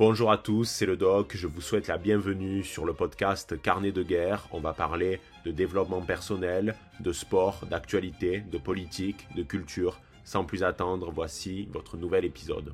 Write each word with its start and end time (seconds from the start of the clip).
Bonjour 0.00 0.32
à 0.32 0.38
tous, 0.38 0.64
c'est 0.64 0.86
le 0.86 0.96
doc, 0.96 1.36
je 1.36 1.46
vous 1.46 1.60
souhaite 1.60 1.86
la 1.86 1.98
bienvenue 1.98 2.64
sur 2.64 2.86
le 2.86 2.94
podcast 2.94 3.60
Carnet 3.60 3.92
de 3.92 4.02
guerre. 4.02 4.48
On 4.50 4.58
va 4.58 4.72
parler 4.72 5.20
de 5.44 5.50
développement 5.50 6.00
personnel, 6.00 6.74
de 7.00 7.12
sport, 7.12 7.66
d'actualité, 7.70 8.40
de 8.50 8.56
politique, 8.56 9.28
de 9.36 9.42
culture. 9.42 10.00
Sans 10.24 10.46
plus 10.46 10.62
attendre, 10.62 11.10
voici 11.14 11.68
votre 11.70 11.98
nouvel 11.98 12.24
épisode. 12.24 12.72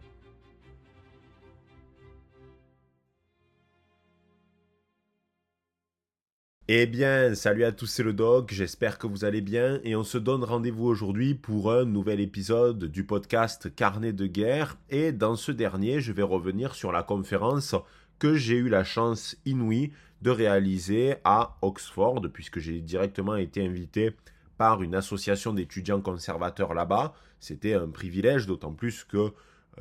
Eh 6.68 6.86
bien, 6.86 7.36
salut 7.36 7.62
à 7.62 7.70
tous, 7.70 7.86
c'est 7.86 8.02
le 8.02 8.12
Doc, 8.12 8.52
j'espère 8.52 8.98
que 8.98 9.06
vous 9.06 9.24
allez 9.24 9.40
bien 9.40 9.78
et 9.84 9.94
on 9.94 10.02
se 10.02 10.18
donne 10.18 10.42
rendez-vous 10.42 10.86
aujourd'hui 10.86 11.36
pour 11.36 11.72
un 11.72 11.84
nouvel 11.84 12.18
épisode 12.18 12.86
du 12.86 13.04
podcast 13.04 13.72
Carnet 13.72 14.12
de 14.12 14.26
guerre 14.26 14.76
et 14.90 15.12
dans 15.12 15.36
ce 15.36 15.52
dernier, 15.52 16.00
je 16.00 16.10
vais 16.10 16.24
revenir 16.24 16.74
sur 16.74 16.90
la 16.90 17.04
conférence 17.04 17.76
que 18.18 18.34
j'ai 18.34 18.56
eu 18.56 18.68
la 18.68 18.82
chance 18.82 19.36
inouïe 19.44 19.92
de 20.22 20.30
réaliser 20.30 21.14
à 21.22 21.56
Oxford 21.62 22.20
puisque 22.32 22.58
j'ai 22.58 22.80
directement 22.80 23.36
été 23.36 23.64
invité 23.64 24.16
par 24.58 24.82
une 24.82 24.96
association 24.96 25.52
d'étudiants 25.52 26.00
conservateurs 26.00 26.74
là-bas. 26.74 27.14
C'était 27.38 27.74
un 27.74 27.86
privilège, 27.86 28.48
d'autant 28.48 28.72
plus 28.72 29.04
que 29.04 29.18
euh, 29.18 29.30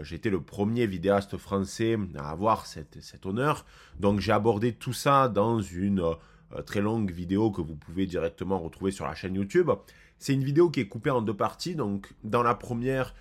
j'étais 0.02 0.30
le 0.30 0.42
premier 0.42 0.86
vidéaste 0.86 1.38
français 1.38 1.98
à 2.16 2.30
avoir 2.30 2.68
cet 2.68 3.26
honneur. 3.26 3.66
Donc 4.00 4.20
j'ai 4.20 4.34
abordé 4.34 4.74
tout 4.74 4.94
ça 4.94 5.30
dans 5.30 5.62
une 5.62 6.02
euh, 6.02 6.14
très 6.66 6.82
longue 6.82 7.12
vidéo 7.12 7.52
que 7.52 7.62
vous 7.62 7.76
pouvez 7.76 8.06
directement 8.06 8.60
retrouver 8.60 8.92
sur 8.92 9.06
la 9.06 9.16
chaîne 9.16 9.36
YouTube. 9.36 9.70
C'est 10.18 10.34
une 10.34 10.44
vidéo 10.44 10.70
qui 10.70 10.80
est 10.80 10.88
coupée 10.88 11.10
en 11.10 11.22
deux 11.22 11.36
parties. 11.36 11.76
Donc, 11.76 12.14
dans 12.24 12.44
la 12.44 12.56
première, 12.56 13.14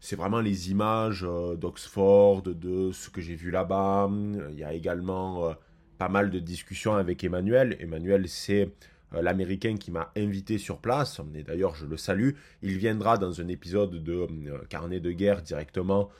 c'est 0.00 0.16
vraiment 0.16 0.40
les 0.40 0.70
images 0.70 1.24
euh, 1.26 1.56
d'Oxford, 1.56 2.42
de 2.42 2.92
ce 2.92 3.08
que 3.10 3.20
j'ai 3.20 3.34
vu 3.34 3.50
là-bas. 3.50 4.10
Il 4.50 4.58
y 4.58 4.64
a 4.64 4.74
également 4.74 5.48
euh, 5.48 5.52
pas 5.98 6.08
mal 6.08 6.30
de 6.30 6.38
discussions 6.38 6.94
avec 6.94 7.24
Emmanuel. 7.24 7.76
Emmanuel, 7.80 8.28
c'est 8.28 8.70
l'Américain 9.12 9.76
qui 9.76 9.90
m'a 9.90 10.12
invité 10.16 10.58
sur 10.58 10.78
place. 10.78 11.20
Et 11.34 11.42
d'ailleurs, 11.42 11.74
je 11.76 11.86
le 11.86 11.96
salue. 11.96 12.30
Il 12.62 12.76
viendra 12.78 13.16
dans 13.16 13.40
un 13.40 13.48
épisode 13.48 14.02
de 14.02 14.26
Carnet 14.68 15.00
de 15.00 15.12
guerre 15.12 15.40
directement 15.40 16.10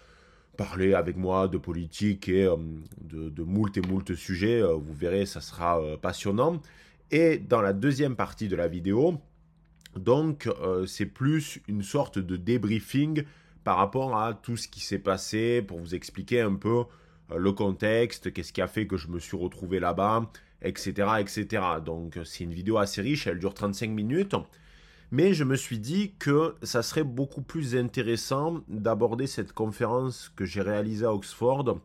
parler 0.57 0.95
avec 0.95 1.17
moi 1.17 1.49
de 1.49 1.59
politique 1.59 2.29
et 2.29 2.45
euh, 2.45 2.57
de, 3.01 3.29
de, 3.29 3.43
moult 3.43 3.77
et 3.77 3.81
moult 3.81 4.15
sujets. 4.15 4.61
Euh, 4.63 4.75
vous 4.75 4.95
verrez, 4.95 5.27
ça 5.27 5.41
sera 5.41 5.81
euh, 5.81 5.97
passionnant. 5.97 6.61
Et 7.11 7.39
dans 7.39 7.61
la 7.61 7.73
deuxième 7.73 8.17
partie 8.17 8.49
de 8.49 8.57
la 8.57 8.67
vidéo, 8.67 9.15
donc 9.95 10.49
c'est 10.87 11.07
plus 11.07 11.61
une 11.69 11.83
sorte 11.83 12.19
de 12.19 12.37
débriefing 12.37 13.23
par 13.63 13.77
rapport 13.77 14.19
à 14.19 14.35
tout 14.35 14.57
ce 14.57 14.67
qui 14.67 14.81
s'est 14.81 14.99
passé 14.99 15.63
pour 15.63 15.79
vous 15.79 15.95
expliquer 15.95 16.41
un 16.41 16.55
peu 16.55 16.85
le 17.33 17.53
contexte, 17.53 18.33
qu'est-ce 18.33 18.53
qui 18.53 18.63
a 18.63 18.67
fait 18.67 18.89
que 18.89 18.97
je 18.97 19.09
me 19.09 19.21
suis 19.21 19.37
retrouvé 19.37 19.79
là-bas, 19.79 20.29
etc., 20.63 21.09
etc. 21.21 21.63
Donc 21.85 22.19
c'est 22.25 22.43
une 22.43 22.55
vidéo 22.55 22.79
assez 22.79 23.03
riche, 23.03 23.29
elle 23.29 23.39
dure 23.39 23.55
35 23.55 23.91
minutes. 23.91 24.35
Mais 25.11 25.35
je 25.35 25.45
me 25.45 25.57
suis 25.57 25.79
dit 25.79 26.15
que 26.19 26.55
ça 26.63 26.83
serait 26.83 27.05
beaucoup 27.05 27.43
plus 27.43 27.77
intéressant 27.77 28.63
d'aborder 28.69 29.27
cette 29.27 29.53
conférence 29.53 30.33
que 30.35 30.45
j'ai 30.45 30.63
réalisée 30.63 31.05
à 31.05 31.13
Oxford, 31.13 31.79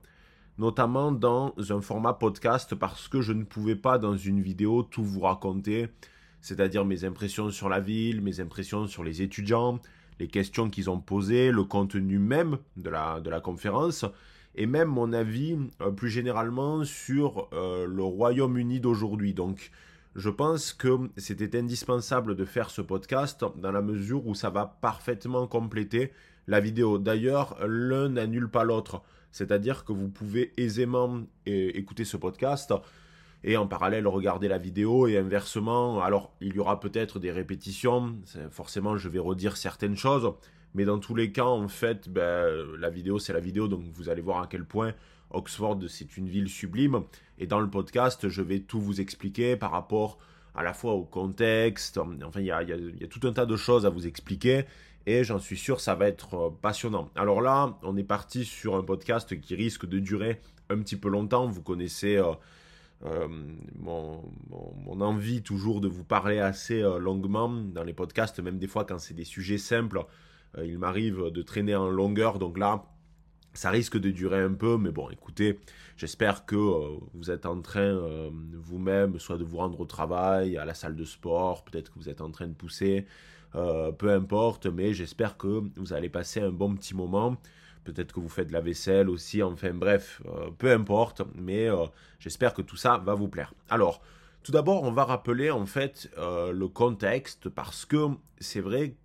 notamment 0.57 1.11
dans 1.11 1.53
un 1.69 1.81
format 1.81 2.13
podcast, 2.13 2.75
parce 2.75 3.07
que 3.07 3.21
je 3.21 3.33
ne 3.33 3.43
pouvais 3.43 3.75
pas 3.75 3.97
dans 3.97 4.17
une 4.17 4.41
vidéo 4.41 4.83
tout 4.83 5.03
vous 5.03 5.21
raconter, 5.21 5.89
c'est-à-dire 6.41 6.85
mes 6.85 7.05
impressions 7.05 7.49
sur 7.49 7.69
la 7.69 7.79
ville, 7.79 8.21
mes 8.21 8.39
impressions 8.39 8.87
sur 8.87 9.03
les 9.03 9.21
étudiants, 9.21 9.79
les 10.19 10.27
questions 10.27 10.69
qu'ils 10.69 10.89
ont 10.89 10.99
posées, 10.99 11.51
le 11.51 11.63
contenu 11.63 12.19
même 12.19 12.57
de 12.77 12.89
la, 12.89 13.41
conférence, 13.41 14.05
et 14.55 14.65
même 14.65 14.89
mon 14.89 15.13
avis 15.13 15.57
euh, 15.81 15.91
plus 15.91 16.09
généralement 16.09 16.83
sur 16.83 17.47
euh, 17.53 17.85
le 17.85 18.03
Royaume-Uni 18.03 18.79
d'aujourd'hui. 18.79 19.33
Je 20.19 20.29
pense 20.29 20.73
que 20.73 21.09
c'était 21.15 21.57
indispensable 21.57 22.35
de 22.35 22.43
faire 22.43 22.69
ce 22.69 22.81
podcast 22.81 23.45
dans 23.55 23.71
la 23.71 23.81
mesure 23.81 24.27
où 24.27 24.35
ça 24.35 24.49
va 24.49 24.65
parfaitement 24.81 25.47
compléter 25.47 26.11
la 26.45 26.59
vidéo. 26.59 26.97
D'ailleurs, 26.97 27.55
l'un 27.65 28.09
n'annule 28.09 28.49
pas 28.49 28.65
l'autre. 28.65 29.01
C'est-à-dire 29.31 29.85
que 29.85 29.93
vous 29.93 30.09
pouvez 30.09 30.53
aisément 30.57 31.21
écouter 31.45 32.03
ce 32.03 32.17
podcast 32.17 32.73
et 33.45 33.55
en 33.55 33.65
parallèle 33.65 34.07
regarder 34.07 34.49
la 34.49 34.57
vidéo 34.57 35.07
et 35.07 35.17
inversement. 35.17 36.01
Alors, 36.01 36.33
il 36.41 36.53
y 36.53 36.59
aura 36.59 36.81
peut-être 36.81 37.17
des 37.19 37.31
répétitions. 37.31 38.17
Forcément, 38.51 38.97
je 38.97 39.07
vais 39.07 39.19
redire 39.19 39.55
certaines 39.55 39.95
choses. 39.95 40.33
Mais 40.73 40.83
dans 40.83 40.99
tous 40.99 41.15
les 41.15 41.31
cas, 41.31 41.45
en 41.45 41.69
fait, 41.69 42.09
ben, 42.09 42.45
la 42.77 42.89
vidéo, 42.89 43.19
c'est 43.19 43.31
la 43.31 43.39
vidéo. 43.39 43.69
Donc, 43.69 43.85
vous 43.93 44.09
allez 44.09 44.21
voir 44.21 44.41
à 44.41 44.47
quel 44.47 44.65
point 44.65 44.93
Oxford, 45.31 45.79
c'est 45.87 46.17
une 46.17 46.27
ville 46.27 46.49
sublime. 46.49 47.03
Et 47.39 47.47
dans 47.47 47.61
le 47.61 47.69
podcast, 47.69 48.27
je 48.27 48.41
vais 48.41 48.59
tout 48.59 48.81
vous 48.81 48.99
expliquer 48.99 49.55
par 49.55 49.71
rapport 49.71 50.19
à 50.55 50.63
la 50.63 50.73
fois 50.73 50.93
au 50.93 51.03
contexte. 51.03 51.97
Enfin, 51.97 52.41
il 52.41 52.45
y 52.45 52.51
a, 52.51 53.07
tout 53.09 53.25
un 53.25 53.31
tas 53.31 53.45
de 53.45 53.55
choses 53.55 53.85
à 53.85 53.89
vous 53.89 54.07
expliquer. 54.07 54.65
Et 55.05 55.23
j'en 55.23 55.39
suis 55.39 55.57
sûr, 55.57 55.79
ça 55.79 55.95
va 55.95 56.07
être 56.07 56.33
euh, 56.35 56.49
passionnant. 56.61 57.09
Alors 57.15 57.41
là, 57.41 57.79
on 57.83 57.95
est 57.95 58.03
parti 58.03 58.43
sur 58.43 58.75
un 58.75 58.83
podcast 58.83 59.39
qui 59.39 59.55
risque 59.55 59.87
de 59.87 59.99
durer 59.99 60.41
un 60.69 60.77
petit 60.79 60.97
peu 60.97 61.07
longtemps. 61.07 61.47
Vous 61.47 61.61
connaissez 61.63 62.17
euh, 62.17 62.33
euh, 63.05 63.27
mon, 63.77 64.21
envie 64.99 65.41
toujours 65.41 65.79
de 65.79 65.87
vous 65.87 66.03
parler 66.03 66.39
assez 66.39 66.81
longuement 66.81 67.49
dans 67.49 67.83
les 67.83 67.93
podcasts, 67.93 68.41
même 68.41 68.59
des 68.59 68.67
fois 68.67 68.83
quand 68.83 68.99
c'est 68.99 69.13
des 69.13 69.23
sujets 69.23 69.57
simples. 69.57 70.03
il 70.61 70.77
m'arrive 70.77 71.31
de 71.31 71.41
traîner 71.41 71.75
en 71.75 71.89
longueur. 71.89 72.37
Donc 72.37 72.57
là, 72.57 72.83
ça 73.53 73.69
risque 73.69 73.97
de 73.97 74.11
durer 74.11 74.41
un 74.41 74.53
peu, 74.53 74.77
mais 74.77 74.91
bon, 74.91 75.09
écoutez, 75.09 75.59
j'espère 75.97 76.45
que 76.45 76.55
euh, 76.55 76.97
vous 77.13 77.31
êtes 77.31 77.45
en 77.45 77.61
train 77.61 77.81
euh, 77.81 78.29
vous-même, 78.53 79.19
soit 79.19 79.37
de 79.37 79.43
vous 79.43 79.57
rendre 79.57 79.79
au 79.79 79.85
travail, 79.85 80.57
à 80.57 80.65
la 80.65 80.73
salle 80.73 80.95
de 80.95 81.05
sport, 81.05 81.63
peut-être 81.65 81.91
que 81.91 81.99
vous 81.99 82.09
êtes 82.09 82.21
en 82.21 82.31
train 82.31 82.47
de 82.47 82.53
pousser, 82.53 83.05
euh, 83.55 83.91
peu 83.91 84.11
importe, 84.11 84.67
mais 84.67 84.93
j'espère 84.93 85.37
que 85.37 85.63
vous 85.75 85.93
allez 85.93 86.09
passer 86.09 86.41
un 86.41 86.51
bon 86.51 86.75
petit 86.75 86.95
moment. 86.95 87.37
Peut-être 87.85 88.13
que 88.13 88.19
vous 88.19 88.29
faites 88.29 88.47
de 88.49 88.53
la 88.53 88.61
vaisselle 88.61 89.09
aussi, 89.09 89.41
enfin 89.41 89.73
bref, 89.73 90.21
peu 90.59 90.71
importe, 90.71 91.23
mais 91.33 91.69
j'espère 92.19 92.53
que 92.53 92.61
tout 92.61 92.75
ça 92.75 92.97
va 92.97 93.15
vous 93.15 93.29
plaire. 93.29 93.53
Alors, 93.69 94.01
tout 94.43 94.51
d'abord, 94.51 94.83
on 94.83 94.91
va 94.91 95.05
rappeler 95.05 95.49
en 95.49 95.65
fait 95.65 96.11
le 96.17 96.67
contexte 96.67 97.49
parce 97.49 97.85
que 97.85 98.09
c'est 98.37 98.59
vrai 98.59 98.95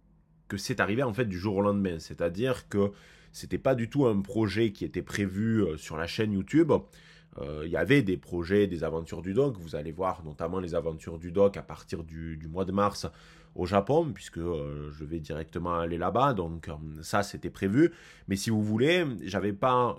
que 0.48 0.58
c'est 0.58 0.80
arrivé 0.80 1.02
en 1.02 1.14
fait 1.14 1.24
du 1.24 1.38
jour 1.38 1.56
au 1.56 1.62
lendemain, 1.62 1.98
c'est-à-dire 1.98 2.68
que 2.68 2.90
c'était 3.34 3.58
pas 3.58 3.74
du 3.74 3.90
tout 3.90 4.06
un 4.06 4.20
projet 4.20 4.70
qui 4.70 4.84
était 4.84 5.02
prévu 5.02 5.60
euh, 5.60 5.76
sur 5.76 5.96
la 5.96 6.06
chaîne 6.06 6.32
YouTube. 6.32 6.72
Euh, 7.38 7.62
il 7.66 7.70
y 7.70 7.76
avait 7.76 8.00
des 8.00 8.16
projets, 8.16 8.68
des 8.68 8.84
aventures 8.84 9.22
du 9.22 9.34
doc. 9.34 9.56
Vous 9.58 9.74
allez 9.74 9.90
voir 9.90 10.22
notamment 10.24 10.60
les 10.60 10.76
aventures 10.76 11.18
du 11.18 11.32
doc 11.32 11.56
à 11.56 11.62
partir 11.62 12.04
du, 12.04 12.40
mois 12.48 12.64
de 12.64 12.70
mars 12.70 13.08
au 13.56 13.66
Japon, 13.66 14.12
puisque 14.14 14.38
euh, 14.38 14.88
je 14.92 15.04
vais 15.04 15.18
directement 15.18 15.74
aller 15.74 15.98
là-bas. 15.98 16.32
Donc 16.32 16.70
ça, 17.02 17.24
c'était 17.24 17.50
prévu. 17.50 17.90
Mais 18.28 18.36
si 18.36 18.50
vous 18.50 18.62
voulez, 18.62 19.04
j'avais 19.24 19.52
pas 19.52 19.96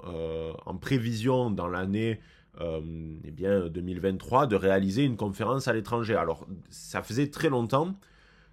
en 0.65 0.77
prévision 0.77 1.51
dans 1.51 1.67
l'année 1.67 2.21
eh 2.61 3.31
bien 3.31 3.67
2023 3.67 4.47
de 4.47 4.55
réaliser 4.55 5.03
une 5.03 5.17
conférence 5.17 5.67
à 5.67 5.73
l'étranger. 5.73 6.15
Alors 6.15 6.47
ça 6.69 7.03
faisait 7.03 7.27
très 7.29 7.49
longtemps 7.49 7.95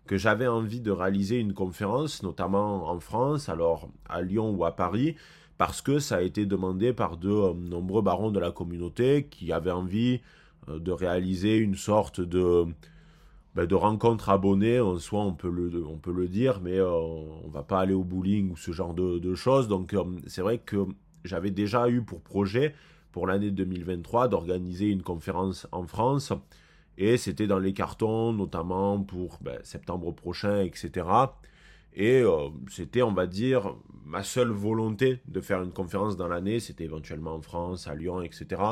que 0.07 0.17
j'avais 0.17 0.47
envie 0.47 0.81
de 0.81 0.91
réaliser 0.91 1.39
une 1.39 1.55
conférence, 1.55 2.23
notamment 2.23 2.89
en 2.91 3.01
France, 3.01 3.49
alors 3.49 3.89
à 4.09 4.23
Lyon 4.23 4.51
ou 4.51 4.65
à 4.65 4.75
Paris, 4.75 5.17
parce 5.59 5.81
que 5.81 5.99
ça 5.99 6.17
a 6.17 6.23
été 6.23 6.47
demandé 6.47 6.93
par 6.93 7.17
de 7.17 7.31
euh, 7.31 7.55
nombreux 7.55 8.03
barons 8.03 8.31
de 8.31 8.41
la 8.41 8.51
communauté 8.51 9.29
qui 9.31 9.53
avaient 9.53 9.71
envie 9.71 10.21
euh, 10.69 10.79
de 10.79 10.91
réaliser 10.91 11.57
une 11.57 11.77
sorte 11.77 12.21
de, 12.21 12.65
ben, 13.55 13.67
de 13.67 13.75
rencontre 13.75 14.31
abonnée, 14.31 14.81
en 14.81 14.99
soi 14.99 15.21
on 15.21 15.35
peut 15.35 15.51
le, 15.51 15.85
on 15.87 15.99
peut 15.99 16.13
le 16.13 16.27
dire, 16.27 16.61
mais 16.61 16.79
euh, 16.79 16.91
on 16.91 17.49
va 17.49 17.63
pas 17.63 17.81
aller 17.81 17.95
au 17.95 18.05
bowling 18.05 18.51
ou 18.51 18.57
ce 18.57 18.73
genre 18.73 18.95
de, 18.95 19.19
de 19.19 19.35
choses. 19.35 19.69
Donc 19.69 19.95
c'est 20.27 20.43
vrai 20.43 20.59
que 20.59 20.87
j'avais 21.25 21.51
déjà 21.51 21.89
eu 21.89 22.03
pour 22.03 22.21
projet 22.23 22.75
pour 23.13 23.27
l'année 23.27 23.51
2023 23.51 24.29
d'organiser 24.29 24.89
une 24.89 25.03
conférence 25.03 25.69
en 25.71 25.87
France 25.87 26.33
et 26.99 27.17
c'était 27.17 27.47
dans 27.47 27.59
les 27.59 27.73
cartons, 27.73 28.33
notamment 28.33 29.01
pour 29.01 29.39
ben, 29.41 29.59
septembre 29.63 30.13
prochain, 30.13 30.63
etc. 30.63 31.07
Et 31.95 32.23
euh, 32.23 32.49
c'était, 32.71 33.03
on 33.03 33.13
va 33.13 33.27
dire, 33.27 33.77
ma 34.05 34.23
seule 34.23 34.51
volonté 34.51 35.21
de 35.27 35.41
faire 35.41 35.63
une 35.63 35.73
conférence 35.73 36.17
dans 36.17 36.29
l'année. 36.29 36.61
C'était 36.61 36.85
éventuellement 36.85 37.35
en 37.35 37.43
France, 37.43 37.87
à 37.87 37.95
Lyon, 37.95 38.23
etc. 38.23 38.63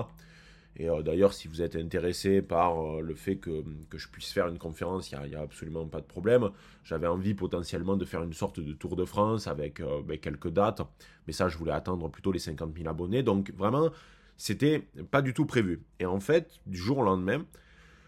Et 0.76 0.88
euh, 0.88 1.02
d'ailleurs, 1.02 1.34
si 1.34 1.49
vous 1.49 1.61
êtes 1.61 1.76
intéressé 1.76 2.40
par 2.40 2.81
euh, 2.81 3.00
le 3.00 3.14
fait 3.14 3.37
que, 3.37 3.64
que, 3.90 3.99
je 3.99 4.08
puisse 4.08 4.32
faire 4.32 4.49
une 4.49 4.58
conférence, 4.58 5.11
il 5.11 5.19
n'y 5.28 5.34
a, 5.34 5.40
absolument 5.40 5.87
pas 5.87 6.00
de 6.00 6.06
problème. 6.06 6.50
J'avais 6.84 7.06
envie 7.06 7.34
potentiellement 7.34 7.96
de 7.96 8.05
faire 8.05 8.23
une 8.23 8.32
sorte 8.32 8.61
de 8.61 8.73
tour 8.73 8.96
de 8.96 9.05
France 9.05 9.46
avec 9.46 9.82
ben, 10.06 10.19
quelques 10.19 10.50
dates. 10.50 10.82
Mais 11.26 11.32
ça, 11.32 11.49
je 11.49 11.58
voulais 11.58 11.73
attendre 11.73 12.08
plutôt 12.08 12.32
les 12.32 12.38
50 12.38 12.75
000 12.76 12.88
abonnés. 12.88 13.23
Donc 13.23 13.52
vraiment, 13.56 13.90
c'était 14.37 14.88
pas 15.11 15.20
du 15.20 15.34
tout 15.34 15.44
prévu. 15.44 15.82
Et 15.99 16.06
en 16.06 16.20
fait, 16.20 16.61
du 16.66 16.78
jour 16.78 16.99
au 16.99 17.02
lendemain, 17.02 17.44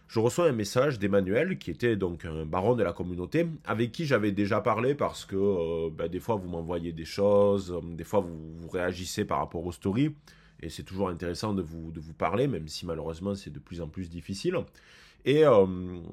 je 0.08 0.20
reçois 0.20 0.48
un 0.48 0.52
message 0.52 0.98
d'Emmanuel, 0.98 1.58
qui 1.58 1.70
était 1.70 1.96
donc 1.96 2.26
un 2.26 2.44
baron 2.44 2.74
de 2.74 2.82
la 2.82 2.92
communauté, 2.92 3.46
avec 3.64 3.92
qui 3.92 4.04
j'avais 4.04 4.30
déjà 4.30 4.60
parlé 4.60 4.94
parce 4.94 5.24
que 5.24 5.36
euh, 5.36 5.90
ben, 5.90 6.06
des 6.06 6.20
fois 6.20 6.36
vous 6.36 6.48
m'envoyez 6.48 6.92
des 6.92 7.06
choses, 7.06 7.72
euh, 7.72 7.80
des 7.94 8.04
fois 8.04 8.20
vous, 8.20 8.68
réagissez 8.68 9.24
par 9.24 9.38
rapport 9.38 9.64
aux 9.64 9.72
stories, 9.72 10.14
et 10.60 10.68
c'est 10.68 10.82
toujours 10.82 11.08
intéressant 11.08 11.54
de 11.54 11.62
vous, 11.62 11.90
de 11.92 12.00
vous 12.00 12.12
parler, 12.12 12.46
même 12.46 12.68
si 12.68 12.84
malheureusement 12.84 13.34
c'est 13.34 13.50
de 13.50 13.58
plus 13.58 13.80
en 13.80 13.88
plus 13.88 14.10
difficile. 14.10 14.58
Et 15.24 15.46
euh, 15.46 15.66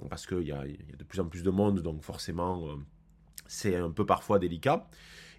parce 0.09 0.25
qu'il 0.25 0.47
y, 0.47 0.51
a 0.53 0.63
de 0.63 1.03
plus 1.03 1.19
en 1.19 1.25
plus 1.25 1.43
de 1.43 1.49
monde, 1.49 1.81
donc 1.81 2.01
forcément 2.01 2.67
c'est 3.47 3.75
un 3.75 3.91
peu 3.91 4.05
parfois 4.05 4.39
délicat. 4.39 4.87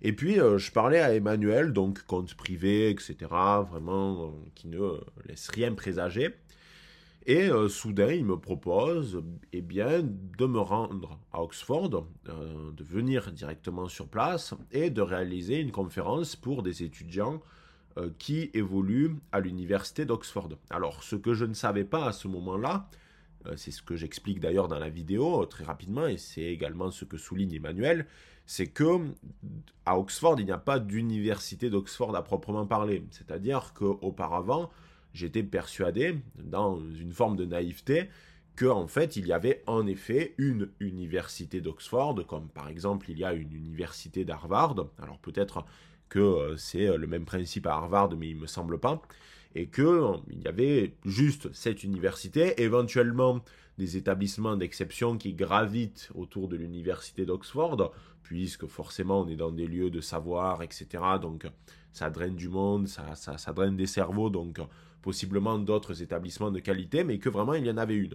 Et 0.03 0.12
puis 0.12 0.35
je 0.35 0.70
parlais 0.70 1.00
à 1.00 1.14
Emmanuel, 1.14 1.73
donc 1.73 2.03
compte 2.03 2.35
privé, 2.35 2.91
etc., 2.91 3.17
vraiment 3.70 4.35
qui 4.55 4.69
ne 4.69 4.99
laisse 5.26 5.49
rien 5.49 5.73
présager. 5.73 6.35
Et 7.31 7.49
euh, 7.49 7.69
soudain, 7.69 8.11
il 8.11 8.25
me 8.25 8.37
propose 8.37 9.23
eh 9.53 9.62
bien, 9.62 10.03
de 10.03 10.47
me 10.47 10.59
rendre 10.59 11.21
à 11.32 11.44
Oxford, 11.44 12.05
euh, 12.29 12.73
de 12.73 12.82
venir 12.82 13.31
directement 13.31 13.87
sur 13.87 14.09
place 14.09 14.53
et 14.73 14.91
de 14.91 15.00
réaliser 15.00 15.61
une 15.61 15.71
conférence 15.71 16.35
pour 16.35 16.65
des 16.65 16.82
étudiants 16.82 17.41
euh, 17.99 18.11
qui 18.19 18.50
évoluent 18.53 19.15
à 19.31 19.38
l'université 19.38 20.05
d'Oxford. 20.05 20.49
Alors, 20.71 21.05
ce 21.05 21.15
que 21.15 21.32
je 21.32 21.44
ne 21.44 21.55
savais 21.55 21.85
pas 21.85 22.06
à 22.06 22.12
ce 22.12 22.27
moment-là, 22.27 22.88
c'est 23.56 23.71
ce 23.71 23.81
que 23.81 23.94
j'explique 23.94 24.41
d'ailleurs 24.41 24.67
dans 24.67 24.81
la 24.81 24.91
vidéo 24.91 25.47
très 25.47 25.62
rapidement, 25.62 26.09
et 26.09 26.19
c'est 26.19 26.43
également 26.43 26.91
ce 26.91 27.05
que 27.05 27.17
souligne 27.17 27.55
Emmanuel, 27.55 28.06
c'est 28.44 28.67
que 28.67 29.06
à 29.87 30.00
Oxford, 30.00 30.35
il 30.41 30.47
n'y 30.47 30.53
a 30.53 30.59
pas 30.59 30.81
d'université 30.81 31.71
d'Oxford 31.71 32.15
à 32.17 32.25
proprement 32.25 32.67
parler. 32.67 33.05
C'est-à-dire 33.12 33.73
qu'auparavant, 33.73 34.69
j'étais 35.12 35.43
persuadé, 35.43 36.17
dans 36.43 36.81
une 36.81 37.12
forme 37.12 37.37
de 37.37 37.45
naïveté, 37.45 38.09
qu'en 38.57 38.83
en 38.83 38.87
fait, 38.87 39.17
il 39.17 39.27
y 39.27 39.33
avait 39.33 39.62
en 39.67 39.87
effet 39.87 40.35
une 40.39 40.71
université 40.81 41.61
d'Oxford, 41.61 42.27
comme 42.27 42.49
par 42.49 42.69
exemple 42.69 43.11
il 43.11 43.19
y 43.19 43.25
a 43.25 43.33
une 43.33 43.53
université 43.53 44.25
d'Harvard. 44.25 44.77
Alors 44.99 45.19
peut-être 45.19 45.65
que 46.09 46.19
euh, 46.19 46.57
c'est 46.57 46.89
euh, 46.89 46.97
le 46.97 47.07
même 47.07 47.25
principe 47.25 47.67
à 47.67 47.75
Harvard, 47.75 48.11
mais 48.17 48.29
il 48.29 48.37
ne 48.37 48.43
me 48.43 48.47
semble 48.47 48.79
pas. 48.79 49.01
Et 49.55 49.69
qu'il 49.69 49.85
euh, 49.85 50.17
y 50.29 50.47
avait 50.47 50.95
juste 51.05 51.53
cette 51.53 51.83
université, 51.85 52.61
éventuellement 52.63 53.43
des 53.79 53.97
établissements 53.97 54.56
d'exception 54.56 55.17
qui 55.17 55.33
gravitent 55.33 56.11
autour 56.15 56.49
de 56.49 56.56
l'université 56.56 57.25
d'Oxford, 57.25 57.93
puisque 58.23 58.67
forcément 58.67 59.23
on 59.23 59.29
est 59.29 59.37
dans 59.37 59.51
des 59.51 59.67
lieux 59.67 59.91
de 59.91 60.01
savoir, 60.03 60.63
etc. 60.63 60.87
Donc 61.21 61.47
ça 61.93 62.11
draine 62.11 62.37
du 62.37 62.49
monde, 62.49 62.89
ça, 62.89 63.15
ça 63.15 63.53
draine 63.53 63.77
des 63.77 63.87
cerveaux, 63.87 64.29
donc 64.29 64.61
possiblement 65.02 65.58
d'autres 65.58 66.02
établissements 66.02 66.50
de 66.50 66.61
qualité, 66.61 67.05
mais 67.05 67.19
que 67.19 67.29
vraiment 67.29 67.55
il 67.55 67.67
y 67.67 67.70
en 67.70 67.76
avait 67.76 67.97
une. 67.97 68.14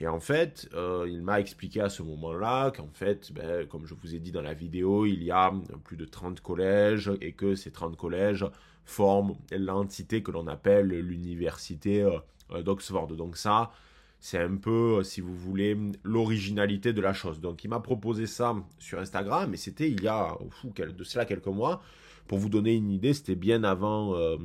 Et 0.00 0.06
en 0.06 0.20
fait, 0.20 0.68
euh, 0.74 1.06
il 1.08 1.22
m'a 1.22 1.40
expliqué 1.40 1.80
à 1.80 1.88
ce 1.88 2.02
moment-là 2.02 2.70
qu'en 2.70 2.88
fait, 2.92 3.32
ben, 3.32 3.66
comme 3.66 3.84
je 3.86 3.94
vous 3.94 4.14
ai 4.14 4.20
dit 4.20 4.30
dans 4.30 4.42
la 4.42 4.54
vidéo, 4.54 5.06
il 5.06 5.24
y 5.24 5.30
a 5.32 5.52
plus 5.84 5.96
de 5.96 6.04
30 6.04 6.40
collèges 6.40 7.10
et 7.20 7.32
que 7.32 7.56
ces 7.56 7.72
30 7.72 7.96
collèges 7.96 8.46
forment 8.84 9.34
l'entité 9.50 10.22
que 10.22 10.30
l'on 10.30 10.46
appelle 10.46 10.88
l'université 10.88 12.02
euh, 12.02 12.62
d'Oxford. 12.62 13.08
Donc 13.08 13.36
ça, 13.36 13.72
c'est 14.20 14.38
un 14.38 14.56
peu, 14.56 15.02
si 15.02 15.20
vous 15.20 15.34
voulez, 15.34 15.76
l'originalité 16.04 16.92
de 16.92 17.00
la 17.00 17.12
chose. 17.12 17.40
Donc 17.40 17.64
il 17.64 17.68
m'a 17.68 17.80
proposé 17.80 18.26
ça 18.26 18.54
sur 18.78 19.00
Instagram, 19.00 19.52
et 19.52 19.56
c'était 19.56 19.90
il 19.90 20.02
y 20.02 20.08
a 20.08 20.36
fou, 20.50 20.72
de 20.76 21.04
cela 21.04 21.24
quelques 21.24 21.46
mois. 21.46 21.82
Pour 22.28 22.38
vous 22.38 22.48
donner 22.50 22.74
une 22.74 22.90
idée, 22.90 23.14
c'était 23.14 23.34
bien 23.34 23.64
avant 23.64 24.14
euh, 24.14 24.36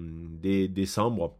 décembre 0.41 1.35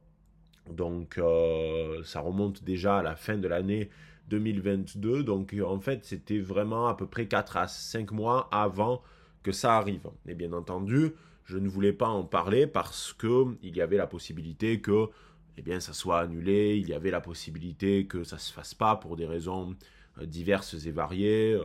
donc 0.69 1.17
euh, 1.17 2.03
ça 2.03 2.19
remonte 2.19 2.63
déjà 2.63 2.99
à 2.99 3.03
la 3.03 3.15
fin 3.15 3.37
de 3.37 3.47
l'année 3.47 3.89
2022. 4.29 5.23
Donc 5.23 5.55
en 5.65 5.79
fait 5.79 6.05
c'était 6.05 6.39
vraiment 6.39 6.87
à 6.87 6.95
peu 6.95 7.07
près 7.07 7.27
4 7.27 7.57
à 7.57 7.67
5 7.67 8.11
mois 8.11 8.49
avant 8.51 9.01
que 9.43 9.51
ça 9.51 9.77
arrive. 9.77 10.09
Et 10.27 10.35
bien 10.35 10.53
entendu, 10.53 11.11
je 11.45 11.57
ne 11.57 11.67
voulais 11.67 11.93
pas 11.93 12.07
en 12.07 12.23
parler 12.23 12.67
parce 12.67 13.13
que 13.13 13.45
il 13.61 13.75
y 13.75 13.81
avait 13.81 13.97
la 13.97 14.07
possibilité 14.07 14.79
que 14.79 15.09
eh 15.57 15.61
bien, 15.61 15.79
ça 15.79 15.93
soit 15.93 16.21
annulé, 16.21 16.77
il 16.77 16.89
y 16.89 16.93
avait 16.93 17.11
la 17.11 17.21
possibilité 17.21 18.07
que 18.07 18.23
ça 18.23 18.37
se 18.37 18.51
fasse 18.51 18.73
pas 18.73 18.95
pour 18.95 19.15
des 19.15 19.25
raisons 19.27 19.75
euh, 20.19 20.25
diverses 20.25 20.85
et 20.85 20.91
variées. 20.91 21.53
Euh, 21.53 21.63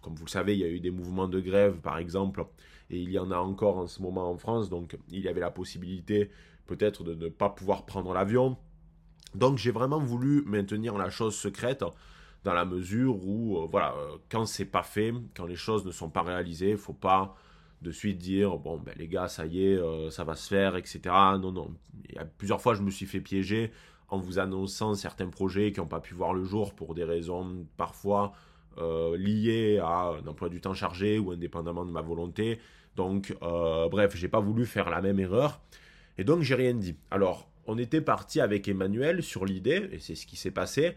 comme 0.00 0.14
vous 0.14 0.24
le 0.24 0.30
savez, 0.30 0.54
il 0.54 0.60
y 0.60 0.64
a 0.64 0.68
eu 0.68 0.80
des 0.80 0.90
mouvements 0.90 1.28
de 1.28 1.40
grève, 1.40 1.78
par 1.80 1.98
exemple, 1.98 2.44
et 2.90 2.98
il 2.98 3.10
y 3.10 3.18
en 3.18 3.30
a 3.30 3.36
encore 3.36 3.76
en 3.76 3.86
ce 3.86 4.00
moment 4.02 4.30
en 4.30 4.38
France, 4.38 4.70
donc 4.70 4.96
il 5.10 5.20
y 5.20 5.28
avait 5.28 5.40
la 5.40 5.50
possibilité 5.50 6.30
peut-être 6.76 7.04
de 7.04 7.14
ne 7.14 7.28
pas 7.28 7.50
pouvoir 7.50 7.84
prendre 7.84 8.12
l'avion. 8.14 8.56
Donc 9.34 9.58
j'ai 9.58 9.70
vraiment 9.70 9.98
voulu 9.98 10.42
maintenir 10.46 10.96
la 10.96 11.10
chose 11.10 11.34
secrète 11.34 11.84
dans 12.44 12.54
la 12.54 12.64
mesure 12.64 13.24
où, 13.24 13.58
euh, 13.58 13.66
voilà, 13.70 13.94
euh, 13.96 14.16
quand 14.30 14.46
c'est 14.46 14.64
pas 14.64 14.82
fait, 14.82 15.12
quand 15.36 15.46
les 15.46 15.56
choses 15.56 15.84
ne 15.84 15.92
sont 15.92 16.10
pas 16.10 16.22
réalisées, 16.22 16.70
il 16.70 16.76
faut 16.76 16.92
pas 16.92 17.36
de 17.82 17.90
suite 17.90 18.18
dire 18.18 18.58
bon 18.58 18.78
ben 18.78 18.94
les 18.96 19.08
gars 19.08 19.26
ça 19.26 19.44
y 19.44 19.66
est 19.66 19.76
euh, 19.76 20.08
ça 20.08 20.22
va 20.22 20.36
se 20.36 20.46
faire 20.46 20.76
etc 20.76 21.00
non 21.40 21.50
non. 21.50 21.74
Il 22.08 22.14
y 22.14 22.18
a 22.18 22.24
plusieurs 22.24 22.60
fois 22.60 22.74
je 22.74 22.82
me 22.82 22.92
suis 22.92 23.06
fait 23.06 23.20
piéger 23.20 23.72
en 24.08 24.18
vous 24.18 24.38
annonçant 24.38 24.94
certains 24.94 25.26
projets 25.26 25.72
qui 25.72 25.80
n'ont 25.80 25.88
pas 25.88 25.98
pu 25.98 26.14
voir 26.14 26.32
le 26.32 26.44
jour 26.44 26.76
pour 26.76 26.94
des 26.94 27.02
raisons 27.02 27.66
parfois 27.76 28.34
liées 28.78 29.80
à 29.82 30.12
un 30.12 30.26
emploi 30.28 30.48
du 30.48 30.60
temps 30.60 30.74
chargé 30.74 31.18
ou 31.18 31.32
indépendamment 31.32 31.84
de 31.84 31.90
ma 31.90 32.02
volonté. 32.02 32.60
Donc 32.94 33.36
bref 33.40 34.14
j'ai 34.14 34.28
pas 34.28 34.38
voulu 34.38 34.64
faire 34.64 34.88
la 34.88 35.00
même 35.00 35.18
erreur 35.18 35.60
et 36.18 36.24
donc 36.24 36.42
j'ai 36.42 36.54
rien 36.54 36.74
dit. 36.74 36.96
Alors, 37.10 37.48
on 37.66 37.78
était 37.78 38.00
parti 38.00 38.40
avec 38.40 38.68
Emmanuel 38.68 39.22
sur 39.22 39.44
l'idée, 39.44 39.88
et 39.92 39.98
c'est 39.98 40.14
ce 40.14 40.26
qui 40.26 40.36
s'est 40.36 40.50
passé, 40.50 40.96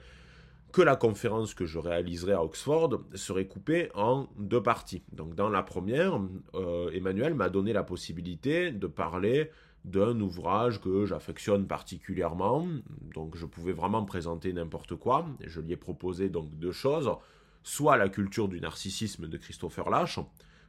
que 0.72 0.82
la 0.82 0.98
conférence 0.98 1.54
que 1.54 1.66
je 1.66 1.80
réaliserai 1.80 2.34
à 2.34 2.44
Oxford 2.44 3.02
serait 3.14 3.48
coupée 3.48 3.90
en 3.96 4.28
deux 4.38 4.62
parties. 4.62 5.04
Donc 5.14 5.34
dans 5.34 5.50
la 5.50 5.64
première, 5.64 6.20
euh, 6.54 6.90
Emmanuel 6.92 7.34
m'a 7.34 7.50
donné 7.50 7.72
la 7.72 7.84
possibilité 7.84 8.72
de 8.72 8.88
parler 8.88 9.52
d'un 9.86 10.20
ouvrage 10.20 10.82
que 10.82 11.06
j'affectionne 11.06 11.68
particulièrement, 11.68 12.68
donc 13.14 13.38
je 13.38 13.46
pouvais 13.46 13.72
vraiment 13.72 14.04
présenter 14.04 14.52
n'importe 14.52 14.96
quoi, 14.96 15.26
je 15.46 15.62
lui 15.62 15.74
ai 15.74 15.78
proposé 15.78 16.28
donc 16.28 16.50
deux 16.58 16.72
choses, 16.72 17.10
soit 17.64 17.96
la 17.96 18.10
culture 18.10 18.48
du 18.48 18.60
narcissisme 18.60 19.28
de 19.28 19.38
Christopher 19.38 19.90
Lash, 19.90 20.20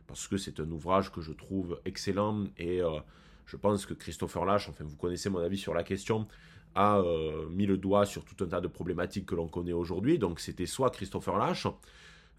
parce 0.07 0.29
que 0.29 0.37
c'est 0.37 0.61
un 0.61 0.71
ouvrage 0.71 1.11
que 1.11 1.21
je 1.21 1.33
trouve 1.33 1.81
excellent 1.85 2.45
et 2.59 2.81
euh, 2.81 3.01
je 3.47 3.57
pense 3.57 3.87
que 3.87 3.95
Christopher 3.95 4.45
Lash, 4.45 4.69
enfin 4.69 4.85
vous 4.85 4.97
connaissez 4.97 5.31
mon 5.31 5.39
avis 5.39 5.57
sur 5.59 5.73
la 5.73 5.85
question, 5.85 6.27
a 6.75 6.99
euh, 6.99 7.49
mis 7.49 7.67
le 7.67 7.79
doigt 7.79 8.05
sur 8.05 8.25
tout 8.25 8.45
un 8.45 8.49
tas 8.49 8.61
de 8.61 8.69
problématiques 8.69 9.27
que 9.27 9.35
l'on 9.35 9.49
connaît 9.49 9.73
aujourd'hui. 9.73 10.19
Donc 10.19 10.41
c'était 10.41 10.67
soit 10.67 10.91
Christopher 10.91 11.39
Lash, 11.39 11.67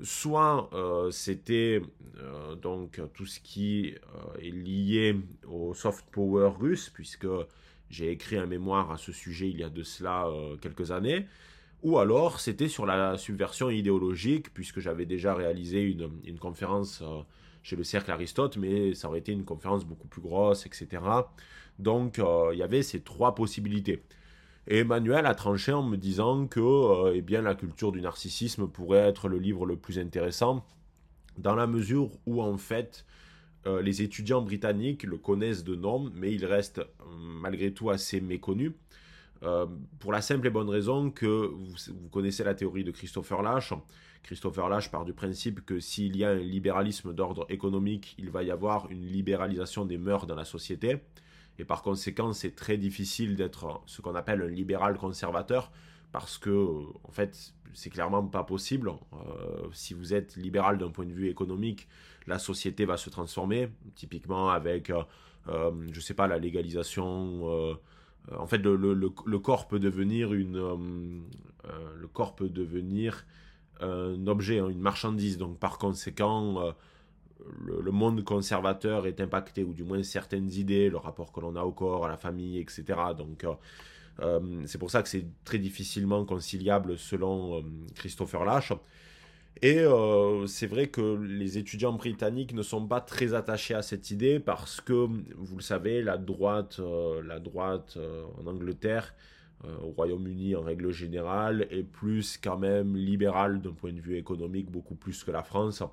soit 0.02 0.70
euh, 0.74 1.10
c'était 1.10 1.82
euh, 2.20 2.56
donc 2.56 3.02
tout 3.14 3.26
ce 3.26 3.40
qui 3.40 3.96
est 4.40 4.52
lié 4.52 5.16
au 5.48 5.74
soft 5.74 6.06
power 6.12 6.52
russe, 6.60 6.90
puisque 6.94 7.28
j'ai 7.90 8.12
écrit 8.12 8.38
un 8.38 8.46
mémoire 8.46 8.92
à 8.92 8.98
ce 8.98 9.12
sujet 9.12 9.50
il 9.50 9.58
y 9.58 9.64
a 9.64 9.70
de 9.70 9.84
cela 9.84 10.28
quelques 10.62 10.92
années. 10.92 11.26
Ou 11.84 12.00
alors 12.00 12.40
c'était 12.40 12.68
sur 12.68 12.86
la 12.86 13.18
subversion 13.18 13.70
idéologique, 13.70 14.54
puisque 14.54 14.80
j'avais 14.80 15.06
déjà 15.06 15.34
réalisé 15.34 15.82
une, 15.82 16.10
une 16.26 16.38
conférence 16.38 17.02
chez 17.64 17.76
le 17.76 17.84
cercle 17.84 18.12
Aristote, 18.12 18.58
mais 18.58 18.94
ça 18.94 19.08
aurait 19.08 19.20
été 19.20 19.32
une 19.32 19.46
conférence 19.46 19.86
beaucoup 19.86 20.08
plus 20.08 20.22
grosse, 20.22 20.66
etc. 20.66 21.00
Donc 21.80 22.20
euh, 22.20 22.50
il 22.54 22.60
y 22.60 22.64
avait 22.64 22.84
ces 22.84 23.02
trois 23.02 23.36
possibilités. 23.36 24.04
Et 24.68 24.80
Emmanuel 24.80 25.26
a 25.26 25.36
tranché 25.36 25.72
en 25.72 25.84
me 25.84 25.96
disant 25.96 26.48
que 26.48 26.60
euh, 26.60 27.14
eh 27.16 27.22
bien, 27.22 27.42
la 27.42 27.56
culture 27.56 27.92
du 27.92 28.02
narcissisme 28.02 28.68
pourrait 28.68 29.00
être 29.00 29.30
le 29.30 29.38
livre 29.38 29.66
le 29.66 29.78
plus 29.78 30.00
intéressant, 30.00 30.66
dans 31.38 31.56
la 31.56 31.68
mesure 31.68 32.10
où 32.26 32.42
en 32.42 32.58
fait 32.58 33.06
euh, 33.66 33.82
les 33.82 34.02
étudiants 34.02 34.42
britanniques 34.42 35.04
le 35.04 35.18
connaissent 35.18 35.64
de 35.64 35.76
nom, 35.76 36.12
mais 36.16 36.34
il 36.34 36.46
reste 36.46 36.82
malgré 37.18 37.74
tout 37.74 37.90
assez 37.90 38.22
méconnu. 38.22 38.74
pour 40.00 40.12
la 40.12 40.22
simple 40.22 40.48
et 40.48 40.50
bonne 40.50 40.70
raison 40.70 41.12
que 41.12 41.26
vous, 41.26 41.76
vous 42.02 42.10
connaissez 42.10 42.44
la 42.44 42.56
théorie 42.56 42.84
de 42.84 42.92
Christopher 42.92 43.42
Lash, 43.44 43.72
Christopher 44.24 44.70
Lash 44.70 44.92
part 44.92 45.06
du 45.06 45.14
principe 45.14 45.66
que 45.66 45.80
s'il 45.80 46.18
y 46.18 46.24
a 46.24 46.30
un 46.30 46.36
libéralisme 46.36 47.14
d'ordre 47.14 47.46
économique, 47.50 48.16
il 48.18 48.30
va 48.30 48.44
y 48.44 48.52
avoir 48.52 48.90
une 48.90 49.06
libéralisation 49.06 49.86
des 49.86 49.98
mœurs 49.98 50.28
dans 50.28 50.36
la 50.36 50.46
société. 50.46 50.98
Et 51.60 51.66
par 51.66 51.82
conséquent, 51.82 52.34
c'est 52.34 52.56
très 52.56 52.78
difficile 52.78 53.36
d'être 53.36 53.82
ce 53.86 54.02
qu'on 54.02 54.16
appelle 54.16 54.42
un 54.42 54.48
libéral 54.48 54.98
conservateur, 54.98 55.72
parce 56.12 56.38
que, 56.38 56.84
en 57.04 57.12
fait, 57.12 57.54
c'est 57.74 57.90
clairement 57.90 58.26
pas 58.26 58.44
possible. 58.44 58.92
Euh, 59.14 59.68
si 59.72 59.94
vous 59.94 60.14
êtes 60.14 60.36
libéral 60.36 60.78
d'un 60.78 60.90
point 60.90 61.06
de 61.06 61.14
vue 61.14 61.30
économique, 61.30 61.88
la 62.26 62.40
société 62.40 62.86
va 62.86 62.98
se 62.98 63.10
transformer, 63.10 63.70
typiquement 63.96 64.50
avec, 64.50 64.90
euh, 64.90 65.04
euh 65.48 65.72
je 65.92 66.00
sais 66.00 66.14
pas, 66.14 66.28
la 66.28 66.38
légalisation. 66.38 67.50
Euh, 67.50 67.74
en 68.38 68.48
fait, 68.48 68.58
le, 68.58 69.40
corps 69.40 69.68
peut 69.68 69.80
devenir 69.80 70.34
une, 70.34 70.58
le 70.58 72.08
corps 72.08 72.36
peut 72.36 72.50
devenir 72.50 73.26
un 73.82 74.28
objet, 74.28 74.60
hein, 74.60 74.70
une 74.70 74.82
marchandise. 74.82 75.38
Donc 75.38 75.60
par 75.60 75.78
conséquent, 75.78 76.62
euh, 76.62 76.72
le, 77.66 77.92
monde 77.92 78.24
conservateur 78.24 79.08
est 79.08 79.22
impacté, 79.22 79.64
ou 79.64 79.74
du 79.74 79.84
moins 79.84 80.04
certaines 80.04 80.52
idées, 80.52 80.90
le 80.90 80.98
rapport 80.98 81.32
que 81.32 81.40
l'on 81.40 81.56
a 81.56 81.64
au 81.64 81.72
corps, 81.72 82.06
à 82.06 82.10
la 82.10 82.18
famille, 82.18 82.60
etc. 82.60 82.84
Donc 83.18 83.44
euh, 83.44 83.54
euh, 84.22 84.64
c'est 84.66 84.78
pour 84.78 84.92
ça 84.92 85.04
que 85.04 85.10
c'est 85.10 85.26
très 85.44 85.60
difficilement 85.60 86.26
conciliable 86.26 86.98
selon 86.98 87.64
Christopher 87.96 88.46
Lash. 88.46 88.74
Et 89.64 89.84
c'est 90.46 90.68
vrai 90.68 90.86
que 90.86 91.16
les 91.20 91.58
étudiants 91.58 91.94
britanniques 91.94 92.54
ne 92.54 92.62
sont 92.62 92.86
pas 92.86 93.02
très 93.02 93.34
attachés 93.34 93.74
à 93.74 93.82
cette 93.82 94.12
idée 94.12 94.40
parce 94.40 94.82
que, 94.82 94.94
vous 94.94 95.56
le 95.56 95.64
savez, 95.64 96.04
la 96.04 96.18
droite, 96.18 96.80
la 97.26 97.40
droite 97.40 97.98
en 98.40 98.46
Angleterre, 98.46 99.16
au 99.64 99.88
Royaume-Uni 99.88 100.56
en 100.56 100.62
règle 100.62 100.92
générale, 100.92 101.68
est 101.72 101.84
plus 101.84 102.38
quand 102.38 102.58
même 102.58 102.96
libérale 102.96 103.62
d'un 103.62 103.72
point 103.72 103.92
de 103.92 104.00
vue 104.00 104.18
économique, 104.18 104.70
beaucoup 104.72 104.96
plus 104.96 105.24
que 105.24 105.32
la 105.32 105.44
France. 105.44 105.84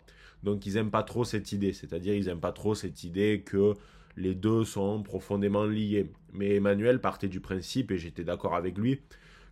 Donc 0.42 0.66
ils 0.66 0.74
n'aiment 0.74 0.90
pas 0.90 1.02
trop 1.02 1.24
cette 1.24 1.52
idée, 1.52 1.72
c'est-à-dire 1.72 2.14
ils 2.14 2.26
n'aiment 2.26 2.40
pas 2.40 2.52
trop 2.52 2.74
cette 2.74 3.04
idée 3.04 3.42
que 3.44 3.74
les 4.16 4.34
deux 4.34 4.64
sont 4.64 5.02
profondément 5.02 5.64
liés. 5.64 6.12
Mais 6.32 6.56
Emmanuel 6.56 7.00
partait 7.00 7.28
du 7.28 7.40
principe, 7.40 7.90
et 7.90 7.98
j'étais 7.98 8.24
d'accord 8.24 8.54
avec 8.54 8.78
lui, 8.78 9.00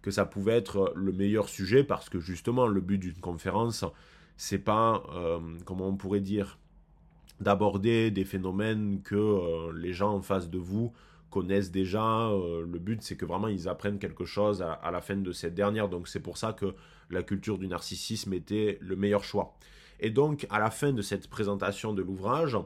que 0.02 0.10
ça 0.10 0.26
pouvait 0.26 0.56
être 0.56 0.92
le 0.94 1.12
meilleur 1.12 1.48
sujet 1.48 1.84
parce 1.84 2.08
que 2.08 2.20
justement 2.20 2.66
le 2.66 2.80
but 2.80 2.98
d'une 2.98 3.20
conférence, 3.20 3.84
c'est 4.36 4.58
pas, 4.58 5.02
euh, 5.14 5.38
comment 5.64 5.88
on 5.88 5.96
pourrait 5.96 6.20
dire, 6.20 6.58
d'aborder 7.40 8.10
des 8.10 8.24
phénomènes 8.24 9.00
que 9.02 9.14
euh, 9.14 9.72
les 9.74 9.92
gens 9.92 10.14
en 10.14 10.22
face 10.22 10.50
de 10.50 10.58
vous 10.58 10.92
connaissent 11.32 11.72
déjà. 11.72 12.28
Euh, 12.28 12.64
le 12.64 12.78
but, 12.78 13.02
c'est 13.02 13.16
que 13.16 13.24
vraiment 13.24 13.48
ils 13.48 13.68
apprennent 13.68 13.98
quelque 13.98 14.24
chose 14.24 14.62
à, 14.62 14.90
la 14.92 15.00
fin 15.00 15.16
de 15.16 15.32
cette 15.32 15.54
dernière. 15.54 15.88
Donc 15.88 16.06
c'est 16.06 16.20
pour 16.20 16.36
ça 16.36 16.52
que 16.52 16.74
la 17.10 17.22
culture 17.24 17.58
du 17.58 17.66
narcissisme 17.66 18.32
était 18.34 18.78
le 18.80 18.94
meilleur 18.94 19.24
choix. 19.24 19.56
Et 19.98 20.10
donc 20.10 20.46
à 20.50 20.60
la 20.60 20.70
fin 20.70 20.92
de 20.92 21.02
cette 21.02 21.28
présentation 21.28 21.92
de 21.92 22.02
l'ouvrage, 22.02 22.56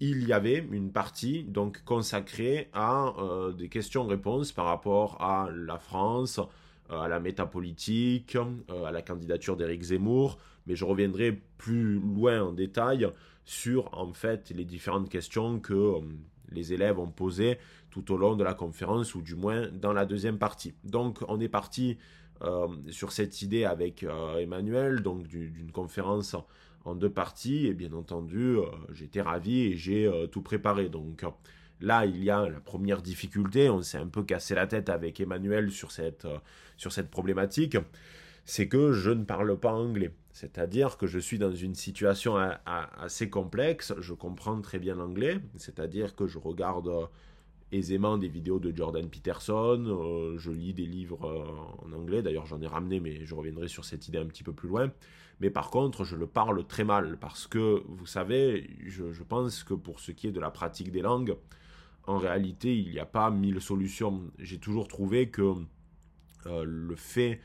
il 0.00 0.26
y 0.26 0.32
avait 0.32 0.66
une 0.72 0.90
partie 0.90 1.44
donc 1.44 1.82
consacrée 1.84 2.68
à 2.72 3.14
euh, 3.18 3.52
des 3.52 3.68
questions-réponses 3.68 4.52
par 4.52 4.66
rapport 4.66 5.22
à 5.22 5.48
la 5.54 5.78
France, 5.78 6.40
euh, 6.90 7.00
à 7.00 7.08
la 7.08 7.20
métapolitique, 7.20 8.36
à 8.84 8.90
la 8.90 9.02
candidature 9.02 9.56
d'Éric 9.56 9.82
Zemmour, 9.82 10.38
mais 10.66 10.74
je 10.74 10.84
reviendrai 10.84 11.40
plus 11.58 12.00
loin 12.00 12.42
en 12.42 12.52
détail 12.52 13.08
sur 13.44 13.96
en 13.96 14.12
fait 14.12 14.50
les 14.50 14.64
différentes 14.64 15.08
questions 15.08 15.60
que 15.60 16.00
les 16.50 16.72
élèves 16.72 16.98
ont 16.98 17.10
posées 17.10 17.58
tout 17.90 18.12
au 18.12 18.16
long 18.16 18.36
de 18.36 18.44
la 18.44 18.54
conférence 18.54 19.14
ou 19.14 19.22
du 19.22 19.34
moins 19.34 19.68
dans 19.68 19.92
la 19.92 20.06
deuxième 20.06 20.38
partie. 20.38 20.74
Donc 20.84 21.20
on 21.28 21.40
est 21.40 21.48
parti 21.48 21.98
sur 22.90 23.12
cette 23.12 23.40
idée 23.40 23.64
avec 23.64 24.04
Emmanuel, 24.38 25.00
donc 25.00 25.26
d'une 25.26 25.72
conférence 25.72 26.36
en 26.84 26.94
deux 26.94 27.10
parties. 27.10 27.66
Et 27.66 27.74
bien 27.74 27.92
entendu, 27.92 28.56
euh, 28.58 28.62
j'étais 28.92 29.20
ravi 29.20 29.62
et 29.62 29.76
j'ai 29.76 30.06
euh, 30.06 30.26
tout 30.26 30.42
préparé. 30.42 30.88
Donc 30.88 31.24
là, 31.80 32.06
il 32.06 32.22
y 32.22 32.30
a 32.30 32.48
la 32.48 32.60
première 32.60 33.02
difficulté. 33.02 33.70
On 33.70 33.82
s'est 33.82 33.98
un 33.98 34.06
peu 34.06 34.22
cassé 34.22 34.54
la 34.54 34.66
tête 34.66 34.88
avec 34.88 35.20
Emmanuel 35.20 35.70
sur 35.70 35.90
cette, 35.90 36.24
euh, 36.24 36.38
sur 36.76 36.92
cette 36.92 37.10
problématique. 37.10 37.76
C'est 38.44 38.68
que 38.68 38.92
je 38.92 39.10
ne 39.10 39.24
parle 39.24 39.58
pas 39.58 39.72
anglais. 39.72 40.12
C'est-à-dire 40.32 40.98
que 40.98 41.06
je 41.06 41.18
suis 41.18 41.38
dans 41.38 41.54
une 41.54 41.74
situation 41.74 42.36
assez 42.66 43.30
complexe. 43.30 43.94
Je 43.98 44.12
comprends 44.14 44.60
très 44.60 44.78
bien 44.78 44.96
l'anglais. 44.96 45.38
C'est-à-dire 45.56 46.14
que 46.14 46.26
je 46.26 46.38
regarde 46.38 46.90
aisément 47.72 48.18
des 48.18 48.28
vidéos 48.28 48.58
de 48.58 48.74
Jordan 48.74 49.08
Peterson, 49.08 50.34
je 50.36 50.50
lis 50.50 50.74
des 50.74 50.86
livres 50.86 51.74
en 51.84 51.92
anglais, 51.92 52.22
d'ailleurs 52.22 52.46
j'en 52.46 52.60
ai 52.60 52.68
ramené 52.68 53.00
mais 53.00 53.24
je 53.24 53.34
reviendrai 53.34 53.66
sur 53.66 53.84
cette 53.84 54.06
idée 54.06 54.18
un 54.18 54.26
petit 54.26 54.44
peu 54.44 54.52
plus 54.52 54.68
loin. 54.68 54.92
Mais 55.40 55.50
par 55.50 55.70
contre, 55.70 56.04
je 56.04 56.16
le 56.16 56.26
parle 56.26 56.64
très 56.66 56.84
mal 56.84 57.18
parce 57.18 57.46
que, 57.46 57.82
vous 57.88 58.06
savez, 58.06 58.70
je, 58.86 59.22
pense 59.22 59.64
que 59.64 59.74
pour 59.74 60.00
ce 60.00 60.12
qui 60.12 60.28
est 60.28 60.32
de 60.32 60.40
la 60.40 60.50
pratique 60.50 60.92
des 60.92 61.02
langues, 61.02 61.36
en 62.06 62.18
réalité, 62.18 62.76
il 62.78 62.90
n'y 62.90 62.98
a 62.98 63.06
pas 63.06 63.30
mille 63.30 63.60
solutions. 63.60 64.30
J'ai 64.38 64.58
toujours 64.58 64.88
trouvé 64.88 65.30
que 65.30 65.54
euh, 66.46 66.64
le 66.64 66.94
fait, 66.94 67.40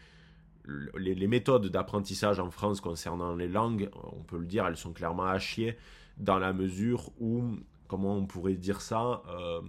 les, 0.98 1.28
méthodes 1.28 1.68
d'apprentissage 1.68 2.40
en 2.40 2.50
France 2.52 2.82
concernant 2.82 3.36
les 3.36 3.48
langues, 3.48 3.90
on 4.14 4.24
peut 4.24 4.38
le 4.38 4.46
dire, 4.46 4.66
elles 4.66 4.78
sont 4.78 4.94
clairement 4.94 5.26
à 5.26 5.40
chier 5.40 5.78
dans 6.18 6.40
la 6.40 6.54
mesure 6.54 7.12
où, 7.20 7.44
comment 7.88 8.16
on 8.16 8.26
pourrait 8.26 8.56
dire 8.56 8.82
ça, 8.82 9.24
euh, 9.30 9.62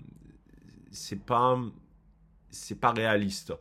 c'est 0.90 1.24
pas, 1.24 1.58
pas 2.80 2.92
réaliste 2.92 3.52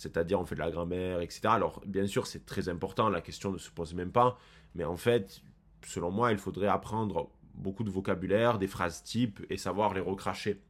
c'est-à-dire 0.00 0.40
on 0.40 0.46
fait 0.46 0.54
de 0.54 0.60
la 0.60 0.70
grammaire, 0.70 1.20
etc. 1.20 1.40
Alors 1.44 1.82
bien 1.86 2.06
sûr 2.06 2.26
c'est 2.26 2.46
très 2.46 2.70
important, 2.70 3.10
la 3.10 3.20
question 3.20 3.52
ne 3.52 3.58
se 3.58 3.70
pose 3.70 3.92
même 3.92 4.10
pas, 4.10 4.38
mais 4.74 4.84
en 4.84 4.96
fait, 4.96 5.42
selon 5.84 6.10
moi, 6.10 6.32
il 6.32 6.38
faudrait 6.38 6.68
apprendre 6.68 7.30
beaucoup 7.54 7.84
de 7.84 7.90
vocabulaire, 7.90 8.58
des 8.58 8.66
phrases 8.66 9.02
types 9.02 9.44
et 9.50 9.58
savoir 9.58 9.92
les 9.92 10.00
recracher. 10.00 10.62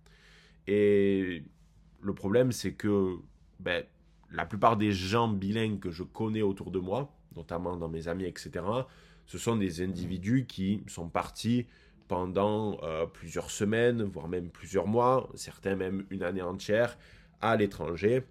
Et 0.67 1.45
le 2.01 2.15
problème 2.15 2.51
c'est 2.51 2.75
que 2.75 3.19
ben, 3.61 3.85
la 4.33 4.47
plupart 4.47 4.77
des 4.77 4.93
gens 4.93 5.29
bilingues 5.29 5.81
que 5.81 5.91
je 5.91 6.03
connais 6.03 6.43
autour 6.43 6.71
de 6.71 6.79
moi, 6.79 7.13
notamment 7.37 7.77
dans 7.77 7.89
mes 7.89 8.09
amis, 8.09 8.25
etc., 8.25 8.65
ce 9.27 9.39
sont 9.39 9.57
des 9.57 9.83
individus 9.83 10.47
qui 10.47 10.83
sont 10.89 11.09
partis 11.09 11.67
pendant 12.09 12.79
euh, 12.83 13.07
plusieurs 13.07 13.51
semaines, 13.51 14.03
voire 14.03 14.27
même 14.27 14.51
plusieurs 14.51 14.89
mois, 14.89 15.29
certains 15.35 15.77
même 15.77 16.05
une 16.11 16.25
année 16.25 16.43
entière, 16.43 16.99
à 17.41 17.57
l'étranger, 17.57 18.25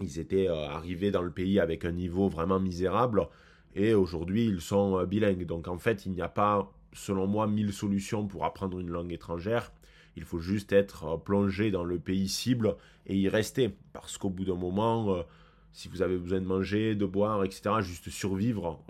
ils 0.00 0.18
étaient 0.18 0.48
euh, 0.48 0.68
arrivés 0.68 1.10
dans 1.10 1.22
le 1.22 1.30
pays 1.30 1.60
avec 1.60 1.84
un 1.84 1.92
niveau 1.92 2.28
vraiment 2.28 2.60
misérable 2.60 3.28
et 3.74 3.94
aujourd'hui 3.94 4.46
ils 4.46 4.60
sont 4.60 4.98
euh, 4.98 5.06
bilingues. 5.06 5.46
Donc 5.46 5.68
en 5.68 5.78
fait, 5.78 6.06
il 6.06 6.12
n'y 6.12 6.22
a 6.22 6.28
pas, 6.28 6.72
selon 6.92 7.26
moi, 7.26 7.46
mille 7.46 7.72
solutions 7.72 8.26
pour 8.26 8.44
apprendre 8.44 8.78
une 8.78 8.90
langue 8.90 9.12
étrangère. 9.12 9.72
Il 10.16 10.24
faut 10.24 10.40
juste 10.40 10.72
être 10.72 11.04
euh, 11.04 11.16
plongé 11.16 11.70
dans 11.70 11.84
le 11.84 11.98
pays 11.98 12.28
cible 12.28 12.76
et 13.06 13.16
y 13.16 13.28
rester. 13.28 13.74
Parce 13.92 14.18
qu'au 14.18 14.30
bout 14.30 14.44
d'un 14.44 14.54
moment, 14.54 15.24
si 15.72 15.88
vous 15.88 16.02
avez 16.02 16.16
besoin 16.16 16.40
de 16.40 16.46
manger, 16.46 16.94
de 16.94 17.06
boire, 17.06 17.44
etc., 17.44 17.76
juste 17.80 18.10
survivre, 18.10 18.82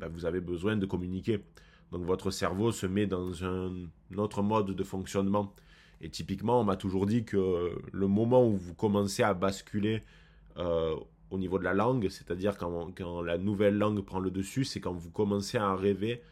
ben, 0.00 0.08
vous 0.08 0.24
avez 0.24 0.40
besoin 0.40 0.76
de 0.76 0.86
communiquer. 0.86 1.40
Donc 1.92 2.04
votre 2.04 2.30
cerveau 2.30 2.72
se 2.72 2.86
met 2.86 3.06
dans 3.06 3.44
un 3.44 3.72
autre 4.16 4.42
mode 4.42 4.70
de 4.70 4.84
fonctionnement. 4.84 5.52
Et 6.00 6.08
typiquement, 6.08 6.60
on 6.60 6.64
m'a 6.64 6.76
toujours 6.76 7.06
dit 7.06 7.24
que 7.24 7.72
le 7.92 8.06
moment 8.06 8.46
où 8.46 8.56
vous 8.56 8.74
commencez 8.74 9.22
à 9.22 9.34
basculer 9.34 10.02
euh, 10.56 10.96
au 11.30 11.38
niveau 11.38 11.58
de 11.58 11.64
la 11.64 11.74
langue, 11.74 12.08
c'est-à-dire 12.08 12.56
quand, 12.56 12.92
la 13.22 13.38
nouvelle 13.38 13.76
langue 13.76 14.00
prend 14.00 14.18
le 14.18 14.30
dessus, 14.30 14.64
c'est 14.64 14.80
quand 14.80 14.92
vous 14.92 15.10
commencez 15.10 15.58
à 15.58 15.74
rêver 15.74 16.22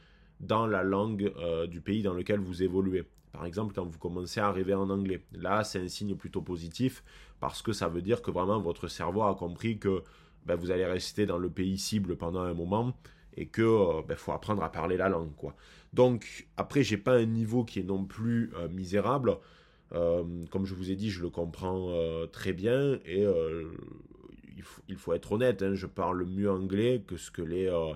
dans 0.40 0.66
la 0.66 0.82
langue 0.82 1.32
euh, 1.38 1.66
du 1.66 1.80
pays 1.80 2.02
dans 2.02 2.14
lequel 2.14 2.40
vous 2.40 2.62
évoluez. 2.62 3.04
Par 3.32 3.44
exemple, 3.44 3.74
quand 3.74 3.84
vous 3.84 3.98
commencez 3.98 4.40
à 4.40 4.50
rêver 4.50 4.74
en 4.74 4.90
anglais. 4.90 5.22
Là, 5.32 5.64
c'est 5.64 5.80
un 5.80 5.88
signe 5.88 6.14
plutôt 6.14 6.42
positif 6.42 7.02
parce 7.40 7.62
que 7.62 7.72
ça 7.72 7.88
veut 7.88 8.02
dire 8.02 8.22
que 8.22 8.30
vraiment 8.30 8.60
votre 8.60 8.88
cerveau 8.88 9.22
a 9.22 9.34
compris 9.34 9.78
que 9.78 10.02
ben, 10.46 10.56
vous 10.56 10.70
allez 10.70 10.86
rester 10.86 11.26
dans 11.26 11.38
le 11.38 11.50
pays 11.50 11.78
cible 11.78 12.16
pendant 12.16 12.40
un 12.40 12.54
moment 12.54 12.96
et 13.36 13.46
que 13.46 13.62
euh, 13.62 14.02
ben, 14.06 14.16
faut 14.16 14.32
apprendre 14.32 14.62
à 14.62 14.72
parler 14.72 14.96
la 14.96 15.08
langue. 15.08 15.30
Donc, 15.92 16.48
après, 16.56 16.82
j'ai 16.82 16.98
pas 16.98 17.14
un 17.14 17.26
niveau 17.26 17.64
qui 17.64 17.80
est 17.80 17.84
non 17.84 18.04
plus 18.04 18.52
misérable. 18.70 19.38
comme 19.90 20.64
je 20.64 20.74
vous 20.74 20.90
ai 20.90 20.96
dit, 20.96 21.10
je 21.10 21.22
le 21.22 21.30
comprends 21.30 21.90
très 22.30 22.52
bien 22.52 22.98
et 23.06 23.24
il 24.88 24.96
faut, 24.96 25.12
être 25.12 25.32
honnête, 25.32 25.62
hein, 25.62 25.74
je 25.74 25.86
parle 25.86 26.24
mieux 26.24 26.50
anglais 26.50 27.02
que 27.06 27.16
ce 27.16 27.30
que 27.30 27.42
les 27.42 27.66
euh, 27.66 27.90
euh, 27.90 27.94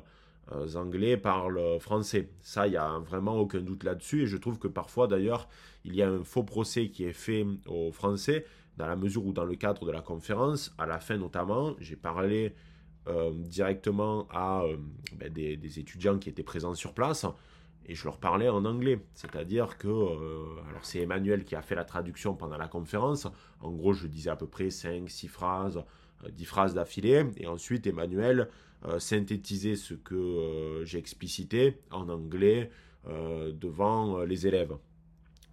Anglais 0.75 1.17
parlent 1.17 1.79
français. 1.81 2.29
Ça, 2.41 2.67
il 2.67 2.71
n'y 2.71 2.77
a 2.77 2.99
vraiment 2.99 3.37
aucun 3.37 3.61
doute 3.61 3.85
là-dessus. 3.85 4.23
Et 4.23 4.27
je 4.27 4.37
trouve 4.37 4.59
que 4.59 4.69
parfois, 4.69 5.07
d'ailleurs, 5.07 5.49
il 5.85 5.95
y 5.95 6.03
a 6.03 6.09
un 6.09 6.25
faux 6.25 6.43
procès 6.43 6.89
qui 6.89 7.05
est 7.05 7.13
fait 7.13 7.47
aux 7.67 7.93
Français, 7.93 8.45
dans 8.77 8.87
la 8.87 8.97
mesure 8.97 9.25
où, 9.25 9.33
dans 9.33 9.45
le 9.45 9.55
cadre 9.55 9.87
de 9.87 9.91
la 9.91 10.01
conférence, 10.01 10.75
à 10.79 10.87
la 10.87 10.99
fin 10.99 11.17
notamment, 11.17 11.75
j'ai 11.79 11.97
parlé 11.97 12.55
euh, 13.09 13.33
directement 13.35 14.29
à 14.31 14.65
ben, 15.17 15.33
des, 15.33 15.79
étudiants 15.79 16.19
qui 16.19 16.29
étaient 16.29 16.43
présents 16.43 16.75
sur 16.75 16.93
place 16.95 17.27
et 17.87 17.95
je 17.95 18.05
leur 18.05 18.19
parlais 18.19 18.49
en 18.49 18.65
anglais. 18.65 19.01
C'est-à-dire 19.15 19.77
que, 19.77 19.89
alors 19.89 20.85
c'est 20.85 21.01
Emmanuel 21.01 21.45
qui 21.45 21.57
a 21.57 21.63
fait 21.63 21.75
la 21.75 21.85
traduction 21.85 22.35
pendant 22.35 22.57
la 22.57 22.69
conférence. 22.69 23.27
En 23.61 23.73
gros, 23.73 23.93
je 23.93 24.07
disais 24.07 24.31
à 24.31 24.37
peu 24.37 24.47
près 24.47 24.69
5-6 24.69 25.29
phrases 25.29 25.83
euh, 26.25 26.31
dix 26.31 26.45
phrases 26.45 26.75
d'affilée, 26.75 27.25
et 27.37 27.47
ensuite 27.47 27.87
Emmanuel 27.87 28.49
euh, 28.87 28.99
synthétisait 28.99 29.77
ce 29.77 29.95
que 29.95 30.15
euh, 30.15 30.85
j'ai 30.85 30.99
explicité 30.99 31.79
en 31.91 32.09
anglais 32.09 32.71
devant 33.05 34.23
les 34.23 34.47
élèves. 34.47 34.77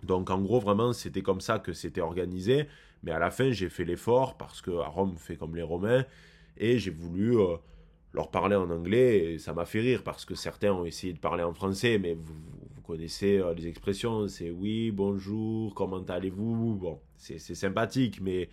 Donc 0.03 0.29
en 0.29 0.39
gros, 0.39 0.59
vraiment, 0.59 0.93
c'était 0.93 1.24
comme 1.24 1.41
ça 1.41 1.57
que 1.57 1.74
c'était 1.74 2.00
organisé. 2.00 2.67
Mais 3.01 3.12
à 3.12 3.17
la 3.17 3.31
fin, 3.31 3.50
j'ai 3.50 3.69
fait 3.69 3.86
l'effort 3.86 4.38
parce 4.38 4.62
que 4.62 4.69
à 4.69 4.86
Rome 4.86 5.15
fait 5.17 5.36
comme 5.36 5.55
les 5.55 5.63
Romains 5.63 6.05
et 6.57 6.77
j'ai 6.77 6.91
voulu 6.91 7.38
leur 8.13 8.29
parler 8.29 8.55
en 8.55 8.69
anglais. 8.69 9.33
Et 9.33 9.39
ça 9.39 9.53
m'a 9.53 9.65
fait 9.65 9.79
rire 9.79 10.03
parce 10.03 10.25
que 10.25 10.36
certains 10.36 10.71
ont 10.71 10.86
essayé 10.86 11.12
de 11.12 11.17
parler 11.17 11.41
en 11.41 11.55
français, 11.55 11.98
mais 11.98 12.13
vous, 12.13 12.36
vous 12.75 12.81
connaissez 12.83 13.41
les 13.57 13.65
expressions. 13.65 14.27
C'est 14.27 14.51
oui, 14.51 14.91
bonjour, 14.91 15.74
comment 15.74 16.03
allez-vous? 16.03 16.75
Bon, 16.75 17.00
c'est 17.17 17.39
sympathique, 17.39 18.21
mais 18.21 18.50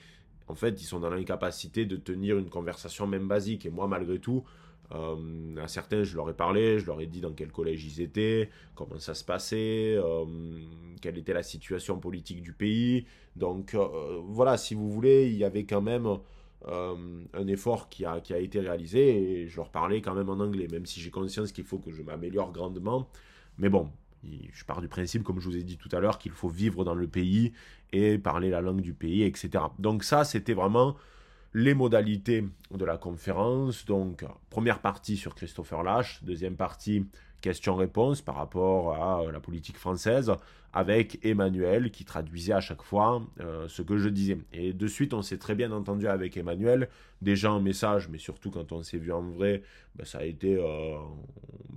en 0.48 0.54
fait, 0.54 0.80
ils 0.80 0.86
sont 0.86 1.00
dans 1.00 1.10
l'incapacité 1.10 1.86
de 1.86 1.96
tenir 1.96 2.38
une 2.38 2.48
conversation 2.48 3.06
même 3.06 3.26
basique. 3.26 3.66
Et 3.66 3.70
moi, 3.70 3.88
malgré 3.88 4.18
tout, 4.18 4.44
euh, 4.92 5.56
à 5.56 5.68
certains, 5.68 6.04
je 6.04 6.16
leur 6.16 6.30
ai 6.30 6.34
parlé, 6.34 6.78
je 6.78 6.86
leur 6.86 7.00
ai 7.00 7.06
dit 7.06 7.20
dans 7.20 7.32
quel 7.32 7.50
collège 7.50 7.84
ils 7.84 8.00
étaient, 8.00 8.50
comment 8.74 8.98
ça 8.98 9.14
se 9.14 9.24
passait, 9.24 9.96
euh, 9.96 10.24
quelle 11.00 11.18
était 11.18 11.32
la 11.32 11.42
situation 11.42 11.98
politique 11.98 12.42
du 12.42 12.52
pays. 12.52 13.06
Donc 13.34 13.74
euh, 13.74 14.20
voilà, 14.24 14.56
si 14.56 14.74
vous 14.74 14.90
voulez, 14.90 15.28
il 15.28 15.36
y 15.36 15.44
avait 15.44 15.64
quand 15.64 15.82
même 15.82 16.18
un 16.68 17.46
effort 17.46 17.88
qui 17.88 18.04
a, 18.04 18.20
qui 18.20 18.34
a 18.34 18.38
été 18.38 18.58
réalisé 18.58 19.42
et 19.42 19.46
je 19.46 19.56
leur 19.56 19.70
parlais 19.70 20.00
quand 20.00 20.14
même 20.14 20.30
en 20.30 20.40
anglais, 20.40 20.66
même 20.68 20.84
si 20.84 21.00
j'ai 21.00 21.10
conscience 21.10 21.52
qu'il 21.52 21.62
faut 21.62 21.78
que 21.78 21.92
je 21.92 22.02
m'améliore 22.02 22.50
grandement. 22.50 23.08
Mais 23.58 23.68
bon, 23.68 23.88
je 24.24 24.64
pars 24.64 24.80
du 24.80 24.88
principe, 24.88 25.22
comme 25.22 25.38
je 25.38 25.48
vous 25.48 25.56
ai 25.56 25.62
dit 25.62 25.76
tout 25.76 25.88
à 25.92 26.00
l'heure, 26.00 26.18
qu'il 26.18 26.32
faut 26.32 26.48
vivre 26.48 26.84
dans 26.84 26.94
le 26.94 27.06
pays 27.06 27.52
et 27.92 28.18
parler 28.18 28.50
la 28.50 28.60
langue 28.60 28.80
du 28.80 28.94
pays, 28.94 29.22
etc. 29.22 29.64
Donc 29.78 30.02
ça, 30.02 30.24
c'était 30.24 30.54
vraiment 30.54 30.96
les 31.54 31.74
modalités 31.74 32.44
de 32.70 32.84
la 32.84 32.98
conférence. 32.98 33.84
Donc, 33.84 34.24
première 34.50 34.80
partie 34.80 35.16
sur 35.16 35.34
Christopher 35.34 35.82
Lash, 35.82 36.22
deuxième 36.22 36.56
partie 36.56 37.06
questions-réponses 37.40 38.22
par 38.22 38.34
rapport 38.34 38.94
à 38.94 39.30
la 39.30 39.40
politique 39.40 39.76
française, 39.76 40.32
avec 40.72 41.24
Emmanuel 41.24 41.90
qui 41.90 42.04
traduisait 42.04 42.52
à 42.52 42.60
chaque 42.60 42.82
fois 42.82 43.22
euh, 43.40 43.68
ce 43.68 43.82
que 43.82 43.96
je 43.96 44.08
disais. 44.08 44.38
Et 44.52 44.72
de 44.72 44.86
suite, 44.86 45.14
on 45.14 45.22
s'est 45.22 45.38
très 45.38 45.54
bien 45.54 45.72
entendu 45.72 46.06
avec 46.08 46.36
Emmanuel, 46.36 46.88
déjà 47.22 47.52
en 47.52 47.60
message, 47.60 48.08
mais 48.08 48.18
surtout 48.18 48.50
quand 48.50 48.72
on 48.72 48.82
s'est 48.82 48.98
vu 48.98 49.12
en 49.12 49.22
vrai, 49.22 49.62
ben, 49.94 50.04
ça, 50.04 50.18
a 50.18 50.24
été, 50.24 50.56
euh, 50.56 50.96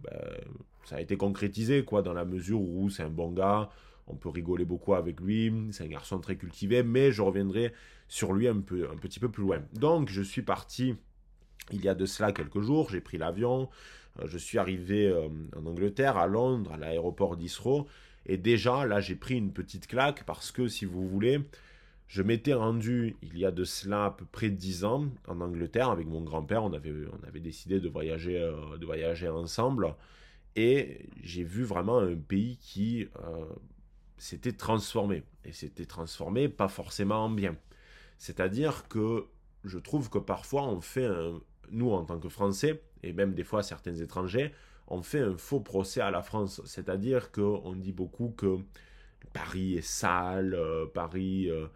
ben, 0.03 0.19
ça 0.85 0.97
a 0.97 1.01
été 1.01 1.17
concrétisé, 1.17 1.85
quoi, 1.85 2.01
dans 2.01 2.13
la 2.13 2.25
mesure 2.25 2.61
où 2.61 2.89
c'est 2.89 3.03
un 3.03 3.09
bon 3.09 3.31
gars, 3.31 3.69
on 4.07 4.15
peut 4.15 4.29
rigoler 4.29 4.65
beaucoup 4.65 4.95
avec 4.95 5.21
lui, 5.21 5.53
c'est 5.71 5.83
un 5.83 5.87
garçon 5.87 6.19
très 6.19 6.35
cultivé, 6.35 6.83
mais 6.83 7.11
je 7.11 7.21
reviendrai 7.21 7.71
sur 8.09 8.33
lui 8.33 8.49
un, 8.49 8.59
peu, 8.59 8.89
un 8.91 8.97
petit 8.97 9.21
peu 9.21 9.29
plus 9.29 9.43
loin. 9.43 9.61
Donc 9.73 10.09
je 10.09 10.21
suis 10.21 10.41
parti 10.41 10.95
il 11.71 11.83
y 11.83 11.87
a 11.87 11.95
de 11.95 12.05
cela 12.05 12.31
quelques 12.31 12.61
jours, 12.61 12.89
j'ai 12.89 12.99
pris 12.99 13.17
l'avion, 13.17 13.69
euh, 14.19 14.27
je 14.27 14.37
suis 14.37 14.57
arrivé 14.57 15.07
euh, 15.07 15.29
en 15.55 15.65
Angleterre, 15.65 16.17
à 16.17 16.27
Londres, 16.27 16.73
à 16.73 16.77
l'aéroport 16.77 17.37
d'Israël, 17.37 17.83
et 18.25 18.37
déjà 18.37 18.85
là 18.85 18.99
j'ai 18.99 19.15
pris 19.15 19.35
une 19.35 19.53
petite 19.53 19.87
claque 19.87 20.25
parce 20.25 20.51
que 20.51 20.67
si 20.67 20.85
vous 20.85 21.07
voulez, 21.07 21.39
je 22.07 22.23
m'étais 22.23 22.55
rendu 22.55 23.15
il 23.21 23.37
y 23.37 23.45
a 23.45 23.51
de 23.51 23.63
cela 23.63 24.05
à 24.05 24.11
peu 24.11 24.25
près 24.25 24.49
dix 24.49 24.83
ans 24.83 25.05
en 25.27 25.39
Angleterre 25.41 25.89
avec 25.89 26.07
mon 26.07 26.21
grand-père, 26.21 26.63
on 26.63 26.73
avait, 26.73 26.91
on 26.91 27.27
avait 27.27 27.39
décidé 27.39 27.79
de 27.79 27.87
voyager, 27.87 28.39
euh, 28.39 28.77
de 28.77 28.85
voyager 28.85 29.29
ensemble, 29.29 29.93
et 30.55 31.05
j'ai 31.21 31.43
vu 31.43 31.63
vraiment 31.63 31.99
un 31.99 32.15
pays 32.15 32.57
qui 32.57 33.07
s'était 34.17 34.51
transformé. 34.51 35.23
Et 35.45 35.53
s'était 35.53 35.85
transformé 35.85 36.49
pas 36.49 36.67
forcément 36.67 37.25
en 37.25 37.29
bien. 37.29 37.55
C'est-à-dire 38.19 38.87
que 38.87 39.25
je 39.63 39.79
trouve 39.79 40.09
que 40.09 40.19
parfois 40.19 40.63
on 40.67 40.81
fait 40.81 41.05
un, 41.05 41.41
nous 41.71 41.91
en 41.91 42.05
tant 42.05 42.19
que 42.19 42.29
Français, 42.29 42.83
et 43.01 43.13
même 43.13 43.33
des 43.33 43.43
fois 43.43 43.63
certains 43.63 43.95
étrangers, 43.95 44.53
on 44.87 45.01
fait 45.01 45.21
un 45.21 45.37
faux 45.37 45.61
procès 45.61 46.01
à 46.01 46.11
la 46.11 46.21
France. 46.21 46.61
C'est-à-dire 46.65 47.31
qu'on 47.31 47.73
dit 47.75 47.93
beaucoup 47.93 48.33
que 48.35 48.57
Paris 49.33 49.75
est 49.75 49.81
sale, 49.81 50.53
euh, 50.53 50.85
Paris 50.85 51.49
euh, 51.49 51.67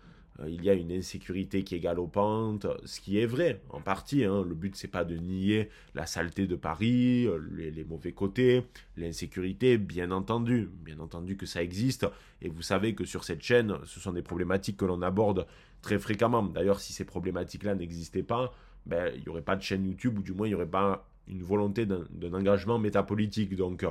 il 0.47 0.63
y 0.63 0.69
a 0.69 0.73
une 0.73 0.91
insécurité 0.91 1.63
qui 1.63 1.75
est 1.75 1.79
galopante, 1.79 2.65
ce 2.85 2.99
qui 2.99 3.19
est 3.19 3.25
vrai 3.25 3.61
en 3.69 3.81
partie. 3.81 4.23
Hein. 4.23 4.43
Le 4.47 4.55
but 4.55 4.75
c'est 4.75 4.87
pas 4.87 5.05
de 5.05 5.15
nier 5.15 5.69
la 5.93 6.05
saleté 6.05 6.47
de 6.47 6.55
Paris, 6.55 7.25
euh, 7.27 7.37
les, 7.55 7.83
mauvais 7.83 8.13
côtés, 8.13 8.63
l'insécurité, 8.97 9.77
bien 9.77 10.11
entendu, 10.11 10.69
bien 10.83 10.99
entendu 10.99 11.37
que 11.37 11.45
ça 11.45 11.61
existe. 11.61 12.07
Et 12.41 12.49
vous 12.49 12.63
savez 12.63 12.95
que 12.95 13.05
sur 13.05 13.23
cette 13.23 13.43
chaîne, 13.43 13.77
ce 13.85 13.99
sont 13.99 14.13
des 14.13 14.23
problématiques 14.23 14.77
que 14.77 14.85
l'on 14.85 15.01
aborde 15.01 15.45
très 15.81 15.99
fréquemment. 15.99 16.43
D'ailleurs, 16.43 16.79
si 16.79 16.93
ces 16.93 17.05
problématiques-là 17.05 17.75
n'existaient 17.75 18.23
pas, 18.23 18.53
ben, 18.85 19.13
il 19.15 19.21
n'y 19.21 19.29
aurait 19.29 19.41
pas 19.41 19.55
de 19.55 19.61
chaîne 19.61 19.85
YouTube 19.85 20.17
ou 20.17 20.23
du 20.23 20.33
moins 20.33 20.47
il 20.47 20.51
n'y 20.51 20.55
aurait 20.55 20.65
pas 20.65 21.07
une 21.27 21.43
volonté 21.43 21.85
d'un 21.85 22.33
engagement 22.33 22.79
métapolitique. 22.79 23.55
Donc 23.55 23.85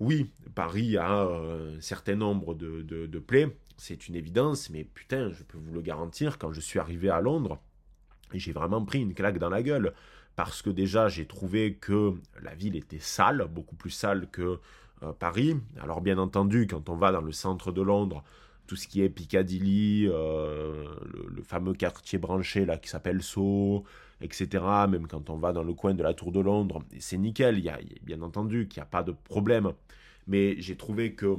oui, 0.00 0.30
Paris 0.54 0.96
a 0.96 1.24
un 1.24 1.80
certain 1.80 2.16
nombre 2.16 2.54
de, 2.54 2.82
de 2.82 3.18
plaies, 3.18 3.54
c'est 3.78 4.08
une 4.08 4.16
évidence, 4.16 4.70
mais 4.70 4.84
putain, 4.84 5.30
je 5.32 5.42
peux 5.44 5.56
vous 5.56 5.72
le 5.72 5.80
garantir, 5.80 6.38
quand 6.38 6.52
je 6.52 6.60
suis 6.60 6.78
arrivé 6.78 7.08
à 7.08 7.20
Londres, 7.20 7.58
j'ai 8.34 8.52
vraiment 8.52 8.84
pris 8.84 9.00
une 9.00 9.14
claque 9.14 9.38
dans 9.38 9.48
la 9.48 9.62
gueule. 9.62 9.94
Parce 10.36 10.62
que 10.62 10.70
déjà, 10.70 11.08
j'ai 11.08 11.26
trouvé 11.26 11.74
que 11.74 12.14
la 12.42 12.54
ville 12.54 12.76
était 12.76 13.00
sale, 13.00 13.48
beaucoup 13.50 13.74
plus 13.74 13.90
sale 13.90 14.28
que 14.30 14.60
euh, 15.02 15.12
Paris. 15.12 15.56
Alors 15.80 16.00
bien 16.00 16.18
entendu, 16.18 16.66
quand 16.68 16.88
on 16.88 16.96
va 16.96 17.10
dans 17.10 17.20
le 17.20 17.32
centre 17.32 17.72
de 17.72 17.82
Londres, 17.82 18.22
tout 18.68 18.76
ce 18.76 18.86
qui 18.86 19.02
est 19.02 19.08
Piccadilly, 19.08 20.06
euh, 20.06 20.84
le, 21.28 21.42
fameux 21.42 21.72
quartier 21.72 22.18
branché 22.18 22.66
là 22.66 22.76
qui 22.76 22.88
s'appelle 22.88 23.22
Sceaux, 23.22 23.84
etc. 24.20 24.64
Même 24.88 25.08
quand 25.08 25.30
on 25.30 25.38
va 25.38 25.52
dans 25.52 25.64
le 25.64 25.72
coin 25.72 25.94
de 25.94 26.02
la 26.02 26.14
Tour 26.14 26.30
de 26.30 26.40
Londres, 26.40 26.82
c'est 27.00 27.18
nickel. 27.18 27.58
Y 27.58 27.68
a, 27.70 27.78
bien 28.02 28.22
entendu 28.22 28.68
qu'il 28.68 28.80
n'y 28.80 28.84
a 28.84 28.90
pas 28.90 29.02
de 29.02 29.12
problème. 29.12 29.72
Mais 30.26 30.60
j'ai 30.60 30.76
trouvé 30.76 31.14
que 31.14 31.36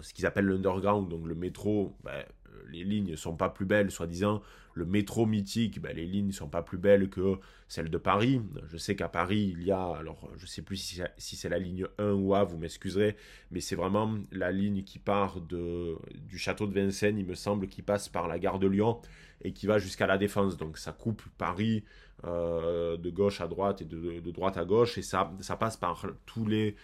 ce 0.00 0.12
qu'ils 0.12 0.26
appellent 0.26 0.46
l'underground, 0.46 1.08
donc 1.08 1.26
le 1.26 1.34
métro, 1.34 1.96
ben, 2.04 2.12
euh, 2.12 2.62
les 2.70 2.84
lignes 2.84 3.16
sont 3.16 3.36
pas 3.36 3.48
plus 3.48 3.66
belles, 3.66 3.90
soi-disant. 3.90 4.42
Le 4.74 4.84
métro 4.84 5.26
mythique, 5.26 5.80
ben, 5.80 5.94
les 5.96 6.06
lignes 6.06 6.30
sont 6.30 6.48
pas 6.48 6.62
plus 6.62 6.78
belles 6.78 7.08
que 7.08 7.36
celles 7.66 7.90
de 7.90 7.98
Paris. 7.98 8.40
Je 8.68 8.76
sais 8.76 8.94
qu'à 8.94 9.08
Paris, 9.08 9.54
il 9.56 9.64
y 9.64 9.72
a, 9.72 9.96
alors 9.96 10.30
je 10.36 10.46
sais 10.46 10.62
plus 10.62 10.76
si 11.16 11.36
c'est 11.36 11.48
la 11.48 11.58
ligne 11.58 11.86
1 11.98 12.12
ou 12.12 12.34
A, 12.34 12.44
vous 12.44 12.58
m'excuserez, 12.58 13.16
mais 13.50 13.60
c'est 13.60 13.74
vraiment 13.76 14.14
la 14.30 14.52
ligne 14.52 14.84
qui 14.84 14.98
part 14.98 15.40
de, 15.40 15.96
du 16.14 16.38
château 16.38 16.66
de 16.66 16.74
Vincennes, 16.74 17.18
il 17.18 17.26
me 17.26 17.34
semble, 17.34 17.68
qui 17.68 17.82
passe 17.82 18.08
par 18.08 18.28
la 18.28 18.38
gare 18.38 18.58
de 18.58 18.68
Lyon 18.68 19.00
et 19.42 19.52
qui 19.52 19.66
va 19.66 19.78
jusqu'à 19.78 20.06
la 20.06 20.18
Défense. 20.18 20.56
Donc 20.56 20.78
ça 20.78 20.92
coupe 20.92 21.22
Paris 21.38 21.84
euh, 22.24 22.96
de 22.96 23.10
gauche 23.10 23.40
à 23.40 23.48
droite 23.48 23.82
et 23.82 23.84
de, 23.84 24.20
de, 24.20 24.30
droite 24.30 24.56
à 24.56 24.64
gauche 24.64 24.98
et 24.98 25.02
ça, 25.02 25.32
ça 25.40 25.56
passe 25.56 25.76
par 25.76 26.04
tous 26.26 26.46
les 26.46 26.74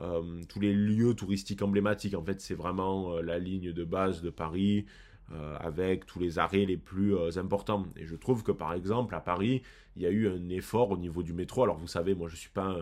euh, 0.00 0.42
tous 0.48 0.60
les 0.60 0.72
lieux 0.72 1.14
touristiques 1.14 1.62
emblématiques. 1.62 2.14
En 2.14 2.24
fait, 2.24 2.40
c'est 2.40 2.54
vraiment 2.54 3.16
euh, 3.16 3.22
la 3.22 3.38
ligne 3.38 3.72
de 3.72 3.84
base 3.84 4.22
de 4.22 4.30
Paris 4.30 4.86
euh, 5.32 5.56
avec 5.60 6.06
tous 6.06 6.18
les 6.18 6.38
arrêts 6.38 6.64
les 6.64 6.76
plus 6.76 7.14
importants. 7.38 7.86
Et 7.96 8.06
je 8.06 8.16
trouve 8.16 8.42
que 8.42 8.52
par 8.52 8.72
exemple 8.72 9.14
à 9.14 9.20
Paris, 9.20 9.62
il 9.96 10.02
y 10.02 10.06
a 10.06 10.10
eu 10.10 10.28
un 10.28 10.48
effort 10.48 10.90
au 10.90 10.96
niveau 10.96 11.22
du 11.22 11.32
métro. 11.32 11.62
Alors 11.64 11.76
vous 11.76 11.86
savez, 11.86 12.14
moi 12.14 12.28
je 12.28 12.34
ne 12.34 12.38
suis 12.38 12.50
pas 12.50 12.76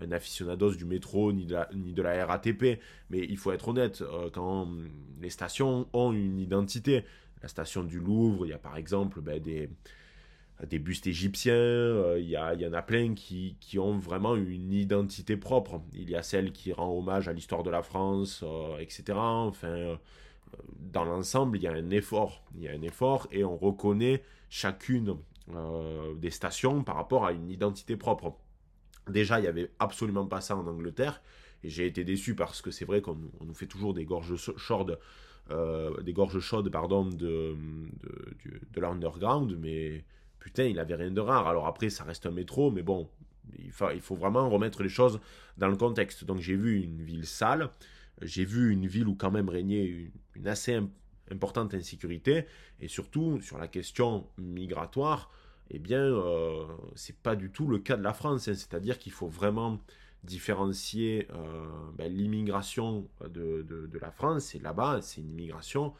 un, 0.00 0.10
aficionados 0.10 0.74
du 0.74 0.84
métro 0.84 1.32
ni 1.32 1.46
de, 1.46 1.54
la, 1.54 1.68
ni 1.74 1.92
de 1.92 2.02
la 2.02 2.26
RATP, 2.26 2.80
mais 3.10 3.20
il 3.20 3.36
faut 3.36 3.52
être 3.52 3.68
honnête, 3.68 4.02
quand 4.32 4.68
les 5.20 5.30
stations 5.30 5.86
ont 5.92 6.12
une 6.12 6.40
identité, 6.40 7.04
la 7.40 7.48
station 7.48 7.84
du 7.84 8.00
Louvre, 8.00 8.44
il 8.44 8.48
y 8.48 8.52
a 8.52 8.58
par 8.58 8.76
exemple 8.76 9.20
ben, 9.20 9.40
des, 9.40 9.70
des 10.68 10.78
bustes 10.78 11.06
égyptiens, 11.06 11.54
euh, 11.54 12.20
il 12.20 12.28
y, 12.28 12.36
en 12.36 12.72
a 12.72 12.82
plein 12.82 13.14
qui, 13.14 13.56
ont 13.78 13.98
vraiment 13.98 14.36
une 14.36 14.72
identité 14.72 15.36
propre. 15.36 15.80
Il 15.92 16.10
y 16.10 16.14
a 16.14 16.22
celle 16.22 16.52
qui 16.52 16.72
rend 16.72 16.96
hommage 16.96 17.28
à 17.28 17.32
l'histoire 17.32 17.62
de 17.62 17.70
la 17.70 17.82
France, 17.82 18.44
euh, 18.44 18.78
etc. 18.78 19.04
Enfin, 19.16 19.68
euh, 19.68 19.96
dans 20.78 21.04
l'ensemble, 21.04 21.58
il 21.58 21.64
y 21.64 21.66
a 21.66 21.72
un 21.72 21.90
effort. 21.90 22.44
Il 22.54 22.62
y 22.62 22.68
a 22.68 22.72
un 22.72 22.82
effort 22.82 23.26
et 23.32 23.44
on 23.44 23.56
reconnaît 23.56 24.22
chacune 24.50 25.16
des 26.18 26.30
stations 26.30 26.84
par 26.84 26.94
rapport 26.94 27.26
à 27.26 27.32
une 27.32 27.50
identité 27.50 27.96
propre. 27.96 28.36
Déjà, 29.08 29.38
il 29.40 29.42
n'y 29.42 29.48
avait 29.48 29.70
absolument 29.80 30.26
pas 30.26 30.40
ça 30.40 30.56
en 30.56 30.66
Angleterre. 30.66 31.20
Et 31.64 31.68
j'ai 31.68 31.86
été 31.86 32.04
déçu 32.04 32.34
parce 32.34 32.62
que 32.62 32.70
c'est 32.70 32.84
vrai 32.84 33.00
qu'on 33.00 33.18
nous 33.40 33.54
fait 33.54 33.66
toujours 33.66 33.92
des 33.92 34.04
gorges 34.04 34.36
chaudes, 34.56 34.98
des 35.50 36.12
gorges 36.12 36.38
chaudes 36.38 36.70
pardon, 36.70 37.06
de, 37.06 37.16
de, 37.16 38.60
de 38.72 38.80
l'underground, 38.80 39.56
mais 39.60 40.04
putain, 40.42 40.64
il 40.64 40.78
avait 40.80 40.96
rien 40.96 41.10
de 41.10 41.20
rare. 41.20 41.46
Alors 41.46 41.68
après, 41.68 41.88
ça 41.88 42.02
reste 42.02 42.26
un 42.26 42.32
métro, 42.32 42.72
mais 42.72 42.82
bon, 42.82 43.08
il 43.58 43.70
faut, 43.70 44.16
vraiment 44.16 44.50
remettre 44.50 44.82
les 44.82 44.88
choses 44.88 45.20
dans 45.56 45.68
le 45.68 45.76
contexte. 45.76 46.24
Donc 46.24 46.40
j'ai 46.40 46.56
vu 46.56 46.82
une 46.82 47.00
ville 47.00 47.26
sale, 47.26 47.70
j'ai 48.20 48.44
vu 48.44 48.72
une 48.72 48.86
ville 48.86 49.06
où 49.06 49.14
quand 49.14 49.30
même 49.30 49.48
régnait 49.48 50.10
une, 50.34 50.48
assez 50.48 50.80
importante 51.30 51.74
insécurité, 51.74 52.46
et 52.80 52.88
surtout 52.88 53.40
sur 53.40 53.56
la 53.56 53.68
question 53.68 54.26
migratoire, 54.36 55.30
eh 55.70 55.78
bien, 55.78 56.02
euh, 56.02 56.66
c'est 56.96 57.16
pas 57.16 57.36
du 57.36 57.50
tout 57.50 57.68
le 57.68 57.78
cas 57.78 57.96
de 57.96 58.02
la 58.02 58.12
France. 58.12 58.48
Hein. 58.48 58.54
C'est-à-dire 58.54 58.98
qu'il 58.98 59.12
faut 59.12 59.28
vraiment 59.28 59.78
différencier 60.24 61.28
euh, 61.32 61.64
ben, 61.96 62.12
l'immigration 62.12 63.06
de, 63.30 63.88
la 64.00 64.10
France, 64.10 64.56
et 64.56 64.58
là-bas, 64.58 65.02
c'est 65.02 65.20
une 65.20 65.30
immigration, 65.30 65.94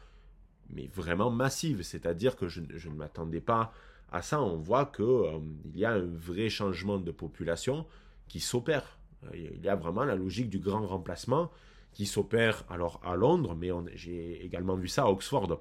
mais 0.69 0.87
vraiment 0.93 1.31
massive. 1.31 1.81
C'est-à-dire 1.81 2.35
que 2.35 2.49
je 2.49 2.59
ne 2.59 2.93
m'attendais 2.93 3.41
pas 3.41 3.73
à 4.13 4.21
ça, 4.21 4.41
on 4.41 4.57
voit 4.57 4.85
qu'il 4.85 5.03
euh, 5.03 5.39
y 5.73 5.85
a 5.85 5.91
un 5.91 6.05
vrai 6.05 6.47
changement 6.47 6.99
de 6.99 7.11
population 7.11 7.87
qui 8.27 8.39
s'opère. 8.39 8.99
Euh, 9.25 9.29
il 9.33 9.65
y 9.65 9.67
a 9.67 9.75
vraiment 9.75 10.03
la 10.03 10.15
logique 10.15 10.49
du 10.49 10.59
grand 10.59 10.85
remplacement 10.85 11.51
qui 11.93 12.05
s'opère 12.05 12.63
alors 12.69 13.01
à 13.03 13.15
Londres, 13.15 13.55
mais 13.55 13.71
j'ai 13.95 14.45
également 14.45 14.75
vu 14.75 14.87
ça 14.87 15.03
à 15.03 15.07
Oxford. 15.07 15.59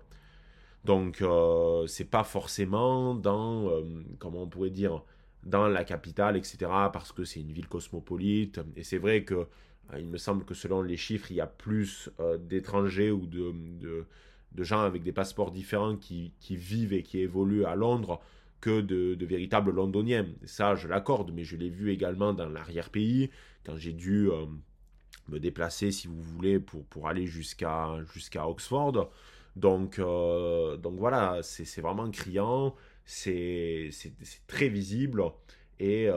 Donc, 0.84 1.22
euh, 1.22 1.86
c'est 1.86 2.04
pas 2.10 2.24
forcément 2.24 3.14
dans, 3.14 3.70
comment 4.18 4.42
on 4.42 4.48
pourrait 4.48 4.70
dire, 4.70 5.02
dans 5.44 5.68
la 5.68 5.84
capitale, 5.84 6.36
etc., 6.36 6.58
parce 6.92 7.12
que 7.12 7.24
c'est 7.24 7.40
une 7.40 7.52
ville 7.52 7.68
cosmopolite. 7.68 8.60
Et 8.76 8.82
c'est 8.82 8.98
vrai 8.98 9.24
que, 9.24 9.46
il 9.98 10.08
me 10.08 10.16
semble 10.16 10.44
que 10.44 10.54
selon 10.54 10.82
les 10.82 10.96
chiffres, 10.96 11.30
il 11.30 11.36
y 11.36 11.40
a 11.40 11.46
plus 11.46 12.10
d'étrangers 12.40 13.10
ou 13.10 13.26
de, 13.26 14.06
gens 14.58 14.80
avec 14.80 15.02
des 15.02 15.12
passeports 15.12 15.52
différents 15.52 15.96
qui, 15.96 16.32
vivent 16.50 16.94
et 16.94 17.02
qui 17.02 17.20
évoluent 17.20 17.66
à 17.66 17.74
Londres 17.74 18.20
que 18.62 18.80
de, 18.80 19.26
véritables 19.26 19.72
londoniens. 19.72 20.26
Ça, 20.44 20.74
je 20.74 20.88
l'accorde, 20.88 21.32
mais 21.32 21.44
je 21.44 21.56
l'ai 21.56 21.68
vu 21.68 21.90
également 21.90 22.32
dans 22.32 22.48
l'arrière-pays, 22.48 23.30
quand 23.66 23.76
j'ai 23.76 23.92
dû 23.92 24.30
euh, 24.30 24.46
me 25.28 25.38
déplacer, 25.38 25.90
si 25.90 26.08
vous 26.08 26.22
voulez, 26.22 26.58
pour, 26.58 26.86
pour 26.86 27.08
aller 27.08 27.26
jusqu'à 27.26 27.98
Oxford. 28.46 29.10
Donc, 29.56 29.98
donc 29.98 30.94
voilà, 30.98 31.40
c'est 31.42 31.82
vraiment 31.82 32.10
criant, 32.10 32.74
c'est 33.04 33.90
très 34.46 34.70
visible. 34.70 35.22
Et 35.78 36.08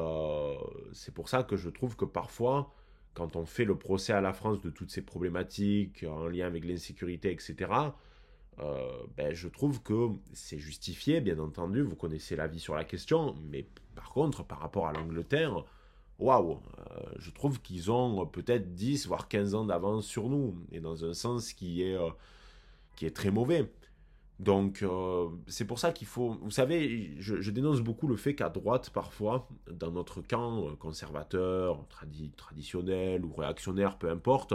c'est 0.94 1.14
pour 1.14 1.28
ça 1.28 1.44
que 1.44 1.58
je 1.58 1.70
trouve 1.70 1.98
que 1.98 2.06
parfois, 2.06 2.74
quand 3.16 3.36
on 3.36 3.46
fait 3.46 3.66
le 3.66 3.78
procès 3.78 4.14
à 4.14 4.22
la 4.22 4.34
France 4.34 4.62
de 4.62 4.70
toutes 4.70 4.92
ces 4.92 5.02
problématiques 5.02 6.06
en 6.08 6.28
lien 6.28 6.46
avec 6.46 6.66
l'insécurité, 6.66 7.32
etc., 7.32 7.72
euh, 8.60 8.90
ben, 9.18 9.34
je 9.34 9.48
trouve 9.48 9.82
que 9.82 10.10
c'est 10.34 10.60
justifié, 10.60 11.22
bien 11.22 11.40
entendu, 11.40 11.82
vous 11.82 11.96
connaissez 11.96 12.36
l'avis 12.36 12.60
sur 12.60 12.76
la 12.76 12.86
question, 12.86 13.36
mais 13.50 13.66
par 13.96 14.10
contre, 14.12 14.44
par 14.44 14.60
rapport 14.60 14.88
à 14.88 14.94
l'Angleterre, 14.94 15.64
waouh, 16.20 16.54
euh, 16.80 17.02
je 17.18 17.32
trouve 17.32 17.62
qu'ils 17.62 17.92
ont 17.92 18.26
peut-être 18.26 18.74
10, 18.74 19.08
voire 19.08 19.28
15 19.28 19.56
ans 19.56 19.66
d'avance 19.66 20.06
sur 20.06 20.30
nous, 20.30 20.56
et 20.72 20.80
dans 20.80 21.04
un 21.04 21.14
sens 21.14 21.54
qui 21.54 21.84
est, 21.84 21.96
euh, 21.96 22.10
qui 22.96 23.06
est 23.06 23.16
très 23.16 23.32
mauvais. 23.32 23.70
Donc, 24.40 24.84
c'est 25.48 25.64
pour 25.64 25.80
ça 25.80 25.94
qu'il 25.94 26.08
faut. 26.08 26.38
Vous 26.42 26.52
savez, 26.52 27.16
je, 27.20 27.52
dénonce 27.52 27.80
beaucoup 27.80 28.06
le 28.06 28.18
fait 28.18 28.36
qu'à 28.36 28.50
droite, 28.50 28.90
parfois, 28.90 29.48
dans 29.72 29.92
notre 29.92 30.22
camp 30.22 30.76
conservateur, 30.76 31.86
traditionnel 32.36 33.24
ou 33.24 33.34
réactionnaire, 33.34 33.98
peu 33.98 34.10
importe, 34.10 34.54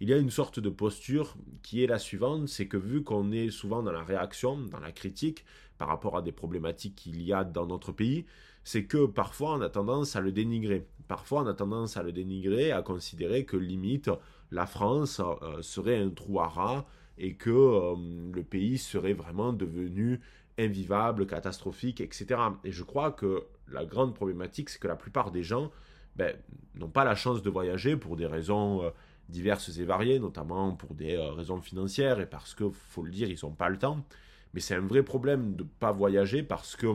il 0.00 0.08
y 0.08 0.14
a 0.14 0.16
une 0.16 0.30
sorte 0.30 0.58
de 0.60 0.70
posture 0.70 1.36
qui 1.62 1.84
est 1.84 1.86
la 1.86 1.98
suivante, 1.98 2.48
c'est 2.48 2.66
que 2.66 2.78
vu 2.78 3.02
qu'on 3.02 3.32
est 3.32 3.50
souvent 3.50 3.82
dans 3.82 3.92
la 3.92 4.02
réaction, 4.02 4.58
dans 4.58 4.80
la 4.80 4.92
critique, 4.92 5.44
par 5.76 5.88
rapport 5.88 6.16
à 6.16 6.22
des 6.22 6.32
problématiques 6.32 6.94
qu'il 6.94 7.22
y 7.22 7.32
a 7.32 7.44
dans 7.44 7.66
notre 7.66 7.92
pays, 7.92 8.24
c'est 8.64 8.84
que 8.84 9.06
parfois 9.06 9.54
on 9.54 9.60
a 9.60 9.68
tendance 9.68 10.16
à 10.16 10.20
le 10.20 10.32
dénigrer. 10.32 10.86
Parfois 11.06 11.42
on 11.42 11.46
a 11.46 11.54
tendance 11.54 11.96
à 11.98 12.02
le 12.02 12.12
dénigrer, 12.12 12.72
à 12.72 12.82
considérer 12.82 13.44
que 13.44 13.56
limite 13.56 14.10
la 14.50 14.66
France 14.66 15.20
euh, 15.20 15.60
serait 15.62 15.98
un 15.98 16.10
trou 16.10 16.40
à 16.40 16.48
rats 16.48 16.86
et 17.18 17.34
que 17.34 17.50
euh, 17.50 17.94
le 18.34 18.42
pays 18.42 18.78
serait 18.78 19.12
vraiment 19.12 19.52
devenu 19.52 20.20
invivable, 20.58 21.26
catastrophique, 21.26 22.00
etc. 22.00 22.40
Et 22.64 22.72
je 22.72 22.82
crois 22.84 23.12
que 23.12 23.44
la 23.70 23.84
grande 23.84 24.14
problématique, 24.14 24.70
c'est 24.70 24.78
que 24.78 24.88
la 24.88 24.96
plupart 24.96 25.30
des 25.30 25.42
gens 25.42 25.70
ben, 26.16 26.34
n'ont 26.74 26.88
pas 26.88 27.04
la 27.04 27.14
chance 27.14 27.42
de 27.42 27.50
voyager 27.50 27.96
pour 27.96 28.16
des 28.16 28.26
raisons... 28.26 28.82
Euh, 28.84 28.90
diverses 29.30 29.78
et 29.78 29.84
variées, 29.84 30.18
notamment 30.18 30.74
pour 30.74 30.94
des 30.94 31.16
euh, 31.16 31.32
raisons 31.32 31.60
financières 31.60 32.20
et 32.20 32.26
parce 32.26 32.54
que, 32.54 32.68
faut 32.70 33.02
le 33.02 33.10
dire, 33.10 33.28
ils 33.28 33.38
n'ont 33.42 33.54
pas 33.54 33.68
le 33.68 33.78
temps. 33.78 34.04
Mais 34.52 34.60
c'est 34.60 34.74
un 34.74 34.80
vrai 34.80 35.02
problème 35.02 35.54
de 35.54 35.62
ne 35.62 35.68
pas 35.68 35.92
voyager 35.92 36.42
parce 36.42 36.76
que 36.76 36.88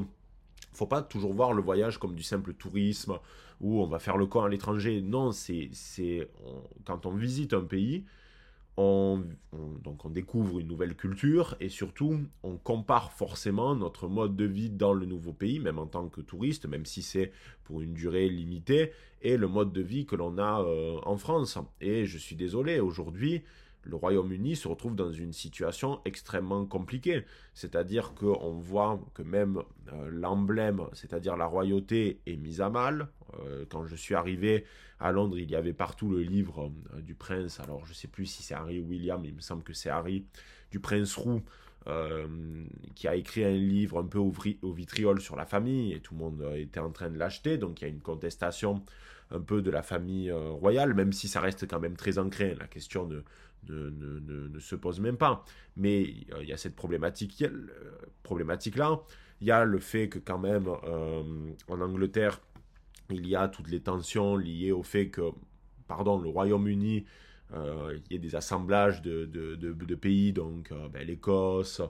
faut 0.73 0.87
pas 0.87 1.01
toujours 1.01 1.33
voir 1.33 1.53
le 1.53 1.61
voyage 1.61 1.97
comme 1.97 2.15
du 2.15 2.23
simple 2.23 2.53
tourisme 2.53 3.17
où 3.61 3.81
on 3.81 3.87
va 3.87 3.99
faire 3.99 4.17
le 4.17 4.25
camp 4.25 4.43
à 4.43 4.49
l'étranger. 4.49 5.01
Non, 5.01 5.31
c'est 5.31 5.69
quand 6.85 7.05
on 7.05 7.11
visite 7.11 7.53
un 7.53 7.63
pays, 7.63 8.03
on, 8.77 9.23
donc 9.83 10.05
on 10.05 10.09
découvre 10.09 10.59
une 10.59 10.67
nouvelle 10.67 10.95
culture 10.95 11.55
et 11.59 11.69
surtout 11.69 12.19
on 12.43 12.57
compare 12.57 13.13
forcément 13.13 13.75
notre 13.75 14.07
mode 14.07 14.35
de 14.35 14.45
vie 14.45 14.69
dans 14.69 14.93
le 14.93 15.05
nouveau 15.05 15.31
pays, 15.31 15.59
même 15.59 15.79
en 15.79 15.87
tant 15.87 16.09
que 16.09 16.21
touriste, 16.21 16.67
même 16.67 16.85
si 16.85 17.01
c'est 17.01 17.31
pour 17.63 17.81
une 17.81 17.93
durée 17.93 18.27
limitée, 18.27 18.91
et 19.21 19.37
le 19.37 19.47
mode 19.47 19.71
de 19.71 19.81
vie 19.81 20.05
que 20.05 20.15
l'on 20.15 20.37
a 20.37 20.61
euh, 20.61 20.99
en 21.03 21.17
France. 21.17 21.57
Et 21.81 22.05
je 22.05 22.17
suis 22.17 22.35
désolé, 22.35 22.79
aujourd'hui, 22.79 23.43
le 23.85 23.95
Royaume-Uni 23.95 24.55
se 24.55 24.67
retrouve 24.67 24.95
dans 24.95 25.11
une 25.11 25.31
situation 25.31 26.01
extrêmement 26.05 26.65
compliquée. 26.65 27.23
C'est-à-dire 27.53 28.13
qu'on 28.15 28.57
voit 28.57 28.99
que 29.13 29.21
même 29.21 29.61
euh, 29.93 30.09
l'emblème, 30.11 30.81
c'est-à-dire 30.93 31.37
la 31.37 31.45
royauté, 31.45 32.19
est 32.25 32.35
mise 32.35 32.61
à 32.61 32.69
mal. 32.69 33.09
Euh, 33.39 33.65
quand 33.69 33.85
je 33.85 33.95
suis 33.95 34.15
arrivé 34.15 34.65
à 34.99 35.11
Londres, 35.11 35.37
il 35.37 35.49
y 35.49 35.55
avait 35.55 35.73
partout 35.73 36.09
le 36.09 36.21
livre 36.21 36.71
euh, 36.95 37.01
du 37.01 37.13
prince. 37.13 37.59
Alors 37.59 37.85
je 37.85 37.91
ne 37.91 37.95
sais 37.95 38.07
plus 38.07 38.25
si 38.25 38.41
c'est 38.41 38.55
Harry 38.55 38.79
ou 38.79 38.87
William, 38.87 39.23
il 39.23 39.35
me 39.35 39.41
semble 39.41 39.63
que 39.63 39.73
c'est 39.73 39.89
Harry, 39.89 40.25
du 40.71 40.79
prince 40.79 41.15
roux. 41.15 41.43
qui 42.95 43.07
a 43.07 43.15
écrit 43.15 43.43
un 43.45 43.51
livre 43.51 43.99
un 43.99 44.07
peu 44.07 44.17
au, 44.17 44.33
au, 44.63 44.73
vitriol 44.73 45.21
sur 45.21 45.35
la 45.35 45.45
famille 45.45 45.93
et 45.93 45.99
tout 45.99 46.15
le 46.15 46.19
monde 46.19 46.43
était 46.55 46.79
en 46.79 46.89
train 46.91 47.11
de 47.11 47.17
l'acheter. 47.19 47.59
Donc 47.59 47.81
il 47.81 47.83
y 47.83 47.87
a 47.87 47.91
une 47.91 48.01
contestation 48.01 48.83
un 49.29 49.39
peu 49.39 49.61
de 49.61 49.69
la 49.69 49.83
famille 49.83 50.31
royale, 50.31 50.95
même 50.95 51.13
si 51.13 51.27
ça 51.27 51.41
reste 51.41 51.67
quand 51.67 51.79
même 51.79 51.95
très 51.95 52.17
ancré. 52.17 52.55
La 52.55 52.65
question 52.65 53.05
de, 53.05 53.23
ne, 53.69 54.59
se 54.59 54.75
pose 54.75 54.99
même 54.99 55.17
pas. 55.17 55.43
Mais 55.75 56.03
il 56.03 56.47
y 56.47 56.53
a 56.53 56.57
cette 56.57 56.75
problématique, 56.75 57.43
problématique 58.23 58.75
là. 58.75 59.01
Il 59.41 59.47
y 59.47 59.51
a 59.51 59.65
le 59.65 59.79
fait 59.79 60.07
que 60.09 60.19
quand 60.19 60.39
même 60.39 60.67
euh, 60.85 61.23
en 61.67 61.81
Angleterre, 61.81 62.39
il 63.09 63.27
y 63.27 63.35
a 63.35 63.47
toutes 63.47 63.69
les 63.69 63.81
tensions 63.81 64.37
liées 64.37 64.71
au 64.71 64.83
fait 64.83 65.09
que, 65.09 65.31
pardon, 65.87 66.19
le 66.19 66.29
Royaume-Uni, 66.29 67.05
euh, 67.53 67.99
il 68.09 68.15
y 68.15 68.19
a 68.19 68.21
des 68.21 68.35
assemblages 68.35 69.01
de, 69.01 69.95
pays, 69.95 70.33
donc 70.33 70.71
euh, 70.71 70.87
ben, 70.89 71.05
l'Écosse, 71.05 71.81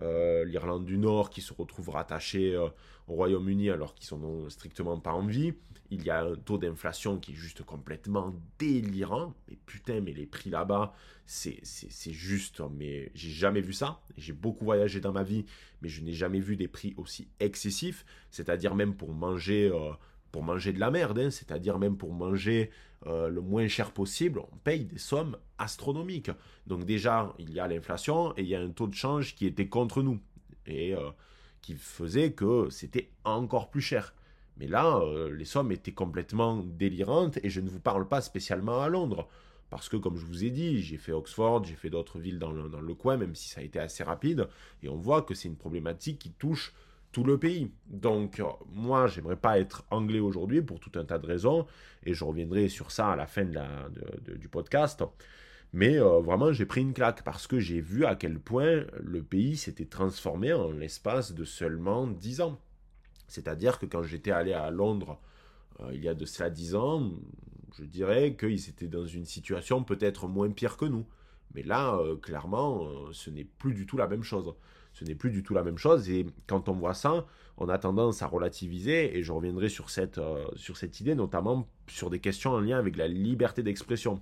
l'Irlande 0.00 0.84
du 0.84 0.98
Nord 0.98 1.30
qui 1.30 1.40
se 1.40 1.52
retrouvent 1.52 1.90
rattachés 1.90 2.56
au 2.56 3.14
Royaume-Uni 3.14 3.70
alors 3.70 3.94
qu'ils 3.94 4.06
sont 4.06 4.48
strictement 4.48 4.98
pas 4.98 5.12
en 5.12 5.26
vie. 5.26 5.54
Il 5.90 6.04
y 6.04 6.10
a 6.10 6.24
un 6.24 6.36
taux 6.36 6.56
d'inflation 6.56 7.18
qui 7.18 7.32
est 7.32 7.36
juste 7.36 7.62
complètement 7.62 8.34
délirant. 8.58 9.34
Mais 9.48 9.58
putain, 9.66 10.00
mais 10.00 10.12
les 10.12 10.26
prix 10.26 10.50
là-bas, 10.50 10.94
c'est 11.26 12.12
juste, 12.12 12.62
mais 12.74 13.10
j'ai 13.14 13.30
jamais 13.30 13.60
vu 13.60 13.72
ça. 13.72 14.00
J'ai 14.16 14.32
beaucoup 14.32 14.64
voyagé 14.64 15.00
dans 15.00 15.12
ma 15.12 15.22
vie, 15.22 15.44
mais 15.82 15.88
je 15.88 16.02
n'ai 16.02 16.12
jamais 16.12 16.40
vu 16.40 16.56
des 16.56 16.68
prix 16.68 16.94
aussi 16.96 17.28
excessifs. 17.40 18.04
C'est-à-dire 18.30 18.74
même 18.74 18.94
pour 18.94 19.12
manger, 19.12 19.70
euh, 19.72 19.92
pour 20.32 20.42
manger 20.42 20.72
de 20.72 20.80
la 20.80 20.90
merde, 20.90 21.18
hein. 21.18 21.30
c'est-à-dire 21.30 21.78
même 21.78 21.96
pour 21.96 22.12
manger 22.12 22.70
euh, 23.06 23.28
le 23.28 23.40
moins 23.40 23.68
cher 23.68 23.92
possible, 23.92 24.40
on 24.40 24.56
paye 24.64 24.84
des 24.84 24.98
sommes 24.98 25.36
astronomiques. 25.58 26.30
Donc 26.66 26.84
déjà, 26.84 27.32
il 27.38 27.52
y 27.52 27.60
a 27.60 27.68
l'inflation 27.68 28.32
et 28.36 28.42
il 28.42 28.48
y 28.48 28.54
a 28.54 28.60
un 28.60 28.70
taux 28.70 28.86
de 28.86 28.94
change 28.94 29.34
qui 29.34 29.46
était 29.46 29.68
contre 29.68 30.02
nous. 30.02 30.18
Et 30.66 30.94
euh, 30.94 31.10
qui 31.60 31.74
faisait 31.74 32.32
que 32.32 32.68
c'était 32.70 33.10
encore 33.24 33.70
plus 33.70 33.80
cher. 33.80 34.14
Mais 34.58 34.66
là, 34.66 34.98
euh, 34.98 35.34
les 35.34 35.44
sommes 35.44 35.72
étaient 35.72 35.92
complètement 35.92 36.62
délirantes 36.62 37.38
et 37.42 37.48
je 37.50 37.60
ne 37.60 37.68
vous 37.70 37.80
parle 37.80 38.06
pas 38.08 38.20
spécialement 38.20 38.82
à 38.82 38.88
Londres. 38.88 39.28
Parce 39.70 39.88
que, 39.88 39.96
comme 39.96 40.18
je 40.18 40.26
vous 40.26 40.44
ai 40.44 40.50
dit, 40.50 40.82
j'ai 40.82 40.98
fait 40.98 41.12
Oxford, 41.12 41.64
j'ai 41.64 41.76
fait 41.76 41.88
d'autres 41.88 42.18
villes 42.18 42.38
dans 42.38 42.52
le, 42.52 42.68
dans 42.68 42.80
le, 42.80 42.94
coin, 42.94 43.16
même 43.16 43.34
si 43.34 43.48
ça 43.48 43.62
a 43.62 43.64
été 43.64 43.78
assez 43.78 44.04
rapide. 44.04 44.48
Et 44.82 44.88
on 44.90 44.96
voit 44.96 45.22
que 45.22 45.34
c'est 45.34 45.48
une 45.48 45.56
problématique 45.56 46.18
qui 46.18 46.30
touche 46.32 46.74
tout 47.12 47.24
le 47.24 47.38
pays. 47.38 47.70
Donc, 47.86 48.40
euh, 48.40 48.44
moi, 48.72 49.06
j'aimerais 49.06 49.36
pas 49.36 49.60
être 49.60 49.84
anglais 49.90 50.18
aujourd'hui 50.18 50.62
pour 50.62 50.80
tout 50.80 50.92
un 50.98 51.04
tas 51.04 51.18
de 51.18 51.26
raisons. 51.26 51.66
Et 52.04 52.14
je 52.14 52.24
reviendrai 52.24 52.68
sur 52.68 52.90
ça 52.90 53.12
à 53.12 53.16
la 53.16 53.26
fin 53.26 53.44
du 53.44 54.48
podcast. 54.48 55.04
Mais 55.74 55.98
euh, 55.98 56.20
vraiment, 56.20 56.52
j'ai 56.52 56.66
pris 56.66 56.80
une 56.80 56.94
claque 56.94 57.22
parce 57.22 57.46
que 57.46 57.60
j'ai 57.60 57.80
vu 57.80 58.04
à 58.04 58.16
quel 58.16 58.38
point 58.38 58.84
le 59.00 59.22
pays 59.22 59.56
s'était 59.56 59.84
transformé 59.84 60.52
en 60.52 60.72
l'espace 60.72 61.32
de 61.32 61.44
seulement 61.44 62.06
10 62.06 62.40
ans. 62.40 62.58
C'est-à-dire 63.28 63.78
que 63.78 63.86
quand 63.86 64.02
j'étais 64.02 64.32
allé 64.32 64.52
à 64.52 64.70
Londres 64.70 65.18
euh, 65.80 65.90
il 65.94 66.02
y 66.04 66.08
a 66.08 66.14
de 66.14 66.26
cela 66.26 66.50
10 66.50 66.74
ans, 66.74 67.10
je 67.78 67.84
dirais 67.84 68.36
qu'ils 68.36 68.68
étaient 68.68 68.88
dans 68.88 69.06
une 69.06 69.24
situation 69.24 69.82
peut-être 69.84 70.28
moins 70.28 70.50
pire 70.50 70.76
que 70.76 70.84
nous. 70.84 71.06
Mais 71.54 71.62
là, 71.62 71.98
clairement, 72.22 73.12
ce 73.12 73.28
n'est 73.28 73.44
plus 73.44 73.74
du 73.74 73.84
tout 73.84 73.98
la 73.98 74.08
même 74.08 74.22
chose. 74.22 74.54
Ce 74.92 75.04
n'est 75.04 75.14
plus 75.14 75.30
du 75.30 75.42
tout 75.42 75.54
la 75.54 75.62
même 75.62 75.78
chose. 75.78 76.08
Et 76.10 76.26
quand 76.46 76.68
on 76.68 76.74
voit 76.74 76.94
ça, 76.94 77.26
on 77.56 77.68
a 77.68 77.78
tendance 77.78 78.22
à 78.22 78.26
relativiser. 78.26 79.16
Et 79.16 79.22
je 79.22 79.32
reviendrai 79.32 79.68
sur 79.68 79.90
cette, 79.90 80.20
sur 80.56 80.76
cette 80.76 81.00
idée, 81.00 81.14
notamment 81.14 81.68
sur 81.86 82.10
des 82.10 82.20
questions 82.20 82.52
en 82.52 82.60
lien 82.60 82.78
avec 82.78 82.96
la 82.96 83.08
liberté 83.08 83.62
d'expression 83.62 84.20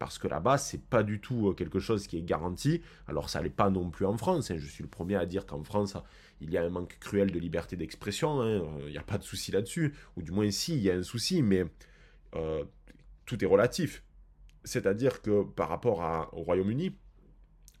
parce 0.00 0.18
que 0.18 0.26
là-bas, 0.26 0.56
c'est 0.56 0.82
pas 0.82 1.02
du 1.02 1.20
tout 1.20 1.50
euh, 1.50 1.52
quelque 1.52 1.78
chose 1.78 2.06
qui 2.06 2.16
est 2.16 2.22
garanti. 2.22 2.80
Alors, 3.06 3.28
ça 3.28 3.42
n'est 3.42 3.50
pas 3.50 3.68
non 3.68 3.90
plus 3.90 4.06
en 4.06 4.16
France. 4.16 4.50
Hein. 4.50 4.56
Je 4.58 4.66
suis 4.66 4.82
le 4.82 4.88
premier 4.88 5.14
à 5.14 5.26
dire 5.26 5.44
qu'en 5.46 5.62
France, 5.62 5.94
il 6.40 6.50
y 6.50 6.56
a 6.56 6.64
un 6.64 6.70
manque 6.70 6.96
cruel 7.00 7.30
de 7.30 7.38
liberté 7.38 7.76
d'expression. 7.76 8.40
Hein. 8.40 8.62
Euh, 8.62 8.84
il 8.86 8.92
n'y 8.92 8.98
a 8.98 9.02
pas 9.02 9.18
de 9.18 9.24
souci 9.24 9.52
là-dessus. 9.52 9.94
Ou 10.16 10.22
du 10.22 10.32
moins, 10.32 10.50
si, 10.50 10.74
il 10.74 10.82
y 10.82 10.90
a 10.90 10.94
un 10.94 11.02
souci, 11.02 11.42
mais 11.42 11.66
euh, 12.34 12.64
tout 13.26 13.44
est 13.44 13.46
relatif. 13.46 14.02
C'est-à-dire 14.64 15.20
que 15.20 15.42
par 15.44 15.68
rapport 15.68 16.30
au 16.32 16.42
Royaume-Uni, 16.44 16.96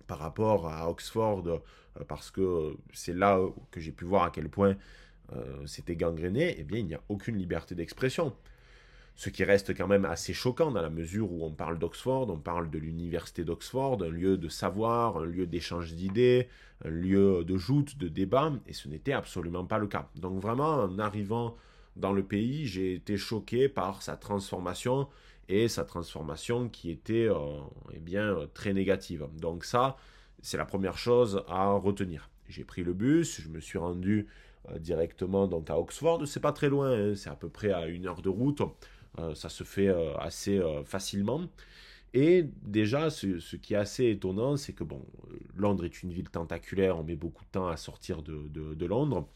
par 0.06 0.18
rapport 0.18 0.68
à 0.68 0.90
Oxford, 0.90 1.62
parce 2.08 2.30
que 2.30 2.76
c'est 2.92 3.14
là 3.14 3.40
que 3.70 3.80
j'ai 3.80 3.92
pu 3.92 4.04
voir 4.04 4.24
à 4.24 4.30
quel 4.30 4.48
point 4.48 4.76
c'était 5.64 5.94
gangréné, 5.94 6.56
eh 6.58 6.64
bien, 6.64 6.78
il 6.78 6.86
n'y 6.86 6.94
a 6.94 7.00
aucune 7.08 7.36
liberté 7.36 7.76
d'expression. 7.76 8.34
Ce 9.14 9.28
qui 9.28 9.44
reste 9.44 9.76
quand 9.76 9.86
même 9.86 10.06
assez 10.06 10.32
choquant 10.32 10.70
dans 10.70 10.80
la 10.80 10.88
mesure 10.90 11.30
où 11.30 11.44
on 11.44 11.52
parle 11.52 11.78
d'Oxford, 11.78 12.30
on 12.30 12.38
parle 12.38 12.70
de 12.70 12.78
l'université 12.78 13.44
d'Oxford, 13.44 14.02
un 14.02 14.08
lieu 14.08 14.38
de 14.38 14.48
savoir, 14.48 15.18
un 15.18 15.26
lieu 15.26 15.46
d'échange 15.46 15.92
d'idées, 15.92 16.48
un 16.84 16.88
lieu 16.88 17.44
de 17.44 17.56
joute, 17.58 17.98
de 17.98 18.08
débat, 18.08 18.52
et 18.66 18.72
ce 18.72 18.88
n'était 18.88 19.12
absolument 19.12 19.66
pas 19.66 19.78
le 19.78 19.88
cas. 19.88 20.08
Donc 20.16 20.40
vraiment, 20.40 20.84
en 20.84 20.98
arrivant 20.98 21.56
dans 21.96 22.12
le 22.12 22.22
pays, 22.22 22.66
j'ai 22.66 22.94
été 22.94 23.18
choqué 23.18 23.68
par 23.68 24.02
sa 24.02 24.16
transformation 24.16 25.06
et 25.48 25.68
sa 25.68 25.84
transformation 25.84 26.68
qui 26.68 26.90
était 26.90 27.28
euh, 27.28 27.58
eh 27.92 27.98
bien, 27.98 28.48
très 28.54 28.72
négative. 28.72 29.26
Donc 29.38 29.64
ça, 29.64 29.96
c'est 30.42 30.56
la 30.56 30.64
première 30.64 30.98
chose 30.98 31.42
à 31.48 31.72
retenir. 31.72 32.30
J'ai 32.48 32.64
pris 32.64 32.82
le 32.82 32.92
bus, 32.92 33.40
je 33.40 33.48
me 33.48 33.60
suis 33.60 33.78
rendu 33.78 34.26
euh, 34.70 34.78
directement 34.78 35.46
donc 35.46 35.70
à 35.70 35.78
Oxford, 35.78 36.26
c'est 36.26 36.40
pas 36.40 36.52
très 36.52 36.68
loin, 36.68 36.92
hein, 36.92 37.14
c'est 37.14 37.30
à 37.30 37.36
peu 37.36 37.48
près 37.48 37.72
à 37.72 37.86
une 37.86 38.06
heure 38.06 38.22
de 38.22 38.28
route. 38.28 38.62
Euh, 39.18 39.34
ça 39.34 39.48
se 39.48 39.64
fait 39.64 39.88
euh, 39.88 40.16
assez 40.18 40.60
facilement. 40.84 41.42
Et 42.12 42.44
déjà, 42.62 43.08
ce, 43.08 43.56
qui 43.56 43.74
est 43.74 43.76
assez 43.76 44.10
étonnant, 44.10 44.56
c'est 44.56 44.72
que 44.72 44.82
bon, 44.82 45.04
Londres 45.54 45.84
est 45.84 46.02
une 46.02 46.12
ville 46.12 46.28
tentaculaire, 46.28 46.98
on 46.98 47.04
met 47.04 47.14
beaucoup 47.14 47.44
de 47.44 47.50
temps 47.50 47.68
à 47.68 47.76
sortir 47.76 48.22
de, 48.22 48.86
Londres. 48.86 49.28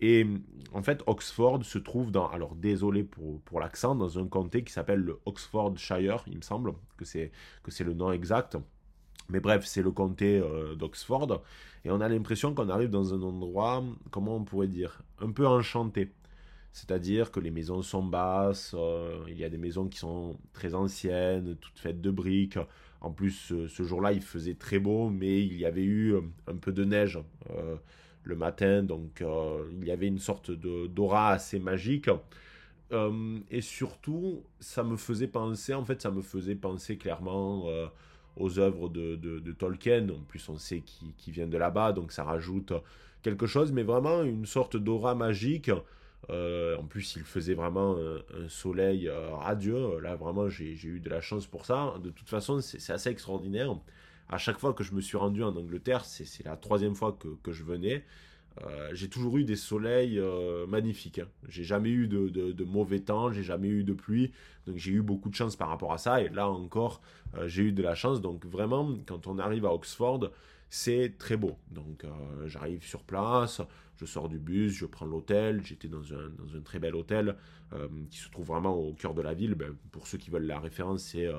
Et 0.00 0.26
en 0.72 0.82
fait, 0.82 1.02
Oxford 1.06 1.62
se 1.64 1.78
trouve 1.78 2.10
dans, 2.10 2.28
alors 2.28 2.54
désolé 2.54 3.04
pour, 3.04 3.40
pour 3.42 3.60
l'accent, 3.60 3.94
dans 3.94 4.18
un 4.18 4.26
comté 4.28 4.64
qui 4.64 4.72
s'appelle 4.72 5.00
le 5.00 5.20
Oxfordshire, 5.26 6.24
il 6.26 6.38
me 6.38 6.42
semble 6.42 6.72
que 6.96 7.04
c'est, 7.04 7.32
que 7.62 7.70
c'est 7.70 7.84
le 7.84 7.92
nom 7.92 8.12
exact. 8.12 8.56
Mais 9.28 9.40
bref, 9.40 9.64
c'est 9.64 9.82
le 9.82 9.90
comté 9.90 10.38
euh, 10.38 10.74
d'Oxford. 10.74 11.42
Et 11.84 11.90
on 11.90 12.00
a 12.00 12.08
l'impression 12.08 12.54
qu'on 12.54 12.68
arrive 12.68 12.90
dans 12.90 13.14
un 13.14 13.22
endroit, 13.22 13.84
comment 14.10 14.36
on 14.36 14.44
pourrait 14.44 14.68
dire, 14.68 15.02
un 15.20 15.30
peu 15.30 15.46
enchanté. 15.46 16.12
C'est-à-dire 16.72 17.30
que 17.30 17.40
les 17.40 17.50
maisons 17.50 17.82
sont 17.82 18.04
basses, 18.04 18.74
euh, 18.76 19.24
il 19.28 19.38
y 19.38 19.44
a 19.44 19.48
des 19.48 19.58
maisons 19.58 19.88
qui 19.88 19.98
sont 19.98 20.36
très 20.52 20.74
anciennes, 20.74 21.56
toutes 21.60 21.78
faites 21.78 22.00
de 22.00 22.10
briques. 22.10 22.58
En 23.00 23.10
plus, 23.10 23.54
ce, 23.68 23.82
jour-là, 23.82 24.12
il 24.12 24.22
faisait 24.22 24.54
très 24.54 24.78
beau, 24.78 25.08
mais 25.08 25.40
il 25.42 25.56
y 25.58 25.64
avait 25.64 25.84
eu 25.84 26.14
euh, 26.14 26.20
un 26.48 26.56
peu 26.56 26.72
de 26.72 26.84
neige 26.84 27.18
le 28.24 28.34
matin, 28.34 28.82
donc 28.82 29.22
il 29.80 29.86
y 29.86 29.92
avait 29.92 30.08
une 30.08 30.18
sorte 30.18 30.50
d'aura 30.50 31.30
assez 31.30 31.60
magique. 31.60 32.10
et 33.50 33.60
surtout, 33.60 34.42
ça 34.58 34.82
me 34.82 34.96
faisait 34.96 35.28
penser, 35.28 35.74
en 35.74 35.84
fait, 35.84 36.02
ça 36.02 36.10
me 36.10 36.22
faisait 36.22 36.56
penser 36.56 36.96
clairement 36.96 37.68
aux 38.36 38.58
œuvres 38.58 38.88
de, 38.88 39.52
Tolkien. 39.52 40.08
En 40.10 40.22
plus, 40.28 40.48
on 40.48 40.58
sait 40.58 40.80
qu'il 40.80 41.32
vient 41.32 41.46
de 41.46 41.58
là-bas, 41.58 41.92
donc 41.92 42.12
ça 42.12 42.24
rajoute 42.24 42.72
quelque 43.22 43.46
chose, 43.46 43.72
mais 43.72 43.82
vraiment 43.82 44.22
une 44.22 44.46
sorte 44.46 44.76
d'aura 44.76 45.14
magique. 45.14 45.70
Euh, 46.30 46.76
en 46.76 46.84
plus, 46.84 47.16
il 47.16 47.22
faisait 47.22 47.54
vraiment 47.54 47.96
un, 47.96 48.48
soleil 48.48 49.08
euh, 49.08 49.34
radieux. 49.34 50.00
Là, 50.00 50.16
vraiment, 50.16 50.48
j'ai 50.48 50.76
eu 50.84 51.00
de 51.00 51.10
la 51.10 51.20
chance 51.20 51.46
pour 51.46 51.66
ça. 51.66 51.94
De 52.02 52.10
toute 52.10 52.28
façon, 52.28 52.60
c'est 52.60 52.92
assez 52.92 53.10
extraordinaire. 53.10 53.74
À 54.28 54.38
chaque 54.38 54.58
fois 54.58 54.72
que 54.72 54.82
je 54.82 54.92
me 54.92 55.00
suis 55.00 55.16
rendu 55.16 55.42
en 55.42 55.54
Angleterre, 55.56 56.04
c'est 56.04 56.44
la 56.44 56.56
troisième 56.56 56.94
fois 56.94 57.16
que 57.42 57.52
je 57.52 57.62
venais. 57.62 58.04
Euh, 58.64 58.90
j'ai 58.92 59.08
toujours 59.08 59.36
eu 59.36 59.44
des 59.44 59.56
soleils 59.56 60.18
euh, 60.18 60.66
magnifiques. 60.66 61.18
Hein. 61.18 61.28
J'ai 61.48 61.64
jamais 61.64 61.90
eu 61.90 62.08
de, 62.08 62.64
mauvais 62.64 63.00
temps, 63.00 63.30
j'ai 63.30 63.42
jamais 63.42 63.68
eu 63.68 63.84
de 63.84 63.92
pluie, 63.92 64.32
donc 64.66 64.76
j'ai 64.76 64.92
eu 64.92 65.02
beaucoup 65.02 65.28
de 65.28 65.34
chance 65.34 65.56
par 65.56 65.68
rapport 65.68 65.92
à 65.92 65.98
ça. 65.98 66.22
Et 66.22 66.28
là 66.28 66.48
encore, 66.48 67.02
euh, 67.36 67.48
j'ai 67.48 67.64
eu 67.64 67.72
de 67.72 67.82
la 67.82 67.94
chance. 67.94 68.20
Donc 68.20 68.46
vraiment, 68.46 68.94
quand 69.06 69.26
on 69.26 69.38
arrive 69.38 69.66
à 69.66 69.74
Oxford, 69.74 70.30
c'est 70.68 71.14
très 71.18 71.36
beau. 71.36 71.56
Donc 71.70 72.04
j'arrive 72.46 72.84
sur 72.84 73.02
place, 73.02 73.62
je 73.98 74.04
sors 74.04 74.28
du 74.28 74.38
bus, 74.38 74.72
je 74.72 74.86
prends 74.86 75.06
l'hôtel. 75.06 75.62
J'étais 75.64 75.88
dans 75.88 76.12
un, 76.12 76.28
dans 76.38 76.54
un, 76.54 76.60
très 76.60 76.78
bel 76.78 76.94
hôtel 76.94 77.36
euh, 77.72 77.88
qui 78.10 78.18
se 78.18 78.28
trouve 78.28 78.46
vraiment 78.46 78.74
au 78.74 78.92
cœur 78.92 79.14
de 79.14 79.22
la 79.22 79.34
ville. 79.34 79.54
Ben, 79.54 79.74
pour 79.90 80.06
ceux 80.06 80.18
qui 80.18 80.30
veulent 80.30 80.46
la 80.46 80.60
référence, 80.60 81.02
c'est 81.02 81.26
euh, 81.26 81.38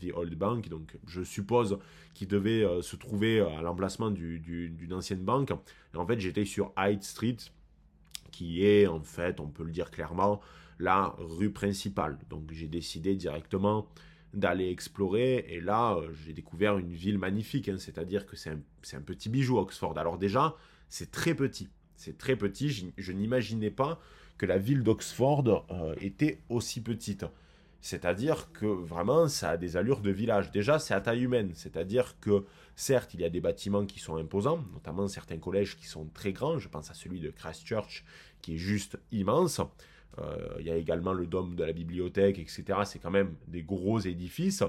The 0.00 0.12
Old 0.14 0.34
Bank. 0.34 0.68
Donc 0.68 0.96
je 1.06 1.22
suppose 1.22 1.78
qu'il 2.14 2.28
devait 2.28 2.64
euh, 2.64 2.82
se 2.82 2.96
trouver 2.96 3.40
à 3.40 3.60
l'emplacement 3.60 4.10
d'une 4.10 4.40
du, 4.40 4.92
ancienne 4.92 5.22
banque. 5.22 5.50
Et 5.94 5.96
en 5.96 6.06
fait, 6.06 6.18
j'étais 6.18 6.46
sur 6.46 6.72
Hyde 6.78 7.02
Street, 7.02 7.36
qui 8.30 8.64
est 8.64 8.86
en 8.86 9.00
fait, 9.00 9.38
on 9.38 9.48
peut 9.48 9.64
le 9.64 9.70
dire 9.70 9.90
clairement, 9.90 10.40
la 10.78 11.14
rue 11.18 11.50
principale. 11.50 12.18
Donc 12.30 12.50
j'ai 12.52 12.68
décidé 12.68 13.16
directement 13.16 13.86
d'aller 14.34 14.70
explorer. 14.70 15.46
Et 15.48 15.60
là, 15.60 15.98
j'ai 16.24 16.32
découvert 16.32 16.78
une 16.78 16.92
ville 16.92 17.18
magnifique. 17.18 17.68
Hein. 17.68 17.76
C'est-à-dire 17.78 18.26
que 18.26 18.36
c'est 18.36 18.50
un, 18.50 18.60
un, 18.92 19.00
petit 19.00 19.28
bijou, 19.28 19.58
Oxford. 19.58 19.98
Alors 19.98 20.18
déjà, 20.18 20.56
c'est 20.88 21.10
très 21.10 21.34
petit. 21.34 21.68
C'est 21.96 22.16
très 22.16 22.36
petit. 22.36 22.92
Je, 22.96 23.12
n'imaginais 23.12 23.70
pas 23.70 24.00
que 24.38 24.46
la 24.46 24.58
ville 24.58 24.82
d'Oxford 24.82 25.66
euh, 25.70 25.94
était 26.00 26.40
aussi 26.48 26.80
petite. 26.80 27.24
C'est-à-dire 27.80 28.52
que 28.52 28.66
vraiment, 28.66 29.28
ça 29.28 29.50
a 29.50 29.56
des 29.56 29.76
allures 29.76 30.00
de 30.00 30.10
village. 30.10 30.50
Déjà, 30.50 30.78
c'est 30.78 30.94
à 30.94 31.00
taille 31.00 31.22
humaine. 31.22 31.52
C'est-à-dire 31.54 32.18
que, 32.20 32.44
certes, 32.76 33.14
il 33.14 33.20
y 33.20 33.24
a 33.24 33.30
des 33.30 33.40
bâtiments 33.40 33.86
qui 33.86 34.00
sont 34.00 34.16
imposants, 34.16 34.64
notamment 34.72 35.08
certains 35.08 35.38
collèges 35.38 35.76
qui 35.76 35.86
sont 35.86 36.06
très 36.14 36.32
grands. 36.32 36.58
Je 36.58 36.68
pense 36.68 36.90
à 36.90 36.94
celui 36.94 37.20
de 37.20 37.30
Christchurch, 37.30 38.04
qui 38.42 38.54
est 38.54 38.58
juste 38.58 38.98
immense. 39.12 39.60
Euh, 40.18 40.56
il 40.58 40.66
y 40.66 40.70
a 40.70 40.76
également 40.76 41.12
le 41.12 41.26
dôme 41.26 41.54
de 41.54 41.64
la 41.64 41.72
bibliothèque, 41.72 42.38
etc. 42.38 42.80
C'est 42.84 42.98
quand 42.98 43.10
même 43.10 43.34
des 43.46 43.62
gros 43.62 43.98
édifices 44.00 44.62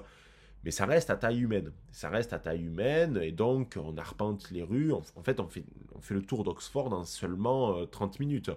mais 0.64 0.72
ça 0.72 0.86
reste 0.86 1.10
à 1.10 1.16
taille 1.16 1.40
humaine. 1.42 1.72
Ça 1.92 2.10
reste 2.10 2.34
à 2.34 2.40
taille 2.40 2.64
humaine, 2.64 3.18
et 3.22 3.32
donc 3.32 3.78
on 3.82 3.98
arpente 3.98 4.52
les 4.52 4.64
rues. 4.64 4.92
En, 4.92 5.02
fait, 5.24 5.40
on 5.40 5.48
fait, 5.48 5.64
on 5.96 6.02
fait 6.02 6.14
le 6.14 6.22
tour 6.22 6.44
d'Oxford 6.44 6.92
en 6.94 7.06
seulement 7.06 7.86
30 7.86 8.16
euh, 8.16 8.18
minutes. 8.20 8.52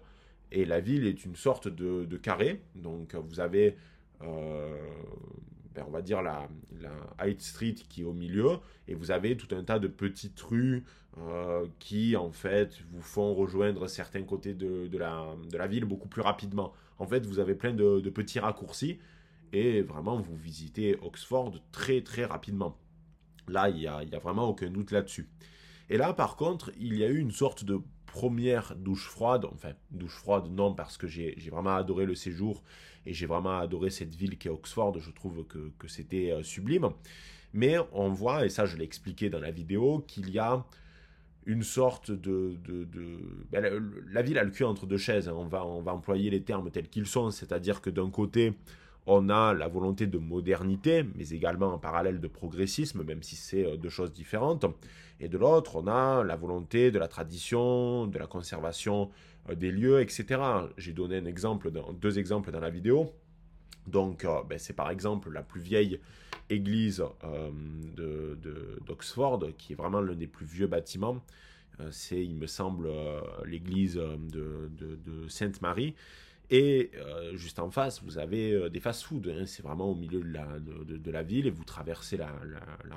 Et 0.50 0.64
la 0.64 0.80
ville 0.80 1.06
est 1.06 1.24
une 1.24 1.36
sorte 1.36 1.68
de, 1.68 2.16
carré. 2.16 2.60
Donc 2.74 3.14
vous 3.14 3.40
avez, 3.40 3.76
euh, 4.22 4.76
ben, 5.74 5.84
on 5.86 5.90
va 5.90 6.02
dire, 6.02 6.22
la, 6.22 6.48
High 7.20 7.40
Street 7.40 7.74
qui 7.88 8.02
est 8.02 8.04
au 8.04 8.12
milieu, 8.12 8.58
et 8.88 8.94
vous 8.94 9.10
avez 9.10 9.36
tout 9.36 9.54
un 9.54 9.62
tas 9.62 9.78
de 9.78 9.88
petites 9.88 10.40
rues 10.40 10.84
euh, 11.18 11.66
qui, 11.78 12.16
en 12.16 12.30
fait, 12.30 12.80
vous 12.90 13.02
font 13.02 13.34
rejoindre 13.34 13.86
certains 13.86 14.22
côtés 14.22 14.54
de, 14.54 14.88
la, 14.98 15.66
ville 15.66 15.84
beaucoup 15.84 16.08
plus 16.08 16.22
rapidement. 16.22 16.72
En 16.98 17.06
fait, 17.06 17.26
vous 17.26 17.38
avez 17.38 17.54
plein 17.54 17.72
de, 17.72 18.00
petits 18.10 18.38
raccourcis 18.40 18.98
et 19.52 19.82
vraiment 19.82 20.18
vous 20.18 20.36
visitez 20.36 20.96
Oxford 21.02 21.54
très 21.72 22.02
très 22.02 22.24
rapidement. 22.24 22.78
Là, 23.48 23.68
il 23.68 23.76
n'y 23.76 23.86
a, 23.86 23.96
a, 23.96 24.18
vraiment 24.18 24.48
aucun 24.48 24.70
doute 24.70 24.90
là-dessus. 24.92 25.28
Et 25.90 25.98
là, 25.98 26.14
par 26.14 26.36
contre, 26.36 26.70
il 26.78 26.96
y 26.96 27.04
a 27.04 27.08
eu 27.08 27.18
une 27.18 27.32
sorte 27.32 27.64
de 27.64 27.82
première 28.12 28.76
douche 28.76 29.08
froide. 29.08 29.46
Enfin, 29.52 29.72
douche 29.90 30.16
froide, 30.16 30.44
non, 30.50 30.74
parce 30.74 30.98
que 30.98 31.08
j'ai 31.08 31.34
vraiment 31.50 31.74
adoré 31.74 32.04
le 32.04 32.14
séjour 32.14 32.62
et 33.06 33.14
j'ai 33.14 33.26
vraiment 33.26 33.58
adoré 33.58 33.90
cette 33.90 34.14
ville 34.14 34.36
qui 34.38 34.48
est 34.48 34.50
Oxford. 34.50 34.98
Je 35.00 35.10
trouve 35.10 35.44
que, 35.46 35.88
c'était 35.88 36.30
euh, 36.30 36.42
sublime. 36.42 36.90
Mais 37.54 37.76
on 37.92 38.10
voit, 38.10 38.44
et 38.44 38.50
ça 38.50 38.66
je 38.66 38.76
l'ai 38.76 38.84
expliqué 38.84 39.30
dans 39.30 39.40
la 39.40 39.50
vidéo, 39.50 40.04
qu'il 40.06 40.30
y 40.30 40.38
a 40.38 40.64
une 41.46 41.62
sorte 41.62 42.10
de... 42.12 42.56
Ben, 43.50 43.64
la, 44.12 44.22
ville 44.22 44.38
a 44.38 44.44
le 44.44 44.50
cul 44.50 44.64
entre 44.64 44.86
deux 44.86 44.98
chaises. 44.98 45.28
Hein. 45.28 45.34
On, 45.34 45.46
va, 45.46 45.66
on 45.66 45.80
va 45.80 45.92
employer 45.92 46.30
les 46.30 46.42
termes 46.42 46.70
tels 46.70 46.88
qu'ils 46.88 47.06
sont. 47.06 47.30
C'est-à-dire 47.30 47.80
que 47.80 47.90
d'un 47.90 48.10
côté, 48.10 48.52
on 49.06 49.28
a 49.28 49.52
la 49.52 49.68
volonté 49.68 50.06
de 50.06 50.18
modernité, 50.18 51.04
mais 51.16 51.28
également 51.30 51.74
en 51.74 51.78
parallèle 51.78 52.20
de 52.20 52.28
progressisme, 52.28 53.02
même 53.02 53.22
si 53.22 53.36
c'est 53.36 53.64
euh, 53.64 53.76
deux 53.76 53.88
choses 53.88 54.12
différentes. 54.12 54.64
Et 55.20 55.28
de 55.28 55.38
l'autre, 55.38 55.76
on 55.76 55.86
a 55.86 56.22
la 56.24 56.36
volonté 56.36 56.90
de 56.90 56.98
la 56.98 57.08
tradition, 57.08 58.06
de 58.06 58.18
la 58.18 58.26
conservation 58.26 59.10
euh, 59.48 59.54
des 59.54 59.72
lieux, 59.72 60.00
etc. 60.00 60.40
J'ai 60.76 60.92
donné 60.92 61.20
deux 61.20 62.18
exemples 62.18 62.50
dans 62.52 62.60
la 62.60 62.70
vidéo. 62.70 63.12
Donc, 63.88 64.24
euh, 64.24 64.42
ben, 64.48 64.58
c'est 64.58 64.74
par 64.74 64.90
exemple 64.90 65.30
la 65.32 65.42
plus 65.42 65.60
vieille 65.60 66.00
église 66.48 67.02
d'Oxford, 68.86 69.48
qui 69.58 69.72
est 69.72 69.76
vraiment 69.76 70.00
l'un 70.00 70.14
des 70.14 70.26
plus 70.26 70.46
vieux 70.46 70.66
bâtiments. 70.66 71.24
c'est, 71.90 72.22
il 72.22 72.34
me 72.34 72.46
semble, 72.46 72.90
l'église 73.46 73.94
de 73.94 75.28
Sainte-Marie. 75.28 75.94
Et 76.52 76.90
euh, 76.98 77.34
juste 77.34 77.58
en 77.60 77.70
face, 77.70 78.02
vous 78.02 78.18
avez 78.18 78.52
euh, 78.52 78.68
des 78.68 78.78
fast-foods. 78.78 79.26
Hein. 79.26 79.46
c'est 79.46 79.62
vraiment 79.62 79.90
au 79.90 79.94
milieu 79.94 80.20
de 80.20 81.10
la, 81.10 81.22
ville 81.22 81.46
et 81.46 81.50
vous 81.50 81.64
traversez 81.64 82.18
la, 82.18 82.30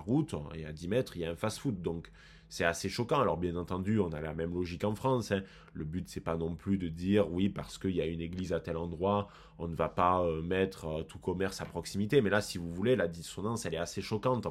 route 0.06 0.36
et 0.54 0.66
à 0.66 0.74
10 0.74 0.90
mètres, 0.90 1.16
il 1.16 1.22
y 1.22 1.26
a 1.26 1.32
un 1.32 1.38
fast-food. 1.38 1.82
Donc 1.82 2.12
c'est 2.50 2.66
assez 2.66 2.90
choquant. 2.90 3.22
Alors 3.22 3.38
bien 3.38 3.56
entendu, 3.56 3.98
on 3.98 4.12
a 4.12 4.20
la 4.20 4.34
même 4.34 4.54
logique 4.54 4.84
en 4.84 4.94
France. 4.94 5.32
Hein. 5.32 5.42
Le 5.74 5.86
but, 5.86 6.10
c'est 6.10 6.20
pas 6.20 6.36
non 6.36 6.54
plus 6.54 6.78
de 6.78 6.90
dire 6.90 7.32
oui, 7.32 7.48
parce 7.48 7.78
qu'il 7.78 7.96
y 7.96 8.02
a 8.02 8.06
une 8.06 8.20
église 8.20 8.52
à 8.52 8.60
tel 8.60 8.76
endroit, 8.76 9.30
on 9.58 9.70
ne 9.70 9.76
va 9.76 9.88
pas 9.88 10.22
euh, 10.22 10.42
mettre 10.42 11.06
tout 11.08 11.20
commerce 11.20 11.62
à 11.62 11.66
proximité. 11.66 12.20
Mais 12.20 12.30
là, 12.30 12.42
si 12.42 12.58
vous 12.58 12.70
voulez, 12.70 12.98
la 12.98 13.08
dissonance, 13.08 13.66
elle 13.66 13.76
est 13.76 13.78
assez 13.78 14.02
choquante. 14.02 14.48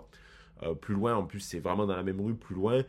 plus 0.80 0.94
loin, 0.94 1.14
en 1.14 1.26
plus, 1.26 1.40
c'est 1.40 1.60
vraiment 1.60 1.84
dans 1.84 1.96
la 1.96 2.04
même 2.04 2.22
rue, 2.22 2.36
plus 2.36 2.54
loin. 2.54 2.82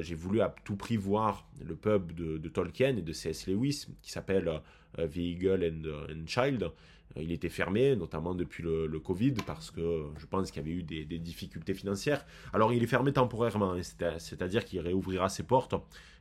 j'ai 0.00 0.14
voulu 0.14 0.40
à 0.40 0.54
tout 0.64 0.76
prix 0.76 0.96
voir 0.96 1.46
le 1.62 1.76
pub 1.76 2.12
de 2.12 2.48
Tolkien 2.48 2.96
et 2.96 3.02
de 3.02 3.12
C.S. 3.12 3.48
Lewis 3.48 3.86
qui 4.00 4.10
s'appelle 4.10 4.62
euh, 4.98 5.08
Eagle 5.14 5.64
and, 5.64 6.12
and 6.12 6.26
Child. 6.26 6.70
Euh, 7.16 7.22
il 7.22 7.32
était 7.32 7.48
fermé, 7.48 7.96
notamment 7.96 8.34
depuis 8.34 8.62
le, 8.62 9.00
Covid, 9.00 9.34
parce 9.46 9.70
que 9.70 10.06
je 10.18 10.26
pense 10.26 10.50
qu'il 10.50 10.62
y 10.62 10.64
avait 10.64 10.76
eu 10.78 10.82
des, 10.82 11.18
difficultés 11.18 11.74
financières. 11.74 12.24
Alors 12.52 12.72
il 12.72 12.82
est 12.82 12.86
fermé 12.86 13.12
temporairement, 13.12 13.72
hein, 13.72 13.82
c'est-à-dire 14.18 14.64
qu'il 14.64 14.80
réouvrira 14.80 15.28
ses 15.28 15.42
portes, 15.42 15.74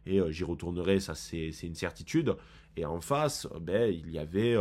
et 0.05 0.19
euh, 0.19 0.31
j'y 0.31 0.43
retournerai, 0.43 0.99
ça 0.99 1.15
c'est 1.15 1.51
une 1.63 1.75
certitude. 1.75 2.35
Et 2.77 2.85
en 2.85 3.01
face, 3.01 3.47
ben, 3.59 3.93
il 3.93 4.09
y 4.11 4.17
avait 4.17 4.55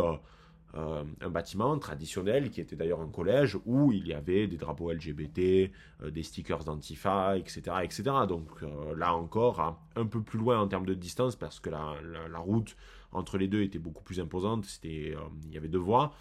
un 0.74 1.30
bâtiment 1.30 1.78
traditionnel, 1.78 2.50
qui 2.50 2.60
était 2.60 2.74
d'ailleurs 2.74 3.00
un 3.00 3.08
collège, 3.08 3.56
où 3.66 3.92
il 3.92 4.08
y 4.08 4.12
avait 4.12 4.48
des 4.48 4.56
drapeaux 4.56 4.92
LGBT, 4.92 5.70
des 6.10 6.22
stickers 6.24 6.64
d'Antifa, 6.64 7.38
etc., 7.38 7.60
etc. 7.84 8.02
Donc 8.28 8.48
là 8.96 9.14
encore, 9.14 9.78
un 9.94 10.06
peu 10.06 10.20
plus 10.20 10.40
loin 10.40 10.58
en 10.58 10.66
termes 10.66 10.86
de 10.86 10.94
distance, 10.94 11.36
parce 11.36 11.60
que 11.60 11.70
la 11.70 12.38
route 12.38 12.76
entre 13.12 13.38
les 13.38 13.48
deux 13.48 13.62
était 13.62 13.78
beaucoup 13.78 14.02
plus 14.02 14.20
imposante. 14.20 14.64
C'était, 14.64 15.14
euh, 15.16 15.20
il 15.46 15.52
y 15.52 15.56
avait 15.56 15.68
deux 15.68 15.78
voies. 15.78 16.12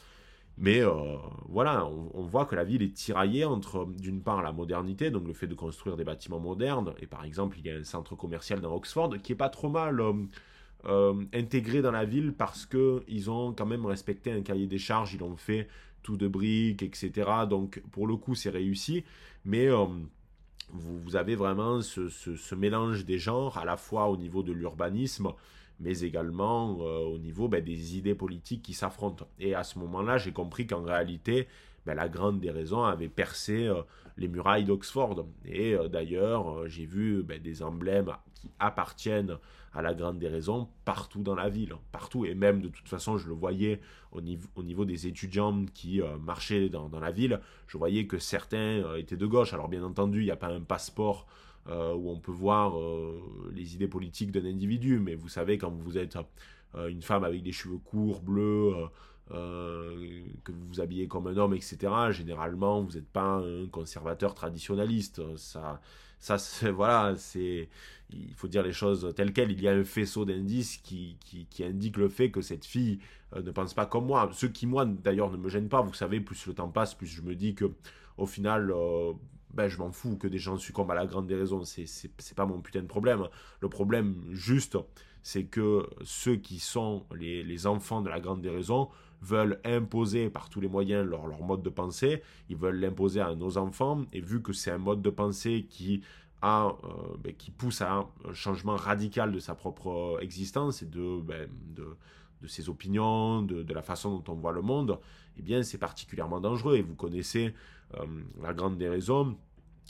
Mais 0.58 0.82
euh, 0.82 0.92
voilà, 1.48 1.86
on, 1.88 2.24
voit 2.24 2.46
que 2.46 2.54
la 2.54 2.66
ville 2.66 2.82
est 2.82 2.94
tiraillée 2.94 3.46
entre, 3.46 3.86
d'une 3.86 4.22
part, 4.22 4.42
la 4.42 4.52
modernité, 4.52 5.10
donc 5.10 5.26
le 5.26 5.34
fait 5.34 5.48
de 5.48 5.56
construire 5.56 5.96
des 5.96 6.04
bâtiments 6.04 6.42
modernes, 6.42 6.94
et 7.00 7.08
par 7.08 7.24
exemple, 7.24 7.58
il 7.60 7.66
y 7.66 7.72
a 7.72 7.76
un 7.76 7.86
centre 7.86 8.14
commercial 8.16 8.60
dans 8.60 8.76
Oxford 8.76 9.16
qui 9.24 9.32
est 9.32 9.38
pas 9.38 9.48
trop 9.48 9.70
mal 9.70 10.04
euh, 10.86 11.26
intégré 11.34 11.82
dans 11.82 11.92
la 11.92 12.04
ville 12.04 12.34
parce 12.34 12.66
qu'ils 12.66 13.32
ont 13.32 13.54
quand 13.54 13.66
même 13.66 13.86
respecté 13.86 14.34
un 14.34 14.42
cahier 14.42 14.68
des 14.68 14.80
charges, 14.80 15.14
ils 15.14 15.22
l'ont 15.22 15.38
fait 15.38 15.70
tout 16.04 16.18
de 16.18 16.28
briques, 16.28 16.84
etc. 16.84 17.30
Donc 17.50 17.82
pour 17.92 18.06
le 18.06 18.18
coup, 18.18 18.36
c'est 18.36 18.50
réussi, 18.50 19.06
mais 19.46 19.70
vous, 20.72 21.16
avez 21.16 21.36
vraiment 21.36 21.82
ce, 21.82 22.56
mélange 22.56 23.06
des 23.06 23.18
genres, 23.18 23.58
à 23.58 23.66
la 23.66 23.78
fois 23.78 24.10
au 24.10 24.18
niveau 24.18 24.44
de 24.44 24.52
l'urbanisme, 24.52 25.30
mais 25.80 26.00
également 26.02 26.78
au 26.78 27.18
niveau 27.18 27.48
ben, 27.48 27.64
des 27.64 27.98
idées 27.98 28.16
politiques 28.16 28.62
qui 28.62 28.74
s'affrontent. 28.74 29.28
Et 29.40 29.56
à 29.56 29.64
ce 29.64 29.80
moment-là, 29.80 30.18
j'ai 30.18 30.34
compris 30.34 30.68
qu'en 30.68 30.84
réalité, 30.84 31.48
ben, 31.86 31.96
la 31.96 32.10
grande 32.10 32.40
des 32.40 32.52
raisons 32.52 32.84
avait 32.84 33.10
percé 33.10 33.68
euh, 33.68 33.82
les 34.18 34.28
murailles 34.28 34.66
d'Oxford. 34.66 35.26
Et 35.46 35.74
euh, 35.74 35.88
d'ailleurs, 35.88 36.60
euh, 36.60 36.68
j'ai 36.68 36.86
vu 36.86 37.24
ben, 37.24 37.42
des 37.42 37.64
emblèmes 37.64 38.12
qui 38.36 38.50
appartiennent 38.60 39.38
à 39.74 39.82
la 39.82 39.94
grande 39.94 40.20
des 40.20 40.28
raisons 40.28 40.68
partout 40.86 41.22
dans 41.22 41.36
la 41.36 41.50
ville, 41.50 41.74
partout. 41.92 42.26
Et 42.26 42.36
même 42.36 42.62
de 42.62 42.70
toute 42.70 42.88
façon, 42.88 43.18
je 43.18 43.28
le 43.28 43.34
voyais 43.34 43.80
au 44.12 44.22
niveau, 44.22 44.48
au 44.56 44.64
niveau 44.64 44.86
des 44.86 45.08
étudiants 45.08 45.66
qui 45.74 46.02
marchaient 46.22 46.70
dans, 46.70 46.90
la 47.00 47.12
ville, 47.12 47.40
je 47.68 47.78
voyais 47.78 48.08
que 48.08 48.18
certains 48.18 48.96
étaient 48.96 49.18
de 49.18 49.28
gauche. 49.28 49.54
Alors 49.54 49.68
bien 49.68 49.84
entendu, 49.84 50.22
il 50.22 50.26
n'y 50.26 50.32
a 50.32 50.36
pas 50.36 50.48
un 50.48 50.62
passeport 50.62 51.28
où 51.68 52.10
on 52.10 52.20
peut 52.20 52.32
voir 52.32 52.76
les 53.54 53.76
idées 53.76 53.88
politiques 53.88 54.32
d'un 54.32 54.46
individu, 54.46 55.00
mais 55.00 55.16
vous 55.16 55.30
savez, 55.30 55.58
quand 55.58 55.72
vous 55.72 55.98
êtes 55.98 56.18
une 56.76 57.02
femme 57.02 57.24
avec 57.24 57.44
des 57.44 57.52
cheveux 57.52 57.78
courts, 57.78 58.22
bleus, 58.22 58.74
euh, 59.32 60.24
que 60.44 60.52
vous 60.52 60.66
vous 60.66 60.82
habillez 60.82 61.08
comme 61.08 61.28
un 61.28 61.38
homme, 61.38 61.54
etc. 61.54 61.78
Généralement, 62.10 62.82
vous 62.82 62.94
n'êtes 62.94 63.10
pas 63.10 63.36
un 63.36 63.68
conservateur 63.68 64.34
traditionnaliste. 64.34 65.22
Ça, 65.38 65.80
ça 66.18 66.38
voilà, 66.72 67.16
c'est, 67.16 67.70
il 68.10 68.34
faut 68.34 68.48
dire 68.48 68.64
les 68.64 68.74
choses 68.74 69.14
telles 69.16 69.32
quelles. 69.32 69.52
Il 69.52 69.62
y 69.62 69.68
a 69.68 69.74
un 69.74 69.84
faisceau 69.84 70.26
d'indices 70.26 70.78
qui, 70.78 71.18
qui, 71.20 71.64
indique 71.64 71.98
le 71.98 72.10
fait 72.10 72.32
que 72.32 72.42
cette 72.42 72.66
fille 72.66 73.00
euh, 73.36 73.44
ne 73.44 73.52
pense 73.52 73.76
pas 73.76 73.86
comme 73.86 74.08
moi. 74.08 74.30
Ce 74.34 74.48
qui, 74.48 74.66
moi, 74.66 74.86
d'ailleurs, 74.86 75.32
ne 75.32 75.38
me 75.38 75.50
gêne 75.50 75.70
pas. 75.70 75.82
Vous 75.82 75.94
savez, 75.94 76.20
plus 76.20 76.48
le 76.48 76.56
temps 76.56 76.70
passe, 76.70 76.96
plus 76.96 77.08
je 77.08 77.22
me 77.22 77.36
dis 77.36 77.54
que, 77.54 77.66
au 78.18 78.26
final, 78.26 78.72
euh, 78.72 79.14
ben, 79.54 79.68
je 79.68 79.78
m'en 79.78 79.92
fous 79.92 80.18
que 80.18 80.28
des 80.28 80.38
gens 80.38 80.58
succombent 80.58 80.92
à 80.92 80.96
la 80.96 81.06
grande 81.06 81.28
déraison. 81.28 81.64
C'est, 81.64 82.10
pas 82.36 82.46
mon 82.46 82.62
putain 82.62 82.82
de 82.82 82.88
problème. 82.88 83.28
Le 83.62 83.70
problème, 83.70 84.24
juste, 84.32 84.78
c'est 85.24 85.46
que 85.46 85.88
ceux 86.04 86.36
qui 86.36 86.60
sont 86.60 87.06
les, 87.16 87.44
les 87.44 87.68
enfants 87.68 88.02
de 88.02 88.10
la 88.10 88.20
grande 88.20 88.42
déraison 88.42 88.90
veulent 89.22 89.60
imposer 89.66 90.30
par 90.30 90.50
tous 90.50 90.62
les 90.62 90.68
moyens 90.68 91.06
leur, 91.06 91.28
leur 91.28 91.42
mode 91.44 91.62
de 91.62 91.70
pensée, 91.70 92.22
ils 92.50 92.56
veulent 92.56 92.80
l'imposer 92.80 93.20
à 93.20 93.36
nos 93.36 93.58
enfants, 93.58 94.06
et 94.14 94.22
vu 94.22 94.42
que 94.42 94.54
c'est 94.54 94.72
un 94.72 94.78
mode 94.78 95.02
de 95.02 95.10
pensée 95.10 95.68
qui 95.70 96.02
a, 96.42 96.68
euh, 96.68 97.18
ben, 97.22 97.34
qui 97.34 97.52
pousse 97.52 97.82
à 97.82 98.08
un 98.26 98.34
changement 98.34 98.76
radical 98.76 99.32
de 99.32 99.40
sa 99.40 99.56
propre 99.56 100.20
existence 100.22 100.82
et 100.82 100.86
de, 100.86 101.20
ben, 101.22 101.50
de, 101.76 101.98
de, 102.42 102.48
ses 102.48 102.70
opinions, 102.70 103.42
de, 103.42 103.62
de, 103.62 103.74
la 103.74 103.82
façon 103.82 104.20
dont 104.20 104.34
on 104.34 104.36
voit 104.36 104.54
le 104.54 104.62
monde, 104.62 104.98
eh 105.40 105.42
bien 105.42 105.64
c'est 105.64 105.78
particulièrement 105.78 106.40
dangereux. 106.40 106.78
Et 106.78 106.82
vous 106.82 106.96
connaissez 106.96 107.54
euh, 107.96 108.06
la 108.42 108.54
grande 108.54 108.78
des 108.78 108.90
raisons 108.90 109.38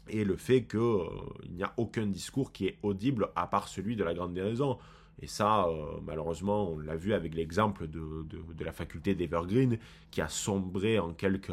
et 0.07 0.23
le 0.23 0.37
fait 0.37 0.63
qu'il 0.63 0.79
euh, 0.79 1.05
n'y 1.49 1.63
a 1.63 1.73
aucun 1.77 2.05
discours 2.05 2.51
qui 2.51 2.67
est 2.67 2.77
audible 2.83 3.29
à 3.35 3.47
part 3.47 3.67
celui 3.67 3.95
de 3.95 4.03
la 4.03 4.13
grande 4.13 4.33
déraison. 4.33 4.77
Et 5.21 5.27
ça, 5.27 5.67
euh, 5.67 5.99
malheureusement, 6.05 6.71
on 6.71 6.79
l'a 6.79 6.95
vu 6.95 7.13
avec 7.13 7.35
l'exemple 7.35 7.87
de, 7.87 8.25
la 8.63 8.71
faculté 8.71 9.15
d'Evergreen, 9.15 9.77
qui 10.11 10.21
a 10.21 10.29
sombré 10.29 10.97
en 10.97 11.13
quelques, 11.13 11.51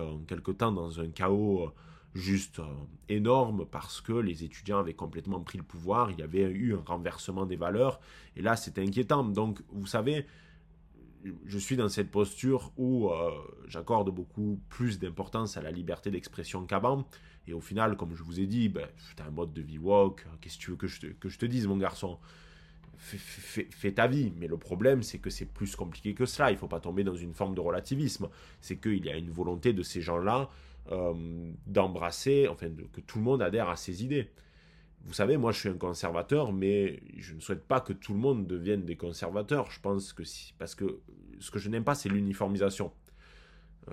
temps 0.58 0.72
dans 0.72 1.00
un 1.00 1.08
chaos 1.08 1.72
juste 2.14 2.62
énorme 3.08 3.66
parce 3.66 4.00
que 4.00 4.12
les 4.12 4.44
étudiants 4.44 4.78
avaient 4.78 4.94
complètement 4.94 5.40
pris 5.40 5.58
le 5.58 5.64
pouvoir, 5.64 6.10
il 6.12 6.20
y 6.20 6.22
avait 6.22 6.42
eu 6.42 6.74
un 6.74 6.82
renversement 6.86 7.44
des 7.44 7.56
valeurs, 7.56 8.00
et 8.36 8.42
là, 8.42 8.56
c'était 8.56 8.82
inquiétant. 8.82 9.24
Donc, 9.24 9.60
vous 9.70 9.86
savez, 9.86 10.26
je 11.44 11.58
suis 11.58 11.76
dans 11.76 11.88
cette 11.88 12.10
posture 12.10 12.72
où 12.76 13.10
j'accorde 13.68 14.10
beaucoup 14.10 14.60
plus 14.68 14.98
d'importance 14.98 15.56
à 15.56 15.62
la 15.62 15.70
liberté 15.70 16.10
d'expression 16.10 16.66
qu'avant. 16.66 17.06
Et 17.48 17.52
au 17.52 17.60
final, 17.60 17.96
comme 17.96 18.14
je 18.14 18.22
vous 18.22 18.40
ai 18.40 18.46
dit, 18.46 18.68
ben, 18.68 18.88
as 19.18 19.22
un 19.24 19.30
mode 19.30 19.52
de 19.52 19.62
vie 19.62 19.78
woke, 19.78 20.26
qu'est-ce 20.40 20.58
que 20.58 20.62
tu 20.62 20.70
veux 20.70 20.76
que 20.76 20.86
je, 20.86 21.06
que 21.08 21.28
je 21.28 21.38
te 21.38 21.46
dise, 21.46 21.66
mon 21.66 21.76
garçon? 21.76 22.18
Fais, 22.98 23.92
ta 23.92 24.06
vie. 24.06 24.32
Mais 24.36 24.48
le 24.48 24.56
problème, 24.56 25.02
c'est 25.02 25.18
que 25.18 25.30
c'est 25.30 25.46
plus 25.46 25.76
compliqué 25.76 26.14
que 26.14 26.26
cela. 26.26 26.50
Il 26.50 26.54
ne 26.54 26.58
faut 26.58 26.66
pas 26.66 26.80
tomber 26.80 27.04
dans 27.04 27.14
une 27.14 27.34
forme 27.34 27.54
de 27.54 27.60
relativisme. 27.60 28.28
C'est 28.60 28.76
qu'il 28.76 29.04
y 29.04 29.10
a 29.10 29.16
une 29.16 29.30
volonté 29.30 29.72
de 29.72 29.82
ces 29.82 30.00
gens-là 30.00 30.50
euh, 30.90 31.52
d'embrasser, 31.66 32.48
enfin, 32.48 32.68
que 32.92 33.00
tout 33.00 33.18
le 33.18 33.24
monde 33.24 33.42
adhère 33.42 33.68
à 33.68 33.76
ces 33.76 34.02
idées. 34.02 34.30
Vous 35.06 35.12
savez, 35.12 35.36
moi 35.36 35.52
je 35.52 35.60
suis 35.60 35.68
un 35.68 35.78
conservateur, 35.78 36.52
mais 36.52 37.00
je 37.16 37.34
ne 37.34 37.40
souhaite 37.40 37.64
pas 37.64 37.80
que 37.80 37.92
tout 37.92 38.12
le 38.12 38.18
monde 38.18 38.48
devienne 38.48 38.84
des 38.84 38.96
conservateurs. 38.96 39.70
Je 39.70 39.80
pense 39.80 40.12
que 40.12 40.24
si. 40.24 40.52
Parce 40.58 40.74
que 40.74 40.98
ce 41.38 41.52
que 41.52 41.60
je 41.60 41.68
n'aime 41.70 41.84
pas, 41.84 41.94
c'est 41.94 42.08
l'uniformisation. 42.08 42.92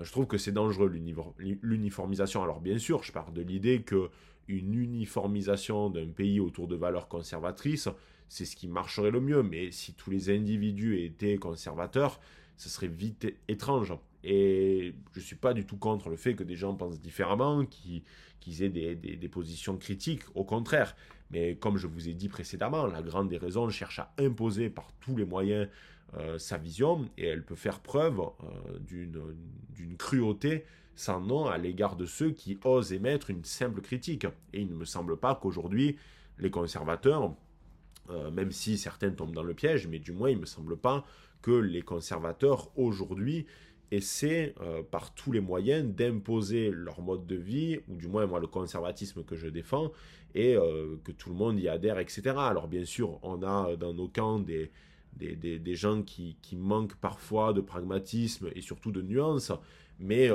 Je 0.00 0.10
trouve 0.10 0.26
que 0.26 0.38
c'est 0.38 0.50
dangereux 0.50 0.88
l'uniformisation. 1.38 2.42
Alors 2.42 2.60
bien 2.60 2.78
sûr, 2.78 3.04
je 3.04 3.12
pars 3.12 3.30
de 3.30 3.42
l'idée 3.42 3.82
que 3.82 4.10
une 4.48 4.74
uniformisation 4.74 5.88
d'un 5.88 6.08
pays 6.08 6.40
autour 6.40 6.66
de 6.66 6.74
valeurs 6.74 7.06
conservatrices, 7.06 7.88
c'est 8.28 8.44
ce 8.44 8.56
qui 8.56 8.66
marcherait 8.66 9.12
le 9.12 9.20
mieux. 9.20 9.44
Mais 9.44 9.70
si 9.70 9.94
tous 9.94 10.10
les 10.10 10.30
individus 10.30 11.00
étaient 11.00 11.36
conservateurs, 11.36 12.18
ce 12.56 12.68
serait 12.68 12.88
vite 12.88 13.32
étrange. 13.46 13.94
Et 14.24 14.94
je 15.12 15.20
ne 15.20 15.24
suis 15.24 15.36
pas 15.36 15.52
du 15.52 15.66
tout 15.66 15.76
contre 15.76 16.08
le 16.08 16.16
fait 16.16 16.34
que 16.34 16.42
des 16.42 16.56
gens 16.56 16.74
pensent 16.74 17.00
différemment, 17.00 17.64
qu'ils 17.66 18.62
aient 18.62 18.68
des, 18.68 19.28
positions 19.28 19.76
critiques, 19.76 20.22
au 20.34 20.44
contraire. 20.44 20.96
Mais 21.30 21.56
comme 21.56 21.76
je 21.76 21.86
vous 21.86 22.08
ai 22.08 22.14
dit 22.14 22.28
précédemment, 22.28 22.86
la 22.86 23.02
grande 23.02 23.28
des 23.28 23.36
raisons 23.36 23.68
cherche 23.68 23.98
à 23.98 24.12
imposer 24.18 24.70
par 24.70 24.92
tous 25.00 25.16
les 25.16 25.24
moyens 25.24 25.68
euh, 26.16 26.38
sa 26.38 26.58
vision, 26.58 27.08
et 27.18 27.26
elle 27.26 27.44
peut 27.44 27.54
faire 27.54 27.80
preuve 27.80 28.20
euh, 28.20 28.78
d'une 28.78 29.96
cruauté 29.96 30.64
sans 30.96 31.20
nom 31.20 31.46
à 31.46 31.58
l'égard 31.58 31.96
de 31.96 32.06
ceux 32.06 32.30
qui 32.30 32.58
osent 32.64 32.92
émettre 32.92 33.30
une 33.30 33.44
simple 33.44 33.80
critique. 33.80 34.26
Et 34.52 34.60
il 34.60 34.68
ne 34.68 34.76
me 34.76 34.84
semble 34.84 35.16
pas 35.16 35.34
qu'aujourd'hui, 35.34 35.96
les 36.38 36.50
conservateurs 36.50 37.34
euh, 38.10 38.30
même 38.30 38.52
si 38.52 38.76
certains 38.76 39.10
tombent 39.10 39.34
dans 39.34 39.42
le 39.42 39.54
piège, 39.54 39.86
mais 39.86 39.98
du 39.98 40.12
moins 40.12 40.28
il 40.28 40.36
ne 40.36 40.42
me 40.42 40.46
semble 40.46 40.76
pas 40.76 41.04
que 41.40 41.52
les 41.52 41.80
conservateurs 41.80 42.70
aujourd'hui 42.76 43.46
essaient 43.90 44.54
euh, 44.60 44.82
par 44.82 45.14
tous 45.14 45.32
les 45.32 45.40
moyens 45.40 45.86
d'imposer 45.86 46.70
leur 46.70 47.00
mode 47.00 47.26
de 47.26 47.36
vie, 47.36 47.80
ou 47.88 47.96
du 47.96 48.08
moins 48.08 48.26
moi 48.26 48.40
le 48.40 48.46
conservatisme 48.46 49.22
que 49.24 49.36
je 49.36 49.48
défends, 49.48 49.92
et 50.34 50.56
euh, 50.56 50.96
que 51.04 51.12
tout 51.12 51.30
le 51.30 51.36
monde 51.36 51.58
y 51.58 51.68
adhère, 51.68 51.98
etc. 51.98 52.34
Alors 52.36 52.68
bien 52.68 52.84
sûr, 52.84 53.18
on 53.22 53.42
a 53.42 53.76
dans 53.76 53.94
nos 53.94 54.08
camps 54.08 54.40
des, 54.40 54.70
des, 55.16 55.74
gens 55.74 56.02
qui, 56.02 56.36
qui, 56.42 56.56
manquent 56.56 56.96
parfois 56.96 57.52
de 57.52 57.60
pragmatisme 57.60 58.50
et 58.54 58.60
surtout 58.60 58.90
de 58.90 59.00
nuance, 59.00 59.52
mais 60.00 60.28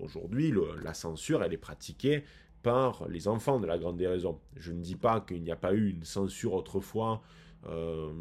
aujourd'hui 0.00 0.54
la 0.82 0.94
censure, 0.94 1.42
elle 1.42 1.52
est 1.52 1.58
pratiquée 1.58 2.24
par 2.62 3.06
les 3.08 3.28
enfants 3.28 3.60
de 3.60 3.66
la 3.66 3.78
grande 3.78 3.96
déraison. 3.96 4.40
Je 4.56 4.72
ne 4.72 4.80
dis 4.80 4.96
pas 4.96 5.20
qu'il 5.20 5.40
n'y 5.42 5.52
a 5.52 5.56
pas 5.56 5.72
eu 5.72 5.90
une 5.90 6.02
censure 6.02 6.54
autrefois 6.54 7.22
euh, 7.68 8.12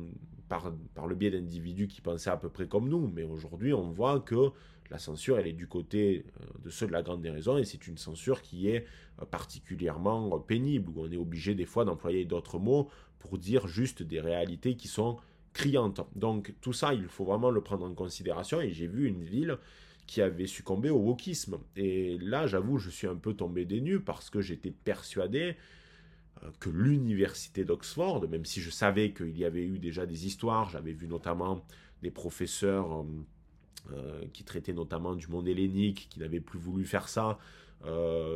par, 0.47 0.71
le 1.07 1.15
biais 1.15 1.31
d'individus 1.31 1.87
qui 1.87 2.01
pensaient 2.01 2.29
à 2.29 2.37
peu 2.37 2.49
près 2.49 2.67
comme 2.67 2.89
nous, 2.89 3.11
mais 3.13 3.23
aujourd'hui 3.23 3.73
on 3.73 3.91
voit 3.91 4.19
que 4.19 4.51
la 4.91 4.99
censure 4.99 5.39
elle 5.39 5.47
est 5.47 5.53
du 5.53 5.67
côté 5.67 6.25
euh, 6.39 6.45
de 6.63 6.69
ceux 6.69 6.87
de 6.87 6.91
la 6.91 7.01
grande 7.01 7.21
déraison 7.21 7.57
et 7.57 7.65
c'est 7.65 7.87
une 7.87 7.97
censure 7.97 8.41
qui 8.41 8.69
est 8.69 8.85
euh, 9.21 9.25
particulièrement 9.25 10.39
pénible, 10.39 10.89
où 10.89 11.01
on 11.01 11.11
est 11.11 11.17
obligé 11.17 11.55
des 11.55 11.65
fois 11.65 11.85
d'employer 11.85 12.25
d'autres 12.25 12.59
mots 12.59 12.89
pour 13.19 13.37
dire 13.37 13.67
juste 13.67 14.03
des 14.03 14.19
réalités 14.19 14.75
qui 14.75 14.87
sont 14.87 15.17
criantes. 15.53 16.01
Donc 16.15 16.53
tout 16.61 16.73
ça, 16.73 16.93
il 16.93 17.07
faut 17.07 17.25
vraiment 17.25 17.49
le 17.49 17.61
prendre 17.61 17.85
en 17.85 17.93
considération 17.93 18.61
et 18.61 18.71
j'ai 18.71 18.87
vu 18.87 19.07
une 19.07 19.23
ville 19.23 19.57
qui 20.05 20.21
avait 20.21 20.45
succombé 20.45 20.89
au 20.89 20.99
wokisme. 20.99 21.57
Et 21.75 22.17
là, 22.19 22.45
j'avoue, 22.45 22.77
je 22.77 22.89
suis 22.89 23.07
un 23.07 23.15
peu 23.15 23.33
tombé 23.33 23.65
des 23.65 23.81
nues 23.81 23.99
parce 23.99 24.29
que 24.29 24.41
j'étais 24.41 24.71
persuadé 24.71 25.39
euh, 25.49 25.53
que 26.59 26.69
l'université 26.69 27.63
d'Oxford, 27.63 28.27
même 28.29 28.45
si 28.45 28.61
je 28.61 28.69
savais 28.69 29.11
qu'il 29.11 29.37
y 29.37 29.45
avait 29.45 29.65
eu 29.65 29.79
déjà 29.79 30.05
des 30.05 30.25
histoires, 30.25 30.69
j'avais 30.69 30.93
vu 30.93 31.07
notamment 31.07 31.65
des 32.01 32.11
professeurs 32.11 32.91
euh, 32.93 33.03
euh, 33.93 34.25
qui 34.33 34.43
traitaient 34.43 34.73
notamment 34.73 35.15
du 35.15 35.27
monde 35.27 35.47
hellénique, 35.47 36.07
qui 36.09 36.19
n'avaient 36.19 36.39
plus 36.39 36.59
voulu 36.59 36.85
faire 36.85 37.07
ça. 37.07 37.37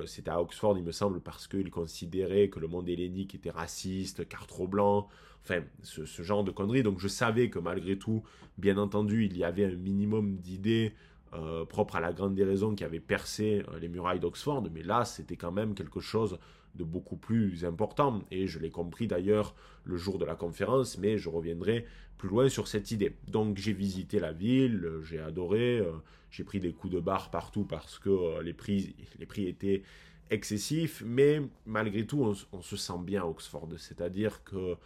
C'était 0.06 0.30
à 0.30 0.40
Oxford, 0.40 0.78
il 0.78 0.84
me 0.84 0.92
semble, 0.92 1.22
parce 1.22 1.48
qu'ils 1.48 1.72
considéraient 1.72 2.50
que 2.50 2.60
le 2.60 2.68
monde 2.68 2.88
hellénique 2.88 3.34
était 3.34 3.50
raciste, 3.50 4.28
car 4.28 4.46
trop 4.46 4.68
blanc, 4.68 5.08
enfin, 5.44 5.64
ce, 5.82 6.22
genre 6.22 6.44
de 6.44 6.52
conneries. 6.52 6.84
Donc 6.84 7.00
je 7.00 7.08
savais 7.08 7.50
que 7.50 7.58
malgré 7.58 7.98
tout, 7.98 8.22
bien 8.60 8.78
entendu, 8.78 9.26
il 9.26 9.36
y 9.36 9.44
avait 9.44 9.66
un 9.66 9.76
minimum 9.76 10.38
d'idées 10.38 10.94
euh, 11.34 11.64
propre 11.64 11.96
à 11.96 12.00
la 12.00 12.12
grande 12.12 12.34
déraison 12.34 12.74
qui 12.74 12.84
avait 12.84 13.00
percé 13.00 13.64
euh, 13.70 13.78
les 13.78 13.88
murailles 13.88 14.20
d'Oxford, 14.20 14.64
mais 14.74 14.82
là 14.82 15.06
c'était 15.06 15.36
quand 15.36 15.52
même 15.52 15.76
quelque 15.76 16.00
chose 16.00 16.40
beaucoup 16.84 17.18
plus 17.18 17.66
important, 17.66 18.22
et 18.32 18.48
je 18.48 18.60
l'ai 18.60 18.70
compris 18.70 19.08
d'ailleurs 19.08 19.56
le 19.84 19.98
jour 19.98 20.18
de 20.18 20.26
la 20.26 20.36
conférence, 20.36 20.98
mais 20.98 21.18
je 21.18 21.30
reviendrai 21.30 21.86
plus 22.18 22.30
loin 22.30 22.50
sur 22.50 22.68
cette 22.68 22.92
idée. 22.92 23.16
Donc 23.28 23.58
j'ai 23.58 23.74
visité 23.74 24.20
la 24.20 24.34
ville, 24.34 24.88
j'ai 25.04 25.20
adoré, 25.20 25.80
euh, 25.80 25.92
j'ai 26.32 26.44
pris 26.44 26.60
des 26.60 26.74
coups 26.74 26.94
de 26.94 27.00
barre 27.00 27.32
partout 27.32 27.64
parce 27.64 27.98
que 28.00 28.42
les, 28.42 28.54
prix, 28.54 28.96
les 29.20 29.26
prix 29.26 29.48
étaient 29.48 29.84
excessifs, 30.30 31.02
mais 31.06 31.42
malgré 31.66 32.06
tout 32.06 32.36
on, 32.52 32.62
se 32.62 32.78
sent 32.78 33.00
bien 33.02 33.24
à 33.24 33.26
Oxford, 33.26 33.70
c'est-à-dire 33.78 34.44
que 34.44 34.78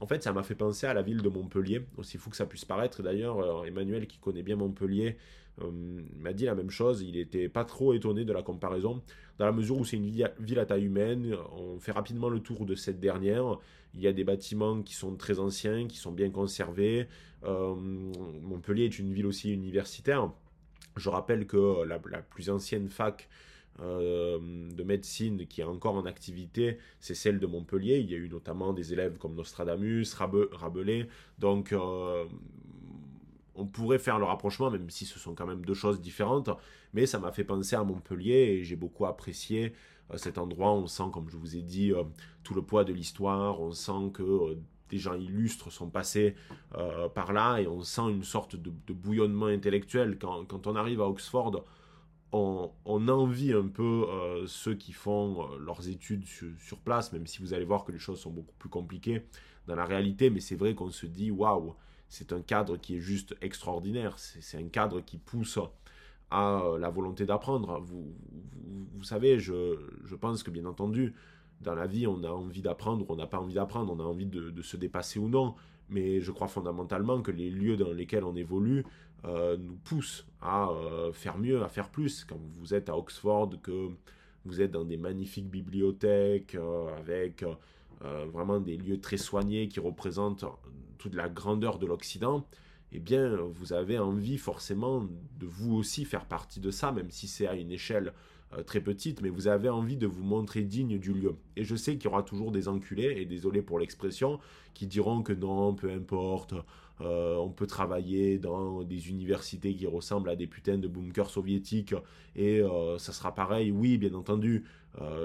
en 0.00 0.06
fait, 0.06 0.22
ça 0.22 0.32
m'a 0.32 0.42
fait 0.42 0.54
penser 0.54 0.86
à 0.86 0.94
la 0.94 1.02
ville 1.02 1.22
de 1.22 1.28
Montpellier, 1.28 1.86
aussi 1.96 2.18
fou 2.18 2.30
que 2.30 2.36
ça 2.36 2.46
puisse 2.46 2.64
paraître. 2.64 3.02
D'ailleurs, 3.02 3.38
euh, 3.38 3.64
Emmanuel, 3.64 4.06
qui 4.06 4.18
connaît 4.18 4.42
bien 4.42 4.56
Montpellier, 4.56 5.10
euh, 5.10 5.12
m'a 5.60 6.32
dit 6.32 6.44
la 6.44 6.54
même 6.54 6.70
chose. 6.70 7.02
Il 7.02 7.12
n'était 7.12 7.48
pas 7.48 7.64
trop 7.64 7.94
étonné 7.94 8.24
de 8.24 8.32
la 8.32 8.42
comparaison, 8.42 9.02
dans 9.38 9.46
la 9.46 9.52
mesure 9.52 9.78
où 9.78 9.84
c'est 9.84 9.96
une 9.96 10.10
ville 10.38 10.58
à 10.58 10.66
taille 10.66 10.84
humaine. 10.84 11.34
On 11.52 11.78
fait 11.78 11.92
rapidement 11.92 12.28
le 12.28 12.40
tour 12.40 12.66
de 12.66 12.74
cette 12.74 13.00
dernière. 13.00 13.58
Il 13.94 14.00
y 14.00 14.06
a 14.06 14.12
des 14.12 14.24
bâtiments 14.24 14.82
qui 14.82 14.94
sont 14.94 15.16
très 15.16 15.38
anciens, 15.38 15.86
qui 15.86 15.96
sont 15.96 16.12
bien 16.12 16.30
conservés. 16.30 17.08
Euh, 17.44 17.74
Montpellier 18.42 18.84
est 18.84 18.98
une 18.98 19.12
ville 19.12 19.26
aussi 19.26 19.52
universitaire. 19.52 20.30
Je 20.96 21.08
rappelle 21.08 21.46
que 21.46 21.84
la 21.84 21.98
plus 21.98 22.50
ancienne 22.50 22.88
fac 22.88 23.28
euh, 23.82 24.38
de 24.74 24.82
médecine 24.82 25.46
qui 25.46 25.60
est 25.60 25.64
encore 25.64 25.96
en 25.96 26.06
activité, 26.06 26.78
c'est 26.98 27.14
celle 27.14 27.38
de 27.38 27.46
Montpellier. 27.46 27.98
Il 27.98 28.10
y 28.10 28.14
a 28.14 28.16
eu 28.16 28.28
notamment 28.28 28.72
des 28.72 28.94
élèves 28.94 29.18
comme 29.18 29.34
Nostradamus, 29.34 30.14
Rabelais. 30.14 31.08
Donc, 31.38 31.72
euh, 31.72 32.24
on 33.56 33.66
pourrait 33.66 33.98
faire 33.98 34.18
le 34.18 34.24
rapprochement, 34.24 34.70
même 34.70 34.90
si 34.90 35.04
ce 35.06 35.18
sont 35.18 35.34
quand 35.34 35.46
même 35.46 35.64
deux 35.64 35.74
choses 35.74 36.00
différentes. 36.00 36.50
Mais 36.92 37.06
ça 37.06 37.18
m'a 37.18 37.32
fait 37.32 37.44
penser 37.44 37.76
à 37.76 37.84
Montpellier 37.84 38.58
et 38.58 38.64
j'ai 38.64 38.76
beaucoup 38.76 39.06
apprécié 39.06 39.72
euh, 40.12 40.16
cet 40.16 40.38
endroit. 40.38 40.72
On 40.72 40.86
sent, 40.86 41.10
comme 41.12 41.28
je 41.28 41.36
vous 41.36 41.56
ai 41.56 41.62
dit, 41.62 41.92
tout 42.42 42.54
le 42.54 42.62
poids 42.62 42.84
de 42.84 42.92
l'histoire. 42.92 43.60
On 43.60 43.72
sent 43.72 44.10
que 44.14 44.58
des 44.88 44.98
gens 44.98 45.14
illustres 45.14 45.72
sont 45.72 45.90
passés 45.90 46.36
par 47.14 47.32
là 47.32 47.58
et 47.58 47.66
on 47.66 47.82
sent 47.82 48.08
une 48.08 48.22
sorte 48.22 48.54
de, 48.54 48.70
bouillonnement 48.92 49.46
intellectuel. 49.46 50.16
Quand, 50.18 50.66
on 50.66 50.76
arrive 50.76 51.00
à 51.00 51.08
Oxford, 51.08 51.64
on, 52.32 53.08
envie 53.08 53.52
un 53.52 53.68
peu 53.68 54.06
euh, 54.08 54.46
ceux 54.46 54.74
qui 54.74 54.92
font 54.92 55.42
euh, 55.42 55.58
leurs 55.58 55.88
études 55.88 56.24
sur, 56.24 56.78
place, 56.78 57.12
même 57.12 57.26
si 57.26 57.40
vous 57.40 57.54
allez 57.54 57.64
voir 57.64 57.84
que 57.84 57.92
les 57.92 57.98
choses 57.98 58.20
sont 58.20 58.30
beaucoup 58.30 58.54
plus 58.58 58.68
compliquées 58.68 59.22
dans 59.66 59.74
la 59.74 59.84
réalité, 59.84 60.30
mais 60.30 60.40
c'est 60.40 60.56
vrai 60.56 60.74
qu'on 60.74 60.90
se 60.90 61.06
dit 61.06 61.30
waouh, 61.30 61.74
c'est 62.08 62.32
un 62.32 62.40
cadre 62.40 62.76
qui 62.76 62.96
est 62.96 63.00
juste 63.00 63.34
extraordinaire, 63.40 64.18
c'est 64.18 64.58
un 64.58 64.68
cadre 64.68 65.00
qui 65.00 65.18
pousse 65.18 65.58
à 66.30 66.60
euh, 66.60 66.78
la 66.78 66.90
volonté 66.90 67.26
d'apprendre. 67.26 67.80
Vous, 67.80 68.14
vous, 68.94 69.04
savez, 69.04 69.38
je, 69.38 70.14
pense 70.20 70.42
que 70.42 70.50
bien 70.50 70.64
entendu, 70.64 71.14
dans 71.60 71.74
la 71.74 71.86
vie, 71.86 72.06
on 72.06 72.22
a 72.24 72.30
envie 72.30 72.62
d'apprendre 72.62 73.08
ou 73.08 73.12
on 73.12 73.16
n'a 73.16 73.26
pas 73.26 73.38
envie 73.38 73.54
d'apprendre, 73.54 73.92
on 73.92 74.00
a 74.00 74.04
envie 74.04 74.26
de, 74.26 74.62
se 74.62 74.76
dépasser 74.76 75.18
ou 75.18 75.28
non, 75.28 75.54
mais 75.88 76.20
je 76.20 76.32
crois 76.32 76.48
fondamentalement 76.48 77.22
que 77.22 77.30
les 77.30 77.50
lieux 77.50 77.76
dans 77.76 77.92
lesquels 77.92 78.24
on 78.24 78.36
évolue 78.36 78.84
euh, 79.24 79.56
nous 79.56 79.76
poussent 79.76 80.26
à 80.40 80.68
euh, 80.68 81.12
faire 81.12 81.38
mieux, 81.38 81.62
à 81.62 81.68
faire 81.68 81.90
plus. 81.90 82.24
Quand 82.24 82.38
vous 82.38 82.74
êtes 82.74 82.88
à 82.88 82.96
Oxford, 82.96 83.50
que 83.62 83.90
vous 84.44 84.60
êtes 84.60 84.70
dans 84.70 84.84
des 84.84 84.96
magnifiques 84.96 85.48
bibliothèques 85.48 86.56
avec 86.98 87.44
vraiment 88.00 88.60
des 88.60 88.76
lieux 88.76 89.00
très 89.00 89.16
soignés 89.16 89.68
qui 89.68 89.80
représentent 89.80 90.44
toute 90.98 91.14
la 91.14 91.28
grandeur 91.28 91.78
de 91.78 91.86
l'Occident, 91.86 92.46
eh 92.92 92.98
bien, 92.98 93.36
vous 93.36 93.72
avez 93.72 93.98
envie 93.98 94.38
forcément 94.38 95.04
de 95.38 95.46
vous 95.46 95.74
aussi 95.74 96.04
faire 96.04 96.26
partie 96.26 96.60
de 96.60 96.70
ça, 96.70 96.92
même 96.92 97.10
si 97.10 97.26
c'est 97.26 97.46
à 97.46 97.54
une 97.54 97.72
échelle 97.72 98.12
euh, 98.52 98.62
très 98.62 98.80
petite, 98.80 99.22
mais 99.22 99.28
vous 99.28 99.48
avez 99.48 99.68
envie 99.68 99.96
de 99.96 100.06
vous 100.06 100.22
montrer 100.22 100.62
digne 100.62 100.98
du 100.98 101.12
lieu. 101.12 101.34
Et 101.56 101.64
je 101.64 101.74
sais 101.74 101.94
qu'il 101.96 102.04
y 102.04 102.06
aura 102.06 102.22
toujours 102.22 102.52
des 102.52 102.68
enculés, 102.68 103.14
et 103.16 103.24
désolé 103.24 103.60
pour 103.60 103.80
l'expression, 103.80 104.38
qui 104.72 104.86
diront 104.86 105.22
que 105.22 105.32
non, 105.32 105.74
peu 105.74 105.90
importe, 105.90 106.54
euh, 107.00 107.34
on 107.36 107.50
peut 107.50 107.66
travailler 107.66 108.38
dans 108.38 108.84
des 108.84 109.10
universités 109.10 109.74
qui 109.74 109.86
ressemblent 109.86 110.30
à 110.30 110.36
des 110.36 110.46
putains 110.46 110.78
de 110.78 110.86
bunkers 110.86 111.28
soviétiques, 111.28 111.94
et 112.36 112.60
euh, 112.60 112.98
ça 112.98 113.12
sera 113.12 113.34
pareil. 113.34 113.72
Oui, 113.72 113.98
bien 113.98 114.14
entendu, 114.14 114.64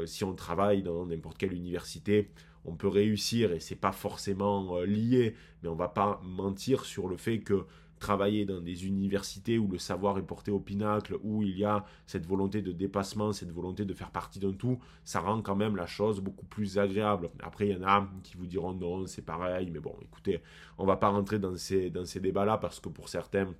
si 0.06 0.26
on 0.26 0.34
travaille 0.34 0.84
dans 0.84 1.06
n'importe 1.06 1.38
quelle 1.38 1.54
université, 1.54 2.30
on 2.66 2.76
peut 2.76 2.88
réussir, 2.88 3.52
et 3.52 3.60
c'est 3.60 3.76
pas 3.76 3.92
forcément 3.92 4.80
lié, 4.82 5.36
mais 5.64 5.70
on 5.70 5.76
va 5.76 5.88
pas 5.88 6.22
mentir 6.24 6.86
sur 6.86 7.08
le 7.08 7.18
fait 7.18 7.40
que 7.40 7.66
travailler 8.02 8.46
dans 8.46 8.60
des 8.60 8.86
universités 8.88 9.58
où 9.58 9.68
le 9.68 9.78
savoir 9.78 10.18
est 10.18 10.24
porté 10.24 10.52
au 10.52 10.60
pinacle, 10.60 11.18
où 11.22 11.44
il 11.44 11.58
y 11.58 11.64
a 11.64 11.86
cette 12.08 12.26
volonté 12.26 12.62
de 12.62 12.74
dépassement, 12.74 13.32
cette 13.32 13.52
volonté 13.52 13.86
de 13.86 13.94
faire 13.94 14.12
partie 14.12 14.40
d'un 14.40 14.52
tout, 14.52 14.80
ça 15.06 15.22
rend 15.22 15.42
quand 15.42 15.56
même 15.56 15.78
la 15.78 15.86
chose 15.86 16.20
beaucoup 16.20 16.46
plus 16.46 16.80
agréable. 16.80 17.30
Après, 17.42 17.68
il 17.68 17.78
y 17.78 17.80
en 17.80 17.88
a 17.88 18.10
qui 18.24 18.36
vous 18.36 18.48
diront 18.48 18.74
non, 18.74 19.06
c'est 19.06 19.22
pareil, 19.22 19.70
mais 19.72 19.80
bon, 19.80 19.96
écoutez, 20.02 20.42
on 20.78 20.86
va 20.86 20.98
pas 20.98 21.10
rentrer 21.10 21.40
dans 21.40 21.56
ces, 21.56 21.92
débats-là 21.92 22.58
parce 22.58 22.80
que 22.80 22.90
pour 22.90 23.08
certains, 23.08 23.54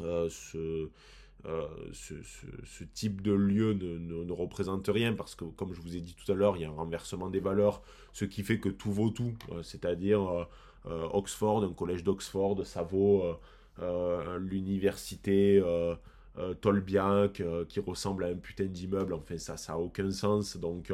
euh, 0.00 0.28
euh, 1.46 1.66
ce, 1.92 2.84
type 2.94 3.22
de 3.22 3.32
lieu 3.32 3.72
ne, 3.72 4.32
représente 4.32 4.88
rien 4.88 5.12
parce 5.14 5.34
que, 5.34 5.44
comme 5.44 5.72
je 5.72 5.80
vous 5.80 5.96
ai 5.96 6.00
dit 6.00 6.14
tout 6.14 6.30
à 6.30 6.34
l'heure, 6.34 6.56
il 6.56 6.62
y 6.62 6.64
a 6.64 6.68
un 6.68 6.72
renversement 6.72 7.30
des 7.30 7.40
valeurs, 7.40 7.82
ce 8.12 8.24
qui 8.24 8.42
fait 8.42 8.58
que 8.58 8.68
tout 8.68 8.92
vaut 8.92 9.10
tout. 9.10 9.34
Euh, 9.52 9.62
c'est-à-dire 9.62 10.46
Oxford, 11.12 11.64
un 11.64 11.72
collège 11.72 12.04
d'Oxford, 12.04 12.64
ça 12.64 12.84
vaut 12.84 13.24
euh, 13.82 14.38
l'université 14.38 15.60
euh, 15.62 15.94
euh, 16.38 16.54
Tolbiac 16.54 17.42
qui 17.68 17.80
ressemble 17.80 18.24
à 18.24 18.28
un 18.28 18.34
putain 18.34 18.64
d'immeuble. 18.64 19.14
Enfin, 19.14 19.38
ça, 19.38 19.56
ça 19.56 19.74
a 19.74 19.76
aucun 19.76 20.10
sens. 20.10 20.56
Donc 20.56 20.92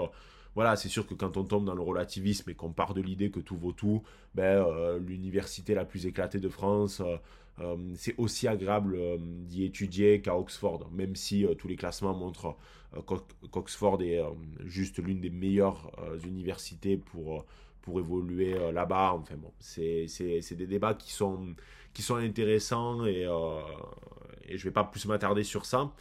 voilà, 0.55 0.76
c'est 0.76 0.88
sûr 0.88 1.07
que 1.07 1.14
quand 1.14 1.36
on 1.36 1.44
tombe 1.44 1.64
dans 1.64 1.74
le 1.74 1.82
relativisme 1.82 2.50
et 2.50 2.55
qu'on 2.55 2.72
part 2.72 2.94
de 2.94 3.00
l'idée 3.00 3.30
que 3.30 3.40
tout 3.40 3.57
vaut 3.57 3.72
tout, 3.72 4.03
ben, 4.34 4.66
l'université 4.98 5.74
la 5.74 5.84
plus 5.84 6.07
éclatée 6.07 6.40
de 6.40 6.48
France, 6.48 7.03
c'est 7.94 8.14
aussi 8.18 8.48
agréable 8.48 8.98
d'y 9.46 9.64
étudier 9.64 10.20
qu'à 10.20 10.36
Oxford, 10.36 10.88
même 10.90 11.14
si 11.14 11.46
tous 11.59 11.68
les 11.68 11.76
classements 11.76 12.14
montrent 12.14 12.57
qu'Oxford 13.50 14.03
est 14.03 14.20
juste 14.64 14.98
l'une 14.98 15.20
des 15.20 15.30
meilleures 15.30 15.92
universités 16.24 16.96
pour, 16.96 17.44
pour 17.82 18.00
évoluer 18.00 18.55
là-bas. 18.72 19.12
Enfin 19.14 19.36
bon, 19.36 19.53
c'est 19.61 20.07
des 20.57 20.66
débats 20.66 20.94
qui 20.94 21.12
sont 21.12 21.55
qui 21.92 22.03
sont 22.03 22.16
intéressants 22.16 23.05
et, 23.07 23.26
euh, 23.26 23.61
je 24.48 24.64
vais 24.64 24.70
pas 24.70 24.84
plus 24.84 25.07
m'attarder 25.07 25.44
sur 25.44 25.64
ça. 25.64 25.92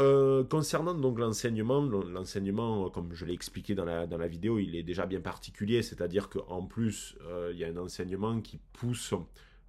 Euh, 0.00 0.44
concernant 0.44 0.94
donc 0.94 1.18
l'enseignement, 1.18 1.80
l'enseignement, 1.80 2.90
comme 2.90 3.14
je 3.14 3.24
l'ai 3.24 3.32
expliqué 3.32 3.74
dans 3.74 3.84
la, 3.84 4.06
dans 4.06 4.18
la 4.18 4.26
vidéo, 4.26 4.58
il 4.58 4.74
est 4.74 4.82
déjà 4.82 5.06
bien 5.06 5.20
particulier, 5.20 5.82
c'est-à-dire 5.82 6.28
qu'en 6.28 6.62
plus, 6.62 7.16
euh, 7.22 7.50
il 7.52 7.58
y 7.58 7.64
a 7.64 7.68
un 7.68 7.76
enseignement 7.76 8.40
qui 8.40 8.58
pousse 8.72 9.14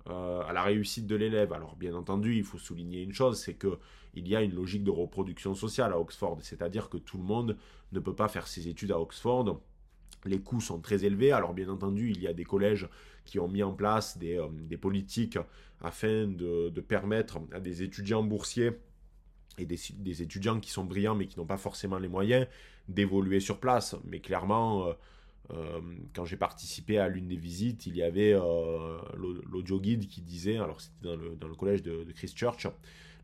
à 0.10 0.51
la 0.53 0.64
réussite 0.64 1.08
de 1.08 1.16
l'élève. 1.16 1.53
Alors 1.53 1.76
bien 1.76 1.93
entendu, 1.93 2.36
il 2.36 2.43
faut 2.43 2.58
souligner 2.58 3.01
une 3.01 3.14
chose, 3.14 3.39
c'est 3.39 3.55
que 3.55 3.78
il 4.18 4.28
y 4.28 4.36
a 4.36 4.41
une 4.41 4.55
logique 4.55 4.84
de 4.84 4.91
reproduction 4.91 5.53
sociale 5.53 5.93
à 5.93 5.99
Oxford, 5.99 6.39
c'est-à-dire 6.41 6.89
que 6.89 6.97
tout 6.97 7.18
le 7.18 7.24
monde 7.24 7.58
ne 7.91 7.99
peut 7.99 8.16
pas 8.16 8.28
faire 8.28 8.47
ses 8.47 8.68
études 8.68 8.91
à 8.91 8.99
Oxford. 8.99 9.62
Les 10.26 10.39
coûts 10.39 10.62
sont 10.62 10.80
très 10.80 11.05
élevés, 11.05 11.32
alors 11.32 11.53
bien 11.53 11.70
entendu, 11.70 12.12
il 12.12 12.22
y 12.22 12.28
a 12.28 12.34
des 12.34 12.43
collèges 12.43 12.89
qui 13.26 13.39
ont 13.39 13.47
mis 13.47 13.62
en 13.62 13.74
place 13.74 14.18
des, 14.18 14.38
euh, 14.38 14.78
politiques 14.82 15.38
afin 15.82 16.28
de, 16.28 16.70
permettre 16.82 17.39
à 17.51 17.60
des 17.60 17.84
étudiants 17.84 18.24
boursiers 18.24 18.72
et 19.60 19.66
des, 19.66 20.22
étudiants 20.22 20.60
qui 20.60 20.72
sont 20.72 20.86
brillants 20.86 21.16
mais 21.16 21.28
qui 21.28 21.38
n'ont 21.38 21.45
pas 21.45 21.58
forcément 21.58 21.99
les 21.99 22.08
moyens 22.08 22.47
d'évoluer 22.88 23.39
sur 23.39 23.60
place. 23.60 23.95
Mais 24.05 24.20
clairement, 24.20 24.88
euh, 24.88 24.93
euh, 25.52 25.80
quand 26.14 26.26
j'ai 26.26 26.38
participé 26.38 26.98
à 26.98 27.08
l'une 27.08 27.28
des 27.28 27.38
visites, 27.38 27.86
il 27.86 27.95
y 27.95 28.04
avait 28.04 28.34
l'audio 29.14 29.80
guide 29.80 30.08
qui 30.08 30.22
disait, 30.22 30.58
alors 30.58 30.82
c'était 30.82 31.16
dans 31.39 31.48
le, 31.48 31.56
collège 31.56 31.84
de, 31.84 32.06
Christchurch, 32.14 32.68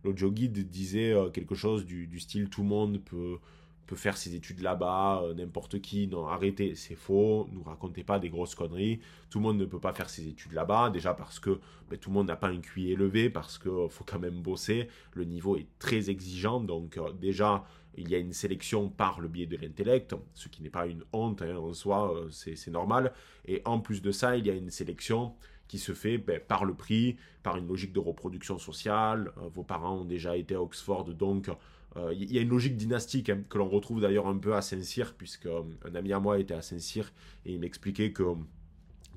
l'audio 0.04 0.32
guide 0.32 0.70
disait 0.70 1.16
quelque 1.34 1.56
chose 1.56 1.86
du, 1.86 2.20
style 2.20 2.50
tout 2.50 2.62
le 2.62 2.70
monde 2.70 3.02
peut 3.04 3.38
peut 3.86 3.96
faire 3.96 4.18
ses 4.18 4.36
études 4.36 4.62
là-bas, 4.62 5.22
euh, 5.24 5.34
n'importe 5.34 5.82
qui. 5.82 6.08
Non, 6.08 6.28
arrêtez, 6.28 6.76
c'est 6.76 6.96
faux, 6.96 7.50
nous 7.52 7.64
racontez 7.64 8.04
pas 8.04 8.20
des 8.20 8.30
grosses 8.30 8.56
conneries. 8.56 9.00
Tout 9.30 9.40
le 9.40 9.44
monde 9.44 9.58
ne 9.58 9.66
peut 9.66 9.80
pas 9.80 9.94
faire 9.94 10.10
ses 10.10 10.28
études 10.28 10.54
là-bas, 10.54 10.90
déjà 10.90 11.14
parce 11.14 11.40
que 11.40 11.60
ben, 11.90 12.00
tout 12.00 12.10
le 12.10 12.16
monde 12.16 12.28
n'a 12.28 12.36
pas 12.36 12.50
un 12.50 12.60
QI 12.60 12.92
élevé, 12.92 13.30
parce 13.30 13.58
qu'il 13.58 13.72
euh, 13.72 13.90
faut 13.90 14.04
quand 14.04 14.20
même 14.20 14.42
bosser. 14.42 14.88
Le 15.14 15.26
niveau 15.26 15.58
est 15.58 15.68
très 15.80 16.10
exigeant, 16.10 16.60
donc 16.60 16.98
euh, 16.98 17.12
déjà, 17.14 17.66
il 17.98 18.10
y 18.10 18.16
a 18.16 18.18
une 18.18 18.34
sélection 18.34 18.90
par 18.90 19.20
le 19.20 19.28
biais 19.28 19.46
de 19.46 19.58
l'intellect, 19.58 20.16
ce 20.34 20.48
qui 20.48 20.64
n'est 20.64 20.70
pas 20.70 20.88
une 20.88 21.04
honte 21.14 21.42
hein, 21.42 21.56
en 21.58 21.74
soi, 21.74 22.14
c'est 22.32 22.72
normal. 22.72 23.14
Et 23.46 23.62
en 23.66 23.80
plus 23.80 24.02
de 24.02 24.12
ça, 24.12 24.38
il 24.38 24.48
y 24.48 24.50
a 24.50 24.54
une 24.54 24.72
sélection 24.72 25.36
qui 25.68 25.80
se 25.80 25.94
fait 25.94 26.18
ben, 26.18 26.40
par 26.40 26.66
le 26.66 26.74
prix, 26.74 27.18
par 27.42 27.58
une 27.58 27.68
logique 27.68 27.94
de 27.94 28.00
reproduction 28.00 28.58
sociale. 28.58 29.32
vos 29.54 29.64
parents 29.64 30.00
ont 30.02 30.06
déjà 30.06 30.38
été 30.38 30.56
à 30.56 30.62
Oxford, 30.62 31.06
donc 31.06 31.50
il 31.96 32.02
euh, 32.02 32.14
y 32.14 32.38
a 32.40 32.42
une 32.42 32.50
logique 32.50 32.76
dynastique 32.76 33.30
hein, 33.30 33.42
que 33.50 33.58
l'on 33.58 33.70
retrouve 33.70 34.02
d'ailleurs 34.02 34.28
un 34.28 34.38
peu 34.38 34.56
à 34.56 34.62
Saint-Cyr, 34.62 35.14
puisque 35.16 35.46
euh, 35.46 35.62
un 35.86 35.96
ami 35.96 36.12
à 36.14 36.20
moi 36.20 36.40
était 36.40 36.54
à 36.54 36.62
Saint-Cyr 36.62 37.12
et 37.46 37.54
il 37.54 37.60
m'expliquait 37.60 38.12
que 38.12 38.24
euh, 38.24 38.36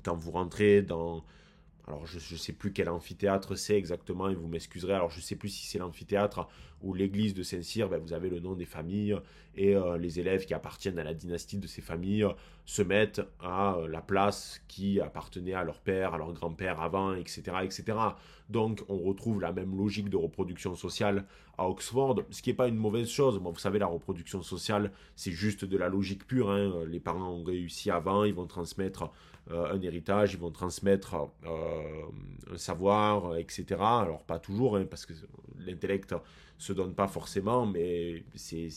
quand 0.03 0.15
vous 0.15 0.31
rentrez 0.31 0.81
dans 0.83 1.23
alors 1.87 2.05
je 2.05 2.17
ne 2.17 2.37
sais 2.37 2.53
plus 2.53 2.73
quel 2.73 2.89
amphithéâtre 2.89 3.55
c'est 3.55 3.77
exactement, 3.77 4.29
et 4.29 4.35
vous 4.35 4.47
m'excuserez, 4.47 4.93
alors 4.93 5.09
je 5.09 5.17
ne 5.17 5.23
sais 5.23 5.35
plus 5.35 5.49
si 5.49 5.67
c'est 5.67 5.79
l'amphithéâtre 5.79 6.47
ou 6.81 6.93
l'église 6.93 7.33
de 7.33 7.43
Saint-Cyr, 7.43 7.89
ben, 7.89 7.97
vous 7.97 8.13
avez 8.13 8.29
le 8.29 8.39
nom 8.39 8.55
des 8.55 8.65
familles, 8.65 9.15
et 9.57 9.75
euh, 9.75 9.97
les 9.97 10.19
élèves 10.19 10.45
qui 10.45 10.53
appartiennent 10.53 10.99
à 10.99 11.03
la 11.03 11.13
dynastie 11.13 11.57
de 11.57 11.67
ces 11.67 11.81
familles 11.81 12.27
se 12.65 12.81
mettent 12.81 13.21
à 13.39 13.75
euh, 13.75 13.87
la 13.87 14.01
place 14.01 14.61
qui 14.67 14.99
appartenait 14.99 15.53
à 15.53 15.63
leur 15.63 15.79
père, 15.79 16.13
à 16.13 16.17
leur 16.17 16.33
grand-père 16.33 16.81
avant, 16.81 17.13
etc., 17.13 17.41
etc. 17.63 17.97
Donc 18.49 18.83
on 18.89 18.99
retrouve 18.99 19.41
la 19.41 19.51
même 19.51 19.75
logique 19.75 20.09
de 20.09 20.17
reproduction 20.17 20.75
sociale 20.75 21.25
à 21.57 21.67
Oxford, 21.67 22.23
ce 22.29 22.41
qui 22.41 22.49
n'est 22.49 22.55
pas 22.55 22.67
une 22.67 22.75
mauvaise 22.75 23.09
chose. 23.09 23.39
Moi, 23.39 23.51
vous 23.51 23.59
savez, 23.59 23.79
la 23.79 23.87
reproduction 23.87 24.41
sociale, 24.43 24.91
c'est 25.15 25.31
juste 25.31 25.65
de 25.65 25.77
la 25.77 25.89
logique 25.89 26.27
pure. 26.27 26.51
Hein. 26.51 26.85
Les 26.87 26.99
parents 26.99 27.31
ont 27.31 27.43
réussi 27.43 27.89
avant, 27.89 28.23
ils 28.23 28.33
vont 28.33 28.45
transmettre 28.45 29.09
euh, 29.51 29.73
un 29.73 29.81
héritage, 29.81 30.33
ils 30.33 30.39
vont 30.39 30.51
transmettre 30.51 31.15
euh, 31.45 32.53
un 32.53 32.57
savoir, 32.57 33.37
etc. 33.37 33.65
Alors 33.79 34.23
pas 34.23 34.39
toujours, 34.39 34.75
hein, 34.75 34.85
parce 34.89 35.05
que 35.05 35.13
l'intellect 35.57 36.13
se 36.57 36.73
donne 36.73 36.93
pas 36.93 37.07
forcément, 37.07 37.65
mais 37.65 38.23
c'est 38.35 38.69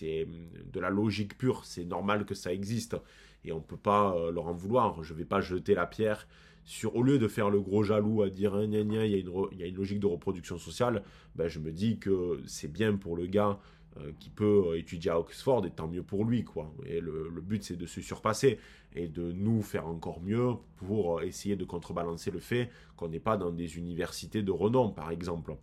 de 0.00 0.80
la 0.80 0.90
logique 0.90 1.36
pure. 1.38 1.64
C'est 1.64 1.84
normal 1.84 2.24
que 2.24 2.34
ça 2.34 2.52
existe 2.52 2.96
et 3.44 3.52
on 3.52 3.60
peut 3.60 3.76
pas 3.76 4.14
euh, 4.14 4.30
leur 4.30 4.46
en 4.46 4.52
vouloir. 4.52 5.02
Je 5.02 5.14
vais 5.14 5.24
pas 5.24 5.40
jeter 5.40 5.74
la 5.74 5.86
pierre 5.86 6.26
sur, 6.64 6.94
au 6.96 7.02
lieu 7.02 7.18
de 7.18 7.28
faire 7.28 7.50
le 7.50 7.60
gros 7.60 7.82
jaloux 7.82 8.22
à 8.22 8.30
dire 8.30 8.54
hein, 8.54 8.64
il, 8.64 8.72
y 8.72 9.58
y 9.58 9.62
a 9.62 9.66
une 9.66 9.76
logique 9.76 10.00
de 10.00 10.06
reproduction 10.06 10.58
sociale, 10.58 11.02
ben, 11.34 11.48
je 11.48 11.58
me 11.58 11.72
dis 11.72 11.98
que 11.98 12.40
c'est 12.46 12.70
bien 12.70 12.96
pour 12.96 13.16
le 13.16 13.26
gars 13.26 13.58
euh, 13.98 14.12
qui 14.20 14.30
peut 14.30 14.66
euh, 14.68 14.78
étudier 14.78 15.10
à 15.10 15.18
Oxford, 15.18 15.66
et 15.66 15.70
tant 15.70 15.88
mieux 15.88 16.04
pour 16.04 16.24
lui, 16.24 16.44
quoi. 16.44 16.72
Et 16.86 17.00
le, 17.00 17.28
but, 17.40 17.64
c'est 17.64 17.76
de 17.76 17.86
se 17.86 18.00
surpasser 18.00 18.58
et 18.94 19.08
de 19.08 19.32
nous 19.32 19.62
faire 19.62 19.88
encore 19.88 20.20
mieux 20.20 20.52
pour 20.76 21.22
essayer 21.22 21.56
de 21.56 21.64
contrebalancer 21.64 22.30
le 22.30 22.38
fait 22.38 22.70
qu'on 22.96 23.08
n'est 23.08 23.20
pas 23.20 23.36
dans 23.36 23.50
des 23.50 23.78
universités 23.78 24.42
de 24.42 24.52
renom, 24.52 24.90
par 24.90 25.10
exemple. 25.10 25.56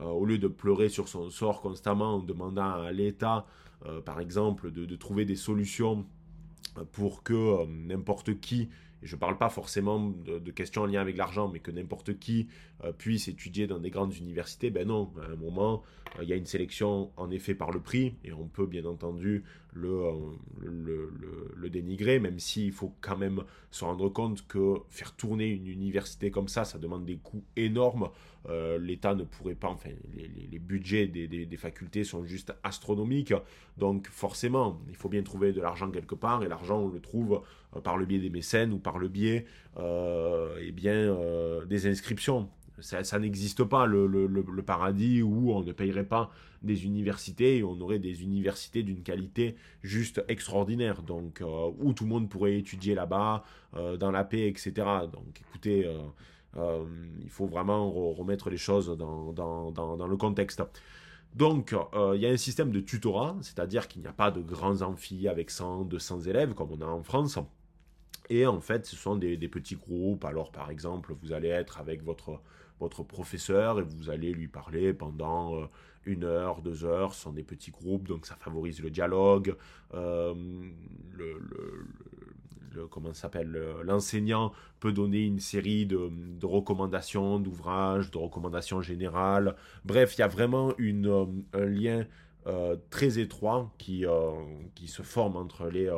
Au 0.00 0.24
lieu 0.24 0.38
de 0.38 0.48
pleurer 0.48 0.88
sur 0.88 1.08
son 1.08 1.30
sort 1.30 1.62
constamment 1.62 2.16
en 2.16 2.18
demandant 2.20 2.82
à 2.82 2.92
l'État, 2.92 3.46
par 4.04 4.20
exemple, 4.20 4.70
de, 4.70 4.96
trouver 4.96 5.24
des 5.24 5.36
solutions 5.36 6.04
pour 6.92 7.22
que 7.22 7.64
n'importe 7.66 8.38
qui 8.40 8.68
je 9.02 9.14
ne 9.14 9.20
parle 9.20 9.38
pas 9.38 9.48
forcément 9.48 10.00
de, 10.00 10.50
questions 10.50 10.82
en 10.82 10.86
lien 10.86 11.00
avec 11.00 11.16
l'argent, 11.16 11.48
mais 11.48 11.60
que 11.60 11.70
n'importe 11.70 12.18
qui 12.18 12.48
euh, 12.84 12.92
puisse 12.92 13.28
étudier 13.28 13.66
dans 13.66 13.78
des 13.78 13.90
grandes 13.90 14.16
universités, 14.16 14.70
ben 14.70 14.88
non, 14.88 15.12
à 15.22 15.32
un 15.32 15.36
moment, 15.36 15.82
euh, 16.18 16.22
il 16.22 16.28
y 16.28 16.32
a 16.32 16.36
une 16.36 16.46
sélection 16.46 17.10
en 17.16 17.30
effet 17.30 17.54
par 17.54 17.70
le 17.70 17.80
prix, 17.80 18.16
et 18.24 18.32
on 18.32 18.46
peut 18.48 18.66
bien 18.66 18.84
entendu 18.84 19.44
euh, 19.76 20.12
le, 20.60 21.12
le, 21.56 21.70
dénigrer, 21.70 22.18
même 22.20 22.38
s'il 22.38 22.72
faut 22.72 22.94
quand 23.00 23.16
même 23.16 23.42
se 23.70 23.84
rendre 23.84 24.08
compte 24.08 24.46
que 24.46 24.76
faire 24.88 25.14
tourner 25.14 25.48
une 25.48 25.66
université 25.66 26.30
comme 26.30 26.48
ça, 26.48 26.64
ça 26.64 26.78
demande 26.78 27.04
des 27.04 27.16
coûts 27.16 27.44
énormes. 27.56 28.08
L'État 28.78 29.14
ne 29.14 29.24
pourrait 29.24 29.54
pas, 29.54 29.68
enfin, 29.68 29.90
les, 30.14 30.58
budgets 30.58 31.06
des, 31.06 31.56
facultés 31.56 32.04
sont 32.04 32.24
juste 32.24 32.54
astronomiques, 32.62 33.34
donc 33.76 34.08
forcément, 34.08 34.80
il 34.88 34.94
faut 34.94 35.08
bien 35.08 35.22
trouver 35.22 35.52
de 35.52 35.60
l'argent 35.60 35.90
quelque 35.90 36.14
part, 36.14 36.42
et 36.44 36.48
l'argent, 36.48 36.78
on 36.78 36.88
le 36.88 37.00
trouve 37.00 37.42
par 37.82 37.96
le 37.96 38.06
biais 38.06 38.18
des 38.18 38.30
mécènes 38.30 38.72
ou 38.72 38.78
par 38.78 38.98
le 38.98 39.08
biais 39.08 39.46
euh, 39.78 40.56
eh 40.60 40.72
bien, 40.72 40.94
euh, 40.94 41.64
des 41.66 41.86
inscriptions. 41.86 42.48
Ça, 42.80 43.18
n'existe 43.18 43.64
pas 43.64 43.86
le, 43.86 44.62
paradis 44.62 45.22
où 45.22 45.50
on 45.52 45.62
ne 45.62 45.72
payerait 45.72 46.04
pas 46.04 46.30
des 46.62 46.84
universités 46.84 47.58
et 47.58 47.64
on 47.64 47.80
aurait 47.80 47.98
des 47.98 48.22
universités 48.22 48.82
d'une 48.82 49.02
qualité 49.02 49.56
juste 49.82 50.22
extraordinaire. 50.28 51.02
Donc, 51.02 51.40
euh, 51.40 51.70
où 51.78 51.94
tout 51.94 52.04
le 52.04 52.10
monde 52.10 52.28
pourrait 52.28 52.58
étudier 52.58 52.94
là-bas, 52.94 53.44
dans 53.98 54.10
la 54.10 54.24
paix, 54.24 54.48
etc. 54.48 54.72
Donc, 55.12 55.42
écoutez, 55.48 55.86
il 56.54 57.30
faut 57.30 57.46
vraiment 57.46 57.90
remettre 57.90 58.50
les 58.50 58.56
choses 58.56 58.96
dans, 58.96 60.06
le 60.08 60.16
contexte. 60.16 60.62
Donc, 61.34 61.74
il 62.14 62.20
y 62.20 62.26
a 62.26 62.30
un 62.30 62.36
système 62.36 62.70
de 62.70 62.80
tutorat, 62.80 63.36
c'est-à-dire 63.42 63.88
qu'il 63.88 64.02
n'y 64.02 64.08
a 64.08 64.12
pas 64.12 64.30
de 64.30 64.40
grands 64.40 64.80
amphis 64.82 65.28
avec 65.28 65.50
100, 65.50 65.84
200 65.84 66.22
élèves 66.22 66.54
comme 66.54 66.72
on 66.72 66.80
a 66.80 66.86
en 66.86 67.02
France. 67.02 67.38
Et 68.28 68.46
en 68.46 68.60
fait, 68.60 68.86
ce 68.86 68.96
sont 68.96 69.16
des, 69.16 69.36
petits 69.48 69.76
groupes. 69.76 70.24
Alors, 70.24 70.50
par 70.50 70.70
exemple, 70.70 71.14
vous 71.22 71.32
allez 71.32 71.48
être 71.48 71.78
avec 71.78 72.02
votre, 72.02 72.40
professeur 73.04 73.78
et 73.80 73.82
vous 73.82 74.10
allez 74.10 74.32
lui 74.32 74.48
parler 74.48 74.92
pendant 74.92 75.56
euh, 75.56 75.66
une 76.04 76.24
heure, 76.24 76.60
deux 76.62 76.84
heures. 76.84 77.14
Ce 77.14 77.22
sont 77.22 77.32
des 77.32 77.44
petits 77.44 77.70
groupes, 77.70 78.08
donc 78.08 78.26
ça 78.26 78.36
favorise 78.36 78.80
le 78.82 78.90
dialogue. 78.90 79.56
Euh, 79.94 80.34
comment 82.90 83.12
s'appelle 83.14 83.58
L'enseignant 83.84 84.52
peut 84.80 84.92
donner 84.92 85.24
une 85.24 85.40
série 85.40 85.86
de, 85.86 86.10
recommandations, 86.42 87.38
d'ouvrages, 87.38 88.10
de 88.10 88.18
recommandations 88.18 88.80
générales. 88.80 89.56
Bref, 89.84 90.16
il 90.16 90.20
y 90.20 90.24
a 90.24 90.28
vraiment 90.28 90.74
une, 90.78 91.08
euh, 91.08 91.26
un 91.52 91.66
lien 91.66 92.06
très 92.90 93.18
étroit 93.18 93.72
qui, 93.76 94.04
qui 94.76 94.86
se 94.86 95.02
forme 95.02 95.34
entre 95.36 95.66
les 95.66 95.90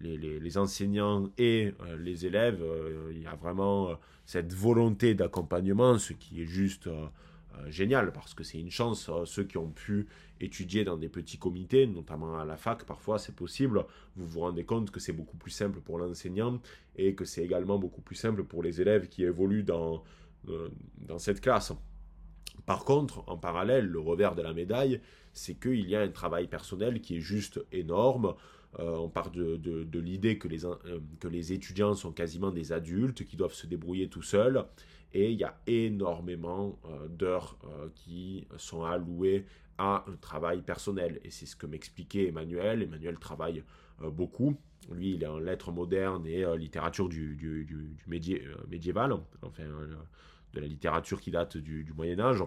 les, 0.00 0.58
enseignants 0.58 1.30
et 1.38 1.74
euh, 1.80 1.96
les 1.98 2.26
élèves, 2.26 2.62
euh, 2.62 3.10
il 3.12 3.22
y 3.22 3.26
a 3.26 3.34
vraiment 3.34 3.90
euh, 3.90 3.94
cette 4.24 4.52
volonté 4.52 5.14
d'accompagnement, 5.14 5.98
ce 5.98 6.12
qui 6.12 6.42
est 6.42 6.46
juste 6.46 6.88
génial 7.68 8.12
parce 8.12 8.34
que 8.34 8.44
c'est 8.44 8.58
une 8.58 8.70
chance. 8.70 9.10
ceux 9.24 9.44
qui 9.44 9.58
ont 9.58 9.70
pu 9.70 10.06
étudier 10.40 10.84
dans 10.84 10.96
des 10.96 11.08
petits 11.08 11.38
comités, 11.38 11.86
notamment 11.86 12.38
à 12.38 12.44
la 12.44 12.56
fac, 12.56 12.84
parfois 12.84 13.18
c'est 13.18 13.34
possible. 13.34 13.84
Vous 14.16 14.26
vous 14.26 14.40
rendez 14.40 14.64
compte 14.64 14.90
que 14.90 15.00
c'est 15.00 15.12
beaucoup 15.12 15.36
plus 15.36 15.50
simple 15.50 15.80
pour 15.80 15.98
l'enseignant 15.98 16.60
et 16.96 17.14
que 17.14 17.24
c'est 17.24 17.44
également 17.44 17.78
beaucoup 17.78 18.00
plus 18.00 18.16
simple 18.16 18.44
pour 18.44 18.62
les 18.62 18.80
élèves 18.80 19.08
qui 19.08 19.24
évoluent 19.24 19.64
dans, 19.64 20.02
dans 20.44 21.18
cette 21.18 21.40
classe. 21.40 21.72
Par 22.66 22.84
contre, 22.84 23.24
en 23.28 23.36
parallèle, 23.36 23.86
le 23.86 24.00
revers 24.00 24.34
de 24.34 24.42
la 24.42 24.52
médaille, 24.52 25.00
c'est 25.32 25.54
qu'il 25.54 25.88
y 25.88 25.96
a 25.96 26.00
un 26.00 26.10
travail 26.10 26.48
personnel 26.48 27.00
qui 27.00 27.16
est 27.16 27.20
juste 27.20 27.60
énorme. 27.72 28.34
Euh, 28.80 28.96
on 28.96 29.08
part 29.08 29.30
de, 29.30 29.98
l'idée 29.98 30.38
que 30.38 30.46
les, 30.46 30.64
euh, 30.64 31.00
que 31.18 31.26
les 31.26 31.52
étudiants 31.52 31.94
sont 31.94 32.12
quasiment 32.12 32.52
des 32.52 32.72
adultes 32.72 33.24
qui 33.24 33.36
doivent 33.36 33.54
se 33.54 33.66
débrouiller 33.66 34.08
tout 34.08 34.22
seuls. 34.22 34.64
Et 35.12 35.32
il 35.32 35.38
y 35.38 35.44
a 35.44 35.58
énormément 35.66 36.78
euh, 36.84 37.08
d'heures 37.08 37.58
qui 37.94 38.46
sont 38.56 38.84
allouées 38.84 39.46
à 39.78 40.04
un 40.06 40.16
travail 40.20 40.62
personnel. 40.62 41.20
Et 41.24 41.30
c'est 41.30 41.46
ce 41.46 41.56
que 41.56 41.66
m'expliquait 41.66 42.28
Emmanuel. 42.28 42.82
Emmanuel 42.82 43.18
travaille 43.18 43.64
beaucoup. 44.00 44.56
Lui, 44.92 45.14
il 45.14 45.22
est 45.22 45.26
en 45.26 45.38
lettres 45.38 45.72
modernes 45.72 46.26
et 46.26 46.44
littérature 46.56 47.08
du, 47.08 47.36
du, 47.36 47.88
médiéval, 48.06 49.14
enfin 49.42 49.64
de 50.54 50.60
la 50.60 50.66
littérature 50.66 51.20
qui 51.20 51.30
date 51.30 51.56
du, 51.56 51.92
Moyen 51.96 52.20
Âge. 52.20 52.42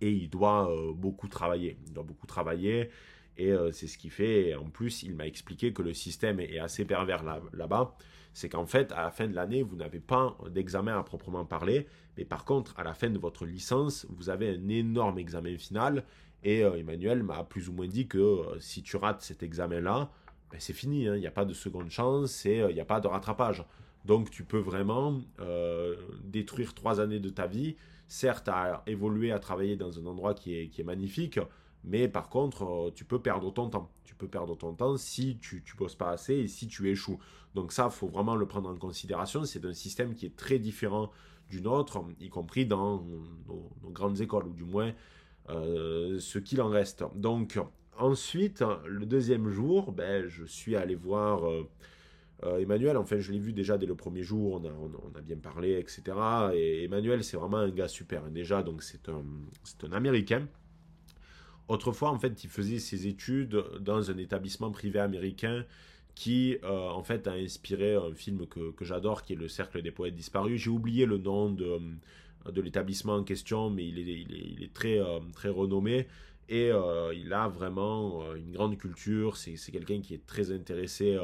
Et 0.00 0.10
il 0.10 0.28
doit 0.28 0.70
beaucoup 0.94 1.28
travailler. 1.28 1.78
Il 1.86 1.92
doit 1.92 2.04
beaucoup 2.04 2.26
travailler. 2.26 2.90
Et 3.38 3.52
euh, 3.52 3.70
c'est 3.72 3.86
ce 3.86 3.98
qui 3.98 4.10
fait, 4.10 4.54
en 4.54 4.70
plus, 4.70 5.02
il 5.02 5.14
m'a 5.14 5.26
expliqué 5.26 5.72
que 5.72 5.82
le 5.82 5.92
système 5.92 6.40
est 6.40 6.58
assez 6.58 6.84
pervers 6.84 7.22
là-bas. 7.52 7.96
c'est 8.32 8.48
qu'en 8.48 8.66
fait, 8.66 8.92
à 8.92 9.02
la 9.02 9.10
fin 9.10 9.26
de 9.26 9.34
l'année, 9.34 9.62
vous 9.62 9.76
n'avez 9.76 10.00
pas 10.00 10.36
d'examen 10.50 10.98
à 10.98 11.02
proprement 11.02 11.44
parler, 11.44 11.86
mais 12.16 12.24
par 12.24 12.44
contre, 12.44 12.78
à 12.78 12.84
la 12.84 12.94
fin 12.94 13.10
de 13.10 13.18
votre 13.18 13.44
licence, 13.46 14.06
vous 14.10 14.30
avez 14.30 14.50
un 14.50 14.68
énorme 14.68 15.18
examen 15.18 15.56
final. 15.58 16.04
Et 16.42 16.64
euh, 16.64 16.78
Emmanuel 16.78 17.22
m'a 17.22 17.44
plus 17.44 17.68
ou 17.68 17.72
moins 17.72 17.88
dit 17.88 18.08
que 18.08 18.18
euh, 18.18 18.60
si 18.60 18.82
tu 18.82 18.96
rates 18.96 19.22
cet 19.22 19.42
examen-là, 19.42 20.10
ben, 20.50 20.58
c'est 20.60 20.72
fini, 20.72 21.08
hein. 21.08 21.16
il 21.16 21.20
n'y 21.20 21.26
a 21.26 21.32
pas 21.32 21.44
de 21.44 21.54
seconde 21.54 21.90
chance 21.90 22.46
et 22.46 22.58
il 22.68 22.74
n'y 22.74 22.80
a 22.80 22.84
pas 22.84 23.00
de 23.00 23.08
rattrapage. 23.08 23.64
Donc 24.04 24.30
tu 24.30 24.44
peux 24.44 24.60
vraiment 24.60 25.20
détruire 26.22 26.74
trois 26.74 27.00
années 27.00 27.18
de 27.18 27.28
ta 27.28 27.48
vie, 27.48 27.74
certes 28.06 28.48
à 28.48 28.84
évoluer, 28.86 29.32
à 29.32 29.40
travailler 29.40 29.74
dans 29.74 29.98
un 29.98 30.06
endroit 30.06 30.32
qui 30.32 30.56
est, 30.56 30.68
qui 30.68 30.82
est 30.82 30.84
magnifique, 30.84 31.40
mais 31.86 32.08
par 32.08 32.28
contre, 32.28 32.64
euh, 32.64 32.90
tu 32.94 33.04
peux 33.04 33.20
perdre 33.20 33.52
ton 33.52 33.70
temps. 33.70 33.90
Tu 34.04 34.14
peux 34.14 34.26
perdre 34.26 34.56
ton 34.56 34.74
temps 34.74 34.96
si 34.96 35.38
tu 35.38 35.62
ne 35.66 35.78
bosses 35.78 35.94
pas 35.94 36.10
assez 36.10 36.34
et 36.34 36.48
si 36.48 36.66
tu 36.66 36.90
échoues. 36.90 37.18
Donc 37.54 37.72
ça, 37.72 37.88
faut 37.90 38.08
vraiment 38.08 38.34
le 38.34 38.46
prendre 38.46 38.68
en 38.68 38.76
considération. 38.76 39.44
C'est 39.44 39.64
un 39.64 39.72
système 39.72 40.14
qui 40.14 40.26
est 40.26 40.36
très 40.36 40.58
différent 40.58 41.10
du 41.48 41.62
nôtre, 41.62 42.04
y 42.20 42.28
compris 42.28 42.66
dans 42.66 43.04
nos, 43.46 43.90
grandes 43.90 44.20
écoles, 44.20 44.48
ou 44.48 44.52
du 44.52 44.64
moins 44.64 44.92
euh, 45.48 46.18
ce 46.18 46.40
qu'il 46.40 46.60
en 46.60 46.68
reste. 46.68 47.04
Donc 47.14 47.58
ensuite, 47.96 48.64
le 48.84 49.06
deuxième 49.06 49.48
jour, 49.48 49.92
ben, 49.92 50.26
je 50.26 50.44
suis 50.44 50.74
allé 50.74 50.96
voir 50.96 51.48
euh, 51.48 52.58
Emmanuel. 52.58 52.96
Enfin, 52.96 53.20
je 53.20 53.30
l'ai 53.30 53.38
vu 53.38 53.52
déjà 53.52 53.78
dès 53.78 53.86
le 53.86 53.94
premier 53.94 54.24
jour, 54.24 54.60
on 54.60 54.64
a, 54.66 54.72
on 54.72 55.16
a 55.16 55.20
bien 55.20 55.36
parlé, 55.36 55.78
etc. 55.78 56.02
Et 56.52 56.84
Emmanuel, 56.84 57.22
c'est 57.22 57.36
vraiment 57.36 57.58
un 57.58 57.70
gars 57.70 57.88
super. 57.88 58.28
Déjà, 58.28 58.64
donc 58.64 58.82
c'est 58.82 59.08
un, 59.08 59.22
un 59.84 59.92
Américain. 59.92 60.48
Autrefois, 61.68 62.10
en 62.10 62.18
fait, 62.18 62.44
il 62.44 62.50
faisait 62.50 62.78
ses 62.78 63.08
études 63.08 63.62
dans 63.80 64.10
un 64.10 64.18
établissement 64.18 64.70
privé 64.70 65.00
américain 65.00 65.64
qui, 66.14 66.56
euh, 66.64 66.88
en 66.88 67.02
fait, 67.02 67.26
a 67.26 67.32
inspiré 67.32 67.94
un 67.94 68.14
film 68.14 68.46
que, 68.46 68.72
j'adore, 68.82 69.22
qui 69.22 69.34
est 69.34 69.36
Le 69.36 69.48
Cercle 69.48 69.82
des 69.82 69.90
Poètes 69.90 70.14
Disparus. 70.14 70.60
J'ai 70.62 70.70
oublié 70.70 71.06
le 71.06 71.18
nom 71.18 71.50
de, 71.50 71.78
de 72.50 72.60
l'établissement 72.60 73.16
en 73.16 73.24
question, 73.24 73.68
mais 73.68 73.86
il 73.86 73.98
est, 74.62 74.72
très, 74.72 74.98
euh, 74.98 75.18
très 75.32 75.48
renommé. 75.48 76.06
Et 76.48 76.70
euh, 76.70 77.12
il 77.14 77.32
a 77.32 77.48
vraiment 77.48 78.34
une 78.34 78.52
grande 78.52 78.78
culture. 78.78 79.36
C'est 79.36 79.56
quelqu'un 79.72 80.00
qui 80.00 80.14
est 80.14 80.24
très 80.26 80.52
intéressé 80.52 81.18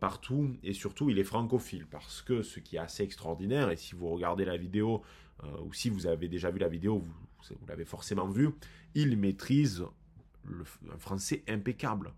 partout 0.00 0.56
et 0.64 0.72
surtout 0.72 1.08
il 1.08 1.20
est 1.20 1.24
francophile 1.24 1.86
parce 1.88 2.20
que 2.20 2.42
ce 2.42 2.58
qui 2.58 2.74
est 2.74 2.80
assez 2.80 3.04
extraordinaire 3.04 3.70
et 3.70 3.76
si 3.76 3.94
vous 3.94 4.08
regardez 4.08 4.44
la 4.44 4.56
vidéo 4.56 5.02
ou 5.64 5.72
si 5.72 5.88
vous 5.88 6.08
avez 6.08 6.26
déjà 6.26 6.50
vu 6.50 6.58
la 6.58 6.66
vidéo, 6.66 6.98
vous, 6.98 7.27
vous 7.50 7.66
l'avez 7.66 7.84
forcément 7.84 8.28
vu, 8.28 8.50
il 8.94 9.16
maîtrise 9.16 9.84
le, 10.44 10.64
un 10.92 10.98
français 10.98 11.42
impeccable. 11.48 12.12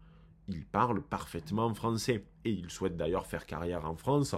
Il 0.49 0.65
parle 0.65 1.03
parfaitement 1.03 1.73
français 1.75 2.25
et 2.45 2.51
il 2.51 2.71
souhaite 2.71 2.97
d'ailleurs 2.97 3.27
faire 3.27 3.47
carrière 3.47 3.85
en 3.85 3.95
France 3.95 4.35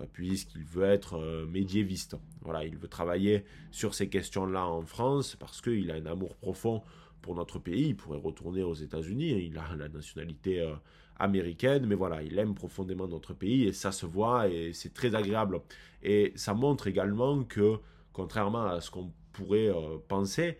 euh, 0.00 0.06
puisqu'il 0.12 0.64
veut 0.64 0.84
être 0.84 1.14
euh, 1.14 1.46
médiéviste. 1.46 2.16
Voilà, 2.42 2.64
il 2.64 2.76
veut 2.76 2.88
travailler 2.88 3.44
sur 3.70 3.94
ces 3.94 4.08
questions-là 4.08 4.66
en 4.66 4.82
France 4.82 5.36
parce 5.36 5.60
qu'il 5.60 5.90
a 5.90 5.94
un 5.94 6.06
amour 6.06 6.36
profond 6.36 6.82
pour 7.22 7.34
notre 7.34 7.58
pays. 7.58 7.88
Il 7.88 7.96
pourrait 7.96 8.18
retourner 8.18 8.62
aux 8.62 8.74
États-Unis, 8.74 9.32
hein. 9.32 9.38
il 9.40 9.58
a 9.58 9.74
la 9.76 9.88
nationalité 9.88 10.60
euh, 10.60 10.74
américaine, 11.18 11.86
mais 11.86 11.94
voilà, 11.94 12.22
il 12.22 12.38
aime 12.38 12.54
profondément 12.54 13.08
notre 13.08 13.34
pays 13.34 13.64
et 13.64 13.72
ça 13.72 13.90
se 13.90 14.06
voit 14.06 14.48
et 14.48 14.72
c'est 14.72 14.94
très 14.94 15.14
agréable. 15.14 15.60
Et 16.02 16.32
ça 16.36 16.54
montre 16.54 16.86
également 16.86 17.42
que, 17.42 17.78
contrairement 18.12 18.66
à 18.66 18.80
ce 18.80 18.90
qu'on 18.90 19.12
pourrait 19.42 19.72
penser, 20.08 20.58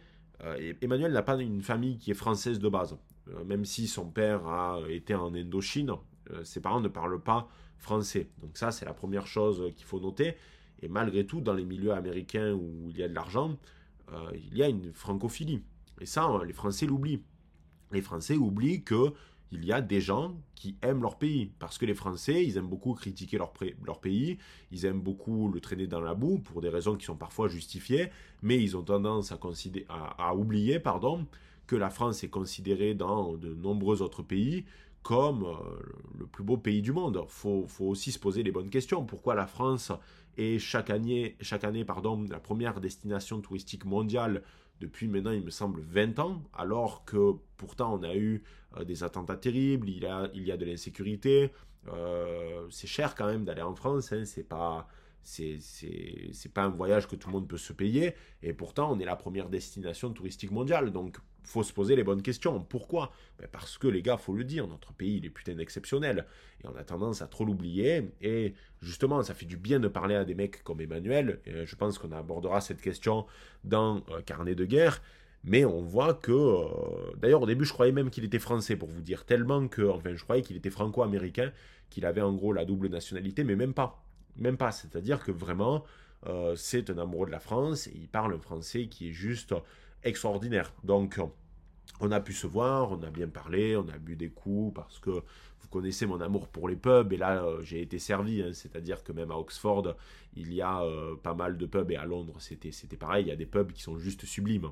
Emmanuel 0.81 1.12
n'a 1.12 1.22
pas 1.22 1.37
une 1.41 1.62
famille 1.62 1.99
qui 1.99 2.11
est 2.11 2.14
française 2.14 2.59
de 2.59 2.68
base. 2.68 2.97
même 3.47 3.64
si 3.64 3.87
son 3.87 4.09
père 4.09 4.47
a 4.47 4.81
été 4.89 5.14
en 5.14 5.35
Indochine, 5.35 5.93
ses 6.45 6.61
parents 6.61 6.81
ne 6.81 6.89
parlent 6.89 7.20
pas 7.20 7.49
français. 7.79 8.29
Donc 8.41 8.57
ça, 8.57 8.70
c'est 8.70 8.85
la 8.85 8.95
première 8.95 9.26
chose 9.26 9.72
qu'il 9.76 9.87
faut 9.87 10.01
noter. 10.01 10.35
Et 10.83 10.89
malgré 10.89 11.26
tout, 11.26 11.41
dans 11.41 11.55
les 11.55 11.64
milieux 11.64 11.93
américains 11.93 12.53
où 12.53 12.89
il 12.91 12.99
y 12.99 13.03
a 13.03 13.09
de 13.09 13.14
l'argent, 13.14 13.57
euh, 14.12 14.31
il 14.35 14.57
y 14.57 14.62
a 14.62 14.68
une 14.68 14.93
francophilie. 14.93 15.62
Et 16.01 16.07
ça, 16.07 16.29
les 16.47 16.53
Français 16.53 16.87
l'oublient. 16.87 17.22
Les 17.93 18.03
Français 18.03 18.37
oublient 18.37 18.85
que 18.85 19.12
il 19.51 19.65
y 19.65 19.73
a 19.73 19.81
des 19.81 20.01
gens 20.01 20.35
qui 20.55 20.77
aiment 20.83 21.03
leur 21.03 21.17
pays. 21.17 21.53
Parce 21.59 21.79
que 21.79 21.87
les 21.87 21.95
Français, 21.95 22.45
ils 22.45 22.57
aiment 22.57 22.69
beaucoup 22.69 22.95
critiquer 22.95 23.39
leur, 23.39 24.01
pays, 24.01 24.39
ils 24.71 24.85
aiment 24.85 25.01
beaucoup 25.01 25.51
le 25.51 25.61
traîner 25.61 25.87
dans 25.87 26.01
la 26.01 26.15
boue, 26.15 26.39
pour 26.39 26.61
des 26.61 26.69
raisons 26.69 26.97
qui 26.97 27.07
sont 27.07 27.17
parfois 27.17 27.49
justifiées, 27.49 28.11
mais 28.43 28.63
ils 28.63 28.77
ont 28.77 28.83
tendance 28.83 29.33
à, 29.33 30.35
oublier 30.35 30.81
pardon, 30.81 31.27
que 31.67 31.77
la 31.77 31.91
France 31.91 32.25
est 32.25 32.29
considérée 32.29 32.95
dans 32.95 33.37
de 33.37 33.55
nombreux 33.55 34.03
autres 34.03 34.23
pays 34.23 34.65
comme 35.03 35.45
euh, 35.45 35.55
le 36.19 36.27
plus 36.27 36.45
beau 36.45 36.59
pays 36.59 36.83
du 36.83 36.93
monde. 36.93 37.21
Il 37.23 37.29
faut, 37.29 37.67
aussi 37.81 38.13
se 38.13 38.19
poser 38.19 38.43
les 38.43 38.51
bonnes 38.51 38.69
questions. 38.69 39.05
Pourquoi 39.05 39.35
la 39.35 39.47
France 39.47 39.93
est 40.37 40.59
chaque 40.59 40.91
année, 40.91 41.37
chaque 41.41 41.65
année 41.65 41.85
pardon, 41.85 42.27
la 42.29 42.41
première 42.41 42.81
destination 42.81 43.41
touristique 43.41 43.85
mondiale 43.85 44.43
depuis 44.81 45.09
maintenant, 45.09 45.33
il 45.33 45.43
me 45.43 45.51
semble, 45.51 45.81
20 45.81 46.19
ans, 46.19 46.43
alors 46.57 47.05
que 47.05 47.33
pourtant 47.57 47.99
on 47.99 48.03
a 48.03 48.15
eu 48.15 48.45
des 48.85 49.03
attentats 49.03 49.37
terribles, 49.37 49.89
il 49.89 50.03
y 50.03 50.53
a, 50.53 50.57
de 50.57 50.64
l'insécurité. 50.64 51.51
Euh, 51.89 52.66
c'est 52.71 52.87
cher 52.87 53.14
quand 53.14 53.27
même 53.27 53.45
d'aller 53.45 53.62
en 53.62 53.75
France, 53.75 54.12
hein, 54.12 54.25
c'est 54.25 54.45
pas 54.45 54.87
un 56.57 56.69
voyage 56.69 57.07
que 57.07 57.16
tout 57.16 57.29
le 57.29 57.33
monde 57.33 57.49
peut 57.49 57.59
se 57.59 57.73
payer, 57.73 58.14
et 58.43 58.53
pourtant 58.53 58.93
on 58.93 58.99
est 58.99 59.05
la 59.05 59.16
première 59.16 59.49
destination 59.49 60.12
touristique 60.12 60.51
mondiale, 60.51 60.93
donc 60.93 61.19
faut 61.45 61.62
se 61.62 61.73
poser 61.73 61.97
les 61.97 62.05
bonnes 62.05 62.21
questions. 62.21 62.61
Pourquoi? 62.61 63.11
Ben 63.39 63.49
Parce 63.51 63.79
que 63.79 63.89
les 63.89 64.03
gars, 64.03 64.19
faut 64.19 64.35
le 64.35 64.45
dire, 64.45 64.66
notre 64.66 64.93
pays 64.93 65.16
il 65.16 65.25
est 65.25 65.31
putain 65.31 65.57
exceptionnel, 65.59 66.27
et 66.62 66.66
on 66.66 66.77
a 66.77 66.85
tendance 66.85 67.23
à 67.23 67.27
trop 67.27 67.45
l'oublier, 67.45 68.11
et 68.21 68.55
justement 68.83 69.23
ça 69.23 69.35
fait 69.35 69.47
du 69.47 69.57
bien 69.57 69.81
de 69.81 69.89
parler 69.89 70.14
à 70.14 70.25
des 70.25 70.35
mecs 70.35 70.62
comme 70.62 70.81
Emmanuel, 70.81 71.41
et 71.47 71.64
je 71.64 71.77
pense 71.77 71.99
qu'on 71.99 72.12
abordera 72.12 72.61
cette 72.61 72.83
question 72.83 73.27
dans 73.64 74.03
euh, 74.11 74.21
Carnet 74.21 74.55
de 74.55 74.66
guerre, 74.66 75.01
mais 75.45 75.64
on 75.64 75.80
voit 75.80 76.14
que, 76.14 76.32
euh, 76.32 77.14
d'ailleurs 77.16 77.43
au 77.43 77.47
début 77.47 77.64
je 77.64 77.72
croyais 77.72 77.93
même 77.93 78.11
qu'il 78.11 78.24
était 78.24 78.39
français 78.39 78.76
pour 78.76 78.89
vous 78.89 79.01
dire, 79.01 79.24
tellement 79.24 79.68
que, 79.68 79.82
enfin 79.82 80.14
je 80.14 80.22
croyais 80.22 80.43
qu'il 80.43 80.57
était 80.57 80.70
franco-américain, 80.70 81.53
qu'il 81.91 82.07
avait 82.07 82.20
en 82.20 82.32
gros 82.32 82.53
la 82.53 82.64
double 82.64 82.89
nationalité, 82.89 83.45
mais 83.45 83.57
même 83.57 83.74
pas. 83.74 84.05
Même 84.36 84.57
pas. 84.57 84.72
C'est-à-dire 84.72 85.22
que 85.24 85.32
vraiment, 85.32 85.84
euh, 86.26 86.55
c'est 86.57 86.91
un 86.91 86.99
amoureux 86.99 87.26
de 87.26 87.32
la 87.32 87.41
France 87.41 87.86
et 87.86 87.93
il 87.95 88.09
parle 88.09 88.34
un 88.34 88.41
français 88.41 88.86
qui 88.89 89.09
est 89.09 89.12
juste 89.12 89.55
extraordinaire. 90.05 90.72
Donc, 90.84 91.20
on 92.01 92.12
a 92.12 92.20
pu 92.20 92.32
se 92.32 92.47
voir, 92.47 92.93
on 92.93 93.03
a 93.03 93.11
bien 93.11 93.28
parlé, 93.28 93.76
on 93.76 93.89
a 93.89 93.99
bu 93.99 94.16
des 94.16 94.28
coups 94.28 94.74
parce 94.74 94.99
que 94.99 95.11
vous 95.11 95.68
connaissez 95.70 96.07
mon 96.07 96.20
amour 96.20 96.49
pour 96.49 96.68
les 96.68 96.76
pubs 96.76 97.12
et 97.12 97.16
là 97.16 97.43
euh, 97.43 97.62
j'ai 97.62 97.80
été 97.80 97.99
servi, 97.99 98.43
hein. 98.43 98.53
c'est-à-dire 98.53 99.03
que 99.03 99.12
même 99.12 99.30
à 99.30 99.36
Oxford 99.36 99.97
il 100.36 100.53
y 100.53 100.62
a 100.62 100.84
pas 101.22 101.34
mal 101.34 101.57
de 101.57 101.66
pubs 101.66 101.91
et 101.91 101.97
à 101.97 102.05
Londres 102.05 102.36
c'était 102.41 102.97
pareil, 102.97 103.24
il 103.24 103.28
y 103.28 103.32
a 103.32 103.36
des 103.36 103.47
pubs 103.47 103.72
qui 103.72 103.82
sont 103.82 103.99
juste 103.99 104.24
sublimes. 104.24 104.70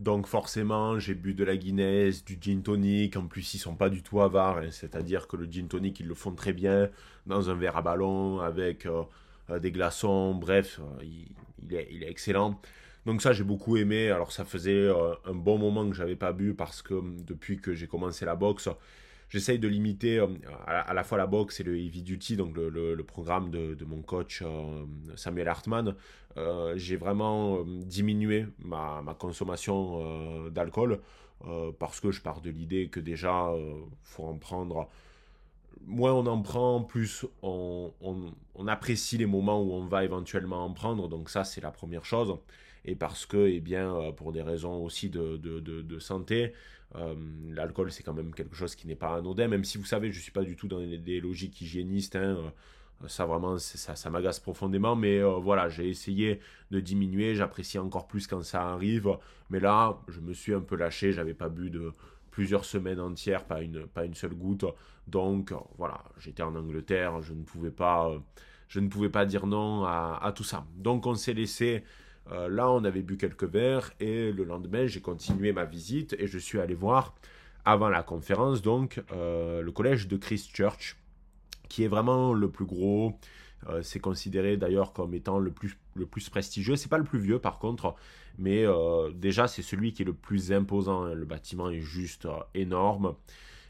Donc 0.00 0.26
forcément, 0.26 0.98
j'ai 0.98 1.14
bu 1.14 1.34
de 1.34 1.44
la 1.44 1.58
Guinness, 1.58 2.24
du 2.24 2.38
gin 2.40 2.62
tonic. 2.62 3.18
En 3.18 3.26
plus, 3.26 3.52
ils 3.52 3.58
sont 3.58 3.74
pas 3.74 3.90
du 3.90 4.02
tout 4.02 4.22
avares. 4.22 4.56
Hein. 4.56 4.70
C'est-à-dire 4.70 5.28
que 5.28 5.36
le 5.36 5.44
gin 5.44 5.68
tonic, 5.68 6.00
ils 6.00 6.06
le 6.06 6.14
font 6.14 6.34
très 6.34 6.54
bien 6.54 6.88
dans 7.26 7.50
un 7.50 7.54
verre 7.54 7.76
à 7.76 7.82
ballon 7.82 8.40
avec 8.40 8.86
euh, 8.86 9.02
euh, 9.50 9.58
des 9.58 9.70
glaçons. 9.70 10.34
Bref, 10.34 10.80
euh, 10.80 11.04
il, 11.04 11.74
est, 11.74 11.88
il, 11.92 12.02
est, 12.02 12.10
excellent. 12.10 12.58
Donc 13.04 13.20
ça, 13.20 13.34
j'ai 13.34 13.44
beaucoup 13.44 13.76
aimé. 13.76 14.10
Alors 14.10 14.32
ça 14.32 14.46
faisait 14.46 14.88
un 15.26 15.34
bon 15.34 15.58
moment 15.58 15.86
que 15.86 15.94
j'avais 15.94 16.16
pas 16.16 16.32
bu 16.32 16.54
parce 16.54 16.80
que 16.80 16.94
depuis 17.26 17.58
que 17.58 17.74
j'ai 17.74 17.86
commencé 17.86 18.24
la 18.24 18.36
boxe, 18.36 18.70
j'essaye 19.30 19.58
de 19.58 19.68
limiter 19.68 20.18
euh, 20.18 20.26
à, 20.66 20.92
la 20.92 21.04
fois 21.04 21.16
la 21.16 21.26
boxe 21.26 21.60
et 21.60 21.62
le 21.62 21.78
heavy 21.78 22.02
duty, 22.02 22.36
donc 22.36 22.54
le, 22.56 23.02
programme 23.04 23.50
de, 23.50 23.84
mon 23.86 24.02
coach 24.02 24.42
euh, 24.42 24.84
Samuel 25.16 25.48
Hartmann. 25.48 25.94
Euh, 26.36 26.74
j'ai 26.76 26.96
vraiment 26.96 27.64
diminué 27.64 28.46
ma, 28.58 29.02
consommation 29.18 30.48
d'alcool 30.50 31.00
parce 31.78 32.00
que 32.00 32.10
je 32.10 32.20
pars 32.20 32.42
de 32.42 32.50
l'idée 32.50 32.88
que 32.88 33.00
déjà, 33.00 33.50
faut 34.02 34.24
en 34.24 34.36
prendre 34.36 34.88
moins 35.86 36.12
on 36.12 36.26
en 36.26 36.42
prend, 36.42 36.82
plus 36.82 37.24
on, 37.42 37.90
apprécie 38.68 39.16
les 39.16 39.24
moments 39.24 39.62
où 39.62 39.72
on 39.72 39.86
va 39.86 40.04
éventuellement 40.04 40.64
en 40.64 40.72
prendre. 40.72 41.08
Donc 41.08 41.30
ça, 41.30 41.44
c'est 41.44 41.62
la 41.62 41.70
première 41.70 42.04
chose. 42.04 42.36
Et 42.84 42.94
parce 42.94 43.24
que, 43.26 43.48
eh 43.48 43.60
bien, 43.60 44.12
pour 44.16 44.32
des 44.32 44.42
raisons 44.42 44.84
aussi 44.84 45.08
de 45.08 45.98
santé, 45.98 46.52
euh, 46.96 47.14
l'alcool, 47.50 47.92
c'est 47.92 48.02
quand 48.02 48.12
même 48.14 48.34
quelque 48.34 48.56
chose 48.56 48.74
qui 48.74 48.86
n'est 48.86 48.96
pas 48.96 49.14
anodin, 49.16 49.48
même 49.48 49.64
si 49.64 49.78
vous 49.78 49.84
savez, 49.84 50.10
je 50.10 50.18
ne 50.18 50.22
suis 50.22 50.32
pas 50.32 50.42
du 50.42 50.56
tout 50.56 50.68
dans 50.68 50.80
des 50.80 51.20
logiques 51.20 51.60
hygiénistes. 51.60 52.16
Hein, 52.16 52.36
euh, 53.02 53.08
ça 53.08 53.24
vraiment, 53.26 53.58
ça, 53.58 54.10
m'agace 54.10 54.40
profondément, 54.40 54.96
mais 54.96 55.18
euh, 55.18 55.38
voilà, 55.38 55.68
j'ai 55.68 55.88
essayé 55.88 56.40
de 56.70 56.80
diminuer, 56.80 57.34
j'apprécie 57.34 57.78
encore 57.78 58.06
plus 58.06 58.26
quand 58.26 58.42
ça 58.42 58.68
arrive, 58.72 59.16
mais 59.48 59.60
là, 59.60 59.98
je 60.08 60.20
me 60.20 60.34
suis 60.34 60.52
un 60.52 60.60
peu 60.60 60.76
lâché, 60.76 61.12
j'avais 61.12 61.32
pas 61.32 61.48
bu 61.48 61.70
de 61.70 61.92
plusieurs 62.30 62.64
semaines 62.64 63.00
entières, 63.00 63.44
pas 63.44 63.62
une, 63.62 63.86
pas 63.86 64.04
une 64.04 64.14
seule 64.14 64.34
goutte, 64.34 64.66
donc 65.06 65.54
voilà, 65.78 66.04
j'étais 66.18 66.42
en 66.42 66.54
Angleterre, 66.54 67.22
je 67.22 67.32
ne 67.32 67.42
pouvais 67.42 67.70
pas, 67.70 68.12
je 68.68 68.80
ne 68.80 68.88
pouvais 68.88 69.08
pas 69.08 69.24
dire 69.24 69.46
non 69.46 69.84
à, 69.84 70.20
à 70.22 70.32
tout 70.32 70.44
ça. 70.44 70.66
Donc 70.76 71.06
on 71.06 71.14
s'est 71.14 71.34
laissé 71.34 71.82
euh, 72.32 72.48
là, 72.48 72.70
on 72.70 72.84
avait 72.84 73.02
bu 73.02 73.16
quelques 73.16 73.44
verres 73.44 73.92
et 73.98 74.32
le 74.32 74.44
lendemain, 74.44 74.86
j'ai 74.86 75.00
continué 75.00 75.52
ma 75.52 75.64
visite 75.64 76.14
et 76.18 76.26
je 76.26 76.38
suis 76.38 76.60
allé 76.60 76.74
voir, 76.74 77.14
avant 77.64 77.88
la 77.88 78.02
conférence, 78.02 78.62
donc, 78.62 79.02
euh, 79.12 79.62
le 79.62 79.72
collège 79.72 80.06
de 80.08 80.16
Christchurch, 80.16 80.96
qui 81.68 81.84
est 81.84 81.88
vraiment 81.88 82.32
le 82.32 82.50
plus 82.50 82.64
gros. 82.64 83.14
Euh, 83.68 83.82
c'est 83.82 84.00
considéré 84.00 84.56
d'ailleurs 84.56 84.92
comme 84.92 85.12
étant 85.12 85.38
le 85.38 85.50
plus, 85.50 85.76
le 85.94 86.06
plus 86.06 86.28
prestigieux. 86.28 86.76
C'est 86.76 86.88
pas 86.88 86.98
le 86.98 87.04
plus 87.04 87.18
vieux 87.18 87.38
par 87.38 87.58
contre, 87.58 87.94
mais 88.38 88.64
déjà 89.14 89.48
c'est 89.48 89.62
celui 89.62 89.92
qui 89.92 90.02
est 90.02 90.06
le 90.06 90.14
plus 90.14 90.52
imposant. 90.52 91.04
Le 91.04 91.26
bâtiment 91.26 91.68
est 91.68 91.80
juste 91.80 92.26
énorme. 92.54 93.14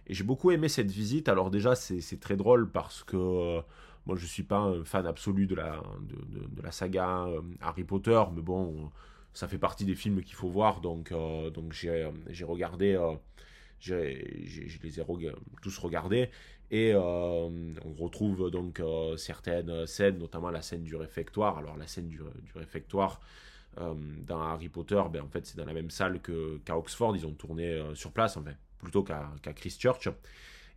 Et 0.07 0.15
j'ai 0.15 0.25
beaucoup 0.25 0.51
aimé 0.51 0.69
cette 0.69 0.91
visite. 0.91 1.29
Alors 1.29 1.51
déjà 1.51 1.75
c'est 1.75 2.21
très 2.21 2.37
drôle 2.37 2.71
parce 2.71 3.03
que 3.03 3.61
moi, 4.07 4.17
je 4.17 4.23
ne 4.23 4.29
suis 4.29 4.43
pas 4.43 4.59
un 4.59 4.85
fan 4.85 5.07
absolu 5.07 5.47
de 5.47 5.55
la, 5.55 5.83
de, 6.01 6.63
la 6.63 6.73
saga 6.73 7.27
euh, 7.27 7.43
Harry 7.61 7.85
Potter, 7.85 8.21
mais 8.35 8.43
bon, 8.43 8.91
ça 9.35 9.47
fait 9.47 9.59
partie 9.59 9.85
des 9.85 9.95
films 9.95 10.23
qu'il 10.23 10.35
faut 10.35 10.49
voir, 10.49 10.81
donc, 10.81 11.13
euh, 11.13 11.51
donc 11.51 11.73
j'ai, 11.73 12.11
regardé, 12.43 12.95
euh, 12.95 13.15
je 13.81 13.95
les 13.95 15.01
ai 15.01 15.05
tous 15.63 15.79
regardés, 15.79 16.31
et 16.71 16.95
on 16.95 17.95
retrouve 17.99 18.51
donc 18.51 18.81
certaines 19.17 19.87
scènes, 19.87 20.19
notamment 20.19 20.51
la 20.51 20.63
scène 20.63 20.85
du 20.85 20.95
réfectoire. 20.95 21.59
Alors 21.59 21.77
la 21.77 21.89
scène 21.89 22.09
du, 22.09 22.21
réfectoire 22.55 23.21
dans 23.77 24.41
Harry 24.41 24.69
Potter, 24.69 25.03
ben, 25.13 25.23
en 25.23 25.29
fait 25.29 25.47
c'est 25.47 25.57
dans 25.57 25.65
la 25.65 25.73
même 25.73 25.91
salle 25.91 26.21
qu'à 26.21 26.79
Oxford, 26.79 27.17
ils 27.17 27.27
ont 27.27 27.33
tourné 27.33 27.83
sur 27.95 28.13
place, 28.13 28.37
enfin, 28.37 28.53
plutôt 28.79 29.03
qu'à 29.03 29.53
Christchurch. 29.53 30.09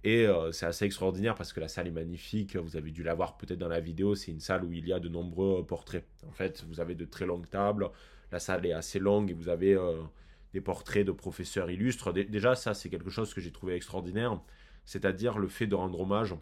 Et 0.04 0.28
euh, 0.28 0.51
c'est 0.51 0.66
assez 0.66 0.86
extraordinaire 0.86 1.36
parce 1.36 1.54
que 1.54 1.62
la 1.62 1.70
salle 1.70 1.88
est 1.88 1.91
magnifique. 1.91 2.58
Vous 2.58 2.76
avez 2.76 2.91
dû 2.91 3.04
la 3.04 3.14
voir 3.14 3.38
peut-être 3.38 3.60
dans 3.60 3.70
la 3.70 3.80
vidéo. 3.80 4.16
C'est 4.16 4.32
une 4.32 4.41
salle 4.41 4.66
où 4.66 4.74
il 4.74 4.88
y 4.88 4.93
a 4.93 4.99
de 4.99 5.08
nombreux 5.08 5.66
portraits. 5.66 6.06
En 6.28 6.32
fait, 6.32 6.66
vous 6.68 6.82
avez 6.82 6.95
de 6.95 7.06
très 7.06 7.26
longues 7.26 7.49
tables. 7.49 7.89
La 8.32 8.39
salle 8.39 8.66
est 8.66 8.74
assez 8.74 8.99
longue 8.99 9.30
et 9.30 9.34
vous 9.34 9.47
avez 9.47 9.76
euh, 9.76 10.01
des 10.51 10.60
portraits 10.60 11.06
de 11.06 11.12
professeurs 11.14 11.72
illustres. 11.72 12.12
déjà, 12.12 12.56
ça, 12.56 12.74
c'est 12.74 12.89
quelque 12.89 13.10
chose 13.10 13.34
que 13.34 13.39
j'ai 13.39 13.51
trouvé 13.51 13.76
extraordinaire. 13.76 14.41
C'est-à-dire 14.86 15.38
le 15.39 15.47
fait 15.47 15.68
de 15.68 15.76
rendre 15.76 15.99
hommage 16.01 16.36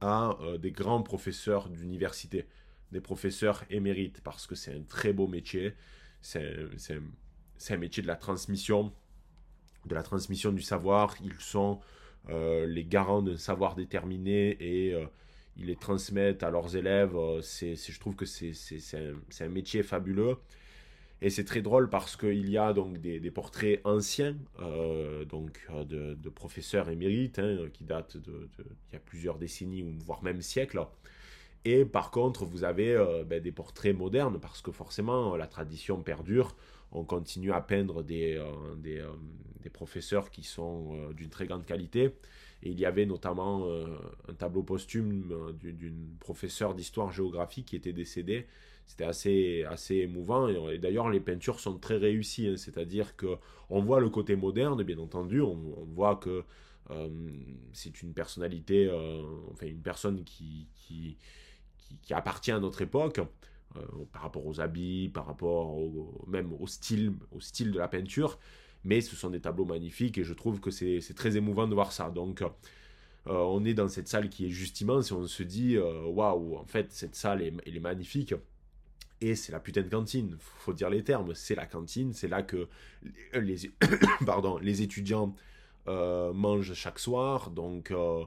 à 0.00 0.36
euh, 0.40 0.56
des 0.56 0.70
grands 0.70 1.02
professeurs 1.02 1.68
d'université, 1.70 2.46
des 2.92 3.00
professeurs 3.00 3.64
émérites, 3.70 4.20
parce 4.20 4.46
que 4.46 4.54
c'est 4.54 4.72
un 4.72 4.82
très 4.82 5.12
beau 5.12 5.26
métier. 5.26 5.74
C'est 6.22 6.68
un 7.70 7.76
métier 7.76 8.02
de 8.02 8.08
la 8.08 8.16
transmission, 8.16 8.92
de 9.86 9.94
la 9.94 10.04
transmission 10.04 10.52
du 10.52 10.62
savoir. 10.62 11.16
Ils 11.24 11.40
sont 11.40 11.80
les 12.28 12.84
garants 12.84 13.22
d'un 13.22 13.36
savoir 13.36 13.74
déterminé 13.74 14.56
et 14.60 14.94
ils 15.56 15.66
les 15.66 15.76
transmettent 15.76 16.42
à 16.42 16.50
leurs 16.50 16.76
élèves. 16.76 17.16
c'est, 17.42 17.74
je 17.74 18.00
trouve 18.00 18.14
que 18.14 18.26
c'est, 18.26 18.52
un, 19.40 19.48
métier 19.48 19.82
fabuleux. 19.82 20.36
Et 21.22 21.28
c'est 21.28 21.44
très 21.44 21.60
drôle 21.60 21.90
parce 21.90 22.16
qu'il 22.16 22.48
y 22.48 22.56
a 22.56 22.72
donc 22.72 22.98
des, 22.98 23.30
portraits 23.30 23.80
anciens, 23.84 24.36
euh, 24.60 25.24
donc 25.26 25.60
euh, 25.70 25.84
de, 25.84 26.28
professeurs 26.30 26.88
émérites, 26.88 27.38
hein, 27.38 27.68
qui 27.74 27.84
datent 27.84 28.16
de, 28.16 28.48
y 28.92 28.96
a 28.96 29.00
plusieurs 29.00 29.36
décennies 29.38 29.82
ou 29.82 29.92
voire 29.98 30.22
même 30.22 30.40
siècles. 30.40 30.80
Et 31.66 31.84
par 31.84 32.10
contre, 32.10 32.46
vous 32.46 32.64
avez 32.64 32.94
euh, 32.94 33.22
ben, 33.24 33.42
des 33.42 33.52
portraits 33.52 33.94
modernes 33.94 34.38
parce 34.40 34.62
que 34.62 34.72
forcément 34.72 35.36
la 35.36 35.46
tradition 35.46 36.02
perdure. 36.02 36.56
On 36.92 37.04
continue 37.04 37.52
à 37.52 37.60
peindre 37.60 38.02
des, 38.02 38.42
des, 38.78 39.04
des 39.62 39.70
professeurs 39.70 40.30
qui 40.30 40.42
sont 40.42 41.10
d'une 41.12 41.30
très 41.30 41.46
grande 41.46 41.64
qualité. 41.64 42.14
Et 42.62 42.70
il 42.70 42.78
y 42.78 42.84
avait 42.84 43.06
notamment 43.06 43.66
un 44.28 44.34
tableau 44.34 44.62
posthume 44.62 45.54
d'une 45.60 46.16
professeure 46.18 46.74
d'histoire-géographie 46.74 47.64
qui 47.64 47.76
était 47.76 47.92
décédée 47.92 48.46
c'était 48.90 49.04
assez, 49.04 49.64
assez 49.68 49.94
émouvant. 49.98 50.48
Et, 50.48 50.78
d'ailleurs, 50.78 51.10
les 51.10 51.20
peintures 51.20 51.60
sont 51.60 51.78
très 51.78 51.96
réussies. 51.96 52.48
Hein. 52.48 52.56
C'est-à-dire 52.56 53.14
que 53.14 53.38
on 53.68 53.80
voit 53.80 54.00
le 54.00 54.10
côté 54.10 54.34
moderne, 54.34 54.82
bien 54.82 54.98
entendu. 54.98 55.40
On, 55.40 55.54
voit 55.94 56.16
que 56.16 56.42
euh, 56.90 57.08
c'est 57.72 58.02
une 58.02 58.12
personnalité, 58.12 58.88
euh, 58.88 59.22
enfin 59.52 59.66
une 59.66 59.80
personne 59.80 60.24
qui, 60.24 60.66
qui, 60.74 61.16
appartient 62.10 62.50
à 62.50 62.58
notre 62.58 62.82
époque. 62.82 63.20
Euh, 63.76 63.82
par 64.12 64.22
rapport 64.22 64.44
aux 64.46 64.60
habits, 64.60 65.08
par 65.14 65.26
rapport 65.26 65.78
même 66.26 66.52
au 66.58 66.66
style, 66.66 67.12
au 67.30 67.40
style 67.40 67.70
de 67.70 67.78
la 67.78 67.86
peinture. 67.86 68.38
Mais 68.82 69.00
ce 69.00 69.14
sont 69.14 69.30
des 69.30 69.40
tableaux 69.40 69.64
magnifiques 69.64 70.18
et 70.18 70.24
je 70.24 70.34
trouve 70.34 70.60
que 70.60 70.70
c'est 70.70 71.14
très 71.14 71.36
émouvant 71.36 71.68
de 71.68 71.74
voir 71.74 71.92
ça. 71.92 72.10
Donc, 72.10 72.42
on 73.26 73.64
est 73.64 73.74
dans 73.74 73.88
cette 73.88 74.08
salle 74.08 74.28
qui 74.30 74.46
est 74.46 74.50
juste 74.50 74.80
immense 74.80 75.10
et 75.10 75.14
on 75.14 75.26
se 75.26 75.42
dit 75.42 75.76
waouh, 75.78 76.56
en 76.56 76.64
fait, 76.64 76.90
cette 76.90 77.14
salle 77.14 77.42
elle 77.42 77.76
est 77.76 77.80
magnifique 77.80 78.34
et 79.20 79.34
c'est 79.34 79.52
la 79.52 79.60
putain 79.60 79.82
de 79.82 79.88
cantine, 79.88 80.36
faut 80.38 80.72
dire 80.72 80.88
les 80.90 81.04
termes, 81.04 81.34
c'est 81.34 81.54
la 81.54 81.66
cantine, 81.66 82.12
c'est 82.12 82.28
là 82.28 82.42
que 82.42 82.68
les, 83.34 83.66
étudiants 84.82 85.34
euh, 85.88 86.32
mangent 86.32 86.74
chaque 86.74 86.98
soir, 86.98 87.50
donc 87.50 87.90
euh, 87.90 88.24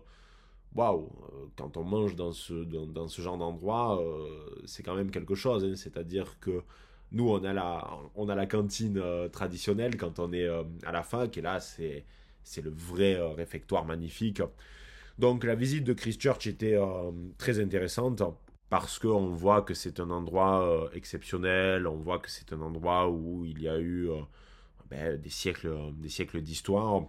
waouh, 0.75 1.09
quand 1.57 1.77
on 1.77 1.83
mange 1.83 2.15
dans 2.15 2.31
ce, 2.31 2.53
dans, 2.63 3.07
ce 3.07 3.21
genre 3.21 3.37
d'endroit, 3.37 4.01
euh, 4.01 4.61
c'est 4.65 4.83
quand 4.83 4.95
même 4.95 5.11
quelque 5.11 5.35
chose, 5.35 5.63
hein. 5.65 5.75
c'est-à-dire 5.75 6.39
que 6.39 6.63
nous 7.11 7.29
on 7.29 7.43
a 7.43 7.53
la, 7.53 7.87
on 8.15 8.29
a 8.29 8.35
la 8.35 8.47
cantine 8.47 9.01
traditionnelle 9.31 9.97
quand 9.97 10.19
on 10.19 10.33
est 10.33 10.47
à 10.83 10.91
la 10.91 11.03
fac, 11.03 11.37
et 11.37 11.41
là 11.41 11.59
c'est, 11.59 12.05
le 12.63 12.71
vrai 12.71 13.19
réfectoire 13.33 13.85
magnifique. 13.85 14.41
Donc 15.19 15.43
la 15.43 15.55
visite 15.55 15.83
de 15.83 15.93
Christchurch 15.93 16.47
était 16.47 16.79
très 17.37 17.59
intéressante 17.59 18.23
parce 18.73 18.97
qu'on 18.97 19.27
voit 19.27 19.61
que 19.61 19.75
c'est 19.75 19.99
un 19.99 20.09
endroit 20.09 20.67
euh, 20.67 20.89
exceptionnel, 20.95 21.85
on 21.85 21.97
voit 21.97 22.17
que 22.17 22.27
c'est 22.27 22.53
un 22.53 22.61
endroit 22.61 23.07
où 23.07 23.45
il 23.45 23.61
y 23.61 23.69
a 23.69 23.77
eu 23.77 24.09
euh, 24.09 24.15
ben, 24.89 25.15
des 25.21 25.29
siècles, 25.29 25.71
des 25.97 26.09
siècles 26.09 26.41
d'histoire. 26.41 27.03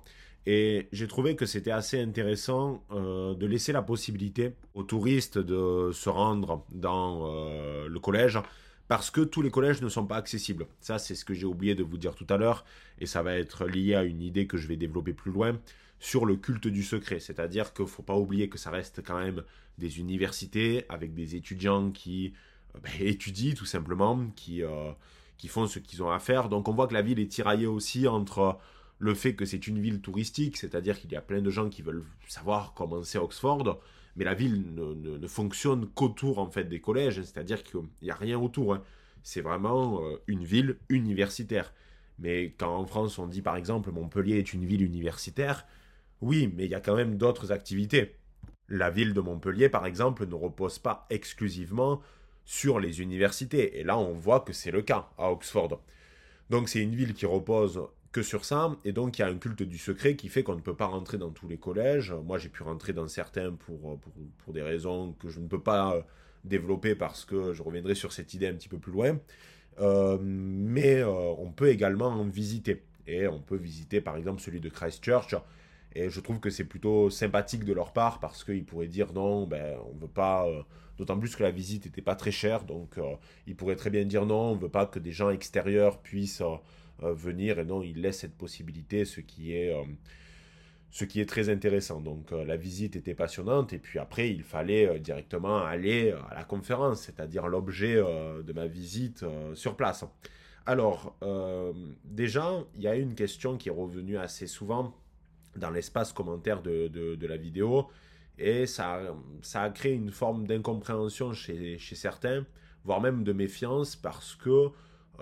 Et 0.46 0.88
j'ai 0.92 1.08
trouvé 1.08 1.36
que 1.36 1.46
c'était 1.46 1.70
assez 1.70 2.00
intéressant 2.00 2.84
euh, 2.90 3.34
de 3.34 3.46
laisser 3.46 3.72
la 3.72 3.82
possibilité 3.82 4.54
aux 4.74 4.82
touristes 4.82 5.38
de 5.38 5.90
se 5.92 6.08
rendre 6.08 6.64
dans 6.70 7.86
le 7.88 7.98
collège 7.98 8.38
parce 8.88 9.10
que 9.10 9.22
tous 9.22 9.42
les 9.42 9.50
collèges 9.50 9.80
ne 9.80 9.88
sont 9.88 10.06
pas 10.06 10.16
accessibles. 10.16 10.66
Ça, 10.80 10.98
c'est 10.98 11.14
ce 11.14 11.24
que 11.24 11.34
j'ai 11.34 11.46
oublié 11.46 11.74
de 11.74 11.82
vous 11.82 11.96
dire 11.96 12.14
tout 12.14 12.26
à 12.28 12.36
l'heure 12.36 12.64
et 12.98 13.06
ça 13.06 13.22
va 13.22 13.34
être 13.34 13.66
lié 13.66 13.94
à 13.94 14.04
une 14.04 14.20
idée 14.20 14.46
que 14.46 14.56
je 14.58 14.68
vais 14.68 14.76
développer 14.76 15.12
plus 15.12 15.32
loin 15.32 15.58
sur 16.00 16.26
le 16.26 16.36
culte 16.36 16.68
du 16.68 16.82
secret. 16.82 17.18
C'est-à-dire 17.18 17.72
qu'il 17.72 17.86
ne 17.86 17.90
faut 17.90 18.02
pas 18.02 18.16
oublier 18.16 18.48
que 18.48 18.58
ça 18.58 18.70
reste 18.70 19.02
quand 19.02 19.18
même 19.18 19.42
des 19.78 19.98
universités 20.00 20.84
avec 20.88 21.14
des 21.14 21.34
étudiants 21.34 21.90
qui 21.90 22.34
euh, 22.74 22.80
ben, 22.82 22.92
étudient 23.00 23.54
tout 23.54 23.64
simplement, 23.64 24.26
qui, 24.36 24.62
euh, 24.62 24.92
qui 25.38 25.48
font 25.48 25.66
ce 25.66 25.78
qu'ils 25.78 26.02
ont 26.02 26.10
à 26.10 26.18
faire. 26.18 26.48
Donc 26.48 26.68
on 26.68 26.74
voit 26.74 26.86
que 26.86 26.94
la 26.94 27.02
ville 27.02 27.18
est 27.18 27.30
tiraillée 27.30 27.66
aussi 27.66 28.06
entre 28.06 28.58
le 28.98 29.14
fait 29.14 29.34
que 29.34 29.44
c'est 29.44 29.66
une 29.66 29.80
ville 29.80 30.00
touristique, 30.00 30.56
c'est-à-dire 30.56 30.98
qu'il 30.98 31.12
y 31.12 31.16
a 31.16 31.20
plein 31.20 31.42
de 31.42 31.50
gens 31.50 31.68
qui 31.68 31.82
veulent 31.82 32.04
savoir 32.28 32.74
comment 32.74 33.02
c'est 33.02 33.18
Oxford, 33.18 33.80
mais 34.16 34.24
la 34.24 34.34
ville 34.34 34.64
ne, 34.74 35.26
fonctionne 35.26 35.86
qu'autour 35.88 36.38
en 36.38 36.50
fait 36.50 36.64
des 36.64 36.80
collèges, 36.80 37.22
c'est-à-dire 37.22 37.64
qu'il 37.64 37.80
n'y 38.02 38.10
a 38.10 38.14
rien 38.14 38.38
autour. 38.38 38.74
Hein. 38.74 38.82
C'est 39.22 39.40
vraiment 39.40 40.02
euh, 40.02 40.16
une 40.26 40.44
ville 40.44 40.76
universitaire. 40.88 41.72
Mais 42.18 42.54
quand 42.56 42.76
en 42.76 42.86
France 42.86 43.18
on 43.18 43.26
dit 43.26 43.42
par 43.42 43.56
exemple 43.56 43.90
Montpellier 43.90 44.38
est 44.38 44.52
une 44.52 44.64
ville 44.64 44.82
universitaire, 44.82 45.66
oui, 46.20 46.52
mais 46.54 46.66
il 46.66 46.70
y 46.70 46.74
a 46.74 46.80
quand 46.80 46.94
même 46.94 47.16
d'autres 47.16 47.50
activités. 47.50 48.14
La 48.68 48.90
ville 48.90 49.12
de 49.12 49.20
Montpellier, 49.20 49.68
par 49.68 49.84
exemple, 49.84 50.26
ne 50.26 50.34
repose 50.34 50.78
pas 50.78 51.06
exclusivement 51.10 52.00
sur 52.44 52.78
les 52.80 53.02
universités. 53.02 53.78
Et 53.78 53.84
là, 53.84 53.98
on 53.98 54.14
voit 54.14 54.40
que 54.40 54.52
c'est 54.52 54.70
le 54.70 54.80
cas 54.82 55.10
à 55.18 55.30
Oxford. 55.30 55.80
Donc 56.50 56.68
c'est 56.68 56.80
une 56.80 56.94
ville 56.94 57.14
qui 57.14 57.26
repose 57.26 57.82
que 58.14 58.22
sur 58.22 58.44
ça, 58.44 58.76
et 58.84 58.92
donc 58.92 59.18
il 59.18 59.22
y 59.22 59.24
a 59.24 59.28
un 59.28 59.36
culte 59.36 59.64
du 59.64 59.76
secret 59.76 60.14
qui 60.14 60.28
fait 60.28 60.44
qu'on 60.44 60.54
ne 60.54 60.60
peut 60.60 60.76
pas 60.76 60.86
rentrer 60.86 61.18
dans 61.18 61.30
tous 61.30 61.48
les 61.48 61.56
collèges. 61.56 62.12
Moi, 62.12 62.38
j'ai 62.38 62.48
pu 62.48 62.62
rentrer 62.62 62.92
dans 62.92 63.08
certains 63.08 63.52
pour, 63.52 63.98
pour, 64.44 64.54
des 64.54 64.62
raisons 64.62 65.14
que 65.18 65.28
je 65.28 65.40
ne 65.40 65.48
peux 65.48 65.60
pas 65.60 65.96
euh, 65.96 66.02
développer 66.44 66.94
parce 66.94 67.24
que 67.24 67.52
je 67.52 67.60
reviendrai 67.60 67.96
sur 67.96 68.12
cette 68.12 68.32
idée 68.32 68.46
un 68.46 68.54
petit 68.54 68.68
peu 68.68 68.78
plus 68.78 68.92
loin. 68.92 69.18
Euh, 69.80 70.16
mais 70.22 71.00
euh, 71.00 71.10
on 71.10 71.50
peut 71.50 71.70
également 71.70 72.06
en 72.06 72.24
visiter. 72.24 72.84
Et 73.08 73.26
on 73.26 73.40
peut 73.40 73.56
visiter 73.56 74.00
par 74.00 74.16
exemple 74.16 74.40
celui 74.40 74.60
de 74.60 74.68
Christchurch, 74.68 75.34
et 75.94 76.08
je 76.08 76.20
trouve 76.20 76.38
que 76.38 76.50
c'est 76.50 76.64
plutôt 76.64 77.10
sympathique 77.10 77.64
de 77.64 77.72
leur 77.72 77.92
part 77.92 78.20
parce 78.20 78.44
qu'ils 78.44 78.64
pourraient 78.64 78.86
dire 78.86 79.12
non, 79.12 79.46
ben, 79.46 79.76
on 79.92 79.98
veut 79.98 80.08
pas. 80.08 80.46
Euh, 80.46 80.62
d'autant 80.98 81.18
plus 81.18 81.34
que 81.34 81.42
la 81.42 81.50
visite 81.50 81.86
n'était 81.86 82.02
pas 82.02 82.14
très 82.14 82.30
chère, 82.30 82.64
donc 82.64 82.98
euh, 82.98 83.14
ils 83.46 83.56
pourraient 83.56 83.76
très 83.76 83.90
bien 83.90 84.04
dire 84.04 84.26
non, 84.26 84.52
on 84.52 84.56
veut 84.56 84.68
pas 84.68 84.86
que 84.86 84.98
des 84.98 85.12
gens 85.12 85.30
extérieurs 85.30 85.98
puissent 85.98 86.40
euh, 86.40 86.56
venir, 87.00 87.58
et 87.58 87.64
non, 87.64 87.82
ils 87.82 88.00
laissent 88.00 88.20
cette 88.20 88.36
possibilité, 88.36 89.04
ce 89.04 89.20
qui 89.20 89.52
est, 89.52 89.74
ce 90.90 91.04
qui 91.04 91.20
est 91.20 91.26
très 91.26 91.48
intéressant. 91.48 92.00
Donc 92.00 92.30
la 92.30 92.56
visite 92.56 92.96
était 92.96 93.14
passionnante, 93.14 93.72
et 93.72 93.78
puis 93.78 93.98
après, 93.98 94.30
il 94.30 94.42
fallait 94.42 94.98
directement 95.00 95.58
aller 95.58 96.12
à 96.30 96.34
la 96.34 96.44
conférence, 96.44 97.02
c'est-à-dire 97.02 97.48
l'objet 97.48 97.96
de 97.96 98.52
ma 98.52 98.66
visite 98.66 99.24
sur 99.54 99.76
place. 99.76 100.04
Alors, 100.66 101.16
déjà, 102.04 102.64
il 102.76 102.82
y 102.82 102.88
a 102.88 102.94
une 102.94 103.14
question 103.14 103.56
qui 103.56 103.68
est 103.68 103.72
revenue 103.72 104.16
assez 104.16 104.46
souvent 104.46 104.94
dans 105.56 105.70
l'espace 105.70 106.12
commentaire 106.12 106.62
de, 106.62 106.88
de, 106.88 107.26
la 107.26 107.36
vidéo. 107.36 107.88
Et 108.38 108.66
ça, 108.66 109.00
ça 109.42 109.62
a 109.62 109.70
créé 109.70 109.92
une 109.92 110.10
forme 110.10 110.46
d'incompréhension 110.46 111.32
chez, 111.32 111.78
chez, 111.78 111.94
certains, 111.94 112.44
voire 112.84 113.00
même 113.00 113.24
de 113.24 113.32
méfiance, 113.32 113.94
parce 113.94 114.34
que 114.34 114.50
euh, 114.50 114.68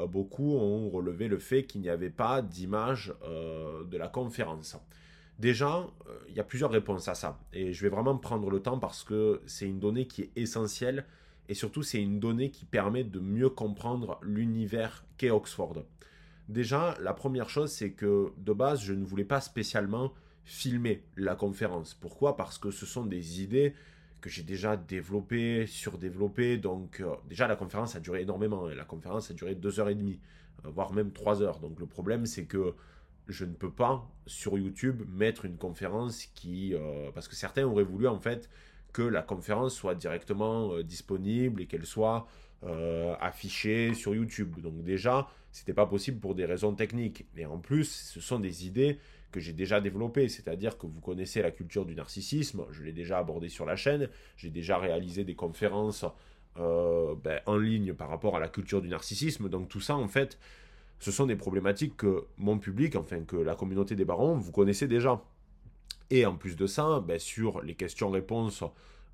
beaucoup 0.08 0.56
ont 0.56 0.88
relevé 0.88 1.28
le 1.28 1.38
fait 1.38 1.64
qu'il 1.64 1.80
n'y 1.80 1.88
avait 1.88 2.10
pas 2.10 2.42
d'image 2.42 3.14
euh, 3.24 3.84
de 3.84 3.96
la 3.96 4.08
conférence. 4.08 4.76
Déjà, 5.38 5.78
euh, 6.08 6.18
il 6.28 6.34
y 6.34 6.40
a 6.40 6.44
plusieurs 6.44 6.70
réponses 6.70 7.08
à 7.08 7.14
ça. 7.14 7.40
Et 7.52 7.72
je 7.72 7.82
vais 7.82 7.88
vraiment 7.88 8.16
prendre 8.16 8.50
le 8.50 8.60
temps 8.60 8.78
parce 8.78 9.02
que 9.02 9.40
c'est 9.46 9.66
une 9.66 9.80
donnée 9.80 10.06
qui 10.06 10.22
est 10.22 10.30
essentielle. 10.36 11.06
Et 11.48 11.54
surtout, 11.54 11.82
c'est 11.82 12.00
une 12.00 12.20
donnée 12.20 12.50
qui 12.50 12.64
permet 12.64 13.04
de 13.04 13.18
mieux 13.18 13.50
comprendre 13.50 14.18
l'univers 14.22 15.04
qu'est 15.16 15.30
Oxford. 15.30 15.84
Déjà, 16.48 16.96
la 17.00 17.14
première 17.14 17.48
chose, 17.48 17.70
c'est 17.70 17.92
que 17.92 18.32
de 18.36 18.52
base, 18.52 18.82
je 18.82 18.92
ne 18.92 19.04
voulais 19.04 19.24
pas 19.24 19.40
spécialement 19.40 20.12
filmer 20.44 21.02
la 21.16 21.34
conférence. 21.34 21.94
Pourquoi? 21.94 22.36
Parce 22.36 22.58
que 22.58 22.70
ce 22.70 22.86
sont 22.86 23.06
des 23.06 23.42
idées 23.42 23.74
que 24.22 24.30
j'ai 24.30 24.42
déjà 24.42 24.78
développées, 24.78 25.66
surdéveloppées. 25.66 26.56
Donc, 26.56 27.00
euh, 27.00 27.14
déjà, 27.28 27.46
la 27.46 27.56
conférence 27.56 27.94
a 27.96 28.00
duré 28.00 28.22
énormément. 28.22 28.66
La 28.68 28.84
conférence 28.84 29.30
a 29.30 29.34
duré 29.34 29.54
deux 29.54 29.80
heures 29.80 29.90
et 29.90 29.94
demie, 29.94 30.18
euh, 30.64 30.70
voire 30.70 30.94
même 30.94 31.12
trois 31.12 31.42
heures. 31.42 31.58
Donc, 31.58 31.78
le 31.78 31.86
problème, 31.86 32.24
c'est 32.24 32.44
que 32.44 32.74
je 33.28 33.44
ne 33.44 33.52
peux 33.52 33.70
pas, 33.70 34.08
sur 34.26 34.56
YouTube, 34.56 35.02
mettre 35.10 35.44
une 35.44 35.58
conférence 35.58 36.26
qui... 36.34 36.72
Euh, 36.74 37.10
parce 37.12 37.28
que 37.28 37.34
certains 37.34 37.64
auraient 37.64 37.84
voulu, 37.84 38.08
en 38.08 38.18
fait, 38.18 38.48
que 38.92 39.02
la 39.02 39.22
conférence 39.22 39.74
soit 39.74 39.94
directement 39.94 40.80
disponible 40.82 41.60
et 41.60 41.66
qu'elle 41.66 41.86
soit 41.86 42.26
affichée 43.20 43.92
sur 43.92 44.14
YouTube. 44.14 44.60
Donc, 44.60 44.84
déjà, 44.84 45.28
c'était 45.50 45.72
pas 45.72 45.86
possible 45.86 46.20
pour 46.20 46.34
des 46.36 46.44
raisons 46.44 46.74
techniques. 46.74 47.26
Et 47.36 47.44
en 47.44 47.58
plus, 47.58 47.90
ce 47.90 48.20
sont 48.20 48.38
des 48.38 48.66
idées 48.66 48.98
que 49.32 49.40
j'ai 49.40 49.52
déjà 49.52 49.80
développées, 49.80 50.28
c'est-à-dire 50.28 50.78
que 50.78 50.86
vous 50.86 51.00
connaissez 51.00 51.42
la 51.42 51.50
culture 51.50 51.84
du 51.84 51.94
narcissisme, 51.94 52.64
je 52.70 52.82
l'ai 52.82 52.92
déjà 52.92 53.18
abordé 53.18 53.48
sur 53.48 53.66
la 53.66 53.74
chaîne, 53.74 54.08
j'ai 54.36 54.50
déjà 54.50 54.78
réalisé 54.78 55.24
des 55.24 55.34
conférences 55.34 56.04
euh, 56.58 57.14
ben, 57.16 57.40
en 57.46 57.56
ligne 57.56 57.94
par 57.94 58.08
rapport 58.08 58.36
à 58.36 58.40
la 58.40 58.48
culture 58.48 58.80
du 58.80 58.88
narcissisme, 58.88 59.48
donc 59.48 59.68
tout 59.68 59.80
ça 59.80 59.96
en 59.96 60.06
fait, 60.06 60.38
ce 61.00 61.10
sont 61.10 61.26
des 61.26 61.36
problématiques 61.36 61.96
que 61.96 62.26
mon 62.36 62.58
public, 62.58 62.94
enfin 62.94 63.24
que 63.24 63.36
la 63.36 63.56
communauté 63.56 63.96
des 63.96 64.04
barons, 64.04 64.36
vous 64.36 64.52
connaissez 64.52 64.86
déjà. 64.86 65.20
Et 66.10 66.26
en 66.26 66.36
plus 66.36 66.54
de 66.54 66.66
ça, 66.66 67.00
ben, 67.00 67.18
sur 67.18 67.62
les 67.62 67.74
questions-réponses 67.74 68.62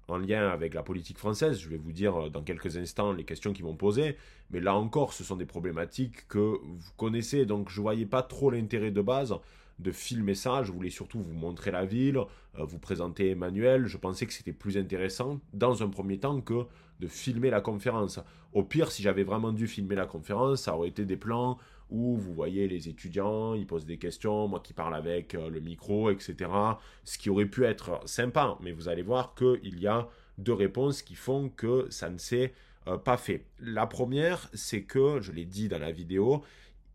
en 0.09 0.17
lien 0.17 0.49
avec 0.49 0.75
la 0.75 0.83
politique 0.83 1.19
française. 1.19 1.59
Je 1.59 1.69
vais 1.69 1.77
vous 1.77 1.93
dire 1.93 2.17
euh, 2.17 2.31
dans 2.31 2.43
quelques 2.43 2.77
instants 2.77 3.13
les 3.13 3.25
questions 3.25 3.53
qui 3.53 3.63
m'ont 3.63 3.77
posées. 3.77 4.17
Mais 4.51 4.61
là 4.61 4.75
encore, 4.75 5.13
ce 5.13 5.23
sont 5.23 5.37
des 5.37 5.47
problématiques 5.47 6.27
que 6.29 6.39
vous 6.39 6.93
connaissez. 6.97 7.47
Donc 7.47 7.69
je 7.71 7.79
ne 7.79 7.83
voyais 7.83 8.07
pas 8.07 8.23
trop 8.23 8.51
l'intérêt 8.51 8.91
de 8.91 9.03
base 9.03 9.35
de 9.79 9.93
filmer 9.93 10.35
ça. 10.35 10.63
Je 10.63 10.73
voulais 10.73 10.91
surtout 10.91 11.21
vous 11.21 11.35
montrer 11.35 11.71
la 11.71 11.85
ville, 11.85 12.19
euh, 12.59 12.65
vous 12.65 12.79
présenter 12.79 13.31
Emmanuel. 13.31 13.87
Je 13.87 13.97
pensais 13.97 14.27
que 14.27 14.33
c'était 14.33 14.53
plus 14.53 14.77
intéressant 14.77 15.41
dans 15.53 15.83
un 15.83 15.89
premier 15.89 16.19
temps 16.19 16.41
que 16.41 16.67
de 17.01 17.07
filmer 17.07 17.51
la 17.51 17.61
conférence. 17.61 18.21
Au 18.53 18.65
pire, 18.65 18.91
si 18.91 19.03
j'avais 19.03 19.23
vraiment 19.23 19.53
dû 19.53 19.67
filmer 19.67 19.95
la 19.95 20.07
conférence, 20.07 20.63
ça 20.63 20.77
aurait 20.77 20.89
été 20.89 21.05
des 21.05 21.17
plans 21.17 21.59
où 21.91 22.17
vous 22.17 22.35
voyez 22.35 22.69
les 22.69 22.89
étudiants, 22.89 23.55
ils 23.55 23.67
posent 23.67 23.87
des 23.87 23.97
questions, 23.97 24.47
moi 24.47 24.61
qui 24.61 24.75
parle 24.75 24.95
avec 24.95 25.35
euh, 25.35 25.49
le 25.49 25.61
micro, 25.61 26.11
etc. 26.11 26.51
Ce 27.05 27.17
qui 27.19 27.31
aurait 27.31 27.47
pu 27.47 27.65
être 27.65 28.01
sympa, 28.07 28.59
mais 28.61 28.73
vous 28.73 28.89
allez 28.89 29.03
voir 29.03 29.35
qu'il 29.35 29.81
y 29.81 29.87
a 29.87 30.09
deux 30.37 30.53
réponses 30.53 31.03
qui 31.03 31.15
font 31.15 31.49
que 31.49 31.87
ça 31.91 32.11
ne 32.11 32.19
s'est 32.19 32.53
euh, 32.87 32.99
pas 32.99 33.17
fait. 33.17 33.45
La 33.61 33.87
première, 33.87 34.49
c'est 34.53 34.83
que, 34.83 35.21
je 35.21 35.33
l'ai 35.33 35.45
dit 35.45 35.69
dans 35.69 35.79
la 35.79 35.93
vidéo, 35.93 36.43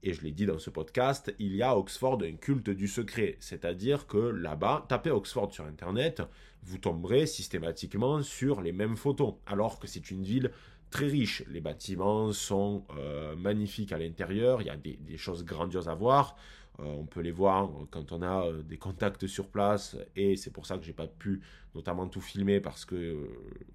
et 0.04 0.14
je 0.14 0.22
l'ai 0.22 0.32
dit 0.32 0.46
dans 0.46 0.60
ce 0.60 0.70
podcast, 0.70 1.34
il 1.40 1.56
y 1.56 1.64
a 1.64 1.78
Oxford 1.78 2.20
un 2.24 2.36
culte 2.36 2.70
du 2.70 2.88
secret. 2.88 3.38
C'est-à-dire 3.40 4.06
que 4.06 4.18
là-bas, 4.18 4.86
tapez 4.90 5.12
Oxford 5.12 5.52
sur 5.54 5.66
Internet, 5.66 6.22
vous 6.64 6.78
tomberez 6.78 7.26
systématiquement 7.26 8.22
sur 8.22 8.62
les 8.62 8.74
mêmes 8.74 8.98
photos. 8.98 9.36
Alors 9.46 9.80
que 9.80 9.88
c'est 9.88 10.12
une 10.12 10.24
ville 10.24 10.52
très 10.90 11.08
riche. 11.08 11.44
Les 11.48 11.62
bâtiments 11.62 12.34
sont 12.34 12.86
euh, 12.98 13.36
magnifiques 13.38 13.94
à 13.94 13.98
l'intérieur, 13.98 14.62
il 14.62 14.68
y 14.68 14.70
a 14.70 14.78
des, 14.78 15.18
choses 15.18 15.46
grandioses 15.46 15.88
à 15.88 15.96
voir. 15.96 16.36
Euh, 16.80 16.86
on 16.86 17.06
peut 17.06 17.22
les 17.22 17.32
voir 17.32 17.70
quand 17.92 18.12
on 18.12 18.22
a 18.24 18.48
euh, 18.48 18.64
des 18.64 18.78
contacts 18.78 19.28
sur 19.28 19.48
place 19.48 19.96
et 20.16 20.36
c'est 20.36 20.50
pour 20.50 20.66
ça 20.66 20.78
que 20.78 20.84
j'ai 20.84 20.94
pas 20.94 21.06
pu 21.06 21.42
notamment 21.76 22.08
tout 22.08 22.22
filmer 22.22 22.60
parce 22.60 22.84
que 22.84 23.30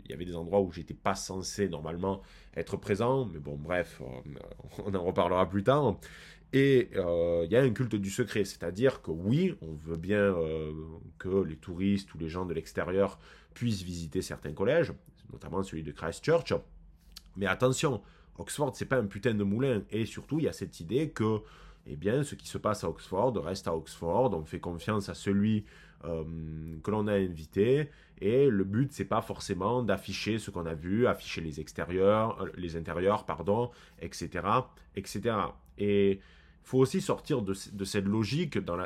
il 0.05 0.11
y 0.11 0.15
avait 0.15 0.25
des 0.25 0.35
endroits 0.35 0.61
où 0.61 0.73
j'étais 0.73 0.95
pas 0.95 1.15
censé 1.15 1.69
normalement 1.69 2.23
être 2.57 2.77
présent. 2.77 3.27
Mais 3.27 3.39
bon, 3.39 3.57
bref, 3.57 4.03
on 4.85 4.95
en 4.95 5.05
reparlera 5.05 5.49
plus 5.49 5.63
tard. 5.63 5.99
Et 6.53 6.91
il 6.95 7.53
y 7.53 7.57
a 7.57 7.61
un 7.61 7.71
culte 7.71 7.95
du 7.95 8.09
secret, 8.09 8.45
c'est-à-dire 8.45 9.03
que 9.03 9.11
oui, 9.11 9.55
on 9.61 9.75
veut 9.75 9.99
bien 9.99 10.35
que 11.19 11.45
les 11.45 11.57
touristes 11.57 12.15
ou 12.15 12.19
les 12.19 12.31
gens 12.31 12.47
de 12.47 12.55
l'extérieur 12.55 13.19
puissent 13.53 13.83
visiter 13.83 14.23
certains 14.23 14.55
collèges, 14.55 14.95
notamment 15.31 15.63
celui 15.63 15.83
de 15.83 15.93
Christchurch. 15.93 16.55
Mais 17.37 17.47
attention, 17.47 18.01
Oxford, 18.39 18.75
c'est 18.75 18.87
pas 18.87 18.99
un 18.99 19.07
putain 19.07 19.35
de 19.35 19.45
moulin. 19.45 19.83
Et 19.91 20.07
surtout, 20.07 20.39
il 20.39 20.45
y 20.45 20.49
a 20.49 20.53
cette 20.53 20.81
idée 20.81 21.11
que, 21.11 21.41
eh 21.89 21.97
bien, 21.97 22.23
ce 22.23 22.35
qui 22.35 22.49
se 22.49 22.59
passe 22.59 22.85
à 22.85 22.89
Oxford 22.89 23.33
reste 23.37 23.67
à 23.69 23.75
Oxford. 23.75 24.35
On 24.35 24.45
fait 24.45 24.61
confiance 24.61 25.09
à 25.09 25.15
celui 25.15 25.65
euh, 26.05 26.25
que 26.83 26.91
l'on 26.91 27.07
a 27.07 27.15
invité. 27.15 27.89
Et 28.21 28.49
le 28.49 28.65
but, 28.65 28.93
c'est 28.93 29.05
pas 29.05 29.23
forcément 29.23 29.83
d'afficher 29.83 30.39
ce 30.39 30.51
qu'on 30.51 30.67
a 30.67 30.75
vu, 30.75 31.07
afficher 31.07 31.41
les 31.41 31.61
extérieurs, 31.61 32.41
euh, 32.43 32.51
les 32.57 32.77
intérieurs, 32.77 33.25
pardon, 33.25 33.71
etc., 34.01 34.47
etc. 34.97 35.37
Et 35.79 36.21
faut 36.63 36.79
aussi 36.79 37.01
sortir 37.01 37.43
de, 37.43 37.55
cette 37.55 38.05
logique 38.05 38.59
dans 38.59 38.77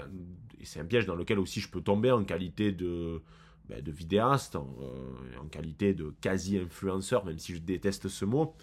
c'est 0.63 0.79
un 0.79 0.85
piège 0.85 1.07
dans 1.07 1.17
lequel 1.17 1.41
aussi 1.41 1.61
je 1.61 1.69
peux 1.69 1.81
tomber 1.81 2.13
en 2.13 2.23
qualité 2.23 2.71
de 2.71 3.21
ben, 3.69 3.83
vidéaste, 3.85 4.55
euh, 4.57 5.41
en, 5.41 5.47
qualité 5.47 5.93
de 5.93 6.15
quasi-influenceur, 6.21 7.25
même 7.25 7.39
si 7.39 7.55
je 7.55 7.61
déteste 7.61 8.09
ce 8.09 8.25
mot. 8.25 8.55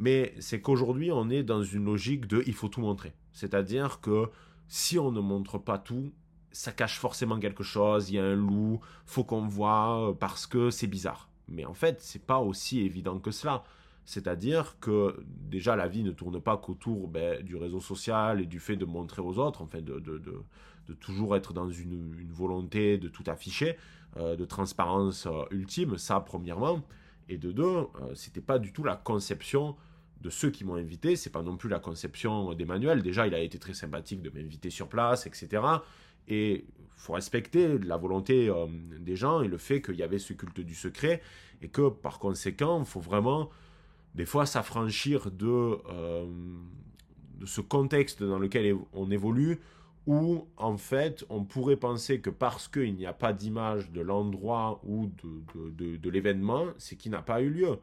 Mais 0.00 0.34
c'est 0.38 0.62
qu'aujourd'hui, 0.62 1.12
on 1.12 1.28
est 1.28 1.42
dans 1.42 1.62
une 1.62 1.84
logique 1.84 2.26
de 2.26 2.42
il 2.46 2.54
faut 2.54 2.68
tout 2.68 2.80
montrer. 2.80 3.12
C'est-à-dire 3.32 4.00
que 4.00 4.30
si 4.66 4.98
on 4.98 5.12
ne 5.12 5.20
montre 5.20 5.58
pas 5.58 5.76
tout, 5.76 6.10
ça 6.52 6.72
cache 6.72 6.98
forcément 6.98 7.38
quelque 7.38 7.62
chose, 7.62 8.10
il 8.10 8.14
y 8.14 8.18
a 8.18 8.24
un 8.24 8.34
loup, 8.34 8.80
faut 9.04 9.24
qu'on 9.24 9.46
voit 9.46 10.08
euh, 10.08 10.12
parce 10.14 10.46
que 10.46 10.70
c'est 10.70 10.86
bizarre. 10.86 11.28
Mais 11.48 11.66
en 11.66 11.74
fait, 11.74 12.00
c'est 12.00 12.24
pas 12.24 12.38
aussi 12.38 12.80
évident 12.80 13.18
que 13.18 13.30
cela. 13.30 13.62
C'est-à-dire 14.06 14.78
que 14.80 15.22
déjà 15.26 15.76
la 15.76 15.86
vie 15.86 16.02
ne 16.02 16.12
tourne 16.12 16.40
pas 16.40 16.56
qu'autour 16.56 17.06
ben, 17.06 17.44
du 17.44 17.56
réseau 17.56 17.80
social 17.80 18.40
et 18.40 18.46
du 18.46 18.58
fait 18.58 18.76
de 18.76 18.86
montrer 18.86 19.20
aux 19.20 19.38
autres, 19.38 19.60
enfin 19.62 19.82
de, 19.82 20.00
de, 20.00 20.18
de, 20.18 20.94
toujours 20.94 21.36
être 21.36 21.52
dans 21.52 21.70
une, 21.70 22.14
une, 22.18 22.32
volonté 22.32 22.98
de 22.98 23.08
tout 23.08 23.22
afficher. 23.28 23.76
Euh, 24.16 24.34
de 24.34 24.44
transparence 24.44 25.26
euh, 25.26 25.44
ultime, 25.52 25.96
ça 25.96 26.18
premièrement. 26.18 26.82
Et 27.28 27.38
de 27.38 27.52
deux, 27.52 27.62
euh, 27.64 27.86
c'était 28.14 28.40
pas 28.40 28.58
du 28.58 28.72
tout 28.72 28.82
la 28.82 28.96
conception 28.96 29.76
de 30.20 30.30
ceux 30.30 30.50
qui 30.50 30.64
m'ont 30.64 30.74
invité, 30.74 31.16
c'est 31.16 31.30
pas 31.30 31.42
non 31.42 31.56
plus 31.56 31.68
la 31.68 31.78
conception 31.78 32.52
d'Emmanuel. 32.54 33.02
Déjà, 33.02 33.26
il 33.26 33.34
a 33.34 33.40
été 33.40 33.58
très 33.58 33.74
sympathique 33.74 34.22
de 34.22 34.30
m'inviter 34.30 34.70
sur 34.70 34.88
place, 34.88 35.26
etc. 35.26 35.62
Et 36.28 36.66
faut 36.96 37.14
respecter 37.14 37.78
la 37.78 37.96
volonté 37.96 38.52
des 39.00 39.16
gens 39.16 39.40
et 39.40 39.48
le 39.48 39.56
fait 39.56 39.80
qu'il 39.80 39.96
y 39.96 40.02
avait 40.02 40.18
ce 40.18 40.34
culte 40.34 40.60
du 40.60 40.74
secret 40.74 41.22
et 41.62 41.68
que 41.68 41.88
par 41.88 42.18
conséquent, 42.18 42.84
faut 42.84 43.00
vraiment 43.00 43.48
des 44.14 44.26
fois 44.26 44.44
s'affranchir 44.44 45.30
de, 45.30 45.78
de 47.38 47.46
ce 47.46 47.62
contexte 47.62 48.22
dans 48.22 48.38
lequel 48.38 48.76
on 48.92 49.10
évolue 49.10 49.60
où 50.06 50.48
en 50.56 50.76
fait 50.76 51.24
on 51.28 51.44
pourrait 51.44 51.76
penser 51.76 52.20
que 52.20 52.30
parce 52.30 52.68
qu'il 52.68 52.94
n'y 52.94 53.06
a 53.06 53.12
pas 53.12 53.32
d'image 53.32 53.90
de 53.90 54.00
l'endroit 54.00 54.80
ou 54.84 55.10
de, 55.54 55.96
de, 55.96 56.10
l'événement, 56.10 56.66
c'est 56.78 56.96
qu'il 56.96 57.12
n'a 57.12 57.22
pas 57.22 57.42
eu 57.42 57.50
lieu. 57.50 57.78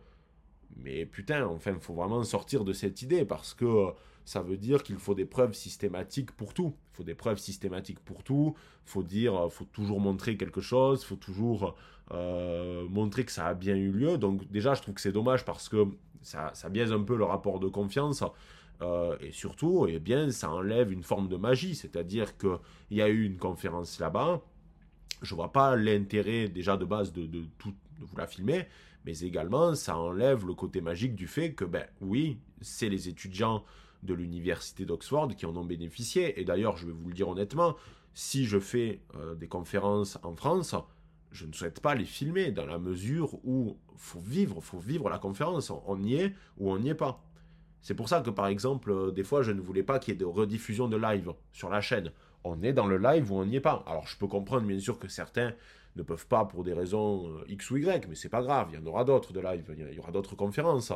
Mais 0.75 1.05
putain, 1.05 1.45
enfin, 1.47 1.73
il 1.73 1.79
faut 1.79 1.93
vraiment 1.93 2.23
sortir 2.23 2.63
de 2.63 2.73
cette 2.73 3.01
idée 3.01 3.25
parce 3.25 3.53
que 3.53 3.65
euh, 3.65 3.91
ça 4.25 4.41
veut 4.41 4.57
dire 4.57 4.83
qu'il 4.83 4.97
faut 4.97 5.15
des 5.15 5.25
preuves 5.25 5.53
systématiques 5.53 6.31
pour 6.31 6.53
tout. 6.53 6.75
Il 6.93 6.97
faut 6.97 7.03
des 7.03 7.15
preuves 7.15 7.39
systématiques 7.39 7.99
pour 8.01 8.23
tout. 8.23 8.55
Il 8.85 8.91
faut 8.91 9.03
dire, 9.03 9.35
euh, 9.35 9.49
faut 9.49 9.65
toujours 9.65 9.99
montrer 9.99 10.37
quelque 10.37 10.61
chose. 10.61 11.01
Il 11.03 11.05
faut 11.05 11.15
toujours 11.15 11.75
euh, 12.11 12.87
montrer 12.89 13.25
que 13.25 13.31
ça 13.31 13.47
a 13.47 13.53
bien 13.53 13.75
eu 13.75 13.91
lieu. 13.91 14.17
Donc 14.17 14.49
déjà, 14.51 14.73
je 14.73 14.81
trouve 14.81 14.95
que 14.95 15.01
c'est 15.01 15.11
dommage 15.11 15.45
parce 15.45 15.69
que 15.69 15.87
ça, 16.21 16.51
ça 16.53 16.69
biaise 16.69 16.91
un 16.91 17.03
peu 17.03 17.15
le 17.15 17.23
rapport 17.23 17.59
de 17.59 17.67
confiance. 17.67 18.23
Euh, 18.81 19.17
et 19.21 19.31
surtout, 19.31 19.87
eh 19.89 19.99
bien, 19.99 20.29
ça 20.29 20.51
enlève 20.51 20.91
une 20.91 21.03
forme 21.03 21.27
de 21.27 21.37
magie, 21.37 21.75
c'est-à-dire 21.75 22.37
qu'il 22.37 22.57
y 22.91 23.01
a 23.01 23.07
eu 23.09 23.25
une 23.25 23.37
conférence 23.37 23.99
là-bas. 23.99 24.41
Je 25.21 25.33
vois 25.33 25.51
pas 25.51 25.75
l'intérêt 25.75 26.47
déjà 26.47 26.77
de 26.77 26.85
base 26.85 27.11
de, 27.11 27.25
tout, 27.57 27.71
de 27.71 28.05
vous 28.05 28.17
la 28.17 28.27
filmer, 28.27 28.67
mais 29.07 29.19
également 29.19 29.73
ça 29.73 29.97
enlève 29.97 30.45
le 30.45 30.53
côté 30.53 30.81
magique 30.81 31.15
du 31.15 31.27
fait 31.27 31.53
que, 31.53 31.63
ben 31.63 31.85
oui, 32.01 32.39
c'est 32.59 32.89
les 32.89 33.07
étudiants 33.07 33.63
de 34.03 34.13
l'université 34.13 34.83
d'Oxford 34.83 35.29
qui 35.29 35.45
en 35.45 35.55
ont 35.55 35.63
bénéficié. 35.63 36.37
Et 36.41 36.43
d'ailleurs, 36.43 36.75
je 36.75 36.85
vais 36.85 36.91
vous 36.91 37.07
le 37.07 37.13
dire 37.13 37.29
honnêtement, 37.29 37.77
si 38.13 38.45
je 38.45 38.59
fais 38.59 38.99
euh, 39.15 39.33
des 39.33 39.47
conférences 39.47 40.19
en 40.23 40.35
France, 40.35 40.75
je 41.31 41.45
ne 41.45 41.53
souhaite 41.53 41.79
pas 41.79 41.95
les 41.95 42.03
filmer 42.03 42.51
dans 42.51 42.65
la 42.65 42.79
mesure 42.79 43.35
où 43.45 43.77
faut 43.95 44.19
vivre, 44.19 44.59
faut 44.59 44.77
vivre 44.77 45.09
la 45.09 45.19
conférence. 45.19 45.71
On 45.85 46.03
y 46.03 46.15
est 46.15 46.33
ou 46.57 46.69
on 46.69 46.77
n'y 46.77 46.89
est 46.89 46.93
pas. 46.93 47.23
C'est 47.79 47.95
pour 47.95 48.09
ça 48.09 48.19
que 48.19 48.29
par 48.29 48.47
exemple, 48.47 48.91
euh, 48.91 49.11
des 49.11 49.23
fois, 49.23 49.41
je 49.41 49.53
ne 49.53 49.61
voulais 49.61 49.83
pas 49.83 49.99
qu'il 49.99 50.15
y 50.15 50.17
ait 50.17 50.19
de 50.19 50.25
rediffusion 50.25 50.89
de 50.89 50.97
live 50.97 51.31
sur 51.53 51.69
la 51.69 51.79
chaîne. 51.79 52.11
On 52.43 52.61
est 52.61 52.73
dans 52.73 52.87
le 52.87 52.97
live 52.97 53.31
ou 53.31 53.37
on 53.37 53.45
n'y 53.45 53.55
est 53.55 53.61
pas. 53.61 53.85
Alors 53.87 54.05
je 54.05 54.17
peux 54.17 54.27
comprendre 54.27 54.67
bien 54.67 54.79
sûr 54.79 54.99
que 54.99 55.07
certains 55.07 55.53
ne 55.97 56.03
peuvent 56.03 56.27
pas 56.27 56.45
pour 56.45 56.63
des 56.63 56.73
raisons 56.73 57.27
euh, 57.27 57.43
X 57.47 57.69
ou 57.71 57.77
Y, 57.77 58.07
mais 58.07 58.15
c'est 58.15 58.29
pas 58.29 58.41
grave, 58.41 58.69
il 58.71 58.75
y 58.75 58.81
en 58.81 58.85
aura 58.85 59.03
d'autres 59.03 59.33
de 59.33 59.39
live, 59.39 59.65
il 59.77 59.93
y 59.93 59.99
aura 59.99 60.11
d'autres 60.11 60.35
conférences. 60.35 60.93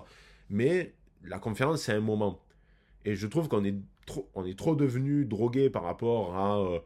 Mais 0.50 0.94
la 1.24 1.40
conférence, 1.40 1.84
c'est 1.84 1.94
un 1.94 2.02
moment. 2.02 2.42
Et 3.06 3.16
je 3.16 3.28
trouve 3.28 3.48
qu'on 3.48 3.64
est 3.64 3.76
trop, 4.06 4.30
on 4.36 4.46
est 4.46 4.58
trop 4.58 4.76
devenu 4.76 5.26
drogué 5.26 5.70
par 5.70 5.84
rapport 5.84 6.38
euh, 6.38 6.80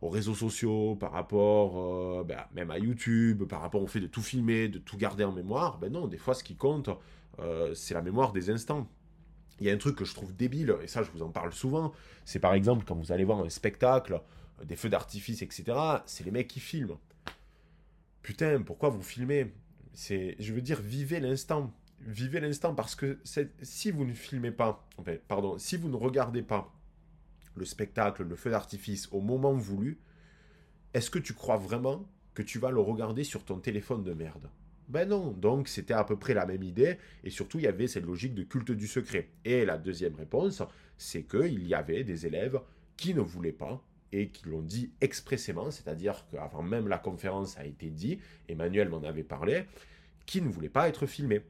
aux 0.00 0.08
réseaux 0.08 0.34
sociaux, 0.34 0.96
par 0.96 1.12
rapport 1.12 2.24
ben, 2.24 2.38
même 2.54 2.70
à 2.70 2.78
YouTube, 2.78 3.44
par 3.44 3.60
rapport 3.60 3.82
au 3.82 3.86
fait 3.86 4.00
de 4.00 4.06
tout 4.06 4.22
filmer, 4.22 4.68
de 4.68 4.78
tout 4.78 4.96
garder 4.96 5.24
en 5.24 5.32
mémoire. 5.32 5.78
Ben 5.78 5.92
non, 5.92 6.06
des 6.06 6.18
fois, 6.18 6.34
ce 6.34 6.44
qui 6.44 6.56
compte, 6.56 6.88
c'est 7.74 7.94
la 7.94 8.02
mémoire 8.02 8.32
des 8.32 8.50
instants 8.50 8.88
il 9.60 9.66
y 9.66 9.70
a 9.70 9.72
un 9.72 9.78
truc 9.78 9.96
que 9.96 10.04
je 10.04 10.14
trouve 10.14 10.34
débile, 10.34 10.76
et 10.82 10.86
ça 10.86 11.02
je 11.02 11.10
vous 11.10 11.22
en 11.22 11.30
parle 11.30 11.52
souvent, 11.52 11.92
c'est 12.24 12.38
par 12.38 12.54
exemple 12.54 12.84
quand 12.86 12.94
vous 12.94 13.12
allez 13.12 13.24
voir 13.24 13.40
un 13.40 13.48
spectacle, 13.48 14.20
euh, 14.60 14.64
des 14.64 14.76
feux 14.76 14.88
d'artifice, 14.88 15.42
etc., 15.42 15.78
c'est 16.06 16.24
les 16.24 16.30
mecs 16.30 16.48
qui 16.48 16.60
filment. 16.60 16.96
Putain, 18.28 18.60
pourquoi 18.60 18.90
vous 18.90 19.00
filmez? 19.00 19.54
C'est, 19.94 20.36
Je 20.38 20.52
veux 20.52 20.60
dire, 20.60 20.82
vivez 20.82 21.18
l'instant. 21.18 21.72
Vivez 22.00 22.40
l'instant 22.40 22.74
parce 22.74 22.94
que 22.94 23.18
si 23.62 23.90
vous 23.90 24.04
ne 24.04 24.12
filmez 24.12 24.50
pas, 24.50 24.86
pardon, 25.28 25.56
si 25.56 25.78
vous 25.78 25.88
ne 25.88 25.96
regardez 25.96 26.42
pas 26.42 26.70
le 27.54 27.64
spectacle, 27.64 28.24
le 28.24 28.36
feu 28.36 28.50
d'artifice 28.50 29.08
au 29.12 29.22
moment 29.22 29.54
voulu, 29.54 29.98
est-ce 30.92 31.08
que 31.08 31.18
tu 31.18 31.32
crois 31.32 31.56
vraiment 31.56 32.06
que 32.34 32.42
tu 32.42 32.58
vas 32.58 32.70
le 32.70 32.80
regarder 32.80 33.24
sur 33.24 33.46
ton 33.46 33.60
téléphone 33.60 34.04
de 34.04 34.12
merde? 34.12 34.50
Ben 34.88 35.08
non, 35.08 35.30
donc 35.30 35.66
c'était 35.66 35.94
à 35.94 36.04
peu 36.04 36.18
près 36.18 36.34
la 36.34 36.44
même 36.44 36.62
idée, 36.62 36.98
et 37.24 37.30
surtout 37.30 37.58
il 37.58 37.64
y 37.64 37.66
avait 37.66 37.88
cette 37.88 38.04
logique 38.04 38.34
de 38.34 38.42
culte 38.42 38.72
du 38.72 38.86
secret. 38.86 39.30
Et 39.46 39.64
la 39.64 39.78
deuxième 39.78 40.16
réponse, 40.16 40.62
c'est 40.98 41.22
qu'il 41.22 41.66
y 41.66 41.72
avait 41.72 42.04
des 42.04 42.26
élèves 42.26 42.60
qui 42.98 43.14
ne 43.14 43.22
voulaient 43.22 43.52
pas, 43.52 43.82
et 44.12 44.28
qui 44.28 44.48
l'ont 44.48 44.62
dit 44.62 44.92
expressément, 45.00 45.70
c'est-à-dire 45.70 46.24
qu'avant 46.30 46.62
même 46.62 46.88
la 46.88 46.98
conférence 46.98 47.58
a 47.58 47.64
été 47.64 47.90
dit, 47.90 48.18
Emmanuel 48.48 48.88
m'en 48.88 49.02
avait 49.02 49.22
parlé, 49.22 49.64
qui 50.26 50.42
ne 50.42 50.48
voulaient 50.48 50.68
pas 50.68 50.88
être 50.88 51.06
filmés. 51.06 51.42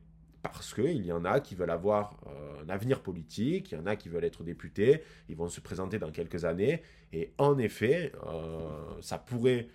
Parce 0.42 0.72
qu'il 0.72 1.04
y 1.04 1.12
en 1.12 1.24
a 1.24 1.40
qui 1.40 1.56
veulent 1.56 1.70
avoir 1.70 2.16
euh, 2.26 2.62
un 2.64 2.68
avenir 2.68 3.02
politique, 3.02 3.72
il 3.72 3.74
y 3.74 3.78
en 3.78 3.86
a 3.86 3.96
qui 3.96 4.08
veulent 4.08 4.24
être 4.24 4.44
députés, 4.44 5.02
ils 5.28 5.36
vont 5.36 5.48
se 5.48 5.60
présenter 5.60 5.98
dans 5.98 6.12
quelques 6.12 6.44
années, 6.44 6.82
et 7.12 7.32
en 7.38 7.58
effet, 7.58 8.12
euh, 8.26 8.68
ça 9.00 9.18
pourrait 9.18 9.68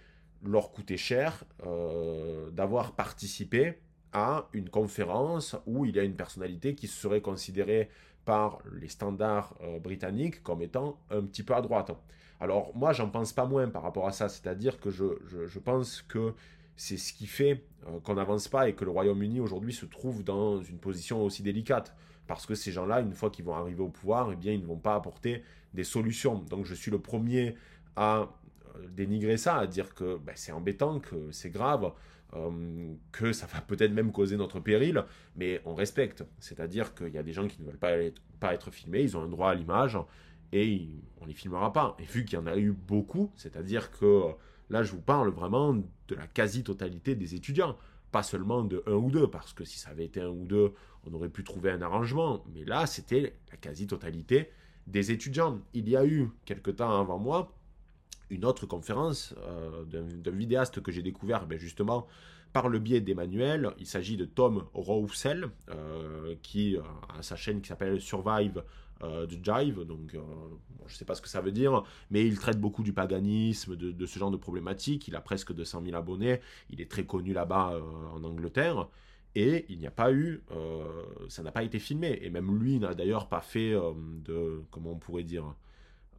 leur 0.46 0.72
coûtait 0.72 0.98
cher 0.98 1.44
euh, 1.66 2.50
d'avoir 2.52 2.96
participé 2.96 3.76
à 4.14 4.48
une 4.54 4.70
conférence 4.70 5.56
où 5.66 5.86
il 5.86 5.96
y 5.96 6.00
a 6.00 6.04
une 6.04 6.16
personnalité 6.16 6.76
qui 6.76 6.88
serait 6.88 7.22
considérée 7.22 7.90
par 8.26 8.60
les 8.72 8.88
standards 8.88 9.56
britanniques 9.82 10.44
comme 10.44 10.62
étant 10.62 10.98
un 11.10 11.24
petit 11.24 11.44
peu 11.44 11.56
à 11.56 11.62
droite. 11.62 11.92
Alors 12.40 12.76
moi, 12.76 12.94
j'en 12.94 13.10
pense 13.10 13.34
pas 13.34 13.46
moins 13.46 13.68
par 13.70 13.84
rapport 13.84 14.08
à 14.08 14.12
ça, 14.12 14.30
c'est-à-dire 14.30 14.80
que 14.80 14.90
je, 14.90 15.60
pense 15.60 16.02
que 16.02 16.34
c'est 16.76 16.98
ce 16.98 17.14
qui 17.14 17.28
fait 17.28 17.64
euh, 17.88 18.00
qu'on 18.04 18.16
n'avance 18.16 18.48
pas 18.48 18.68
et 18.68 18.74
que 18.74 18.84
le 18.84 18.92
Royaume-Uni 18.92 19.40
aujourd'hui 19.40 19.74
se 19.74 19.86
trouve 19.86 20.24
dans 20.24 20.62
une 20.62 20.80
position 20.80 21.24
aussi 21.24 21.44
délicate. 21.44 21.96
Parce 22.28 22.46
que 22.46 22.56
ces 22.56 22.72
gens-là, 22.72 23.02
une 23.02 23.14
fois 23.14 23.30
qu'ils 23.30 23.46
vont 23.46 23.56
arriver 23.56 23.82
au 23.82 23.90
pouvoir, 23.90 24.32
eh 24.32 24.36
bien, 24.36 24.54
ils 24.54 24.62
ne 24.62 24.66
vont 24.66 24.78
pas 24.78 24.96
apporter 24.96 25.44
des 25.74 25.84
solutions. 25.84 26.40
Donc 26.50 26.66
je 26.66 26.74
suis 26.74 26.90
le 26.90 27.00
premier 27.00 27.56
à 27.96 28.30
euh, 28.76 28.88
dénigrer 28.90 29.38
ça, 29.38 29.58
à 29.58 29.68
dire 29.68 29.94
que 29.94 30.18
ben, 30.18 30.34
c'est 30.36 30.52
embêtant, 30.52 31.00
que 31.00 31.32
c'est 31.32 31.50
grave, 31.50 31.92
euh, 32.36 32.94
que 33.12 33.32
ça 33.34 33.46
va 33.46 33.62
peut-être 33.62 33.92
même 33.92 34.12
causer 34.12 34.38
notre 34.38 34.60
péril, 34.60 35.04
mais 35.36 35.62
on 35.66 35.76
respecte. 35.76 36.24
C'est-à-dire 36.40 36.96
qu'il 36.96 37.10
y 37.10 37.18
a 37.18 37.24
des 37.24 37.34
gens 37.34 37.48
qui 37.48 37.62
ne 37.62 37.68
veulent 37.68 37.78
pas 37.78 37.94
pas 38.40 38.54
être 38.54 38.72
filmés, 38.72 39.02
ils 39.02 39.16
ont 39.16 39.22
un 39.22 39.30
droit 39.30 39.52
à 39.52 39.56
l'image, 39.56 39.98
et 40.54 40.88
on 41.20 41.26
les 41.26 41.34
filmera 41.34 41.74
pas. 41.74 41.98
Et 42.00 42.04
vu 42.04 42.24
qu'il 42.24 42.38
y 42.38 42.42
en 42.42 42.48
a 42.48 42.56
eu 42.56 42.72
beaucoup, 42.72 43.32
c'est-à-dire 43.36 43.92
que 43.92 44.28
là 44.70 44.84
je 44.84 44.92
vous 44.92 45.02
parle 45.02 45.30
vraiment 45.30 45.74
de 45.74 46.16
la 46.16 46.28
quasi-totalité 46.28 47.16
des 47.16 47.36
étudiants, 47.36 47.76
pas 48.12 48.24
seulement 48.24 48.64
de 48.64 48.84
un 48.86 48.94
ou 48.94 49.10
deux, 49.10 49.28
parce 49.28 49.52
que 49.52 49.66
si 49.66 49.80
ça 49.80 49.90
avait 49.90 50.06
été 50.06 50.22
un 50.22 50.30
ou 50.30 50.46
deux, 50.46 50.74
on 51.06 51.14
aurait 51.14 51.30
pu 51.30 51.44
trouver 51.44 51.72
un 51.72 51.82
arrangement, 51.82 52.46
mais 52.54 52.64
là 52.64 52.86
c'était 52.86 53.36
la 53.52 53.58
quasi-totalité 53.58 54.52
des 54.86 55.12
étudiants. 55.12 55.60
Il 55.74 55.90
y 55.90 55.98
a 55.98 56.06
eu, 56.06 56.30
quelque 56.46 56.72
temps 56.72 57.00
avant 57.00 57.18
moi, 57.18 57.52
une 58.30 58.46
autre 58.46 58.66
conférence 58.66 59.34
euh, 59.40 59.84
d'un 59.86 60.32
vidéaste 60.32 60.82
que 60.82 60.92
j'ai 60.92 61.02
découvert 61.02 61.46
ben, 61.48 61.58
justement 61.58 62.08
par 62.52 62.70
le 62.70 62.80
biais 62.80 63.02
d'Emmanuel. 63.02 63.72
Il 63.80 63.88
s'agit 63.88 64.18
de 64.18 64.26
Tom 64.26 64.66
Roussel, 64.74 65.50
euh, 65.70 66.36
qui 66.44 66.78
euh, 66.78 66.82
a 67.18 67.24
sa 67.24 67.36
chaîne 67.36 67.62
qui 67.62 67.70
s'appelle 67.70 68.00
Survive 68.00 68.64
de 69.04 69.44
Jive. 69.44 69.84
Donc, 69.86 70.12
je 70.14 70.18
ne 70.18 70.90
sais 70.98 71.06
pas 71.06 71.16
ce 71.16 71.22
que 71.22 71.30
ça 71.30 71.42
veut 71.42 71.52
dire, 71.52 71.84
mais 72.12 72.26
il 72.26 72.38
traite 72.38 72.60
beaucoup 72.60 72.84
du 72.84 72.94
paganisme, 72.94 73.76
de, 73.76 74.06
ce 74.06 74.20
genre 74.20 74.32
de 74.32 74.38
problématiques. 74.38 75.08
Il 75.08 75.16
a 75.16 75.22
presque 75.22 75.54
200 75.54 75.84
000 75.86 75.96
abonnés. 75.96 76.40
Il 76.70 76.82
est 76.82 76.90
très 76.90 77.06
connu 77.06 77.34
là-bas 77.34 77.80
en 78.14 78.24
Angleterre. 78.24 78.88
Et 79.36 79.66
il 79.70 79.80
n'y 79.80 79.88
a 79.88 79.92
pas 79.92 80.14
eu, 80.14 80.44
ça 81.28 81.42
n'a 81.44 81.52
pas 81.52 81.64
été 81.64 81.80
filmé. 81.80 82.20
Et 82.22 82.30
même 82.30 82.58
lui 82.58 82.80
n'a 82.80 82.94
d'ailleurs 82.94 83.28
pas 83.28 83.42
fait 83.42 83.72
de, 83.72 84.62
comment 84.72 84.92
on 84.92 84.98
pourrait 84.98 85.24
dire, 85.24 85.56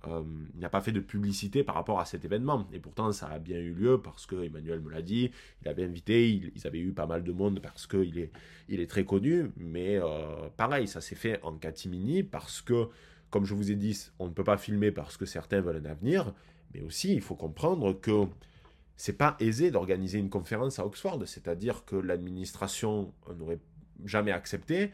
euh, 0.09 0.23
il 0.55 0.61
n'a 0.61 0.69
pas 0.69 0.81
fait 0.81 0.93
de 0.93 1.01
publicité 1.01 1.63
par 1.63 1.75
rapport 1.75 2.01
à 2.01 2.05
cet 2.05 2.25
événement. 2.25 2.67
Et 2.73 2.79
pourtant, 2.79 3.13
ça 3.13 3.29
a 3.29 3.39
bien 3.39 3.59
eu 3.59 3.73
lieu 3.73 4.01
parce 4.01 4.27
que 4.27 4.45
Emmanuel 4.45 4.81
me 4.81 4.91
l'a 4.91 5.03
dit, 5.03 5.31
il 5.63 5.69
avait 5.69 5.85
invité, 5.85 6.29
ils 6.29 6.67
avaient 6.67 6.81
eu 6.81 6.93
pas 6.93 7.07
mal 7.07 7.25
de 7.25 7.33
monde 7.33 7.61
parce 7.61 7.87
qu'il 7.87 8.19
est, 8.19 8.31
il 8.69 8.81
est 8.81 8.87
très 8.87 9.05
connu. 9.05 9.51
Mais 9.57 9.97
euh, 9.97 10.49
pareil, 10.57 10.89
ça 10.89 11.01
s'est 11.01 11.15
fait 11.15 11.41
en 11.43 11.57
catimini 11.57 12.23
parce 12.23 12.61
que, 12.61 12.89
comme 13.31 13.45
je 13.45 13.55
vous 13.55 13.71
ai 13.71 13.77
dit, 13.77 13.99
on 14.19 14.27
ne 14.27 14.33
peut 14.33 14.45
pas 14.45 14.57
filmer 14.57 14.91
parce 14.91 15.17
que 15.17 15.27
certains 15.27 15.61
veulent 15.61 15.83
un 15.85 15.91
avenir. 15.91 16.35
Mais 16.73 16.83
aussi, 16.83 17.15
il 17.15 17.21
faut 17.21 17.37
comprendre 17.37 17.93
que 17.93 18.27
c'est 18.97 19.19
pas 19.19 19.37
aisé 19.41 19.71
d'organiser 19.71 20.19
une 20.19 20.31
conférence 20.31 20.79
à 20.79 20.87
Oxford. 20.87 21.23
C'est-à-dire 21.27 21.85
que 21.85 21.97
l'administration 21.97 23.13
n'aurait 23.39 23.61
jamais 24.05 24.33
accepté. 24.33 24.91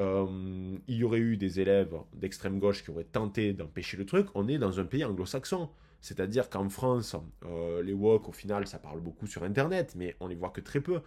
Euh, 0.00 0.76
il 0.88 0.96
y 0.96 1.04
aurait 1.04 1.20
eu 1.20 1.36
des 1.36 1.60
élèves 1.60 1.94
d'extrême 2.14 2.58
gauche 2.58 2.82
qui 2.82 2.90
auraient 2.90 3.04
tenté 3.04 3.52
d'empêcher 3.52 3.96
le 3.96 4.06
truc. 4.06 4.26
On 4.34 4.48
est 4.48 4.58
dans 4.58 4.80
un 4.80 4.84
pays 4.84 5.04
anglo-saxon. 5.04 5.68
C'est-à-dire 6.00 6.50
qu'en 6.50 6.68
France, 6.68 7.16
euh, 7.46 7.82
les 7.82 7.92
woke, 7.92 8.28
au 8.28 8.32
final, 8.32 8.66
ça 8.66 8.78
parle 8.78 9.00
beaucoup 9.00 9.26
sur 9.26 9.42
Internet, 9.42 9.94
mais 9.96 10.16
on 10.20 10.26
les 10.26 10.34
voit 10.34 10.50
que 10.50 10.60
très 10.60 10.80
peu. 10.80 11.00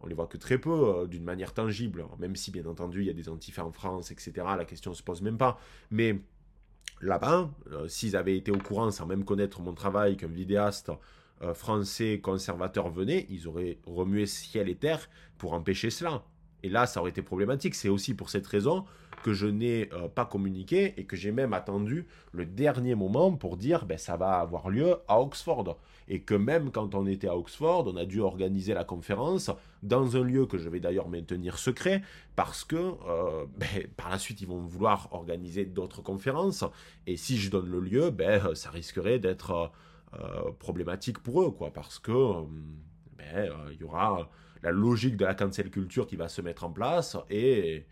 On 0.00 0.06
les 0.08 0.14
voit 0.14 0.26
que 0.26 0.36
très 0.36 0.58
peu 0.58 0.70
euh, 0.70 1.06
d'une 1.06 1.24
manière 1.24 1.54
tangible, 1.54 2.04
même 2.18 2.36
si 2.36 2.50
bien 2.50 2.66
entendu 2.66 3.00
il 3.00 3.06
y 3.06 3.10
a 3.10 3.14
des 3.14 3.28
antifas 3.28 3.64
en 3.64 3.72
France, 3.72 4.10
etc. 4.10 4.32
La 4.56 4.64
question 4.64 4.90
ne 4.90 4.96
se 4.96 5.02
pose 5.02 5.22
même 5.22 5.38
pas. 5.38 5.58
Mais 5.90 6.20
là-bas, 7.00 7.50
s'ils 7.88 8.16
avaient 8.16 8.36
été 8.36 8.50
au 8.50 8.58
courant 8.58 8.90
sans 8.90 9.06
même 9.06 9.24
connaître 9.24 9.60
mon 9.60 9.74
travail 9.74 10.16
qu'un 10.16 10.28
vidéaste 10.28 10.92
français 11.54 12.20
conservateur 12.20 12.90
venait, 12.90 13.26
ils 13.28 13.48
auraient 13.48 13.78
remué 13.86 14.26
ciel 14.26 14.68
et 14.68 14.76
terre 14.76 15.08
pour 15.38 15.54
empêcher 15.54 15.90
cela. 15.90 16.24
Et 16.62 16.68
là, 16.68 16.86
ça 16.86 17.00
aurait 17.00 17.10
été 17.10 17.22
problématique. 17.22 17.74
C'est 17.74 17.88
aussi 17.88 18.14
pour 18.14 18.30
cette 18.30 18.46
raison 18.46 18.84
que 19.22 19.32
je 19.32 19.46
n'ai 19.46 19.88
euh, 19.92 20.08
pas 20.08 20.24
communiqué 20.24 20.94
et 20.96 21.04
que 21.04 21.16
j'ai 21.16 21.32
même 21.32 21.52
attendu 21.52 22.06
le 22.32 22.44
dernier 22.44 22.94
moment 22.94 23.32
pour 23.32 23.56
dire 23.56 23.86
ben, 23.86 23.98
ça 23.98 24.16
va 24.16 24.38
avoir 24.38 24.68
lieu 24.68 24.96
à 25.08 25.20
Oxford. 25.20 25.78
Et 26.08 26.22
que 26.22 26.34
même 26.34 26.70
quand 26.70 26.94
on 26.94 27.06
était 27.06 27.28
à 27.28 27.36
Oxford, 27.36 27.86
on 27.86 27.96
a 27.96 28.04
dû 28.04 28.20
organiser 28.20 28.74
la 28.74 28.84
conférence 28.84 29.50
dans 29.82 30.16
un 30.16 30.22
lieu 30.22 30.46
que 30.46 30.58
je 30.58 30.68
vais 30.68 30.80
d'ailleurs 30.80 31.08
maintenir 31.08 31.58
secret 31.58 32.02
parce 32.36 32.64
que 32.64 32.76
euh, 32.76 33.46
ben, 33.56 33.86
par 33.96 34.10
la 34.10 34.18
suite 34.18 34.40
ils 34.40 34.48
vont 34.48 34.58
vouloir 34.60 35.08
organiser 35.12 35.64
d'autres 35.64 36.02
conférences. 36.02 36.64
Et 37.06 37.16
si 37.16 37.38
je 37.38 37.50
donne 37.50 37.70
le 37.70 37.80
lieu, 37.80 38.10
ben, 38.10 38.54
ça 38.54 38.70
risquerait 38.70 39.18
d'être 39.18 39.70
euh, 40.14 40.50
problématique 40.58 41.20
pour 41.20 41.42
eux, 41.42 41.50
quoi, 41.50 41.72
parce 41.72 41.98
que 41.98 42.12
ben, 43.16 43.50
il 43.70 43.80
y 43.80 43.84
aura 43.84 44.28
la 44.62 44.70
logique 44.70 45.16
de 45.16 45.24
la 45.24 45.34
cancel 45.34 45.70
culture 45.70 46.06
qui 46.06 46.16
va 46.16 46.28
se 46.28 46.40
mettre 46.40 46.64
en 46.64 46.70
place 46.70 47.16
et 47.30 47.86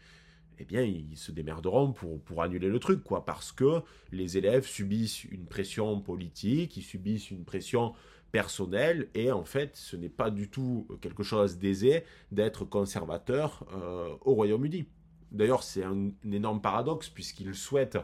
eh 0.61 0.65
bien, 0.67 0.83
ils 0.83 1.17
se 1.17 1.33
démerderont 1.33 1.93
pour, 1.93 2.21
pour 2.21 2.43
annuler 2.43 2.69
le 2.69 2.79
truc, 2.79 3.03
quoi, 3.03 3.25
parce 3.25 3.51
que 3.51 3.81
les 4.13 4.37
élèves 4.37 4.67
subissent 4.67 5.25
une 5.25 5.47
pression 5.47 5.99
politique, 6.03 6.77
ils 6.77 6.83
subissent 6.83 7.31
une 7.31 7.47
pression 7.47 7.95
personnelle, 8.31 9.09
et 9.15 9.33
en 9.33 9.45
fait, 9.45 9.75
ce 9.75 9.97
n'est 9.97 10.11
pas 10.11 10.31
du 10.31 10.51
tout 10.51 10.87
quelque 11.01 11.23
chose 11.23 11.59
d'aisé 11.59 12.05
d'être 12.31 12.67
conservateur 12.67 13.67
euh, 13.73 14.15
au 14.21 14.35
Royaume-Uni. 14.35 14.87
D'ailleurs, 15.33 15.63
c'est 15.63 15.83
un, 15.83 16.11
énorme 16.31 16.61
paradoxe, 16.61 17.09
puisqu'ils 17.09 17.55
souhaitent, 17.55 17.99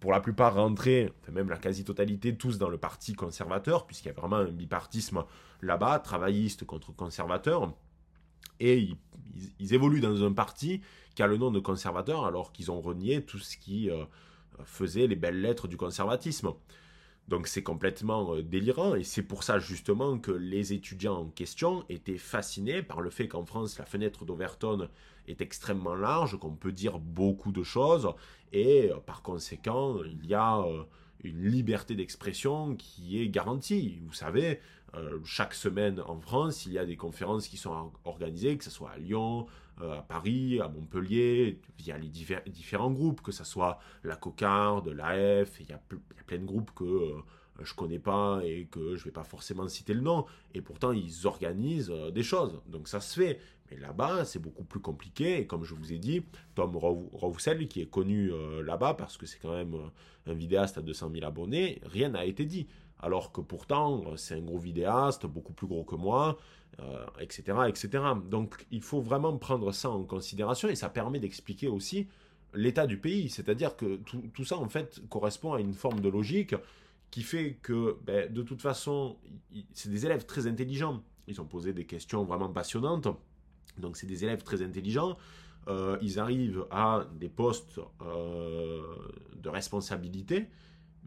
pour 0.00 0.12
la 0.12 0.20
plupart, 0.20 0.54
rentrer, 0.54 1.12
même 1.30 1.50
la 1.50 1.58
quasi-totalité, 1.58 2.36
tous 2.36 2.56
dans 2.56 2.70
le 2.70 2.78
parti 2.78 3.12
conservateur, 3.12 3.86
puisqu'il 3.86 4.08
y 4.08 4.12
a 4.12 4.14
vraiment 4.14 4.36
un 4.36 4.50
bipartisme 4.50 5.24
là-bas, 5.60 5.98
travailliste 5.98 6.64
contre 6.64 6.94
conservateur 6.96 7.74
et 8.60 8.88
ils, 9.60 9.74
évoluent 9.74 10.00
dans 10.00 10.24
un 10.24 10.32
parti 10.32 10.80
qui 11.14 11.22
a 11.22 11.26
le 11.26 11.36
nom 11.36 11.50
de 11.50 11.60
conservateur 11.60 12.24
alors 12.24 12.52
qu'ils 12.52 12.70
ont 12.70 12.80
renié 12.80 13.22
tout 13.22 13.38
ce 13.38 13.56
qui 13.56 13.90
euh, 13.90 14.04
faisait 14.64 15.06
les 15.06 15.16
belles 15.16 15.40
lettres 15.40 15.68
du 15.68 15.76
conservatisme. 15.76 16.52
Donc 17.28 17.46
c'est 17.46 17.62
complètement 17.62 18.34
euh, 18.34 18.42
délirant 18.42 18.94
et 18.94 19.04
c'est 19.04 19.22
pour 19.22 19.42
ça 19.42 19.58
justement 19.58 20.18
que 20.18 20.32
les 20.32 20.72
étudiants 20.72 21.16
en 21.16 21.26
question 21.26 21.84
étaient 21.88 22.18
fascinés 22.18 22.82
par 22.82 23.00
le 23.00 23.10
fait 23.10 23.28
qu'en 23.28 23.44
France 23.44 23.78
la 23.78 23.84
fenêtre 23.84 24.24
d'Overton 24.24 24.88
est 25.26 25.40
extrêmement 25.42 25.94
large, 25.94 26.38
qu'on 26.38 26.54
peut 26.54 26.72
dire 26.72 26.98
beaucoup 26.98 27.52
de 27.52 27.62
choses 27.62 28.08
et 28.52 28.90
euh, 28.90 28.96
par 28.96 29.22
conséquent 29.22 29.98
il 30.04 30.26
y 30.26 30.34
a 30.34 30.64
une 31.24 31.48
liberté 31.48 31.94
d'expression 31.94 32.76
qui 32.76 33.20
est 33.20 33.28
garantie. 33.28 34.00
Vous 34.06 34.12
savez, 34.12 34.60
euh, 34.94 35.18
chaque 35.24 35.54
semaine 35.54 36.00
en 36.00 36.18
France, 36.18 36.66
il 36.66 36.72
y 36.72 36.78
a 36.78 36.86
des 36.86 36.96
conférences 36.96 37.48
qui 37.48 37.56
sont 37.56 37.92
organisées, 38.04 38.56
que 38.56 38.64
ce 38.64 38.70
soit 38.70 38.90
à 38.90 38.98
Lyon, 38.98 39.46
euh, 39.80 39.98
à 39.98 40.02
Paris, 40.02 40.60
à 40.60 40.68
Montpellier, 40.68 41.60
via 41.78 41.98
les 41.98 42.08
différents 42.08 42.90
groupes, 42.90 43.20
que 43.20 43.32
ce 43.32 43.44
soit 43.44 43.78
la 44.02 44.16
Cocarde, 44.16 44.88
l'AF, 44.88 45.60
il 45.60 45.68
y, 45.68 45.72
a 45.72 45.80
plein 46.26 46.38
de 46.38 46.44
groupes 46.44 46.70
que 46.74 46.84
euh, 46.84 47.20
je 47.60 47.74
connais 47.74 47.98
pas 47.98 48.40
et 48.44 48.66
que 48.70 48.96
je 48.96 49.04
vais 49.04 49.10
pas 49.10 49.24
forcément 49.24 49.68
citer 49.68 49.92
le 49.92 50.00
nom, 50.00 50.24
et 50.54 50.62
pourtant 50.62 50.92
ils 50.92 51.26
organisent 51.26 51.92
des 52.12 52.22
choses, 52.22 52.60
donc 52.66 52.88
ça 52.88 53.00
se 53.00 53.20
fait. 53.20 53.40
Mais 53.70 53.76
là-bas, 53.76 54.24
c'est 54.24 54.38
beaucoup 54.38 54.64
plus 54.64 54.80
compliqué. 54.80 55.40
Et 55.40 55.46
comme 55.46 55.62
je 55.62 55.74
vous 55.74 55.92
ai 55.92 55.98
dit, 55.98 56.22
Tom 56.54 56.74
Roussel, 56.74 57.68
qui 57.68 57.82
est 57.82 57.90
connu 57.90 58.32
là-bas 58.64 58.94
parce 58.94 59.18
que 59.18 59.26
c'est 59.26 59.38
quand 59.38 59.52
même 59.52 59.76
un 60.26 60.32
vidéaste 60.32 60.78
à 60.78 60.80
200 60.80 61.10
000 61.12 61.26
abonnés, 61.26 61.78
rien 61.84 62.08
n'a 62.08 62.24
été 62.24 62.46
dit 62.46 62.66
alors 63.00 63.32
que 63.32 63.40
pourtant 63.40 64.16
c'est 64.16 64.34
un 64.34 64.40
gros 64.40 64.58
vidéaste, 64.58 65.26
beaucoup 65.26 65.52
plus 65.52 65.66
gros 65.66 65.84
que 65.84 65.94
moi, 65.94 66.38
etc., 67.20 67.42
euh, 67.48 67.64
etc. 67.66 68.04
Donc 68.28 68.66
il 68.70 68.82
faut 68.82 69.00
vraiment 69.00 69.36
prendre 69.36 69.72
ça 69.72 69.90
en 69.90 70.04
considération 70.04 70.68
et 70.68 70.74
ça 70.74 70.88
permet 70.88 71.20
d'expliquer 71.20 71.68
aussi 71.68 72.08
l'état 72.54 72.86
du 72.86 72.98
pays. 72.98 73.28
C'est-à-dire 73.28 73.76
que 73.76 73.96
tout, 73.96 74.44
ça 74.44 74.56
en 74.56 74.68
fait 74.68 75.00
correspond 75.08 75.54
à 75.54 75.60
une 75.60 75.74
forme 75.74 76.00
de 76.00 76.08
logique 76.08 76.54
qui 77.10 77.22
fait 77.22 77.58
que 77.62 77.96
ben, 78.04 78.32
de 78.32 78.42
toute 78.42 78.62
façon 78.62 79.16
c'est 79.72 79.90
des 79.90 80.06
élèves 80.06 80.26
très 80.26 80.46
intelligents. 80.46 81.02
Ils 81.26 81.40
ont 81.40 81.46
posé 81.46 81.72
des 81.72 81.84
questions 81.84 82.24
vraiment 82.24 82.48
passionnantes. 82.48 83.08
Donc 83.78 83.96
c'est 83.96 84.06
des 84.06 84.24
élèves 84.24 84.42
très 84.42 84.62
intelligents. 84.62 85.16
Euh, 85.68 85.98
ils 86.00 86.18
arrivent 86.18 86.64
à 86.70 87.06
des 87.14 87.28
postes 87.28 87.80
euh, 88.02 88.82
de 89.36 89.48
responsabilité 89.48 90.48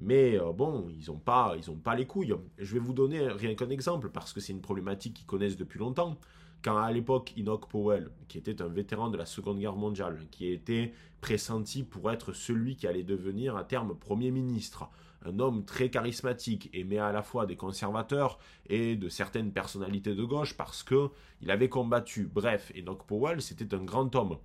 mais 0.01 0.37
euh, 0.39 0.51
bon, 0.51 0.89
ils 0.89 1.09
n'ont 1.09 1.19
pas, 1.19 1.55
pas 1.83 1.95
les 1.95 2.07
couilles. 2.07 2.35
Je 2.57 2.73
vais 2.73 2.79
vous 2.79 2.93
donner 2.93 3.27
rien 3.27 3.53
qu'un 3.53 3.69
exemple 3.69 4.09
parce 4.09 4.33
que 4.33 4.39
c'est 4.39 4.51
une 4.51 4.61
problématique 4.61 5.13
qu'ils 5.13 5.27
connaissent 5.27 5.57
depuis 5.57 5.79
longtemps. 5.79 6.17
Quand 6.63 6.77
à 6.77 6.91
l'époque, 6.91 7.33
Enoch 7.37 7.67
Powell, 7.69 8.09
qui 8.27 8.37
était 8.37 8.61
un 8.61 8.67
vétéran 8.67 9.09
de 9.09 9.17
la 9.17 9.25
Seconde 9.25 9.59
Guerre 9.59 9.75
mondiale, 9.75 10.27
qui 10.29 10.51
était 10.51 10.93
pressenti 11.21 11.83
pour 11.83 12.11
être 12.11 12.33
celui 12.33 12.75
qui 12.75 12.87
allait 12.87 13.03
devenir 13.03 13.55
à 13.55 13.63
terme 13.63 13.95
Premier 13.95 14.31
ministre, 14.31 14.89
un 15.23 15.39
homme 15.39 15.65
très 15.65 15.89
charismatique, 15.89 16.69
aimé 16.73 16.97
à 16.97 17.11
la 17.11 17.21
fois 17.21 17.45
des 17.45 17.55
conservateurs 17.55 18.39
et 18.67 18.95
de 18.95 19.09
certaines 19.09 19.51
personnalités 19.51 20.15
de 20.15 20.23
gauche 20.23 20.55
parce 20.57 20.81
que 20.83 21.09
il 21.41 21.51
avait 21.51 21.69
combattu. 21.69 22.29
Bref, 22.31 22.71
Enoch 22.75 23.05
Powell, 23.05 23.41
c'était 23.41 23.75
un 23.75 23.83
grand 23.83 24.15
homme. 24.15 24.37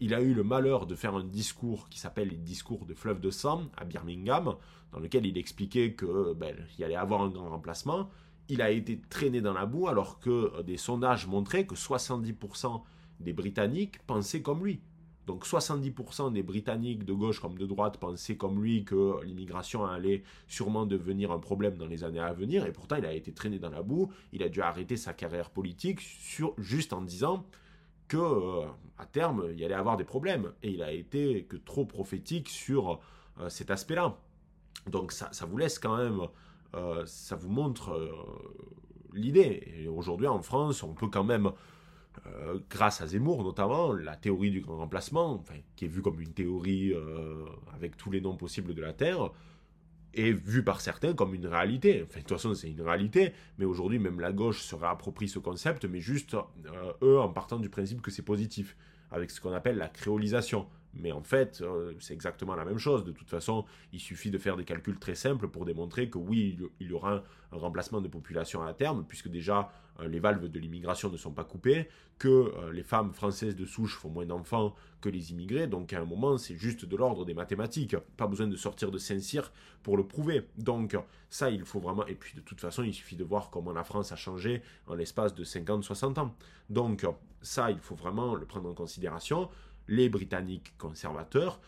Il 0.00 0.14
a 0.14 0.20
eu 0.22 0.32
le 0.32 0.42
malheur 0.42 0.86
de 0.86 0.94
faire 0.94 1.14
un 1.14 1.24
discours 1.24 1.88
qui 1.90 1.98
s'appelle 1.98 2.28
les 2.28 2.36
discours 2.36 2.86
de 2.86 2.94
fleuve 2.94 3.20
de 3.20 3.30
sang 3.30 3.64
à 3.76 3.84
Birmingham, 3.84 4.56
dans 4.92 4.98
lequel 4.98 5.26
il 5.26 5.36
expliquait 5.36 5.92
que 5.92 6.32
ben, 6.32 6.56
il 6.78 6.84
allait 6.84 6.96
avoir 6.96 7.22
un 7.22 7.28
grand 7.28 7.50
remplacement. 7.50 8.08
Il 8.48 8.62
a 8.62 8.70
été 8.70 9.00
traîné 9.10 9.40
dans 9.40 9.52
la 9.52 9.66
boue 9.66 9.88
alors 9.88 10.18
que 10.18 10.62
des 10.62 10.78
sondages 10.78 11.26
montraient 11.26 11.66
que 11.66 11.74
70% 11.74 12.82
des 13.20 13.32
Britanniques 13.32 14.02
pensaient 14.06 14.42
comme 14.42 14.64
lui. 14.64 14.80
Donc 15.26 15.46
70% 15.46 16.32
des 16.32 16.42
Britanniques 16.42 17.04
de 17.04 17.12
gauche 17.12 17.38
comme 17.38 17.56
de 17.56 17.66
droite 17.66 17.98
pensaient 17.98 18.36
comme 18.36 18.60
lui 18.60 18.84
que 18.84 19.22
l'immigration 19.22 19.84
allait 19.84 20.24
sûrement 20.48 20.86
devenir 20.86 21.30
un 21.30 21.38
problème 21.38 21.76
dans 21.76 21.86
les 21.86 22.02
années 22.02 22.18
à 22.18 22.32
venir, 22.32 22.66
et 22.66 22.72
pourtant 22.72 22.96
il 22.96 23.04
a 23.04 23.12
été 23.12 23.32
traîné 23.32 23.58
dans 23.58 23.70
la 23.70 23.82
boue, 23.82 24.10
il 24.32 24.42
a 24.42 24.48
dû 24.48 24.60
arrêter 24.62 24.96
sa 24.96 25.12
carrière 25.12 25.50
politique 25.50 26.00
juste 26.58 26.92
en 26.92 27.02
disant 27.02 27.46
que 28.10 28.16
euh, 28.16 28.66
à 28.98 29.06
terme 29.06 29.46
il 29.56 29.64
allait 29.64 29.72
avoir 29.72 29.96
des 29.96 30.04
problèmes, 30.04 30.52
et 30.62 30.70
il 30.70 30.82
a 30.82 30.92
été 30.92 31.44
que 31.44 31.56
trop 31.56 31.86
prophétique 31.86 32.50
sur 32.50 33.00
euh, 33.40 33.48
cet 33.48 33.70
aspect-là. 33.70 34.18
Donc 34.90 35.12
ça, 35.12 35.30
vous 35.46 35.56
laisse 35.56 35.78
quand 35.78 35.96
même, 35.96 36.20
euh, 36.74 37.04
ça 37.06 37.36
vous 37.36 37.50
montre 37.50 38.10
l'idée. 39.12 39.62
Et 39.78 39.88
aujourd'hui 39.88 40.26
en 40.26 40.42
France, 40.42 40.82
on 40.82 40.94
peut 40.94 41.08
quand 41.08 41.24
même 41.24 41.50
grâce 42.68 43.00
à 43.00 43.06
Zemmour 43.06 43.44
notamment, 43.44 43.92
la 43.92 44.16
théorie 44.16 44.50
du 44.50 44.60
grand 44.60 44.78
remplacement, 44.78 45.44
qui 45.76 45.84
est 45.84 45.88
vue 45.88 46.02
comme 46.02 46.20
une 46.20 46.32
théorie 46.32 46.92
avec 47.74 47.96
tous 47.96 48.10
les 48.10 48.20
noms 48.20 48.36
possibles 48.36 48.74
de 48.74 48.82
la 48.82 48.92
Terre, 48.92 49.30
est 50.14 50.32
vue 50.32 50.64
par 50.64 50.80
certains 50.80 51.14
comme 51.14 51.34
une 51.34 51.46
réalité. 51.46 52.02
Enfin, 52.04 52.20
de 52.20 52.24
toute 52.24 52.36
façon, 52.36 52.54
c'est 52.54 52.70
une 52.70 52.82
réalité, 52.82 53.32
mais 53.58 53.64
aujourd'hui, 53.64 53.98
même 53.98 54.20
la 54.20 54.32
gauche 54.32 54.60
se 54.60 54.74
réapproprie 54.74 55.28
ce 55.28 55.38
concept, 55.38 55.84
mais 55.84 56.00
juste 56.00 56.34
euh, 56.34 56.92
eux 57.02 57.18
en 57.18 57.28
partant 57.28 57.58
du 57.58 57.68
principe 57.68 58.02
que 58.02 58.10
c'est 58.10 58.22
positif, 58.22 58.76
avec 59.10 59.30
ce 59.30 59.40
qu'on 59.40 59.52
appelle 59.52 59.76
la 59.76 59.88
créolisation. 59.88 60.66
Mais 60.94 61.12
en 61.12 61.22
fait, 61.22 61.60
euh, 61.62 61.94
c'est 62.00 62.14
exactement 62.14 62.54
la 62.54 62.64
même 62.64 62.78
chose. 62.78 63.04
De 63.04 63.12
toute 63.12 63.30
façon, 63.30 63.64
il 63.92 64.00
suffit 64.00 64.30
de 64.30 64.38
faire 64.38 64.56
des 64.56 64.64
calculs 64.64 64.98
très 64.98 65.14
simples 65.14 65.48
pour 65.48 65.64
démontrer 65.64 66.10
que 66.10 66.18
oui, 66.18 66.58
il 66.80 66.88
y 66.88 66.92
aura 66.92 67.22
un 67.52 67.56
remplacement 67.56 68.00
de 68.00 68.08
population 68.08 68.62
à 68.62 68.74
terme, 68.74 69.04
puisque 69.06 69.28
déjà 69.28 69.70
euh, 70.00 70.08
les 70.08 70.20
valves 70.20 70.48
de 70.48 70.58
l'immigration 70.58 71.10
ne 71.10 71.16
sont 71.16 71.32
pas 71.32 71.44
coupées, 71.44 71.88
que 72.18 72.28
euh, 72.28 72.72
les 72.72 72.82
femmes 72.82 73.12
françaises 73.12 73.56
de 73.56 73.64
souche 73.64 73.96
font 73.96 74.10
moins 74.10 74.26
d'enfants 74.26 74.74
que 75.00 75.08
les 75.08 75.30
immigrés. 75.30 75.66
Donc 75.66 75.92
à 75.92 76.00
un 76.00 76.04
moment, 76.04 76.38
c'est 76.38 76.56
juste 76.56 76.84
de 76.84 76.96
l'ordre 76.96 77.24
des 77.24 77.34
mathématiques. 77.34 77.96
Pas 78.16 78.26
besoin 78.26 78.48
de 78.48 78.56
sortir 78.56 78.90
de 78.90 78.98
Saint-Cyr 78.98 79.52
pour 79.82 79.96
le 79.96 80.06
prouver. 80.06 80.42
Donc 80.58 80.96
ça, 81.30 81.50
il 81.50 81.64
faut 81.64 81.80
vraiment... 81.80 82.06
Et 82.06 82.14
puis 82.14 82.34
de 82.34 82.40
toute 82.40 82.60
façon, 82.60 82.82
il 82.82 82.92
suffit 82.92 83.16
de 83.16 83.24
voir 83.24 83.50
comment 83.50 83.72
la 83.72 83.84
France 83.84 84.12
a 84.12 84.16
changé 84.16 84.62
en 84.86 84.94
l'espace 84.94 85.34
de 85.34 85.44
50-60 85.44 86.18
ans. 86.18 86.34
Donc 86.68 87.06
ça, 87.40 87.70
il 87.70 87.78
faut 87.78 87.94
vraiment 87.94 88.34
le 88.34 88.44
prendre 88.44 88.68
en 88.68 88.74
considération 88.74 89.48
les 89.88 90.08
Britanniques 90.08 90.76
conservateurs 90.78 91.60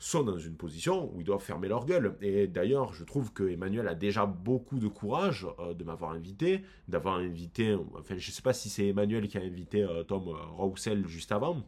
sont 0.00 0.22
dans 0.24 0.38
une 0.38 0.56
position 0.56 1.14
où 1.14 1.20
ils 1.20 1.24
doivent 1.24 1.42
fermer 1.42 1.68
leur 1.68 1.84
gueule. 1.84 2.16
Et 2.22 2.46
d'ailleurs, 2.46 2.94
je 2.94 3.04
trouve 3.04 3.32
que 3.34 3.44
Emmanuel 3.44 3.86
a 3.86 3.94
déjà 3.94 4.24
beaucoup 4.24 4.78
de 4.78 4.88
courage 4.88 5.46
euh, 5.60 5.74
de 5.74 5.84
m'avoir 5.84 6.12
invité, 6.12 6.64
d'avoir 6.88 7.16
invité, 7.16 7.76
enfin 7.94 8.16
je 8.16 8.30
ne 8.30 8.32
sais 8.32 8.42
pas 8.42 8.54
si 8.54 8.70
c'est 8.70 8.88
Emmanuel 8.88 9.28
qui 9.28 9.36
a 9.36 9.42
invité 9.42 9.82
euh, 9.82 10.02
Tom 10.02 10.28
Roussel 10.56 11.06
juste 11.06 11.32
avant, 11.32 11.62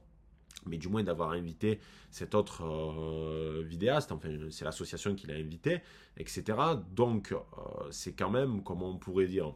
mais 0.64 0.78
du 0.78 0.88
moins 0.88 1.05
d'avoir 1.05 1.32
invité 1.32 1.78
cet 2.11 2.34
autre 2.34 2.64
euh, 2.64 3.62
vidéaste, 3.66 4.12
enfin 4.12 4.30
c'est 4.50 4.64
l'association 4.64 5.14
qui 5.14 5.26
l'a 5.26 5.34
invité, 5.34 5.80
etc. 6.16 6.59
Donc 6.90 7.34
c'est 7.90 8.14
quand 8.14 8.30
même, 8.30 8.62
comment 8.62 8.88
on 8.88 8.96
pourrait 8.96 9.26
dire, 9.26 9.55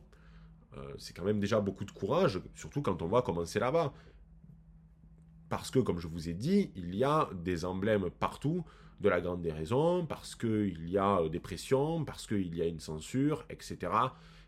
c'est 0.99 1.17
quand 1.17 1.25
même 1.25 1.41
déjà 1.41 1.61
beaucoup 1.61 1.87
de 1.87 1.91
courage, 1.91 2.41
surtout 2.55 2.83
quand 2.83 3.01
on 3.01 3.07
voit 3.07 3.23
comment 3.23 3.47
c'est 3.47 3.61
là-bas. 3.61 3.95
Parce 5.49 5.71
que, 5.71 5.79
comme 5.79 6.01
je 6.01 6.09
vous 6.09 6.29
ai 6.29 6.35
dit, 6.35 6.73
il 6.77 6.95
y 6.95 7.05
a 7.05 7.29
des 7.33 7.65
emblèmes 7.65 8.11
partout 8.11 8.65
de 9.01 9.09
la 9.09 9.21
grande 9.21 9.43
déraison, 9.43 10.07
parce 10.07 10.35
qu'il 10.35 10.89
y 10.89 10.99
a 10.99 11.21
euh, 11.21 11.29
des 11.29 11.41
pressions, 11.41 12.05
parce 12.05 12.27
qu'il 12.27 12.55
y 12.57 12.63
a 12.63 12.67
une 12.67 12.81
censure, 12.81 13.45
etc. 13.51 13.93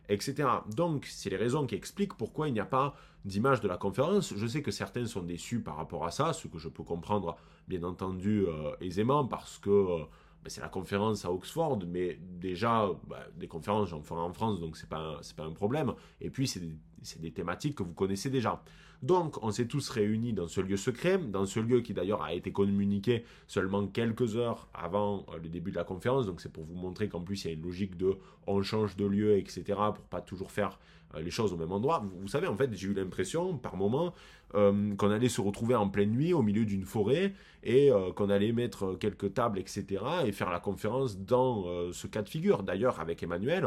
etc. 0.08 0.48
Donc, 0.74 1.06
c'est 1.06 1.30
les 1.30 1.36
raisons 1.36 1.66
qui 1.66 1.74
expliquent 1.74 2.14
pourquoi 2.14 2.48
il 2.48 2.54
n'y 2.54 2.60
a 2.60 2.66
pas 2.66 2.94
d'image 3.24 3.60
de 3.60 3.68
la 3.68 3.76
conférence. 3.76 4.34
Je 4.34 4.46
sais 4.46 4.62
que 4.62 4.70
certains 4.70 5.06
sont 5.06 5.22
déçus 5.22 5.60
par 5.60 5.76
rapport 5.76 6.06
à 6.06 6.10
ça, 6.10 6.32
ce 6.32 6.48
que 6.48 6.58
je 6.58 6.68
peux 6.68 6.82
comprendre 6.82 7.36
bien 7.68 7.82
entendu 7.82 8.46
euh, 8.46 8.72
aisément, 8.80 9.26
parce 9.26 9.58
que 9.58 9.70
euh, 9.70 9.98
ben, 10.42 10.48
c'est 10.48 10.62
la 10.62 10.68
conférence 10.68 11.24
à 11.26 11.32
Oxford, 11.32 11.80
mais 11.86 12.18
déjà, 12.22 12.88
ben, 13.06 13.18
des 13.36 13.48
conférences, 13.48 13.90
j'en 13.90 14.02
ferai 14.02 14.20
en 14.20 14.32
France, 14.32 14.60
donc 14.60 14.76
c'est 14.78 14.88
pas, 14.88 15.20
pas 15.36 15.44
un 15.44 15.52
problème. 15.52 15.92
Et 16.22 16.30
puis, 16.30 16.48
c'est 16.48 16.60
des, 16.60 16.74
des 17.18 17.32
thématiques 17.32 17.74
que 17.74 17.82
vous 17.82 17.92
connaissez 17.92 18.30
déjà. 18.30 18.62
Donc, 19.02 19.42
on 19.44 19.52
s'est 19.52 19.66
tous 19.66 19.88
réunis 19.90 20.32
dans 20.32 20.48
ce 20.48 20.60
lieu 20.60 20.76
secret, 20.76 21.18
dans 21.18 21.46
ce 21.46 21.60
lieu 21.60 21.80
qui 21.82 21.94
d'ailleurs 21.94 22.22
a 22.22 22.34
été 22.34 22.50
communiqué 22.50 23.24
seulement 23.46 23.86
quelques 23.86 24.36
heures 24.36 24.68
avant 24.74 25.24
euh, 25.28 25.38
le 25.40 25.48
début 25.48 25.70
de 25.70 25.76
la 25.76 25.84
conférence. 25.84 26.26
Donc, 26.26 26.40
c'est 26.40 26.52
pour 26.52 26.64
vous 26.64 26.74
montrer 26.74 27.08
qu'en 27.08 27.20
plus, 27.20 27.44
il 27.44 27.48
y 27.48 27.50
a 27.50 27.54
une 27.54 27.62
logique 27.62 27.96
de 27.96 28.16
on 28.48 28.60
change 28.62 28.96
de 28.96 29.06
lieu, 29.06 29.38
etc., 29.38 29.62
pour 29.94 30.04
pas 30.10 30.20
toujours 30.20 30.50
faire 30.50 30.80
euh, 31.14 31.20
les 31.20 31.30
choses 31.30 31.52
au 31.52 31.56
même 31.56 31.70
endroit. 31.70 32.04
Vous, 32.20 32.26
savez, 32.26 32.48
en 32.48 32.56
fait, 32.56 32.74
j'ai 32.74 32.88
eu 32.88 32.94
l'impression, 32.94 33.56
par 33.56 33.76
moment, 33.76 34.14
euh, 34.54 34.96
qu'on 34.96 35.10
allait 35.10 35.28
se 35.28 35.40
retrouver 35.40 35.76
en 35.76 35.88
pleine 35.88 36.10
nuit 36.10 36.32
au 36.32 36.42
milieu 36.42 36.64
d'une 36.64 36.84
forêt 36.84 37.34
et 37.62 37.90
qu'on 38.14 38.30
allait 38.30 38.52
mettre 38.52 38.94
quelques 38.94 39.34
tables, 39.34 39.58
etc., 39.58 39.84
et 40.24 40.32
faire 40.32 40.50
la 40.50 40.60
conférence 40.60 41.18
dans 41.18 41.64
ce 41.92 42.06
cas 42.06 42.22
de 42.22 42.28
figure. 42.28 42.62
D'ailleurs, 42.62 43.00
avec 43.00 43.22
Emmanuel, 43.22 43.66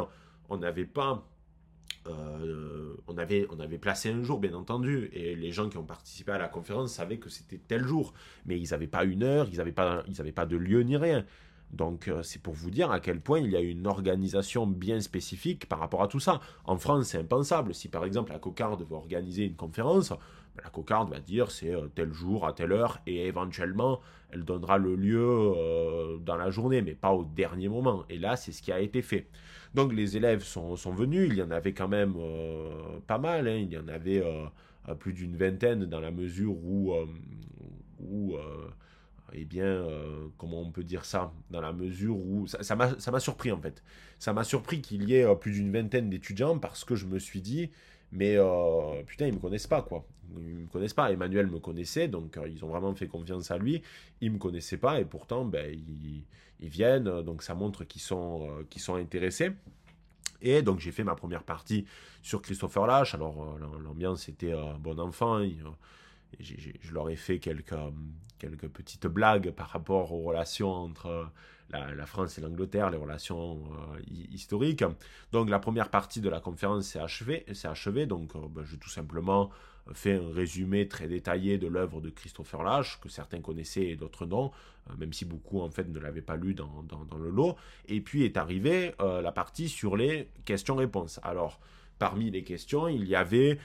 on 0.49 0.57
n'avait 0.57 0.86
pas 0.86 1.27
euh, 2.08 2.95
on, 3.08 3.18
avait, 3.18 3.47
on 3.52 3.60
avait 3.60 3.78
placé 3.78 4.10
un 4.10 4.24
jour, 4.24 4.39
bien 4.39 4.54
entendu, 4.54 5.10
et 5.14 5.36
les 5.36 5.52
gens 5.52 5.70
qui 5.70 5.78
ont 5.78 5.86
participé 5.86 6.32
à 6.32 6.38
la 6.38 6.47
conférence 6.47 6.93
savaient 6.93 7.18
que 7.18 7.30
c'était 7.30 7.60
tel 7.68 7.86
jour, 7.86 8.14
mais 8.45 8.60
ils 8.60 8.72
n'avaient 8.72 8.88
pas 8.88 9.04
une 9.04 9.24
heure, 9.24 9.47
ils 9.52 9.58
n'avaient 9.58 9.72
pas, 9.72 10.04
pas 10.36 10.45
de 10.45 10.58
lieu 10.58 10.82
ni 10.82 10.97
rien. 10.97 11.26
Donc 11.72 12.08
euh, 12.08 12.22
c'est 12.22 12.41
pour 12.41 12.54
vous 12.54 12.70
dire 12.70 12.91
à 12.91 12.99
quel 12.99 13.22
point 13.22 13.39
il 13.39 13.52
y 13.52 13.56
a 13.56 13.62
une 13.62 13.88
organisation 13.88 14.68
bien 14.68 14.99
spécifique 14.99 15.68
par 15.70 15.80
rapport 15.80 16.04
à 16.04 16.08
tout 16.08 16.20
ça. 16.20 16.41
En 16.66 16.78
France, 16.78 17.08
c'est 17.08 17.18
impensable. 17.18 17.74
Si 17.74 17.88
par 17.88 18.04
exemple 18.04 18.32
la 18.32 18.39
cocarde 18.39 18.84
veut 18.84 18.95
organiser 18.95 19.45
une 19.45 19.56
conférence, 19.56 20.10
ben, 20.10 20.64
la 20.64 20.70
cocarde 20.70 21.10
va 21.10 21.20
dire 21.20 21.49
c'est 21.49 21.74
euh, 21.74 21.88
tel 21.95 22.12
jour 22.12 22.45
à 22.45 22.54
telle 22.54 22.74
heure 22.74 22.99
et 23.08 23.28
éventuellement 23.28 24.02
elle 24.32 24.43
donnera 24.43 24.77
le 24.77 24.95
lieu 24.95 25.53
dans 26.21 26.38
la 26.38 26.49
journée, 26.49 26.82
mais 26.82 26.95
pas 26.95 27.11
au 27.11 27.23
dernier 27.23 27.69
moment. 27.69 28.05
Et 28.09 28.17
là, 28.17 28.36
c'est 28.36 28.51
ce 28.51 28.61
qui 28.61 28.71
a 28.71 28.79
été 28.79 29.01
fait. 29.01 29.27
Donc 29.73 29.93
les 29.93 30.17
élèves 30.17 30.43
sont, 30.43 30.75
venus, 30.75 31.29
il 31.32 31.38
y 31.38 31.41
en 31.41 31.51
avait 31.51 31.73
quand 31.73 31.88
même 31.88 32.15
euh, 32.17 32.99
pas 33.07 33.17
mal, 33.17 33.47
hein. 33.47 33.55
il 33.55 33.71
y 33.71 33.77
en 33.77 33.88
avait 33.88 34.21
euh, 34.21 34.95
plus 34.95 35.13
d'une 35.13 35.38
vingtaine 35.38 35.86
dans 35.86 36.01
la 36.01 36.11
mesure 36.11 36.53
où, 36.63 36.93
euh, 36.93 37.05
où 37.99 38.36
eh 39.34 39.45
bien, 39.45 39.86
comment 40.38 40.61
on 40.61 40.71
peut 40.71 40.84
dire 40.84 41.05
ça? 41.05 41.32
Dans 41.49 41.61
la 41.61 41.71
mesure 41.71 42.17
où... 42.17 42.47
Ça 42.47 42.75
m'a 42.75 43.19
surpris 43.19 43.51
en 43.53 43.61
fait. 43.61 43.82
Ça 44.19 44.34
m'a 44.34 44.43
surpris 44.43 44.82
qu'il 44.82 45.07
y 45.07 45.15
ait 45.15 45.36
plus 45.38 45.53
d'une 45.53 45.71
vingtaine 45.71 46.09
d'étudiants 46.09 46.59
parce 46.59 46.84
que 46.84 46.95
je 46.95 47.05
me 47.05 47.17
suis 47.17 47.39
dit, 47.39 47.71
mais 48.12 48.38
putain, 49.05 49.28
ils 49.28 49.34
me 49.34 49.39
connaissent 49.39 49.68
pas 49.68 49.82
quoi. 49.82 50.05
Ils 50.38 50.55
me 50.55 50.68
connaissent 50.68 50.93
pas. 50.93 51.12
Emmanuel 51.12 51.47
me 51.47 51.59
connaissait, 51.59 52.07
donc 52.07 52.38
ils 52.47 52.64
ont 52.64 52.70
vraiment 52.70 52.93
fait 52.95 53.07
confiance 53.07 53.51
à 53.51 53.57
lui. 53.57 53.82
Ils 54.22 54.32
me 54.32 54.38
connaissaient 54.38 54.78
pas 54.78 54.99
et 54.99 55.05
pourtant, 55.05 55.45
ben, 55.45 55.74
ils 56.62 56.70
viennent, 56.70 57.07
euh, 57.07 57.22
donc 57.22 57.43
ça 57.43 57.55
montre 57.55 57.84
qu'ils 57.84 58.01
sont, 58.01 58.47
euh, 58.49 58.64
sont 58.78 58.95
intéressés. 58.95 59.51
Et 60.41 60.62
donc 60.62 60.80
j'ai 60.80 60.91
fait 60.91 61.03
ma 61.03 61.16
première 61.16 61.43
partie 61.43 61.86
sur 62.22 62.41
Christopher 62.41 62.88
Lash. 62.88 63.14
Alors 63.14 63.57
euh, 63.62 63.84
l'ambiance 63.84 64.30
était 64.30 64.53
bon 64.80 64.99
enfant. 64.99 65.41
Je 66.39 66.93
leur 66.93 67.09
ai 67.09 67.15
fait 67.15 67.39
quelques, 67.39 67.75
quelques 68.39 68.67
petites 68.67 69.07
blagues 69.07 69.51
par 69.51 69.69
rapport 69.69 70.13
aux 70.13 70.23
relations 70.23 70.71
entre 70.71 71.32
la, 71.69 72.05
France 72.05 72.38
et 72.38 72.41
l'Angleterre, 72.41 72.89
les 72.89 72.97
relations 72.97 73.63
historiques. 74.32 74.84
Donc 75.32 75.49
la 75.49 75.59
première 75.59 75.89
partie 75.89 76.19
de 76.19 76.29
la 76.29 76.41
conférence 76.41 76.88
s'est 76.88 76.99
achevée, 76.99 77.45
achevée. 77.63 78.05
Donc 78.05 78.34
ben, 78.36 78.63
je 78.63 78.71
vais 78.71 78.77
tout 78.77 78.89
simplement 78.89 79.51
fait 79.93 80.15
un 80.15 80.32
résumé 80.32 80.88
très 80.88 81.07
détaillé 81.07 81.57
de 81.57 81.67
l'œuvre 81.67 82.01
de 82.01 82.09
Christopher 82.09 82.63
Lash, 82.63 82.99
que 82.99 83.09
certains 83.09 83.41
connaissaient 83.41 83.88
et 83.88 83.95
d'autres 83.95 84.25
non, 84.25 84.51
euh, 84.89 84.93
même 84.97 85.13
si 85.13 85.25
beaucoup 85.25 85.59
en 85.59 85.69
fait 85.69 85.88
ne 85.88 85.99
l'avaient 85.99 86.21
pas 86.21 86.36
lu 86.36 86.53
dans, 86.53 86.86
le 87.19 87.29
lot. 87.29 87.55
Et 87.88 88.01
puis 88.01 88.23
est 88.23 88.38
arrivée 88.38 88.93
euh, 89.01 89.21
la 89.21 89.32
partie 89.32 89.69
sur 89.69 89.97
les 89.97 90.29
questions-réponses. 90.45 91.19
Alors, 91.23 91.59
parmi 91.99 92.32
les 92.32 92.43
questions, 92.43 92.88
il 92.88 93.07
y 93.07 93.15
avait 93.15 93.57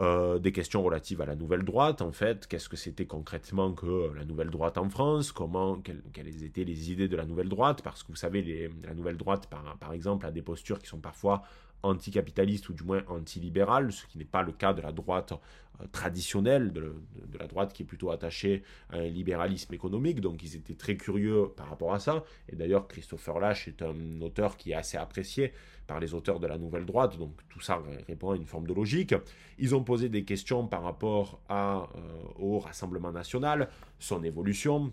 euh, 0.00 0.38
des 0.38 0.52
questions 0.52 0.82
relatives 0.82 1.20
à 1.20 1.26
la 1.26 1.36
nouvelle 1.36 1.62
droite, 1.62 2.00
en 2.00 2.12
fait, 2.12 2.46
qu'est-ce 2.46 2.68
que 2.68 2.76
c'était 2.76 3.06
concrètement 3.06 3.72
que 3.72 4.12
la 4.14 4.24
nouvelle 4.24 4.48
droite 4.48 4.78
en 4.78 4.88
France, 4.88 5.30
comment, 5.30 5.76
quelles, 5.80 6.44
étaient 6.44 6.64
les 6.64 6.90
idées 6.90 7.08
de 7.08 7.16
la 7.16 7.26
nouvelle 7.26 7.48
droite, 7.48 7.82
parce 7.82 8.02
que 8.02 8.08
vous 8.08 8.16
savez, 8.16 8.70
la 8.82 8.94
nouvelle 8.94 9.16
droite, 9.16 9.46
par, 9.48 9.76
par 9.78 9.92
exemple, 9.92 10.24
a 10.24 10.30
des 10.30 10.42
postures 10.42 10.78
qui 10.78 10.86
sont 10.86 11.00
parfois 11.00 11.42
anticapitaliste 11.82 12.68
ou 12.68 12.72
du 12.72 12.84
moins 12.84 13.02
antilibéral, 13.08 13.92
ce 13.92 14.06
qui 14.06 14.18
n'est 14.18 14.24
pas 14.24 14.42
le 14.42 14.52
cas 14.52 14.72
de 14.72 14.82
la 14.82 14.92
droite 14.92 15.32
euh, 15.80 15.86
traditionnelle, 15.92 16.72
de, 16.72 16.94
la 17.38 17.46
droite 17.46 17.72
qui 17.72 17.82
est 17.82 17.86
plutôt 17.86 18.10
attachée 18.10 18.62
à 18.90 18.96
un 18.96 19.08
libéralisme 19.08 19.72
économique. 19.74 20.20
Donc 20.20 20.42
ils 20.42 20.56
étaient 20.56 20.74
très 20.74 20.96
curieux 20.96 21.48
par 21.56 21.68
rapport 21.68 21.94
à 21.94 21.98
ça. 21.98 22.24
Et 22.48 22.56
d'ailleurs, 22.56 22.88
Christopher 22.88 23.38
Lash 23.40 23.68
est 23.68 23.82
un 23.82 24.20
auteur 24.20 24.56
qui 24.56 24.72
est 24.72 24.74
assez 24.74 24.96
apprécié 24.96 25.52
par 25.86 26.00
les 26.00 26.14
auteurs 26.14 26.38
de 26.38 26.46
la 26.46 26.58
nouvelle 26.58 26.84
droite. 26.84 27.18
Donc 27.18 27.32
tout 27.48 27.60
ça 27.60 27.82
répond 28.06 28.30
à 28.30 28.36
une 28.36 28.46
forme 28.46 28.66
de 28.66 28.74
logique. 28.74 29.14
Ils 29.58 29.74
ont 29.74 29.82
posé 29.82 30.08
des 30.08 30.24
questions 30.24 30.66
par 30.66 30.82
rapport 30.82 31.40
à, 31.48 31.88
euh, 31.96 32.12
au 32.38 32.58
Rassemblement 32.58 33.12
national, 33.12 33.68
son 33.98 34.22
évolution, 34.22 34.92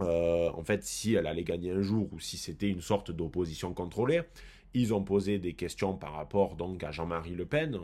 euh, 0.00 0.50
en 0.50 0.62
fait, 0.62 0.84
si 0.84 1.14
elle 1.14 1.26
allait 1.26 1.44
gagner 1.44 1.72
un 1.72 1.82
jour 1.82 2.08
ou 2.12 2.20
si 2.20 2.36
c'était 2.36 2.68
une 2.68 2.80
sorte 2.80 3.10
d'opposition 3.10 3.72
contrôlée. 3.74 4.22
Ils 4.74 4.92
ont 4.94 5.02
posé 5.02 5.38
des 5.38 5.54
questions 5.54 5.94
par 5.94 6.12
rapport 6.12 6.56
donc 6.56 6.84
à 6.84 6.90
Jean-Marie 6.90 7.34
Le 7.34 7.46
Pen, 7.46 7.74
euh, 7.74 7.78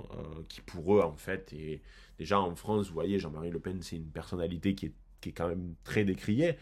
qui 0.48 0.60
pour 0.60 0.96
eux 0.96 1.00
en 1.00 1.16
fait 1.16 1.52
est 1.52 1.80
déjà 2.18 2.40
en 2.40 2.54
France, 2.54 2.88
vous 2.88 2.94
voyez, 2.94 3.18
Jean-Marie 3.18 3.50
Le 3.50 3.58
Pen 3.58 3.80
c'est 3.82 3.96
une 3.96 4.10
personnalité 4.10 4.74
qui 4.74 4.86
est, 4.86 4.92
qui 5.20 5.30
est, 5.30 5.32
quand 5.32 5.48
même 5.48 5.74
très 5.84 6.04
décriée. 6.04 6.56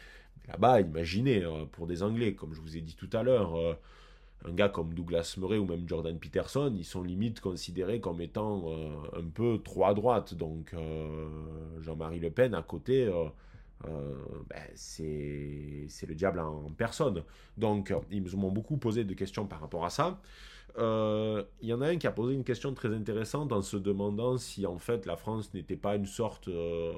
Là-bas, 0.48 0.80
imaginez 0.80 1.44
euh, 1.44 1.64
pour 1.66 1.86
des 1.86 2.02
Anglais, 2.02 2.34
comme 2.34 2.54
je 2.54 2.60
vous 2.60 2.76
ai 2.76 2.80
dit 2.80 2.96
tout 2.96 3.10
à 3.12 3.22
l'heure, 3.22 3.54
un 4.44 4.52
gars 4.52 4.68
comme 4.68 4.94
Douglas 4.94 5.36
Murray 5.38 5.58
ou 5.58 5.66
même 5.66 5.88
Jordan 5.88 6.18
Peterson, 6.18 6.74
ils 6.76 6.84
sont 6.84 7.02
limite 7.02 7.40
considérés 7.40 8.00
comme 8.00 8.20
étant 8.20 8.72
un 9.12 9.24
peu 9.24 9.60
trop 9.62 9.84
à 9.84 9.94
droite. 9.94 10.34
Donc 10.34 10.74
Jean-Marie 11.82 12.20
Le 12.20 12.30
Pen 12.30 12.54
à 12.54 12.62
côté 12.62 13.04
euh, 13.04 13.24
ben, 13.84 14.62
c'est 14.74 16.06
le 16.06 16.14
diable 16.14 16.40
en 16.40 16.70
personne. 16.76 17.22
Donc, 17.56 17.92
ils 18.10 18.22
m'ont 18.36 18.52
beaucoup 18.52 18.76
posé 18.76 19.04
de 19.04 19.14
questions 19.14 19.46
par 19.46 19.60
rapport 19.60 19.84
à 19.84 19.90
ça. 19.90 20.20
Euh, 20.78 21.42
il 21.60 21.68
y 21.68 21.74
en 21.74 21.82
a 21.82 21.88
un 21.88 21.96
qui 21.98 22.06
a 22.06 22.10
posé 22.10 22.34
une 22.34 22.44
question 22.44 22.72
très 22.72 22.94
intéressante 22.94 23.52
en 23.52 23.60
se 23.60 23.76
demandant 23.76 24.38
si 24.38 24.64
en 24.66 24.78
fait 24.78 25.04
la 25.04 25.16
France 25.16 25.52
n'était 25.52 25.76
pas 25.76 25.96
une 25.96 26.06
sorte 26.06 26.48
euh, 26.48 26.92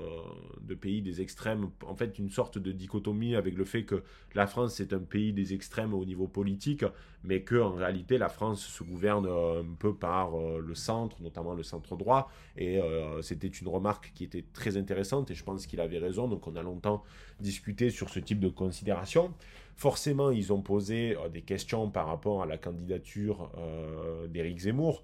de 0.61 0.75
pays 0.75 1.03
des 1.03 1.21
extrêmes, 1.21 1.71
en 1.85 1.97
fait 1.97 2.19
une 2.19 2.31
sorte 2.31 2.59
de 2.59 2.71
dichotomie 2.71 3.35
avec 3.35 3.57
le 3.57 3.65
fait 3.65 3.85
que 3.85 4.03
la 4.35 4.47
France 4.47 4.79
est 4.79 4.93
un 4.93 5.01
pays 5.01 5.33
des 5.33 5.55
extrêmes 5.55 5.93
au 5.93 6.05
niveau 6.05 6.29
politique, 6.29 6.85
mais 7.25 7.43
que 7.43 7.61
en 7.61 7.73
réalité 7.73 8.17
la 8.17 8.29
France 8.29 8.65
se 8.65 8.85
gouverne 8.85 9.27
euh, 9.27 9.63
un 9.63 9.75
peu 9.79 9.95
par 9.95 10.31
le 10.37 10.75
centre, 10.75 11.21
notamment 11.21 11.55
le 11.55 11.63
centre 11.63 11.97
droit. 11.97 12.31
Et 12.57 12.81
c'était 13.23 13.49
une 13.49 13.69
remarque 13.69 14.13
qui 14.15 14.25
était 14.25 14.45
très 14.53 14.77
intéressante 14.77 15.31
et 15.31 15.35
je 15.35 15.43
pense 15.43 15.67
qu'il 15.67 15.81
avait 15.81 15.99
raison. 15.99 16.29
Donc 16.29 16.47
on 16.47 16.55
a 16.57 16.63
longtemps 16.63 17.03
discuté 17.41 17.91
sur 17.91 18.09
ce 18.11 18.21
type 18.21 18.41
de 18.41 18.49
considération. 18.49 19.33
Forcément, 19.77 20.31
ils 20.31 20.53
ont 20.53 20.63
posé 20.63 21.17
euh, 21.17 21.29
des 21.29 21.43
questions 21.43 21.91
par 21.91 22.07
rapport 22.07 22.43
à 22.43 22.47
la 22.47 22.59
candidature 22.59 23.51
euh, 23.59 24.27
d'Éric 24.29 24.61
Zemmour. 24.61 25.03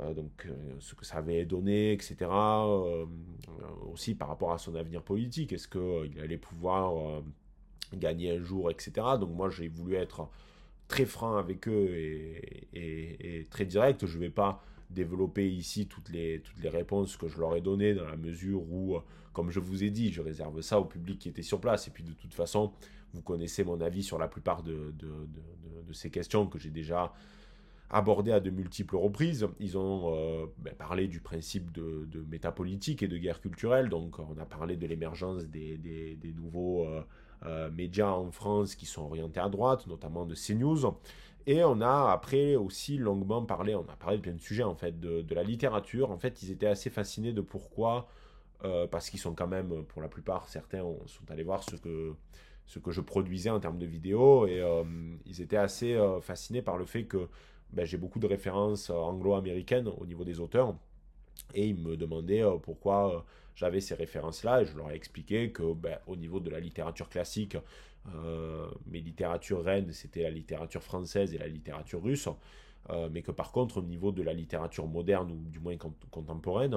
Euh, 0.00 0.14
donc 0.14 0.48
ce 0.78 0.94
que 0.94 1.04
ça 1.04 1.18
avait 1.18 1.44
donné, 1.44 1.92
etc. 1.92 2.30
aussi 3.92 4.14
par 4.14 4.28
rapport 4.28 4.52
à 4.52 4.58
son 4.58 4.74
avenir 4.74 5.02
politique. 5.02 5.52
Est-ce 5.52 5.68
qu'il 5.68 6.20
allait 6.20 6.38
pouvoir 6.38 7.22
gagner 7.92 8.36
un 8.36 8.42
jour, 8.42 8.70
etc. 8.70 8.92
Donc 9.20 9.30
moi 9.30 9.50
j'ai 9.50 9.68
voulu 9.68 9.96
être 9.96 10.28
très 10.88 11.04
franc 11.04 11.36
avec 11.36 11.68
eux 11.68 11.88
et, 11.92 13.46
très 13.50 13.66
direct. 13.66 14.06
Je 14.06 14.16
ne 14.16 14.22
vais 14.22 14.30
pas 14.30 14.64
développer 14.88 15.48
ici 15.48 15.86
toutes 15.86 16.08
les, 16.08 16.40
toutes 16.40 16.60
les 16.60 16.68
réponses 16.68 17.16
que 17.16 17.28
je 17.28 17.38
leur 17.38 17.54
ai 17.54 17.60
données 17.60 17.94
dans 17.94 18.06
la 18.06 18.16
mesure 18.16 18.62
où, 18.62 18.98
comme 19.32 19.50
je 19.50 19.60
vous 19.60 19.84
ai 19.84 19.90
dit, 19.90 20.12
je 20.12 20.22
réserve 20.22 20.62
ça 20.62 20.80
au 20.80 20.84
public 20.84 21.18
qui 21.18 21.28
était 21.28 21.42
sur 21.42 21.60
place. 21.60 21.88
Et 21.88 21.90
puis 21.90 22.04
de 22.04 22.12
toute 22.12 22.34
façon, 22.34 22.72
vous 23.14 23.22
connaissez 23.22 23.64
mon 23.64 23.80
avis 23.80 24.02
sur 24.02 24.18
la 24.18 24.28
plupart 24.28 24.62
de, 24.62 24.94
ces 25.92 26.10
questions 26.10 26.46
que 26.46 26.58
j'ai 26.58 26.70
déjà 26.70 27.12
abordées 27.90 28.32
à 28.32 28.40
de 28.40 28.50
multiples 28.50 28.96
reprises. 28.96 29.46
Ils 29.58 29.76
ont 29.76 30.14
euh, 30.14 30.46
ben, 30.58 30.74
parlé 30.74 31.08
du 31.08 31.20
principe 31.20 31.72
de, 31.72 32.24
métapolitique 32.30 33.02
et 33.02 33.08
de 33.08 33.18
guerre 33.18 33.40
culturelle. 33.40 33.88
Donc 33.88 34.18
on 34.18 34.38
a 34.40 34.44
parlé 34.44 34.76
de 34.76 34.86
l'émergence 34.86 35.44
des, 35.46 36.18
nouveaux 36.36 36.86
euh, 36.86 37.02
euh, 37.46 37.70
médias 37.70 38.10
en 38.10 38.30
France 38.30 38.74
qui 38.76 38.86
sont 38.86 39.02
orientés 39.02 39.40
à 39.40 39.48
droite, 39.48 39.86
notamment 39.86 40.24
de 40.24 40.34
CNews. 40.34 40.94
Et 41.46 41.64
on 41.64 41.80
a 41.80 42.12
après 42.12 42.54
aussi 42.54 42.98
longuement 42.98 43.44
parlé, 43.44 43.74
on 43.74 43.88
a 43.88 43.96
parlé 43.96 44.18
de 44.18 44.22
plein 44.22 44.34
de 44.34 44.40
sujets 44.40 44.62
en 44.62 44.74
fait, 44.76 45.00
de, 45.00 45.34
la 45.34 45.42
littérature. 45.42 46.12
En 46.12 46.18
fait, 46.18 46.42
ils 46.42 46.52
étaient 46.52 46.66
assez 46.66 46.90
fascinés 46.90 47.32
de 47.32 47.40
pourquoi, 47.40 48.06
parce 48.90 49.08
qu'ils 49.08 49.18
sont 49.18 49.34
quand 49.34 49.48
même, 49.48 49.84
pour 49.84 50.02
la 50.02 50.08
plupart, 50.08 50.48
certains 50.48 50.84
sont 51.06 51.30
allés 51.30 51.42
voir 51.42 51.64
ce 51.64 51.76
que 51.76 52.14
ce 52.70 52.78
que 52.78 52.92
je 52.92 53.00
produisais 53.00 53.50
en 53.50 53.58
termes 53.58 53.78
de 53.78 53.86
vidéos 53.86 54.46
et 54.46 54.60
euh, 54.60 54.84
ils 55.26 55.40
étaient 55.40 55.56
assez 55.56 55.94
euh, 55.94 56.20
fascinés 56.20 56.62
par 56.62 56.76
le 56.76 56.84
fait 56.84 57.02
que 57.02 57.28
ben, 57.72 57.84
j'ai 57.84 57.96
beaucoup 57.96 58.20
de 58.20 58.28
références 58.28 58.90
euh, 58.90 58.94
anglo-américaines 58.94 59.88
au 59.88 60.06
niveau 60.06 60.22
des 60.22 60.38
auteurs. 60.38 60.76
Et 61.52 61.66
ils 61.66 61.76
me 61.76 61.96
demandaient 61.96 62.44
pourquoi 62.62 63.24
j'avais 63.56 63.80
ces 63.80 63.96
références-là 63.96 64.62
et 64.62 64.66
je 64.66 64.76
leur 64.76 64.88
ai 64.92 64.94
expliqué 64.94 65.50
que 65.50 65.72
ben, 65.72 65.98
au 66.06 66.14
niveau 66.14 66.38
de 66.38 66.48
la 66.48 66.60
littérature 66.60 67.08
classique, 67.08 67.56
mes 68.86 69.00
littératures 69.00 69.64
reines 69.64 69.90
c'était 69.92 70.22
la 70.22 70.30
littérature 70.30 70.82
française 70.82 71.34
et 71.34 71.38
la 71.38 71.48
littérature 71.48 72.02
russe, 72.02 72.28
mais 73.10 73.22
que 73.22 73.32
par 73.32 73.52
contre 73.52 73.78
au 73.78 73.82
niveau 73.82 74.12
de 74.12 74.22
la 74.22 74.32
littérature 74.32 74.86
moderne 74.86 75.32
ou 75.32 75.48
du 75.50 75.58
moins 75.60 75.76
contemporaine, 76.10 76.76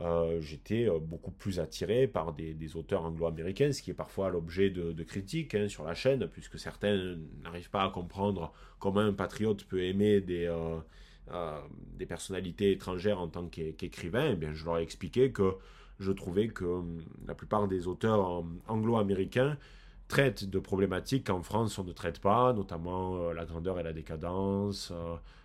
euh, 0.00 0.40
j'étais 0.40 0.88
euh, 0.88 0.98
beaucoup 1.00 1.32
plus 1.32 1.58
attiré 1.58 2.06
par 2.06 2.32
des, 2.32 2.76
auteurs 2.76 3.04
anglo-américains, 3.04 3.72
ce 3.72 3.82
qui 3.82 3.90
est 3.90 3.94
parfois 3.94 4.30
l'objet 4.30 4.70
de, 4.70 5.02
critiques 5.02 5.54
hein, 5.54 5.68
sur 5.68 5.84
la 5.84 5.94
chaîne, 5.94 6.28
puisque 6.28 6.58
certains 6.58 7.16
n'arrivent 7.42 7.70
pas 7.70 7.84
à 7.84 7.90
comprendre 7.90 8.52
comment 8.78 9.00
un 9.00 9.12
patriote 9.12 9.64
peut 9.64 9.82
aimer 9.82 10.20
des, 10.20 10.46
euh, 10.46 11.60
personnalités 12.08 12.72
étrangères 12.72 13.18
en 13.18 13.28
tant 13.28 13.48
qu'écrivain. 13.48 14.30
Eh 14.32 14.36
bien, 14.36 14.54
je 14.54 14.64
leur 14.64 14.78
ai 14.78 14.82
expliqué 14.82 15.32
que 15.32 15.56
je 15.98 16.12
trouvais 16.12 16.48
que 16.48 16.64
hum, 16.64 17.02
la 17.26 17.34
plupart 17.34 17.66
des 17.66 17.88
auteurs 17.88 18.44
anglo-américains 18.68 19.58
traitent 20.06 20.48
de 20.48 20.58
problématiques 20.58 21.26
qu'en 21.26 21.42
France 21.42 21.78
on 21.78 21.84
ne 21.84 21.92
traite 21.92 22.20
pas, 22.20 22.54
notamment 22.54 23.30
la 23.32 23.44
grandeur 23.44 23.78
et 23.78 23.82
la 23.82 23.92
décadence, 23.92 24.90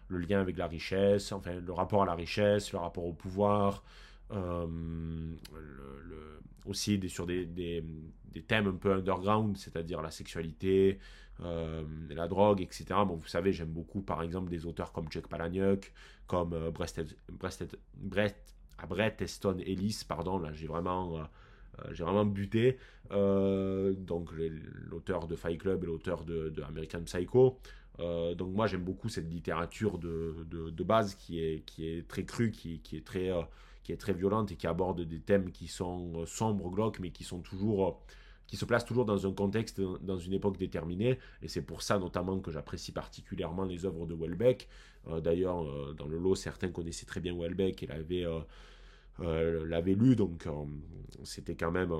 le 0.07 0.20
lien 0.20 0.40
avec 0.40 0.56
la 0.57 0.68
richesse, 0.68 1.34
enfin 1.34 1.56
le 1.60 1.74
rapport 1.74 2.03
à 2.03 2.06
la 2.06 2.15
richesse, 2.15 2.72
le 2.72 2.80
rapport 2.80 3.06
au 3.06 3.11
pouvoir, 3.11 3.84
euh, 4.32 4.68
aussi 6.66 7.10
sur 7.10 7.26
des, 7.26 7.45
des, 7.45 7.84
thèmes 8.48 8.68
un 8.68 8.76
peu 8.76 8.94
underground, 8.94 9.58
c'est-à-dire 9.58 10.02
la 10.02 10.12
sexualité, 10.12 11.00
euh, 11.41 11.84
la 12.10 12.28
drogue, 12.28 12.62
etc. 12.62 12.86
Bon, 13.06 13.16
vous 13.16 13.28
savez, 13.28 13.52
j'aime 13.52 13.70
beaucoup, 13.70 14.02
par 14.02 14.24
exemple, 14.24 14.50
des 14.50 14.66
auteurs 14.66 14.91
comme 14.91 15.08
Jack 15.12 15.28
Palahniuk, 15.28 15.91
comme 16.26 16.54
euh, 16.54 16.72
Brett, 16.72 18.36
ah, 18.78 18.86
Brett 18.88 19.22
Easton 19.22 19.58
Ellis, 19.60 20.04
pardon, 20.08 20.40
là, 20.40 20.54
j'ai 20.54 20.68
vraiment, 20.68 21.28
j'ai 21.91 22.04
vraiment 22.04 22.26
buté. 22.26 22.78
donc, 23.12 24.32
l'auteur 24.90 25.28
de 25.28 25.36
Fight 25.36 25.60
Club 25.60 25.84
et 25.84 25.88
l'auteur 25.88 26.24
de, 26.24 26.54
American 26.66 27.04
Psycho. 27.04 27.60
donc, 28.00 28.54
moi, 28.56 28.68
j'aime 28.68 28.84
beaucoup 28.84 29.10
cette 29.10 29.30
littérature 29.30 30.00
de, 30.00 30.45
de, 30.50 30.70
de, 30.70 30.84
base 30.84 31.16
qui 31.16 31.40
est, 31.40 31.64
qui 31.66 31.88
est 31.88 32.08
très 32.08 32.24
crue, 32.24 32.52
qui, 32.52 32.80
qui 32.80 32.98
est 32.98 33.06
très 33.06 33.30
qui 33.84 33.91
est 33.91 33.97
très 33.97 34.14
violente 34.14 34.51
et 34.51 34.55
qui 34.55 34.68
aborde 34.68 35.01
des 35.01 35.19
thèmes 35.19 35.51
qui 35.51 35.68
sont 35.68 36.14
euh, 36.15 36.26
sombres, 36.26 36.69
glauques, 36.69 36.99
mais 36.99 37.11
qui 37.11 37.23
sont 37.23 37.39
toujours 37.39 37.88
euh, 37.88 37.91
qui 38.47 38.57
se 38.57 38.65
placent 38.65 38.85
toujours 38.85 39.05
dans 39.05 39.26
un 39.26 39.31
contexte, 39.31 39.81
dans 39.81 40.18
une 40.18 40.34
époque 40.34 40.57
déterminée. 40.57 41.18
Et 41.41 41.47
c'est 41.47 41.61
pour 41.61 41.81
ça 41.81 41.97
notamment 41.97 42.39
que 42.39 42.51
j'apprécie 42.51 42.91
particulièrement 42.91 43.64
les 43.64 43.85
œuvres 43.85 44.05
de 44.05 44.14
Welbeck. 44.14 44.68
Euh, 45.07 45.22
d'ailleurs, 45.22 45.64
dans 45.95 46.07
le 46.07 46.19
lot, 46.19 46.35
certains 46.35 46.69
connaissaient 46.69 47.05
très 47.05 47.19
bien 47.19 47.35
Welbeck 47.35 47.84
et 47.84 47.88
l'avaient 47.88 48.26
lu, 49.95 50.15
donc 50.15 50.47
c'était 51.23 51.55
quand 51.55 51.72
même 51.72 51.93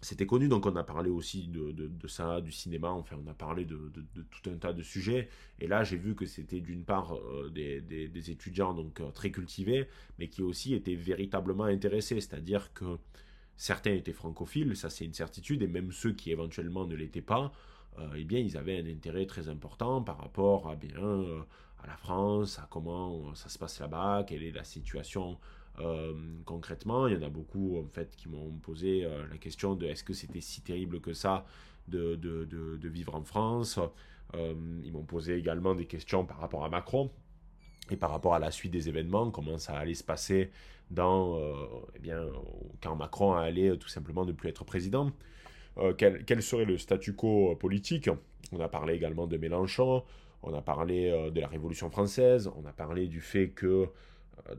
c'était 0.00 0.26
connu, 0.26 0.48
donc 0.48 0.66
on 0.66 0.76
a 0.76 0.84
parlé 0.84 1.10
aussi 1.10 1.48
de, 1.48 1.90
ça, 2.06 2.40
du 2.40 2.52
cinéma, 2.52 2.90
enfin 2.90 3.16
on 3.24 3.28
a 3.28 3.34
parlé 3.34 3.64
de, 3.64 3.90
tout 4.30 4.50
un 4.50 4.56
tas 4.56 4.72
de 4.72 4.82
sujets. 4.82 5.28
Et 5.58 5.66
là 5.66 5.82
j'ai 5.82 5.96
vu 5.96 6.14
que 6.14 6.24
c'était 6.24 6.60
d'une 6.60 6.84
part 6.84 7.16
euh, 7.16 7.50
des, 7.50 7.80
des, 7.80 8.30
étudiants 8.30 8.74
donc 8.74 9.00
euh, 9.00 9.10
très 9.10 9.30
cultivés, 9.30 9.88
mais 10.18 10.28
qui 10.28 10.42
aussi 10.42 10.74
étaient 10.74 10.94
véritablement 10.94 11.64
intéressés, 11.64 12.20
c'est-à-dire 12.20 12.72
que 12.74 12.98
certains 13.56 13.92
étaient 13.92 14.12
francophiles, 14.12 14.76
ça 14.76 14.88
c'est 14.88 15.04
une 15.04 15.14
certitude, 15.14 15.62
et 15.62 15.66
même 15.68 15.90
ceux 15.90 16.12
qui 16.12 16.30
éventuellement 16.30 16.86
ne 16.86 16.94
l'étaient 16.94 17.20
pas, 17.20 17.52
euh, 17.98 18.08
eh 18.16 18.24
bien 18.24 18.38
ils 18.38 18.56
avaient 18.56 18.78
un 18.78 18.86
intérêt 18.86 19.26
très 19.26 19.48
important 19.48 20.02
par 20.02 20.18
rapport 20.18 20.70
à 20.70 20.76
bien 20.76 21.44
à 21.80 21.86
la 21.86 21.96
France, 21.96 22.58
à 22.58 22.68
comment 22.70 23.34
ça 23.34 23.48
se 23.48 23.58
passe 23.58 23.80
là-bas, 23.80 24.24
quelle 24.26 24.42
est 24.44 24.52
la 24.52 24.64
situation 24.64 25.38
euh, 25.80 26.12
concrètement, 26.44 27.06
il 27.06 27.14
y 27.14 27.16
en 27.16 27.26
a 27.26 27.28
beaucoup 27.28 27.78
en 27.78 27.86
fait 27.88 28.14
qui 28.16 28.28
m'ont 28.28 28.50
posé 28.62 29.04
euh, 29.04 29.26
la 29.30 29.38
question 29.38 29.74
de 29.74 29.86
est-ce 29.86 30.02
que 30.02 30.12
c'était 30.12 30.40
si 30.40 30.60
terrible 30.60 31.00
que 31.00 31.12
ça 31.12 31.44
de, 31.86 32.16
de, 32.16 32.44
de, 32.44 32.88
vivre 32.88 33.14
en 33.14 33.22
France. 33.22 33.78
Euh, 34.34 34.54
ils 34.84 34.92
m'ont 34.92 35.04
posé 35.04 35.36
également 35.36 35.74
des 35.74 35.86
questions 35.86 36.26
par 36.26 36.38
rapport 36.38 36.64
à 36.64 36.68
Macron 36.68 37.10
et 37.90 37.96
par 37.96 38.10
rapport 38.10 38.34
à 38.34 38.38
la 38.38 38.50
suite 38.50 38.72
des 38.72 38.88
événements, 38.88 39.30
comment 39.30 39.56
ça 39.56 39.78
allait 39.78 39.94
se 39.94 40.04
passer 40.04 40.50
dans, 40.90 41.38
eh 41.94 41.98
bien, 41.98 42.26
quand 42.82 42.94
Macron 42.96 43.34
allait 43.34 43.76
tout 43.78 43.88
simplement 43.88 44.26
ne 44.26 44.32
plus 44.32 44.50
être 44.50 44.64
président. 44.64 45.10
quel, 45.96 46.42
serait 46.42 46.66
le 46.66 46.76
statu 46.76 47.14
quo 47.14 47.56
politique? 47.56 48.10
On 48.52 48.60
a 48.60 48.68
parlé 48.68 48.94
également 48.94 49.26
de 49.26 49.38
Mélenchon, 49.38 50.02
on 50.42 50.52
a 50.52 50.60
parlé 50.60 51.30
de 51.32 51.40
la 51.40 51.48
Révolution 51.48 51.88
française, 51.88 52.50
on 52.56 52.66
a 52.66 52.72
parlé 52.72 53.06
du 53.06 53.22
fait 53.22 53.48
que 53.48 53.88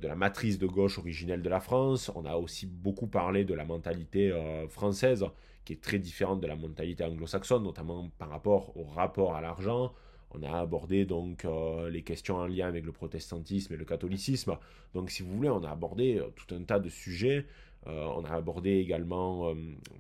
de 0.02 0.08
la 0.08 0.16
matrice 0.16 0.60
de 0.60 0.68
gauche 0.68 1.00
originelle 1.00 1.42
de 1.42 1.50
la 1.50 1.60
France, 1.60 2.12
on 2.16 2.26
a 2.26 2.36
aussi 2.36 2.66
beaucoup 2.66 3.08
parlé 3.08 3.46
de 3.46 3.54
la 3.54 3.66
mentalité 3.66 4.34
française 4.70 5.26
qui 5.70 5.74
est 5.74 5.82
très 5.82 6.00
différente 6.00 6.42
de 6.42 6.48
la 6.48 6.56
mentalité 6.56 7.04
anglo-saxonne, 7.04 7.62
notamment 7.62 8.10
par 8.18 8.30
rapport 8.30 8.76
au 8.76 8.86
rapport 8.86 9.36
à 9.36 9.42
l'argent. 9.42 9.94
On 10.32 10.42
a 10.42 10.60
abordé 10.60 11.06
donc 11.06 11.46
euh, 11.46 11.92
les 11.92 12.02
questions 12.02 12.38
en 12.38 12.48
lien 12.48 12.68
avec 12.68 12.86
le 12.86 12.92
protestantisme 12.92 13.76
et 13.76 13.78
le 13.78 13.86
catholicisme. 13.86 14.58
Donc 14.96 15.12
si 15.12 15.22
vous 15.22 15.36
voulez, 15.36 15.50
on 15.50 15.64
a 15.64 15.70
abordé 15.70 16.18
euh, 16.18 16.30
tout 16.36 16.56
un 16.56 16.64
tas 16.64 16.80
de 16.80 16.90
sujets. 16.90 17.46
Euh, 17.86 18.06
on 18.16 18.26
a 18.26 18.32
abordé 18.32 18.72
également, 18.78 19.54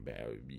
ben, 0.03 0.15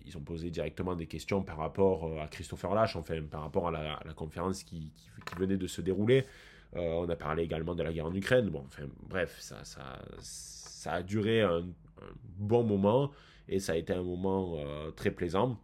ils 0.06 0.16
ont 0.16 0.22
posé 0.22 0.48
directement 0.51 0.94
des 0.94 1.06
questions 1.06 1.42
par 1.42 1.56
rapport 1.56 2.20
à 2.20 2.28
Christopher 2.28 2.72
Lash, 2.74 2.94
enfin 2.94 3.20
par 3.22 3.42
rapport 3.42 3.66
à 3.66 3.72
la, 3.72 4.14
conférence 4.14 4.62
qui, 4.62 4.92
venait 5.36 5.59
de 5.59 5.66
se 5.66 5.82
dérouler. 5.82 6.24
On 6.74 7.09
a 7.09 7.16
parlé 7.16 7.42
également 7.42 7.74
de 7.74 7.82
la 7.82 7.92
guerre 7.92 8.06
en 8.06 8.14
Ukraine. 8.14 8.48
Bon, 8.51 8.64
enfin 8.66 8.84
bref, 9.09 9.36
ça, 9.40 9.64
ça, 9.64 10.01
ça 10.20 10.92
a 10.92 11.02
duré 11.02 11.42
un, 11.42 11.64
bon 12.38 12.62
moment 12.64 13.10
et 13.48 13.59
ça 13.59 13.72
a 13.72 13.76
été 13.76 13.92
un 13.92 14.02
moment 14.02 14.56
très 14.97 15.10
plaisant. 15.10 15.59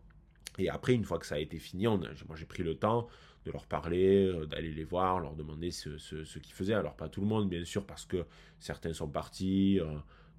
Et 0.58 0.68
après, 0.68 0.94
une 0.94 1.04
fois 1.04 1.18
que 1.18 1.26
ça 1.26 1.36
a 1.36 1.38
été 1.38 1.58
fini, 1.58 1.86
moi 1.86 2.36
j'ai 2.36 2.46
pris 2.46 2.62
le 2.62 2.74
temps 2.74 3.08
de 3.46 3.52
leur 3.52 3.66
parler, 3.66 4.26
euh, 4.26 4.46
d'aller 4.46 4.72
les 4.72 4.84
voir, 4.84 5.20
leur 5.20 5.34
demander 5.34 5.70
ce, 5.70 5.96
ce, 5.98 6.38
qu'ils 6.38 6.54
faisaient. 6.54 6.74
Alors 6.74 6.94
pas 6.94 7.08
tout 7.08 7.20
le 7.20 7.26
monde, 7.26 7.48
bien 7.48 7.64
sûr, 7.64 7.84
parce 7.86 8.04
que 8.04 8.24
certains 8.58 8.92
sont 8.92 9.08
partis, 9.08 9.78
euh, 9.80 9.86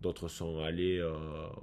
d'autres 0.02 0.28
sont 0.28 0.60
allés 0.60 1.00
euh, 1.00 1.14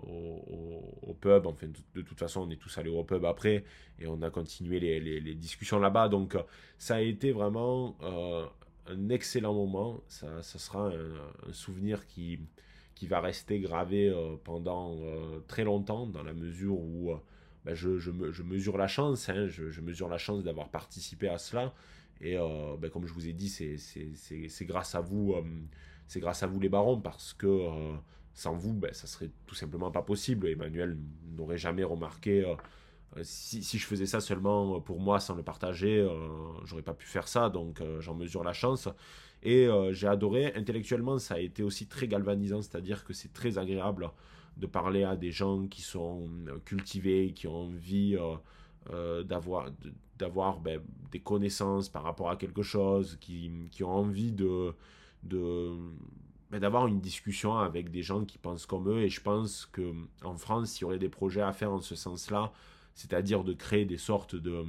au, 0.02 1.14
pub. 1.20 1.46
Enfin, 1.46 1.66
de, 1.94 2.02
toute 2.02 2.18
façon, 2.18 2.40
on 2.40 2.50
est 2.50 2.56
tous 2.56 2.76
allés 2.78 2.90
au 2.90 3.04
pub 3.04 3.24
après 3.24 3.64
et 3.98 4.06
on 4.06 4.22
a 4.22 4.30
continué 4.30 4.80
les, 4.80 5.00
les, 5.00 5.34
discussions 5.34 5.78
là-bas. 5.78 6.08
Donc 6.08 6.36
ça 6.78 6.96
a 6.96 7.00
été 7.00 7.30
vraiment 7.30 7.96
un 8.86 9.08
excellent 9.08 9.54
moment. 9.54 10.02
Ça, 10.08 10.42
sera 10.42 10.90
un, 10.90 11.52
souvenir 11.52 12.06
qui, 12.06 12.38
qui 12.94 13.06
va 13.06 13.20
rester 13.20 13.60
gravé 13.60 14.12
pendant 14.44 14.96
très 15.48 15.64
longtemps, 15.64 16.06
dans 16.06 16.22
la 16.22 16.34
mesure 16.34 16.78
où 16.78 17.12
ben, 17.64 17.74
je, 17.74 17.98
je, 17.98 18.42
mesure 18.42 18.76
la 18.76 18.86
chance, 18.86 19.28
hein, 19.30 19.46
je, 19.48 19.80
mesure 19.80 20.08
la 20.08 20.18
chance 20.18 20.42
d'avoir 20.44 20.68
participé 20.68 21.28
à 21.28 21.38
cela. 21.38 21.72
Et 22.20 22.36
euh, 22.36 22.76
ben, 22.78 22.90
comme 22.90 23.06
je 23.06 23.12
vous 23.12 23.26
ai 23.26 23.32
dit, 23.32 23.48
c'est 23.48 24.64
grâce 24.66 24.94
à 24.94 25.00
vous, 25.00 25.32
euh, 25.32 25.42
c'est 26.06 26.20
grâce 26.20 26.42
à 26.42 26.46
vous 26.46 26.60
les 26.60 26.68
barons, 26.68 27.00
parce 27.00 27.32
que 27.32 27.46
euh, 27.46 27.96
sans 28.34 28.54
vous, 28.54 28.74
ben, 28.74 28.92
ça 28.92 29.06
serait 29.06 29.30
tout 29.46 29.54
simplement 29.54 29.90
pas 29.90 30.02
possible. 30.02 30.48
Emmanuel 30.48 30.98
n'aurait 31.36 31.58
jamais 31.58 31.84
remarqué. 31.84 32.44
Si, 33.22 33.62
si, 33.62 33.78
je 33.78 33.86
faisais 33.86 34.06
ça 34.06 34.20
seulement 34.20 34.80
pour 34.80 35.00
moi 35.00 35.20
sans 35.20 35.34
le 35.34 35.42
partager, 35.42 36.06
j'aurais 36.64 36.82
pas 36.82 36.94
pu 36.94 37.06
faire 37.06 37.28
ça, 37.28 37.48
donc 37.48 37.80
j'en 38.00 38.14
mesure 38.14 38.42
la 38.42 38.52
chance. 38.52 38.88
Et 39.42 39.68
j'ai 39.92 40.08
adoré. 40.08 40.52
Intellectuellement, 40.56 41.18
ça 41.18 41.34
a 41.34 41.38
été 41.38 41.62
aussi 41.62 41.86
très 41.86 42.08
galvanisant, 42.08 42.60
c'est-à-dire 42.60 43.04
que 43.04 43.12
c'est 43.12 43.32
très 43.32 43.58
agréable 43.58 44.10
de 44.56 44.66
parler 44.66 45.04
à 45.04 45.16
des 45.16 45.32
gens 45.32 45.66
qui 45.66 45.82
sont 45.82 46.28
euh, 46.48 46.58
cultivés, 46.64 47.32
qui 47.32 47.48
ont 47.48 47.62
envie 47.62 48.16
euh, 48.16 48.36
euh, 48.90 49.22
d'avoir 49.22 50.60
ben, 50.60 50.80
des 51.10 51.20
connaissances 51.20 51.88
par 51.88 52.02
rapport 52.02 52.30
à 52.30 52.36
quelque 52.36 52.62
chose, 52.62 53.18
qui, 53.20 53.50
ont 53.82 53.88
envie 53.88 54.32
de 54.32 54.74
ben, 55.22 56.60
d'avoir 56.60 56.86
une 56.86 57.00
discussion 57.00 57.56
avec 57.56 57.90
des 57.90 58.02
gens 58.02 58.24
qui 58.24 58.38
pensent 58.38 58.66
comme 58.66 58.88
eux. 58.88 59.02
Et 59.02 59.08
je 59.08 59.20
pense 59.20 59.66
que 59.66 59.92
en 60.22 60.36
France, 60.36 60.78
il 60.78 60.82
y 60.82 60.84
aurait 60.84 60.98
des 60.98 61.08
projets 61.08 61.42
à 61.42 61.52
faire 61.52 61.72
en 61.72 61.80
ce 61.80 61.96
sens-là, 61.96 62.52
c'est-à-dire 62.94 63.44
de 63.44 63.52
créer 63.52 63.84
des 63.84 63.98
sortes 63.98 64.36
de, 64.36 64.64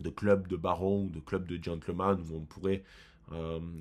de 0.00 0.10
clubs 0.10 0.46
de 0.48 0.56
barons, 0.56 1.06
de 1.06 1.20
clubs 1.20 1.46
de 1.46 1.62
gentlemen 1.62 2.20
où 2.30 2.36
on 2.36 2.44
pourrait 2.44 2.84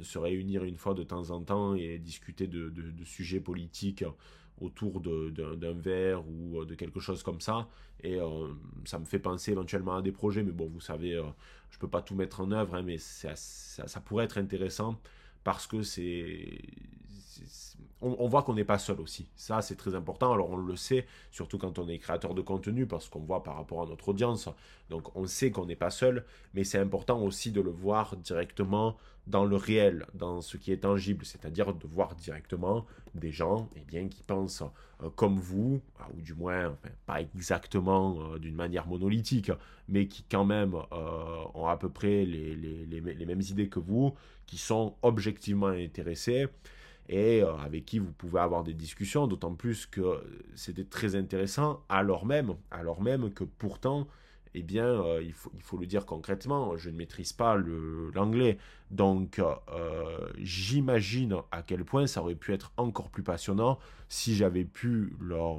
se 0.04 0.18
réunir 0.18 0.66
une 0.66 0.76
fois 0.76 0.94
de 0.94 1.04
temps 1.04 1.30
en 1.30 1.42
temps 1.42 1.74
et 1.74 2.00
discuter 2.00 2.48
de, 2.48 2.68
de, 2.70 3.06
sujets 3.06 3.40
politiques 3.40 4.04
autour 4.60 5.02
d'un 5.02 5.74
verre 5.74 6.28
ou 6.28 6.62
euh, 6.62 6.66
de 6.66 6.76
quelque 6.76 7.00
chose 7.00 7.24
comme 7.24 7.42
ça. 7.42 7.68
Et 8.04 8.20
euh, 8.20 8.48
ça 8.86 9.00
me 9.00 9.06
fait 9.06 9.20
penser 9.20 9.52
éventuellement 9.52 9.96
à 9.96 10.02
des 10.02 10.12
projets, 10.12 10.44
mais 10.44 10.52
bon, 10.52 10.68
vous 10.68 10.82
savez, 10.82 11.16
euh, 11.16 11.24
je 11.70 11.78
ne 11.78 11.82
peux 11.82 11.88
pas 11.88 12.02
tout 12.02 12.16
mettre 12.16 12.42
en 12.42 12.52
œuvre, 12.52 12.76
hein, 12.76 12.82
mais 12.84 12.98
ça, 12.98 13.36
ça, 13.36 14.02
pourrait 14.02 14.26
être 14.26 14.38
intéressant 14.38 15.00
parce 15.44 15.68
que 15.68 15.82
c'est 15.82 16.62
on, 18.02 18.28
voit 18.28 18.44
qu'on 18.44 18.54
n'est 18.54 18.64
pas 18.64 18.78
seul 18.78 19.00
aussi. 19.02 19.28
Ça, 19.36 19.62
c'est 19.62 19.76
très 19.76 19.96
important. 19.96 20.32
Alors, 20.32 20.52
on 20.52 20.58
le 20.58 20.76
sait, 20.76 21.08
surtout 21.32 21.58
quand 21.58 21.80
on 21.80 21.88
est 21.88 21.98
créateur 21.98 22.36
de 22.36 22.42
contenu, 22.42 22.86
parce 22.86 23.10
qu'on 23.10 23.20
voit 23.20 23.44
par 23.44 23.56
rapport 23.56 23.82
à 23.82 23.86
notre 23.88 24.10
audience. 24.10 24.50
Donc, 24.90 25.16
on 25.16 25.26
sait 25.26 25.52
qu'on 25.52 25.66
n'est 25.66 25.76
pas 25.76 25.90
seul, 25.90 26.24
mais 26.54 26.64
c'est 26.64 26.78
important 26.78 27.20
aussi 27.22 27.52
de 27.52 27.62
le 27.62 27.72
voir 27.72 28.16
directement 28.18 28.98
dans 29.26 29.46
le 29.46 29.56
réel, 29.56 30.06
dans 30.14 30.42
ce 30.42 30.58
qui 30.58 30.72
est 30.72 30.78
tangible, 30.78 31.26
c'est-à-dire 31.26 31.74
de 31.74 31.88
voir 31.88 32.16
directement 32.16 32.86
des 33.14 33.32
gens 33.32 33.68
eh 33.76 33.82
bien, 33.82 34.08
qui 34.08 34.24
pensent 34.24 34.64
euh, 35.04 35.10
comme 35.16 35.38
vous, 35.38 35.82
ah, 36.00 36.08
ou 36.16 36.22
du 36.22 36.34
moins, 36.34 36.78
pas 37.06 37.22
exactement 37.22 38.18
euh, 38.20 38.40
d'une 38.40 38.56
manière 38.56 38.88
monolithique, 38.88 39.52
mais 39.90 40.08
qui 40.08 40.24
quand 40.24 40.46
même 40.46 40.76
euh, 40.76 41.44
ont 41.56 41.68
à 41.68 41.78
peu 41.78 41.90
près 41.90 42.26
les, 42.26 43.26
mêmes 43.26 43.42
idées 43.42 43.68
que 43.68 43.80
vous, 43.80 44.14
qui 44.46 44.58
sont 44.58 44.96
objectivement 45.02 45.68
intéressés 45.68 46.48
et 47.10 47.42
euh, 47.42 47.56
avec 47.58 47.86
qui 47.86 48.00
vous 48.00 48.12
pouvez 48.12 48.40
avoir 48.40 48.64
des 48.64 48.74
discussions, 48.74 49.28
d'autant 49.28 49.54
plus 49.54 49.86
que 49.86 50.22
c'était 50.56 50.84
très 50.84 51.16
intéressant, 51.16 51.82
alors 51.90 52.26
même, 52.26 52.56
alors 52.72 53.02
même 53.02 53.32
que 53.32 53.44
pourtant, 53.44 54.08
eh 54.54 54.64
bien, 54.64 54.86
euh, 54.86 55.22
il, 55.24 55.34
faut, 55.34 55.78
le 55.78 55.86
dire 55.86 56.06
concrètement, 56.06 56.76
je 56.78 56.90
ne 56.90 56.98
maîtrise 56.98 57.34
pas 57.34 57.56
l'anglais, 57.56 58.58
donc 58.92 59.40
euh, 59.40 60.30
j'imagine 60.38 61.36
à 61.52 61.62
quel 61.62 61.86
point 61.86 62.08
ça 62.08 62.22
aurait 62.22 62.36
pu 62.36 62.54
être 62.54 62.72
encore 62.78 63.10
plus 63.10 63.24
passionnant 63.24 63.78
si 64.10 64.36
j'avais 64.36 64.66
pu 64.66 65.16
leur, 65.22 65.58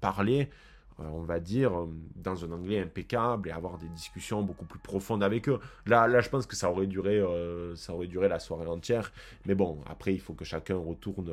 parler 0.00 0.48
on 0.98 1.22
va 1.22 1.40
dire, 1.40 1.78
euh, 1.78 1.86
dans 2.16 2.44
un 2.44 2.52
anglais 2.52 2.80
impeccable 2.80 3.48
et 3.48 3.52
avoir 3.52 3.78
des 3.78 3.88
discussions 3.88 4.42
beaucoup 4.42 4.64
plus 4.64 4.78
profondes 4.78 5.22
avec 5.22 5.48
eux. 5.48 5.58
Là, 5.86 6.06
là 6.06 6.20
je 6.20 6.28
pense 6.28 6.46
que 6.46 6.56
ça 6.56 6.70
aurait 6.70 6.86
duré, 6.86 7.18
euh, 7.18 7.74
ça 7.76 7.94
aurait 7.94 8.06
duré 8.06 8.28
la 8.28 8.38
soirée 8.38 8.66
entière. 8.66 9.12
Mais 9.46 9.54
bon, 9.54 9.78
après, 9.86 10.14
il 10.14 10.20
faut 10.20 10.34
que 10.34 10.44
chacun 10.44 10.76
retourne, 10.76 11.32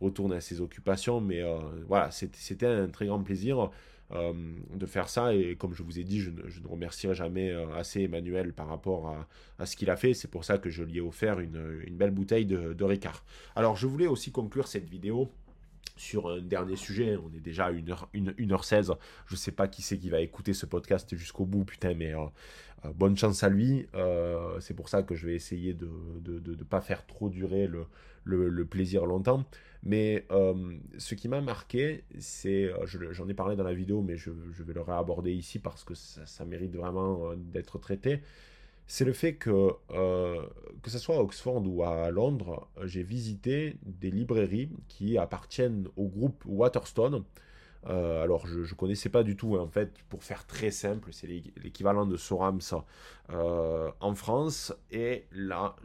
retourne 0.00 0.32
à 0.32 0.40
ses 0.40 0.60
occupations. 0.60 1.20
Mais 1.20 1.42
voilà, 1.88 2.10
c'était 2.10 2.66
un 2.66 2.88
très 2.88 3.06
grand 3.06 3.22
plaisir. 3.22 3.70
de 4.10 4.86
faire 4.86 5.08
ça 5.08 5.34
et 5.34 5.56
comme 5.56 5.74
je 5.74 5.82
vous 5.82 5.98
ai 5.98 6.04
dit 6.04 6.20
je 6.20 6.30
ne, 6.30 6.68
remercierai 6.68 7.14
jamais 7.14 7.52
assez 7.74 8.02
Emmanuel 8.02 8.52
par 8.52 8.68
rapport 8.68 9.16
à, 9.58 9.66
ce 9.66 9.74
qu'il 9.76 9.90
a 9.90 9.96
fait 9.96 10.14
c'est 10.14 10.30
pour 10.30 10.44
ça 10.44 10.58
que 10.58 10.70
je 10.70 10.84
lui 10.84 10.98
ai 10.98 11.00
offert 11.00 11.40
une, 11.40 11.80
belle 11.92 12.12
bouteille 12.12 12.46
de, 12.46 12.74
de 12.74 12.84
Ricard 12.84 13.24
alors 13.56 13.76
je 13.76 13.86
voulais 13.86 14.06
aussi 14.06 14.30
conclure 14.30 14.68
cette 14.68 14.88
vidéo 14.88 15.30
sur 15.96 16.28
un 16.28 16.40
dernier 16.40 16.76
sujet. 16.76 17.16
On 17.16 17.32
est 17.34 17.40
déjà 17.40 17.66
à 17.66 17.72
1h16. 17.72 18.96
Je 19.26 19.36
sais 19.36 19.52
pas 19.52 19.68
qui 19.68 19.82
c'est 19.82 19.98
qui 19.98 20.10
va 20.10 20.20
écouter 20.20 20.54
ce 20.54 20.66
podcast 20.66 21.14
jusqu'au 21.16 21.44
bout, 21.44 21.64
putain, 21.64 21.94
mais 21.94 22.14
euh, 22.14 22.24
euh, 22.84 22.92
bonne 22.92 23.16
chance 23.16 23.42
à 23.42 23.48
lui. 23.48 23.86
Euh, 23.94 24.58
c'est 24.60 24.74
pour 24.74 24.88
ça 24.88 25.02
que 25.02 25.14
je 25.14 25.26
vais 25.26 25.34
essayer 25.34 25.74
de 25.74 25.88
ne 26.26 26.64
pas 26.64 26.80
faire 26.80 27.06
trop 27.06 27.28
durer 27.28 27.66
le, 27.66 27.86
le, 28.24 28.64
plaisir 28.64 29.06
longtemps. 29.06 29.44
Mais 29.86 30.26
ce 30.96 31.14
qui 31.14 31.28
m'a 31.28 31.42
marqué, 31.42 32.04
c'est, 32.18 32.72
j'en 32.86 33.28
ai 33.28 33.34
parlé 33.34 33.54
dans 33.54 33.64
la 33.64 33.74
vidéo, 33.74 34.00
mais 34.00 34.16
je, 34.16 34.30
je, 34.52 34.62
vais 34.62 34.72
le 34.72 34.80
réaborder 34.80 35.32
ici 35.32 35.58
parce 35.58 35.84
que 35.84 35.94
ça 35.94 36.44
mérite 36.46 36.74
vraiment 36.74 37.34
d'être 37.36 37.78
traité 37.78 38.22
c'est 38.86 39.04
le 39.04 39.12
fait 39.12 39.34
que, 39.34 39.70
euh, 39.92 40.46
que 40.82 40.90
ce 40.90 40.98
soit 40.98 41.16
à 41.16 41.20
Oxford 41.20 41.62
ou 41.66 41.82
à 41.82 42.10
Londres, 42.10 42.68
j'ai 42.84 43.02
visité 43.02 43.78
des 43.82 44.10
librairies 44.10 44.70
qui 44.88 45.16
appartiennent 45.16 45.88
au 45.96 46.06
groupe 46.06 46.42
Waterstone. 46.46 47.24
Euh, 47.86 48.22
alors, 48.22 48.46
je 48.46 48.60
ne 48.60 48.74
connaissais 48.74 49.08
pas 49.08 49.22
du 49.22 49.36
tout, 49.36 49.56
en 49.56 49.68
fait, 49.68 49.92
pour 50.08 50.24
faire 50.24 50.46
très 50.46 50.70
simple, 50.70 51.12
c'est 51.12 51.26
l'équivalent 51.26 52.06
de 52.06 52.16
Sorams 52.16 52.60
euh, 53.30 53.90
en 54.00 54.14
France. 54.14 54.74
Et 54.90 55.26
là, 55.32 55.76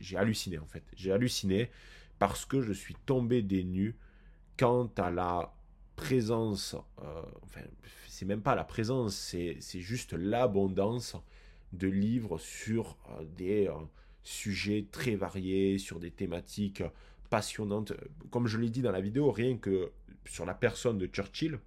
j'ai 0.00 0.16
halluciné, 0.16 0.58
en 0.58 0.66
fait. 0.66 0.84
J'ai 0.94 1.12
halluciné 1.12 1.70
parce 2.18 2.44
que 2.44 2.62
je 2.62 2.72
suis 2.72 2.96
tombé 3.06 3.42
des 3.42 3.64
nues 3.64 3.96
quant 4.56 4.90
à 4.96 5.10
la 5.10 5.52
présence, 5.96 6.76
enfin, 6.98 7.60
c'est 8.08 8.24
même 8.24 8.42
pas 8.42 8.54
la 8.54 8.64
présence, 8.64 9.14
c'est 9.14 9.80
juste 9.80 10.14
l'abondance 10.14 11.16
de 11.72 11.88
livres 11.88 12.38
sur 12.38 12.96
euh, 13.10 13.24
des 13.36 13.68
euh, 13.68 13.74
sujets 14.22 14.86
très 14.90 15.14
variés, 15.14 15.78
sur 15.78 16.00
des 16.00 16.10
thématiques 16.10 16.82
passionnantes. 17.30 17.92
Comme 18.30 18.46
je 18.46 18.58
l'ai 18.58 18.70
dit 18.70 18.82
dans 18.82 18.92
la 18.92 19.00
vidéo, 19.00 19.30
rien 19.30 19.56
que 19.56 19.90
sur 20.26 20.44
la 20.44 20.54
personne 20.54 20.98
de 20.98 21.06
Churchill, 21.06 21.58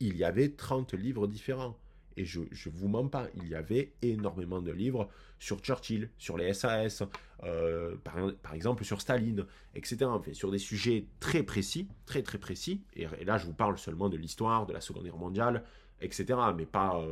il 0.00 0.16
y 0.16 0.24
avait 0.24 0.50
30 0.50 0.94
livres 0.94 1.26
différents. 1.26 1.78
Et 2.18 2.24
je, 2.24 2.40
je 2.50 2.70
vous 2.70 2.88
mens 2.88 3.08
pas, 3.08 3.28
il 3.34 3.48
y 3.48 3.54
avait 3.54 3.92
énormément 4.00 4.62
de 4.62 4.72
livres 4.72 5.08
sur 5.38 5.58
Churchill, 5.60 6.10
sur 6.18 6.38
les 6.38 6.54
SAS, 6.54 7.02
euh, 7.44 7.96
par, 8.42 8.54
exemple 8.54 8.84
sur 8.84 9.00
Staline, 9.00 9.44
etc. 9.74 10.06
Enfin, 10.06 10.32
sur 10.32 10.50
des 10.50 10.58
sujets 10.58 11.06
très 11.20 11.42
précis, 11.42 11.88
très 12.06 12.22
très 12.22 12.38
précis. 12.38 12.82
Et, 12.94 13.06
là, 13.24 13.36
je 13.36 13.46
vous 13.46 13.52
parle 13.52 13.76
seulement 13.78 14.08
de 14.08 14.16
l'histoire, 14.16 14.66
de 14.66 14.72
la 14.72 14.80
Seconde 14.80 15.04
Guerre 15.04 15.18
mondiale, 15.18 15.64
etc. 16.00 16.38
Mais 16.56 16.64
pas, 16.64 17.02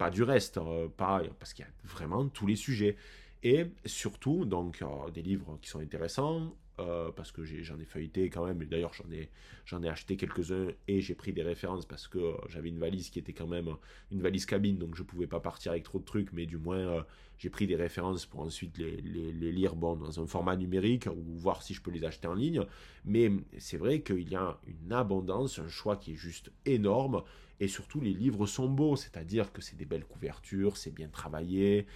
pas 0.00 0.08
du 0.08 0.22
reste, 0.22 0.56
euh, 0.56 0.88
pas, 0.88 1.22
parce 1.38 1.52
qu'il 1.52 1.62
y 1.66 1.68
a 1.68 1.70
vraiment 1.84 2.26
tous 2.26 2.46
les 2.46 2.56
sujets. 2.56 2.96
Et 3.42 3.66
surtout, 3.84 4.46
donc, 4.46 4.82
des 5.12 5.20
livres 5.20 5.58
qui 5.60 5.68
sont 5.68 5.80
intéressants, 5.80 6.54
euh, 6.80 7.10
parce 7.14 7.30
que 7.30 7.44
j'en 7.44 7.78
ai, 7.78 7.84
feuilleté 7.84 8.30
quand 8.30 8.46
même, 8.46 8.64
d'ailleurs 8.64 8.92
j'en 8.94 9.82
ai, 9.82 9.88
acheté 9.88 10.16
quelques-uns 10.16 10.68
et 10.88 11.00
j'ai 11.00 11.14
pris 11.14 11.32
des 11.32 11.42
références 11.42 11.84
parce 11.84 12.08
que 12.08 12.18
euh, 12.18 12.32
j'avais 12.48 12.68
une 12.70 12.78
valise 12.78 13.10
qui 13.10 13.18
était 13.18 13.32
quand 13.32 13.46
même 13.46 13.68
une 14.10 14.22
valise 14.22 14.46
cabine, 14.46 14.78
donc 14.78 14.94
je 14.94 15.02
pouvais 15.02 15.26
pas 15.26 15.40
partir 15.40 15.72
avec 15.72 15.84
trop 15.84 15.98
de 15.98 16.04
trucs, 16.04 16.32
mais 16.32 16.46
du 16.46 16.56
moins 16.56 16.78
euh, 16.78 17.02
j'ai 17.38 17.50
pris 17.50 17.66
des 17.66 17.76
références 17.76 18.24
pour 18.24 18.40
ensuite 18.40 18.78
les, 18.78 18.96
les, 19.02 19.52
lire 19.52 19.74
bon, 19.74 19.96
dans 19.96 20.20
un 20.20 20.26
format 20.26 20.56
numérique 20.56 21.06
ou 21.06 21.38
voir 21.38 21.62
si 21.62 21.74
je 21.74 21.82
peux 21.82 21.90
les 21.90 22.04
acheter 22.04 22.28
en 22.28 22.34
ligne. 22.34 22.64
Mais 23.04 23.30
c'est 23.58 23.76
vrai 23.76 24.00
qu'il 24.00 24.28
y 24.28 24.36
a 24.36 24.58
une 24.66 24.92
abondance, 24.92 25.58
un 25.58 25.68
choix 25.68 25.96
qui 25.96 26.12
est 26.12 26.16
juste 26.16 26.50
énorme. 26.64 27.22
Et 27.60 27.68
surtout, 27.68 28.00
les 28.00 28.14
livres 28.14 28.46
sont 28.46 28.68
beaux, 28.68 28.96
c'est-à-dire 28.96 29.52
que 29.52 29.60
c'est 29.60 29.76
des 29.76 29.84
belles 29.84 30.06
couvertures, 30.06 30.76
c'est 30.76 30.90
bien 30.90 31.08
travaillé 31.08 31.86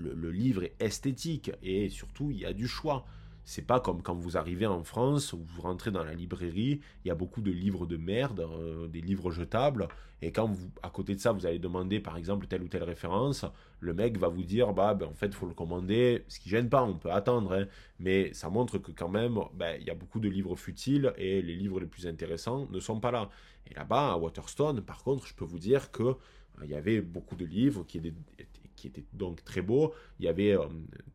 le, 0.00 0.30
livre 0.30 0.64
est 0.64 0.74
esthétique 0.80 1.50
et 1.62 1.88
surtout 1.88 2.30
il 2.30 2.38
y 2.38 2.46
a 2.46 2.52
du 2.52 2.66
choix. 2.66 3.04
C'est 3.44 3.66
pas 3.66 3.80
comme 3.80 4.02
quand 4.02 4.14
vous 4.14 4.36
arrivez 4.36 4.66
en 4.66 4.84
France, 4.84 5.34
vous 5.34 5.62
rentrez 5.62 5.90
dans 5.90 6.04
la 6.04 6.14
librairie, 6.14 6.80
il 7.04 7.08
y 7.08 7.10
a 7.10 7.14
beaucoup 7.14 7.40
de 7.40 7.50
livres 7.50 7.86
de 7.86 7.96
merde, 7.96 8.40
euh, 8.40 8.86
des 8.86 9.00
livres 9.00 9.30
jetables, 9.30 9.88
et 10.22 10.32
quand 10.32 10.46
vous, 10.46 10.70
à 10.82 10.90
côté 10.90 11.14
de 11.14 11.20
ça, 11.20 11.32
vous 11.32 11.46
allez 11.46 11.58
demander 11.58 11.98
par 12.00 12.16
exemple 12.16 12.46
telle 12.46 12.62
ou 12.62 12.68
telle 12.68 12.82
référence, 12.82 13.46
le 13.80 13.94
mec 13.94 14.18
va 14.18 14.28
vous 14.28 14.42
dire 14.42 14.72
bah 14.72 14.94
ben, 14.94 15.06
en 15.06 15.14
fait 15.14 15.34
faut 15.34 15.46
le 15.46 15.54
commander, 15.54 16.24
ce 16.28 16.38
qui 16.38 16.50
gêne 16.50 16.68
pas, 16.68 16.84
on 16.84 16.94
peut 16.94 17.10
attendre, 17.10 17.52
hein. 17.52 17.66
mais 17.98 18.32
ça 18.34 18.50
montre 18.50 18.78
que 18.78 18.92
quand 18.92 19.08
même 19.08 19.38
ben, 19.54 19.76
il 19.80 19.86
y 19.86 19.90
a 19.90 19.94
beaucoup 19.94 20.20
de 20.20 20.28
livres 20.28 20.56
futiles 20.56 21.12
et 21.16 21.40
les 21.40 21.56
livres 21.56 21.80
les 21.80 21.86
plus 21.86 22.06
intéressants 22.06 22.68
ne 22.70 22.80
sont 22.80 23.00
pas 23.00 23.10
là. 23.10 23.30
Et 23.70 23.74
là-bas 23.74 24.12
à 24.12 24.16
Waterstone, 24.16 24.82
par 24.82 25.02
contre, 25.02 25.26
je 25.26 25.34
peux 25.34 25.44
vous 25.44 25.58
dire 25.58 25.90
que 25.90 26.02
euh, 26.02 26.16
il 26.64 26.70
y 26.70 26.74
avait 26.74 27.00
beaucoup 27.00 27.36
de 27.36 27.44
livres 27.44 27.84
qui 27.84 27.98
étaient 27.98 28.59
qui 28.80 28.86
était 28.86 29.04
donc 29.12 29.44
très 29.44 29.60
beau. 29.60 29.92
Il 30.18 30.24
y 30.24 30.28
avait 30.28 30.56
euh, 30.56 30.64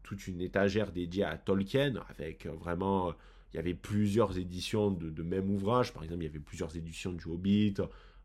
toute 0.04 0.28
une 0.28 0.40
étagère 0.40 0.92
dédiée 0.92 1.24
à 1.24 1.38
Tolkien, 1.38 1.96
avec 2.10 2.46
euh, 2.46 2.52
vraiment, 2.52 3.14
il 3.52 3.58
y 3.58 3.60
avait 3.60 3.74
plusieurs 3.74 4.38
éditions 4.38 4.92
de, 4.92 5.24
même 5.24 5.50
ouvrage. 5.50 5.94
Par 5.94 6.04
exemple, 6.04 6.22
il 6.22 6.28
y 6.28 6.30
avait 6.30 6.40
plusieurs 6.40 6.78
éditions 6.78 7.12
du 7.12 7.26
Hobbit, 7.28 7.76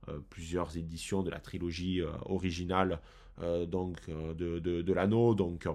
euh, 0.09 0.19
plusieurs 0.29 0.77
éditions 0.77 1.23
de 1.23 1.31
la 1.31 1.41
trilogie 1.41 2.03
originale 2.27 3.01
donc 3.69 4.11
de, 4.11 4.59
de, 4.59 4.93
l'anneau. 4.93 5.35
Donc, 5.35 5.67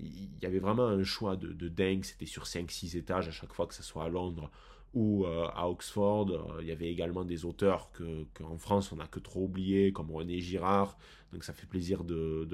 il 0.00 0.36
y 0.42 0.46
avait 0.46 0.58
vraiment 0.58 0.88
un 0.88 1.04
choix 1.04 1.36
de, 1.36 1.52
de 1.52 1.68
dingue. 1.68 2.02
C'était 2.02 2.26
sur 2.26 2.42
5-6 2.42 2.96
étages 2.96 3.28
à 3.28 3.30
chaque 3.30 3.52
fois 3.52 3.68
que 3.68 3.74
ce 3.74 3.84
soit 3.84 4.02
à 4.02 4.08
Londres 4.08 4.50
ou 4.94 5.26
à 5.26 5.68
Oxford. 5.68 6.28
il 6.60 6.66
y 6.66 6.72
avait 6.72 6.90
également 6.90 7.24
des 7.24 7.44
auteurs 7.44 7.90
qu'en 8.34 8.56
France 8.58 8.92
on 8.92 8.96
n'a 8.96 9.06
que 9.06 9.18
trop 9.18 9.44
oublié, 9.44 9.92
comme 9.92 10.10
René 10.10 10.40
Girard, 10.40 10.96
donc 11.34 11.42
ça 11.42 11.52
fait 11.52 11.66
plaisir 11.66 12.04
de, 12.04 12.48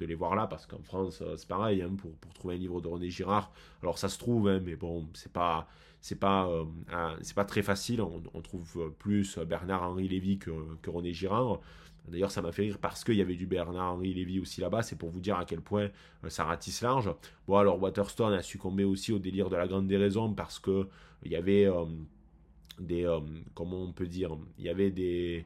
les 0.00 0.14
voir 0.14 0.34
là, 0.34 0.46
parce 0.46 0.66
qu'en 0.66 0.82
France, 0.82 1.20
euh, 1.20 1.36
c'est 1.36 1.46
pareil, 1.46 1.82
hein, 1.82 1.94
pour, 1.96 2.32
trouver 2.32 2.54
un 2.54 2.58
livre 2.58 2.80
de 2.80 2.88
René 2.88 3.10
Girard. 3.10 3.52
Alors 3.82 3.98
ça 3.98 4.08
se 4.08 4.18
trouve, 4.18 4.48
hein, 4.48 4.60
mais 4.64 4.74
bon, 4.74 5.06
c'est 5.12 5.32
pas, 5.32 5.68
c'est 6.00 6.18
pas, 6.18 6.48
euh, 6.48 6.64
c'est 7.20 7.36
pas 7.36 7.44
très 7.44 7.62
facile. 7.62 8.00
On, 8.00 8.40
trouve 8.40 8.90
plus 8.98 9.38
Bernard-Henri 9.38 10.08
Lévy 10.08 10.38
que, 10.38 10.50
que 10.80 10.88
René 10.88 11.12
Girard. 11.12 11.60
D'ailleurs, 12.08 12.30
ça 12.30 12.40
m'a 12.40 12.52
fait 12.52 12.62
rire 12.62 12.78
parce 12.80 13.04
qu'il 13.04 13.14
y 13.14 13.20
avait 13.20 13.34
du 13.34 13.46
Bernard-Henri 13.46 14.14
Lévy 14.14 14.40
aussi 14.40 14.62
là-bas. 14.62 14.82
C'est 14.82 14.96
pour 14.96 15.10
vous 15.10 15.20
dire 15.20 15.36
à 15.36 15.44
quel 15.44 15.60
point 15.60 15.90
euh, 16.24 16.30
ça 16.30 16.44
ratisse 16.44 16.80
large. 16.80 17.12
Bon, 17.46 17.58
alors 17.58 17.80
Waterstone 17.82 18.32
a 18.32 18.42
succombé 18.42 18.84
aussi 18.84 19.12
au 19.12 19.18
délire 19.18 19.50
de 19.50 19.56
la 19.56 19.68
grande 19.68 19.86
déraison 19.86 20.32
parce 20.32 20.58
que 20.58 20.88
il 21.24 21.32
y 21.32 21.36
avait 21.36 21.68
des, 22.78 23.06
comment 23.54 23.82
on 23.82 23.92
peut 23.92 24.06
dire, 24.06 24.36
il 24.58 24.64
y 24.64 24.68
avait 24.68 24.90
des 24.90 25.44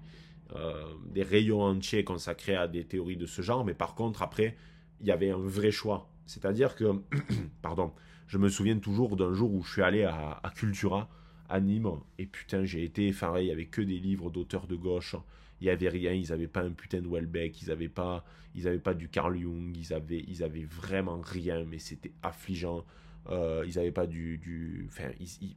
euh, 0.57 0.85
des 1.07 1.23
rayons 1.23 1.63
entiers 1.63 2.05
consacrés 2.05 2.55
à 2.55 2.69
des 2.69 2.85
théories 2.85 3.17
de 3.17 3.27
ce 3.27 3.41
genre, 3.41 3.65
mais 3.65 3.75
par 3.75 3.95
contre, 3.95 4.23
après, 4.23 4.57
il 5.01 5.07
y 5.07 5.11
avait 5.11 5.31
un 5.31 5.39
vrai 5.39 5.71
choix. 5.71 6.11
C'est-à-dire 6.27 6.77
que, 6.77 7.01
pardon, 7.63 7.93
je 8.29 8.39
me 8.39 8.49
souviens 8.49 8.79
toujours 8.79 9.17
d'un 9.17 9.33
jour 9.33 9.53
où 9.53 9.63
je 9.65 9.73
suis 9.73 9.83
allé 9.83 10.05
à, 10.05 10.41
Cultura, 10.55 11.09
à 11.49 11.61
Nîmes, 11.61 11.99
et 12.19 12.27
putain, 12.27 12.65
j'ai 12.65 12.85
été 12.85 13.09
effaré, 13.09 13.43
il 13.43 13.47
n'y 13.47 13.53
avait 13.53 13.67
que 13.67 13.81
des 13.81 13.99
livres 13.99 14.31
d'auteurs 14.31 14.67
de 14.67 14.77
gauche, 14.77 15.17
il 15.61 15.65
n'y 15.65 15.71
avait 15.71 15.89
rien, 15.89 16.13
ils 16.13 16.29
n'avaient 16.29 16.47
pas 16.47 16.63
un 16.63 16.73
putain 16.73 17.01
de 17.01 17.09
Welbeck, 17.09 17.63
ils 17.63 17.69
n'avaient 17.69 17.89
pas, 17.89 18.25
ils 18.55 18.69
avaient 18.69 18.79
pas 18.79 18.95
du 18.95 19.09
Carl 19.09 19.37
Jung, 19.37 19.75
ils 19.77 19.93
avaient, 19.93 20.25
ils 20.29 20.45
avaient 20.45 20.65
vraiment 20.65 21.21
rien, 21.21 21.65
mais 21.65 21.79
c'était 21.79 22.13
affligeant. 22.23 22.85
Euh, 23.31 23.65
ils 23.67 23.77
n'avaient 23.77 23.93
pas 23.93 24.07
du, 24.07 24.39
du 24.39 24.87
enfin, 24.89 25.11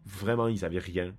vraiment, 0.05 0.47
ils 0.47 0.61
n'avaient 0.61 0.79
rien. 0.79 1.13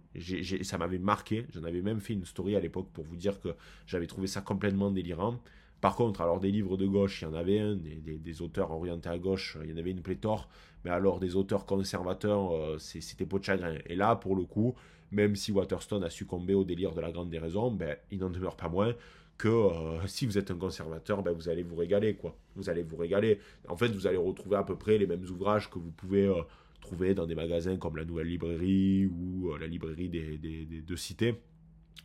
ça 0.62 0.78
m'avait 0.78 0.98
marqué. 0.98 1.46
J'en 1.54 1.64
avais 1.64 1.82
même 1.82 2.00
fait 2.00 2.14
une 2.14 2.24
story 2.24 2.56
à 2.56 2.60
l'époque 2.60 2.88
pour 2.92 3.04
vous 3.04 3.16
dire 3.16 3.40
que 3.40 3.50
j'avais 3.86 4.06
trouvé 4.06 4.26
ça 4.26 4.40
complètement 4.40 4.90
délirant. 4.90 5.40
Par 5.80 5.94
contre, 5.94 6.20
alors 6.22 6.40
des 6.40 6.50
livres 6.50 6.76
de 6.76 6.86
gauche, 6.86 7.22
il 7.22 7.26
y 7.26 7.28
en 7.28 7.34
avait 7.34 7.60
un, 7.60 7.76
des, 7.76 8.42
auteurs 8.42 8.72
orientés 8.72 9.08
à 9.08 9.18
gauche, 9.18 9.56
il 9.62 9.70
y 9.70 9.72
en 9.72 9.76
avait 9.76 9.92
une 9.92 10.02
pléthore. 10.02 10.48
Mais 10.84 10.90
alors 10.90 11.20
des 11.20 11.36
auteurs 11.36 11.66
conservateurs, 11.66 12.52
euh, 12.52 12.78
c'était 12.78 13.26
peau 13.26 13.38
de 13.38 13.44
chagrin. 13.44 13.76
Et 13.86 13.94
là, 13.94 14.16
pour 14.16 14.34
le 14.34 14.44
coup, 14.44 14.74
même 15.10 15.36
si 15.36 15.52
Waterstone 15.52 16.02
a 16.04 16.10
succombé 16.10 16.54
au 16.54 16.64
délire 16.64 16.94
de 16.94 17.00
la 17.00 17.12
grande 17.12 17.30
déraison, 17.30 17.70
ben, 17.70 17.96
il 18.10 18.18
n'en 18.18 18.30
demeure 18.30 18.56
pas 18.56 18.68
moins 18.68 18.94
que 19.38 19.48
euh, 19.48 20.06
si 20.06 20.26
vous 20.26 20.36
êtes 20.36 20.50
un 20.50 20.56
conservateur, 20.56 21.22
ben, 21.22 21.32
vous 21.32 21.48
allez 21.48 21.62
vous 21.62 21.76
régaler, 21.76 22.16
quoi. 22.16 22.36
Vous 22.56 22.68
allez 22.68 22.82
vous 22.82 22.96
régaler. 22.96 23.38
En 23.68 23.76
fait, 23.76 23.88
vous 23.88 24.06
allez 24.08 24.16
retrouver 24.16 24.56
à 24.56 24.64
peu 24.64 24.76
près 24.76 24.98
les 24.98 25.06
mêmes 25.06 25.24
ouvrages 25.30 25.70
que 25.70 25.78
vous 25.78 25.92
pouvez 25.92 26.26
euh, 26.26 26.42
trouver 26.80 27.14
dans 27.14 27.26
des 27.26 27.36
magasins 27.36 27.76
comme 27.76 27.96
la 27.96 28.04
Nouvelle 28.04 28.26
Librairie 28.26 29.06
ou 29.06 29.52
euh, 29.52 29.58
la 29.58 29.68
librairie 29.68 30.08
des, 30.08 30.38
des, 30.38 30.82
deux 30.82 30.96
cités. 30.96 31.40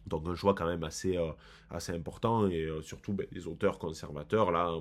Donc 0.05 0.27
un 0.27 0.35
choix 0.35 0.53
quand 0.53 0.68
même 0.68 0.84
assez, 0.84 1.18
assez 1.69 1.93
important 1.93 2.47
et 2.49 2.68
surtout 2.81 3.14
ben, 3.14 3.26
les 3.31 3.47
auteurs 3.47 3.80
conservateurs, 3.80 4.51
là, 4.51 4.77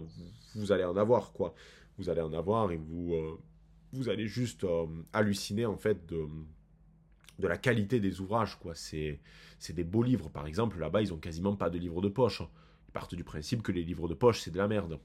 vous, 0.56 0.72
allez 0.72 0.84
en 0.84 0.96
avoir, 0.96 1.32
quoi. 1.32 1.54
Vous 1.96 2.10
allez 2.10 2.20
en 2.20 2.32
avoir 2.32 2.72
et 2.72 2.76
vous, 2.76 3.14
vous 3.92 4.08
allez 4.08 4.26
juste 4.26 4.66
halluciner, 5.12 5.64
en 5.64 5.76
fait, 5.76 6.06
de 6.06 6.26
de 7.38 7.48
la 7.48 7.56
qualité 7.56 8.00
des 8.00 8.20
ouvrages, 8.20 8.59
quoi. 8.59 8.74
C'est, 8.74 9.20
des 9.70 9.84
beaux 9.84 10.02
livres, 10.02 10.28
par 10.28 10.46
exemple. 10.46 10.78
Là-bas, 10.78 11.02
ils 11.02 11.12
ont 11.12 11.18
quasiment 11.18 11.56
pas 11.56 11.70
de 11.70 11.78
livres 11.78 12.00
de 12.00 12.09
poche. 12.09 12.42
Ils 12.88 12.92
partent 12.92 13.14
du 13.14 13.24
principe 13.24 13.62
que 13.62 13.72
les 13.72 13.84
livres 13.84 14.09
de 14.09 14.14
poche, 14.14 14.40
c'est 14.40 14.50
de 14.50 14.59
la 14.59 14.68
merde. 14.68 14.98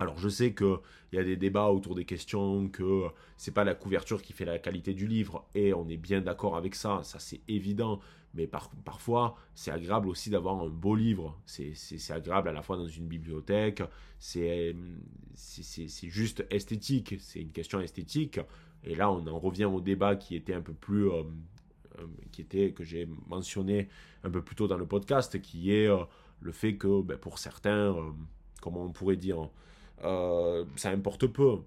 Alors 0.00 0.18
je 0.18 0.28
sais 0.28 0.54
qu'il 0.54 0.78
y 1.12 1.18
a 1.18 1.24
des 1.24 1.36
débats 1.36 1.68
autour 1.68 1.94
des 1.94 2.04
questions, 2.04 2.68
que 2.68 3.04
c'est 3.36 3.54
pas 3.54 3.64
la 3.64 3.74
couverture 3.74 4.22
qui 4.22 4.32
fait 4.32 4.44
la 4.44 4.58
qualité 4.58 4.92
du 4.92 5.06
livre, 5.06 5.46
et 5.54 5.72
on 5.72 5.88
est 5.88 5.96
bien 5.96 6.20
d'accord 6.20 6.56
avec 6.56 6.74
ça, 6.74 7.02
ça 7.04 7.20
c'est 7.20 7.40
évident, 7.46 8.00
mais 8.34 8.48
parfois 8.84 9.36
c'est 9.54 9.70
agréable 9.70 10.08
aussi 10.08 10.30
d'avoir 10.30 10.60
un 10.60 10.68
beau 10.68 10.96
livre, 10.96 11.40
c'est 11.46 12.10
agréable 12.10 12.48
à 12.48 12.52
la 12.52 12.62
fois 12.62 12.76
dans 12.76 12.88
une 12.88 13.06
bibliothèque, 13.06 13.82
c'est 14.18 14.74
juste 16.02 16.44
esthétique, 16.50 17.14
c'est 17.20 17.40
une 17.40 17.52
question 17.52 17.80
esthétique, 17.80 18.40
et 18.84 18.94
là, 18.94 19.10
on 19.10 19.26
en 19.26 19.38
revient 19.38 19.64
au 19.64 19.80
débat 19.80 20.16
qui 20.16 20.36
était 20.36 20.54
un 20.54 20.60
peu 20.60 20.74
plus, 20.74 21.10
euh, 21.10 21.22
euh, 21.98 22.06
qui 22.32 22.42
était 22.42 22.72
que 22.72 22.84
j'ai 22.84 23.08
mentionné 23.28 23.88
un 24.22 24.30
peu 24.30 24.42
plus 24.42 24.54
tôt 24.56 24.68
dans 24.68 24.76
le 24.76 24.86
podcast, 24.86 25.40
qui 25.40 25.72
est 25.72 25.88
euh, 25.88 26.04
le 26.40 26.52
fait 26.52 26.76
que 26.76 27.02
ben, 27.02 27.16
pour 27.16 27.38
certains, 27.38 27.96
comment 28.60 28.82
on 28.82 28.92
pourrait 28.92 29.16
dire, 29.16 29.48
ça 30.02 30.90
importe 30.90 31.26
peu. 31.26 31.58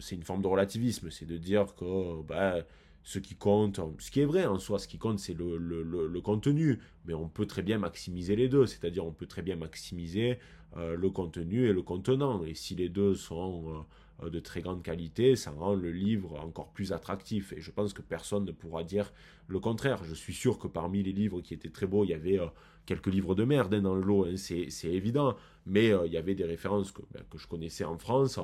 C'est 0.00 0.16
une 0.16 0.24
forme 0.24 0.42
de 0.42 0.48
relativisme, 0.48 1.10
c'est 1.10 1.26
de 1.26 1.36
dire 1.36 1.74
que 1.76 2.22
ben, 2.22 2.64
ce 3.04 3.18
qui 3.18 3.36
compte, 3.36 3.80
ce 3.98 4.10
qui 4.10 4.20
est 4.20 4.24
vrai 4.24 4.46
en 4.46 4.58
soi, 4.58 4.78
ce 4.78 4.88
qui 4.88 4.98
compte 4.98 5.20
c'est 5.20 5.34
le, 5.34 5.56
le, 5.56 5.82
le, 5.82 6.20
contenu, 6.20 6.80
mais 7.04 7.14
on 7.14 7.28
peut 7.28 7.46
très 7.46 7.62
bien 7.62 7.78
maximiser 7.78 8.34
les 8.34 8.48
deux, 8.48 8.66
c'est-à-dire 8.66 9.06
on 9.06 9.12
peut 9.12 9.26
très 9.26 9.42
bien 9.42 9.56
maximiser 9.56 10.38
le 10.76 11.10
contenu 11.10 11.66
et 11.66 11.72
le 11.72 11.82
contenant, 11.82 12.44
et 12.44 12.54
si 12.54 12.74
les 12.74 12.88
deux 12.88 13.14
sont 13.14 13.84
de 14.28 14.40
très 14.40 14.60
grande 14.60 14.82
qualité, 14.82 15.36
ça 15.36 15.50
rend 15.50 15.74
le 15.74 15.90
livre 15.90 16.38
encore 16.40 16.70
plus 16.72 16.92
attractif. 16.92 17.52
Et 17.52 17.60
je 17.60 17.70
pense 17.70 17.92
que 17.92 18.02
personne 18.02 18.44
ne 18.44 18.52
pourra 18.52 18.84
dire 18.84 19.12
le 19.46 19.58
contraire. 19.60 20.04
Je 20.04 20.14
suis 20.14 20.34
sûr 20.34 20.58
que 20.58 20.68
parmi 20.68 21.02
les 21.02 21.12
livres 21.12 21.40
qui 21.40 21.54
étaient 21.54 21.70
très 21.70 21.86
beaux, 21.86 22.04
il 22.04 22.10
y 22.10 22.14
avait 22.14 22.38
euh, 22.38 22.46
quelques 22.86 23.08
livres 23.08 23.34
de 23.34 23.44
merde 23.44 23.74
hein, 23.74 23.82
dans 23.82 23.94
le 23.94 24.02
lot, 24.02 24.26
hein, 24.26 24.36
c'est 24.36 24.68
évident. 24.84 25.36
Mais 25.66 25.92
euh, 25.92 26.06
il 26.06 26.12
y 26.12 26.16
avait 26.16 26.34
des 26.34 26.44
références 26.44 26.92
que, 26.92 27.02
ben, 27.12 27.22
que 27.30 27.38
je 27.38 27.46
connaissais 27.46 27.84
en 27.84 27.98
France. 27.98 28.38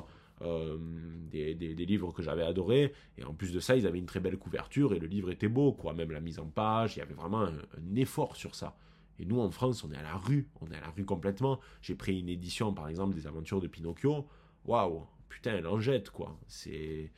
des, 1.31 1.55
des, 1.55 1.85
livres 1.85 2.11
que 2.11 2.21
j'avais 2.21 2.43
adorés 2.43 2.93
et 3.17 3.23
en 3.23 3.33
plus 3.33 3.51
de 3.51 3.59
ça 3.59 3.75
ils 3.75 3.87
avaient 3.87 3.97
une 3.97 4.05
très 4.05 4.19
belle 4.19 4.37
couverture 4.37 4.93
et 4.93 4.99
le 4.99 5.07
livre 5.07 5.31
était 5.31 5.47
beau 5.47 5.73
quoi 5.73 5.95
même 5.95 6.11
la 6.11 6.19
mise 6.19 6.37
en 6.37 6.45
page 6.45 6.95
il 6.95 6.99
y 6.99 7.01
avait 7.01 7.15
vraiment 7.15 7.41
un, 7.41 7.57
un 7.57 7.95
effort 7.95 8.35
sur 8.35 8.53
ça 8.53 8.77
et 9.17 9.25
nous 9.25 9.39
en 9.39 9.49
France 9.49 9.83
on 9.83 9.91
est 9.91 9.97
à 9.97 10.03
la 10.03 10.15
rue 10.15 10.47
on 10.61 10.67
est 10.67 10.77
à 10.77 10.81
la 10.81 10.91
rue 10.91 11.05
complètement 11.05 11.59
j'ai 11.81 11.95
pris 11.95 12.19
une 12.19 12.29
édition 12.29 12.71
par 12.71 12.87
exemple 12.87 13.15
des 13.15 13.25
aventures 13.25 13.61
de 13.61 13.67
Pinocchio 13.67 14.27
waouh 14.65 15.07
putain, 15.29 15.55
elle 15.55 15.67
en 15.67 15.79
jette, 15.79 16.09
quoi. 16.09 16.37
C'est, 16.47 17.11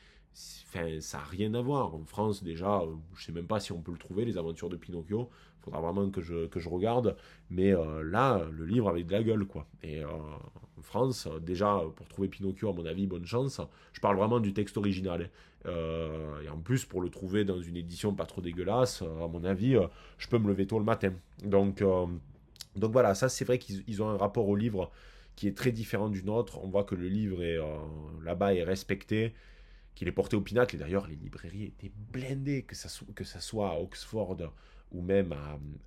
enfin, 0.68 1.00
ça 1.00 1.20
n'a 1.20 1.24
rien 1.26 1.54
à 1.54 1.62
voir. 1.62 1.96
En 1.96 2.04
France, 2.06 2.44
déjà, 2.44 2.84
je 3.16 3.24
sais 3.24 3.32
même 3.32 3.48
pas 3.48 3.60
si 3.60 3.72
on 3.72 3.82
peut 3.82 3.92
le 3.92 3.98
trouver, 3.98 4.26
les 4.26 4.38
aventures 4.38 4.70
de 4.70 4.78
Pinocchio. 4.78 5.30
Il 5.60 5.64
faudra 5.66 5.82
vraiment 5.82 6.10
que 6.10 6.22
je, 6.22 6.48
que 6.48 6.60
je 6.60 6.70
regarde. 6.70 7.16
Mais 7.50 7.74
là, 8.04 8.42
le 8.52 8.66
livre 8.66 8.90
avait 8.90 9.04
de 9.04 9.12
la 9.12 9.24
gueule, 9.24 9.46
quoi. 9.46 9.68
Et 9.84 10.04
en 10.06 10.82
France, 10.82 11.28
déjà, 11.42 11.82
pour 11.96 12.08
trouver 12.08 12.30
Pinocchio, 12.30 12.70
à 12.70 12.74
mon 12.74 12.86
avis, 12.86 13.08
bonne 13.08 13.26
chance. 13.26 13.60
Je 13.92 14.00
parle 14.00 14.16
vraiment 14.18 14.40
du 14.40 14.54
texte 14.54 14.78
original. 14.78 15.30
Hein. 15.66 15.72
et 16.46 16.50
en 16.50 16.60
plus, 16.60 16.86
pour 16.86 17.02
le 17.02 17.10
trouver 17.10 17.44
dans 17.44 17.60
une 17.60 17.76
édition 17.76 18.14
pas 18.14 18.26
trop 18.26 18.42
dégueulasse, 18.42 19.02
à 19.02 19.28
mon 19.28 19.44
avis, 19.44 19.76
je 20.18 20.28
peux 20.28 20.38
me 20.38 20.48
lever 20.48 20.66
tôt 20.66 20.80
le 20.80 20.86
matin. 20.86 21.14
Donc, 21.44 21.84
donc 22.76 22.92
voilà, 22.92 23.16
ça 23.16 23.30
c'est 23.30 23.46
vrai 23.46 23.60
qu'ils 23.60 24.02
ont 24.02 24.10
un 24.10 24.18
rapport 24.18 24.48
au 24.48 24.56
livre 24.56 24.92
qui 25.40 25.48
est 25.48 25.56
très 25.56 25.72
différent 25.72 26.10
du 26.10 26.22
nôtre. 26.26 26.62
On 26.62 26.68
voit 26.68 26.84
que 26.84 26.96
le 26.96 27.08
livre 27.08 27.42
est 27.42 27.58
euh, 27.58 27.78
là-bas 28.22 28.54
est 28.54 28.64
respecté, 28.66 29.34
qu'il 29.96 30.10
est 30.10 30.12
porté 30.12 30.36
au 30.36 30.42
pinacle. 30.42 30.76
Et 30.76 30.78
d'ailleurs, 30.78 31.08
les 31.08 31.16
librairies 31.16 31.64
étaient 31.64 31.94
blindées, 32.12 32.64
que 32.64 32.76
ça, 32.76 32.90
soit 33.40 33.70
à 33.70 33.80
Oxford 33.80 34.36
ou 34.92 35.02
même 35.02 35.34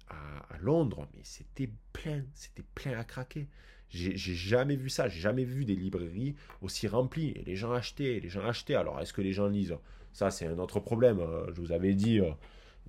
à, 0.08 0.56
Londres, 0.58 1.06
mais 1.12 1.20
c'était 1.22 1.68
plein, 1.92 2.24
c'était 2.32 2.64
plein 2.74 2.98
à 2.98 3.04
craquer. 3.04 3.46
J'ai 3.90 4.16
jamais 4.16 4.76
vu 4.76 4.88
ça, 4.88 5.08
j'ai 5.08 5.20
jamais 5.20 5.44
vu 5.44 5.66
des 5.66 5.76
librairies 5.76 6.34
aussi 6.62 6.88
remplies. 6.88 7.32
Et 7.36 7.42
les 7.44 7.56
gens 7.56 7.72
achetaient, 7.72 8.20
les 8.20 8.30
gens 8.30 8.46
achetaient. 8.46 8.76
Alors, 8.76 9.02
est-ce 9.02 9.12
que 9.12 9.20
les 9.20 9.34
gens 9.34 9.48
lisent? 9.48 9.76
Ça, 10.14 10.30
c'est 10.30 10.46
un 10.46 10.58
autre 10.60 10.80
problème. 10.80 11.20
Euh, 11.20 11.52
je 11.52 11.60
vous 11.60 11.72
avais 11.72 11.92
dit, 11.92 12.20
euh, 12.20 12.30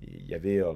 il 0.02 0.26
y 0.26 0.34
avait, 0.34 0.60
euh, 0.60 0.74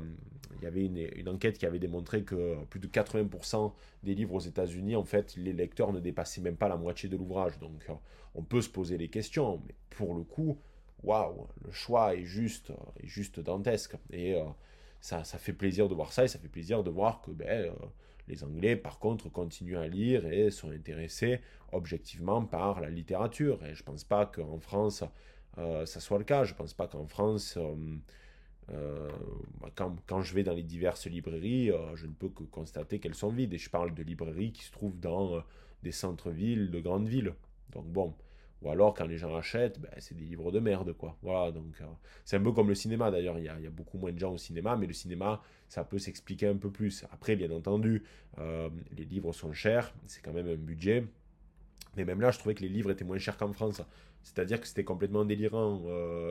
il 0.56 0.64
y 0.64 0.66
avait 0.66 0.84
une, 0.84 1.28
enquête 1.28 1.58
qui 1.58 1.66
avait 1.66 1.78
démontré 1.78 2.22
que 2.22 2.56
plus 2.66 2.80
de 2.80 2.88
80% 2.88 3.72
des 4.02 4.14
livres 4.14 4.34
aux 4.34 4.40
États-Unis, 4.40 4.96
en 4.96 5.04
fait, 5.04 5.34
les 5.36 5.52
lecteurs 5.52 5.92
ne 5.92 6.00
dépassaient 6.00 6.40
même 6.40 6.56
pas 6.56 6.68
la 6.68 6.76
moitié 6.76 7.08
de 7.08 7.16
l'ouvrage. 7.16 7.58
Donc, 7.58 7.84
euh, 7.88 7.94
on 8.34 8.42
peut 8.42 8.62
se 8.62 8.68
poser 8.68 8.98
les 8.98 9.08
questions, 9.08 9.60
mais 9.66 9.74
pour 9.90 10.14
le 10.14 10.22
coup, 10.22 10.58
waouh, 11.02 11.46
le 11.64 11.72
choix 11.72 12.14
est 12.14 12.24
juste, 12.24 12.72
est 13.02 13.06
juste 13.06 13.40
dantesque. 13.40 13.96
Et 14.10 14.34
euh, 14.34 14.44
ça, 15.00 15.24
ça, 15.24 15.38
fait 15.38 15.52
plaisir 15.52 15.88
de 15.88 15.94
voir 15.94 16.12
ça, 16.12 16.24
et 16.24 16.28
ça 16.28 16.38
fait 16.38 16.48
plaisir 16.48 16.82
de 16.82 16.90
voir 16.90 17.20
que 17.20 17.30
ben, 17.30 17.72
les 18.26 18.44
Anglais, 18.44 18.76
par 18.76 18.98
contre, 18.98 19.28
continuent 19.30 19.78
à 19.78 19.88
lire 19.88 20.26
et 20.26 20.50
sont 20.50 20.70
intéressés 20.70 21.40
objectivement 21.72 22.44
par 22.44 22.80
la 22.80 22.90
littérature. 22.90 23.64
Et 23.64 23.74
je 23.74 23.82
ne 23.82 23.86
pense 23.86 24.04
pas 24.04 24.26
qu'en 24.26 24.58
France, 24.58 25.02
ça 25.56 26.00
soit 26.00 26.18
le 26.18 26.24
cas. 26.24 26.44
Je 26.44 26.52
ne 26.52 26.58
pense 26.58 26.74
pas 26.74 26.86
qu'en 26.86 27.06
France 27.06 27.58
euh, 28.72 29.08
bah, 29.60 29.70
quand, 29.74 30.22
je 30.22 30.34
vais 30.34 30.42
dans 30.42 30.52
les 30.52 30.62
diverses 30.62 31.06
librairies, 31.06 31.70
euh, 31.70 31.96
je 31.96 32.06
ne 32.06 32.12
peux 32.12 32.28
que 32.28 32.42
constater 32.44 32.98
qu'elles 32.98 33.14
sont 33.14 33.30
vides. 33.30 33.54
Et 33.54 33.58
je 33.58 33.70
parle 33.70 33.94
de 33.94 34.02
librairies 34.02 34.52
qui 34.52 34.64
se 34.64 34.72
trouvent 34.72 34.98
dans 34.98 35.36
euh, 35.36 35.40
des 35.82 35.92
centres-villes, 35.92 36.70
de 36.70 36.80
grandes 36.80 37.08
villes. 37.08 37.34
Donc 37.72 37.86
bon, 37.86 38.14
ou 38.62 38.70
alors 38.70 38.94
quand 38.94 39.06
les 39.06 39.18
gens 39.18 39.34
achètent, 39.36 39.80
ben, 39.80 39.90
c'est 39.98 40.16
des 40.16 40.24
livres 40.24 40.50
de 40.50 40.60
merde, 40.60 40.92
quoi. 40.92 41.16
Voilà, 41.22 41.52
donc 41.52 41.80
c'est 42.24 42.36
un 42.36 42.42
peu 42.42 42.52
comme 42.52 42.68
le 42.68 42.74
cinéma 42.74 43.10
d'ailleurs. 43.10 43.38
Il 43.38 43.44
y, 43.44 43.48
a, 43.48 43.70
beaucoup 43.70 43.98
moins 43.98 44.12
de 44.12 44.18
gens 44.18 44.32
au 44.32 44.38
cinéma, 44.38 44.76
mais 44.76 44.86
le 44.86 44.92
cinéma, 44.92 45.42
ça 45.68 45.84
peut 45.84 45.98
s'expliquer 45.98 46.48
un 46.48 46.56
peu 46.56 46.70
plus. 46.70 47.04
Après, 47.12 47.36
bien 47.36 47.50
entendu, 47.50 48.02
les 48.38 49.04
livres 49.04 49.32
sont 49.32 49.52
chers, 49.52 49.94
c'est 50.06 50.22
quand 50.22 50.32
même 50.32 50.48
un 50.48 50.56
budget. 50.56 51.04
Mais 51.96 52.04
même 52.04 52.20
là, 52.20 52.30
je 52.30 52.38
trouvais 52.38 52.54
que 52.54 52.62
les 52.62 52.68
livres 52.68 52.90
étaient 52.90 53.04
moins 53.04 53.18
chers 53.18 53.36
qu'en 53.36 53.52
France. 53.52 53.82
C'est-à-dire 54.22 54.60
que 54.60 54.66
c'était 54.66 54.84
complètement 54.84 55.24
délirant. 55.24 55.82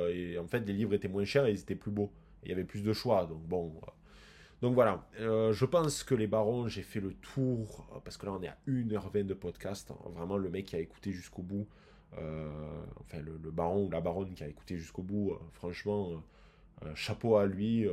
et 0.09 0.37
en 0.37 0.47
fait, 0.47 0.59
les 0.61 0.73
livres 0.73 0.95
étaient 0.95 1.07
moins 1.07 1.23
chers 1.23 1.45
et 1.45 1.51
ils 1.51 1.59
étaient 1.59 1.75
plus 1.75 1.91
beaux 1.91 2.11
il 2.47 2.51
y 2.51 2.53
avait 2.53 2.63
plus 2.63 2.81
de 2.81 2.93
choix. 2.93 3.25
Donc 3.25 3.43
bon. 3.43 3.73
Euh. 3.83 3.91
Donc 4.63 4.73
voilà, 4.73 5.07
euh, 5.19 5.53
je 5.53 5.65
pense 5.65 6.03
que 6.03 6.15
les 6.15 6.25
barons, 6.25 6.67
j'ai 6.67 6.81
fait 6.81 6.99
le 6.99 7.13
tour, 7.13 7.87
euh, 7.93 7.99
parce 8.03 8.17
que 8.17 8.25
là 8.25 8.31
on 8.31 8.41
est 8.41 8.47
à 8.47 8.57
1h20 8.67 9.25
de 9.25 9.35
podcast. 9.35 9.91
Hein. 9.91 10.09
Vraiment 10.15 10.37
le 10.37 10.49
mec 10.49 10.65
qui 10.65 10.75
a 10.75 10.79
écouté 10.79 11.11
jusqu'au 11.11 11.43
bout, 11.43 11.67
enfin 12.13 13.19
le, 13.19 13.51
baron 13.51 13.85
ou 13.85 13.89
la 13.91 14.01
baronne 14.01 14.33
qui 14.33 14.43
a 14.43 14.47
écouté 14.47 14.77
jusqu'au 14.77 15.03
bout, 15.03 15.37
franchement, 15.51 16.23
chapeau 16.95 17.35
à 17.35 17.45
lui. 17.45 17.85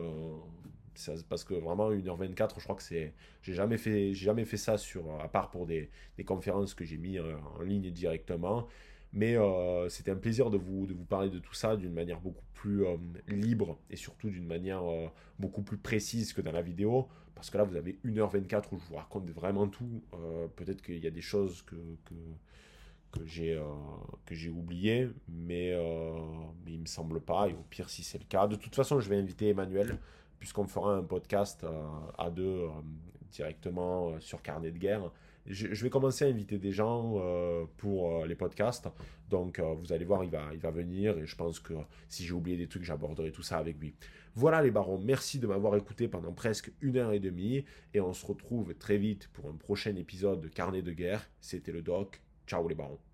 parce 1.29 1.45
que 1.45 1.53
vraiment 1.53 1.91
1h24, 1.91 2.55
je 2.57 2.65
crois 2.65 2.77
que 2.77 2.83
c'est. 2.83 3.13
J'ai 3.43 3.53
jamais 3.53 3.77
fait, 3.77 4.15
jamais 4.15 4.47
fait 4.47 4.57
ça 4.57 4.79
sur, 4.79 5.21
à 5.21 5.29
part 5.29 5.51
pour 5.51 5.67
des, 5.67 5.91
des 6.17 6.25
conférences 6.25 6.73
que 6.73 6.87
j'ai 6.87 6.97
mis 6.97 7.19
en 7.21 7.61
ligne 7.61 7.91
directement. 7.91 8.69
Mais 9.15 9.37
euh, 9.37 9.89
c'était 9.89 10.11
un 10.11 10.17
plaisir 10.17 10.51
de 10.51 10.59
vous, 10.59 10.87
de 10.87 10.93
vous 10.93 11.05
parler 11.05 11.31
de 11.31 11.39
tout 11.39 11.55
ça 11.55 11.77
d'une 11.77 11.93
manière 11.93 12.21
beaucoup 12.21 12.45
plus 12.53 12.85
euh, 12.85 12.97
libre 13.29 13.79
et 13.89 13.95
surtout 13.95 14.29
d'une 14.29 14.47
manière 14.47 14.83
euh, 14.83 15.07
beaucoup 15.39 15.63
plus 15.63 15.77
précise 15.79 16.33
que 16.33 16.41
dans 16.41 16.51
la 16.51 16.63
vidéo. 16.63 17.09
Parce 17.37 17.49
que 17.49 17.57
là, 17.57 17.63
vous 17.63 17.77
avez 17.77 18.01
1h24 18.05 18.65
où 18.73 18.79
je 18.79 18.85
vous 18.87 18.97
raconte 18.97 19.31
vraiment 19.31 19.69
tout. 19.69 20.03
Peut-être 20.57 20.83
qu'il 20.83 20.99
y 20.99 21.07
a 21.07 21.11
des 21.11 21.21
choses 21.21 21.63
que, 21.63 21.75
que, 22.05 22.15
que 23.13 23.25
j'ai 24.35 24.49
oubliées, 24.49 25.09
mais, 25.29 25.77
mais 26.65 26.73
il 26.73 26.81
me 26.81 26.87
semble 26.87 27.21
pas. 27.21 27.49
Et 27.49 27.53
au 27.53 27.65
pire, 27.69 27.91
si 27.91 28.05
c'est 28.05 28.19
le 28.19 28.25
cas. 28.25 28.47
De 28.47 28.55
toute 28.55 28.77
façon, 28.77 29.01
je 29.01 29.11
vais 29.11 29.17
inviter 29.17 29.49
Emmanuel, 29.49 29.99
puisqu'on 30.39 30.69
fera 30.69 30.95
un 30.95 31.03
podcast 31.03 31.67
à 32.17 32.31
deux 32.31 32.69
directement 33.33 34.19
sur 34.21 34.41
Carnet 34.41 34.71
de 34.71 34.79
guerre 34.79 35.11
je, 35.47 35.83
vais 35.83 35.91
commencer 35.91 36.25
à 36.25 36.29
inviter 36.29 36.59
des 36.59 36.73
gens 36.73 37.15
euh, 37.17 37.65
pour 37.77 38.23
euh, 38.23 38.27
les 38.27 38.35
podcasts. 38.35 38.89
Donc, 39.29 39.59
euh, 39.59 39.75
vous 39.75 39.93
allez 39.93 40.05
voir, 40.05 40.25
il 40.25 40.31
va, 40.31 40.49
il 40.53 40.59
va 40.59 40.71
venir 40.71 41.19
et 41.19 41.27
je 41.27 41.37
pense 41.37 41.61
que 41.61 41.75
si 42.09 42.25
j'ai 42.25 42.33
oublié 42.33 42.57
des 42.57 42.67
trucs, 42.67 42.85
j'aborderai 42.85 43.31
tout 43.31 43.43
ça 43.43 43.59
avec 43.59 43.79
lui. 43.79 43.95
Voilà 44.35 44.63
les 44.63 44.71
barons, 44.71 44.99
merci 44.99 45.39
de 45.39 45.47
m'avoir 45.47 45.77
écouté 45.77 46.09
pendant 46.09 46.33
presque 46.33 46.73
une 46.81 46.97
heure 46.97 47.13
et 47.13 47.21
demie 47.21 47.65
et 47.93 48.01
on 48.01 48.13
se 48.13 48.27
retrouve 48.27 48.75
très 48.75 48.99
vite 48.99 49.29
pour 49.33 49.49
un 49.49 49.55
prochain 49.55 49.95
épisode 49.97 50.41
de 50.41 50.49
Carnet 50.49 50.83
de 50.83 50.93
guerre. 50.93 51.29
C'était 51.41 51.73
le 51.73 51.83
doc. 51.83 52.21
Ciao 52.47 52.67
les 52.67 52.75
barons. 52.75 53.14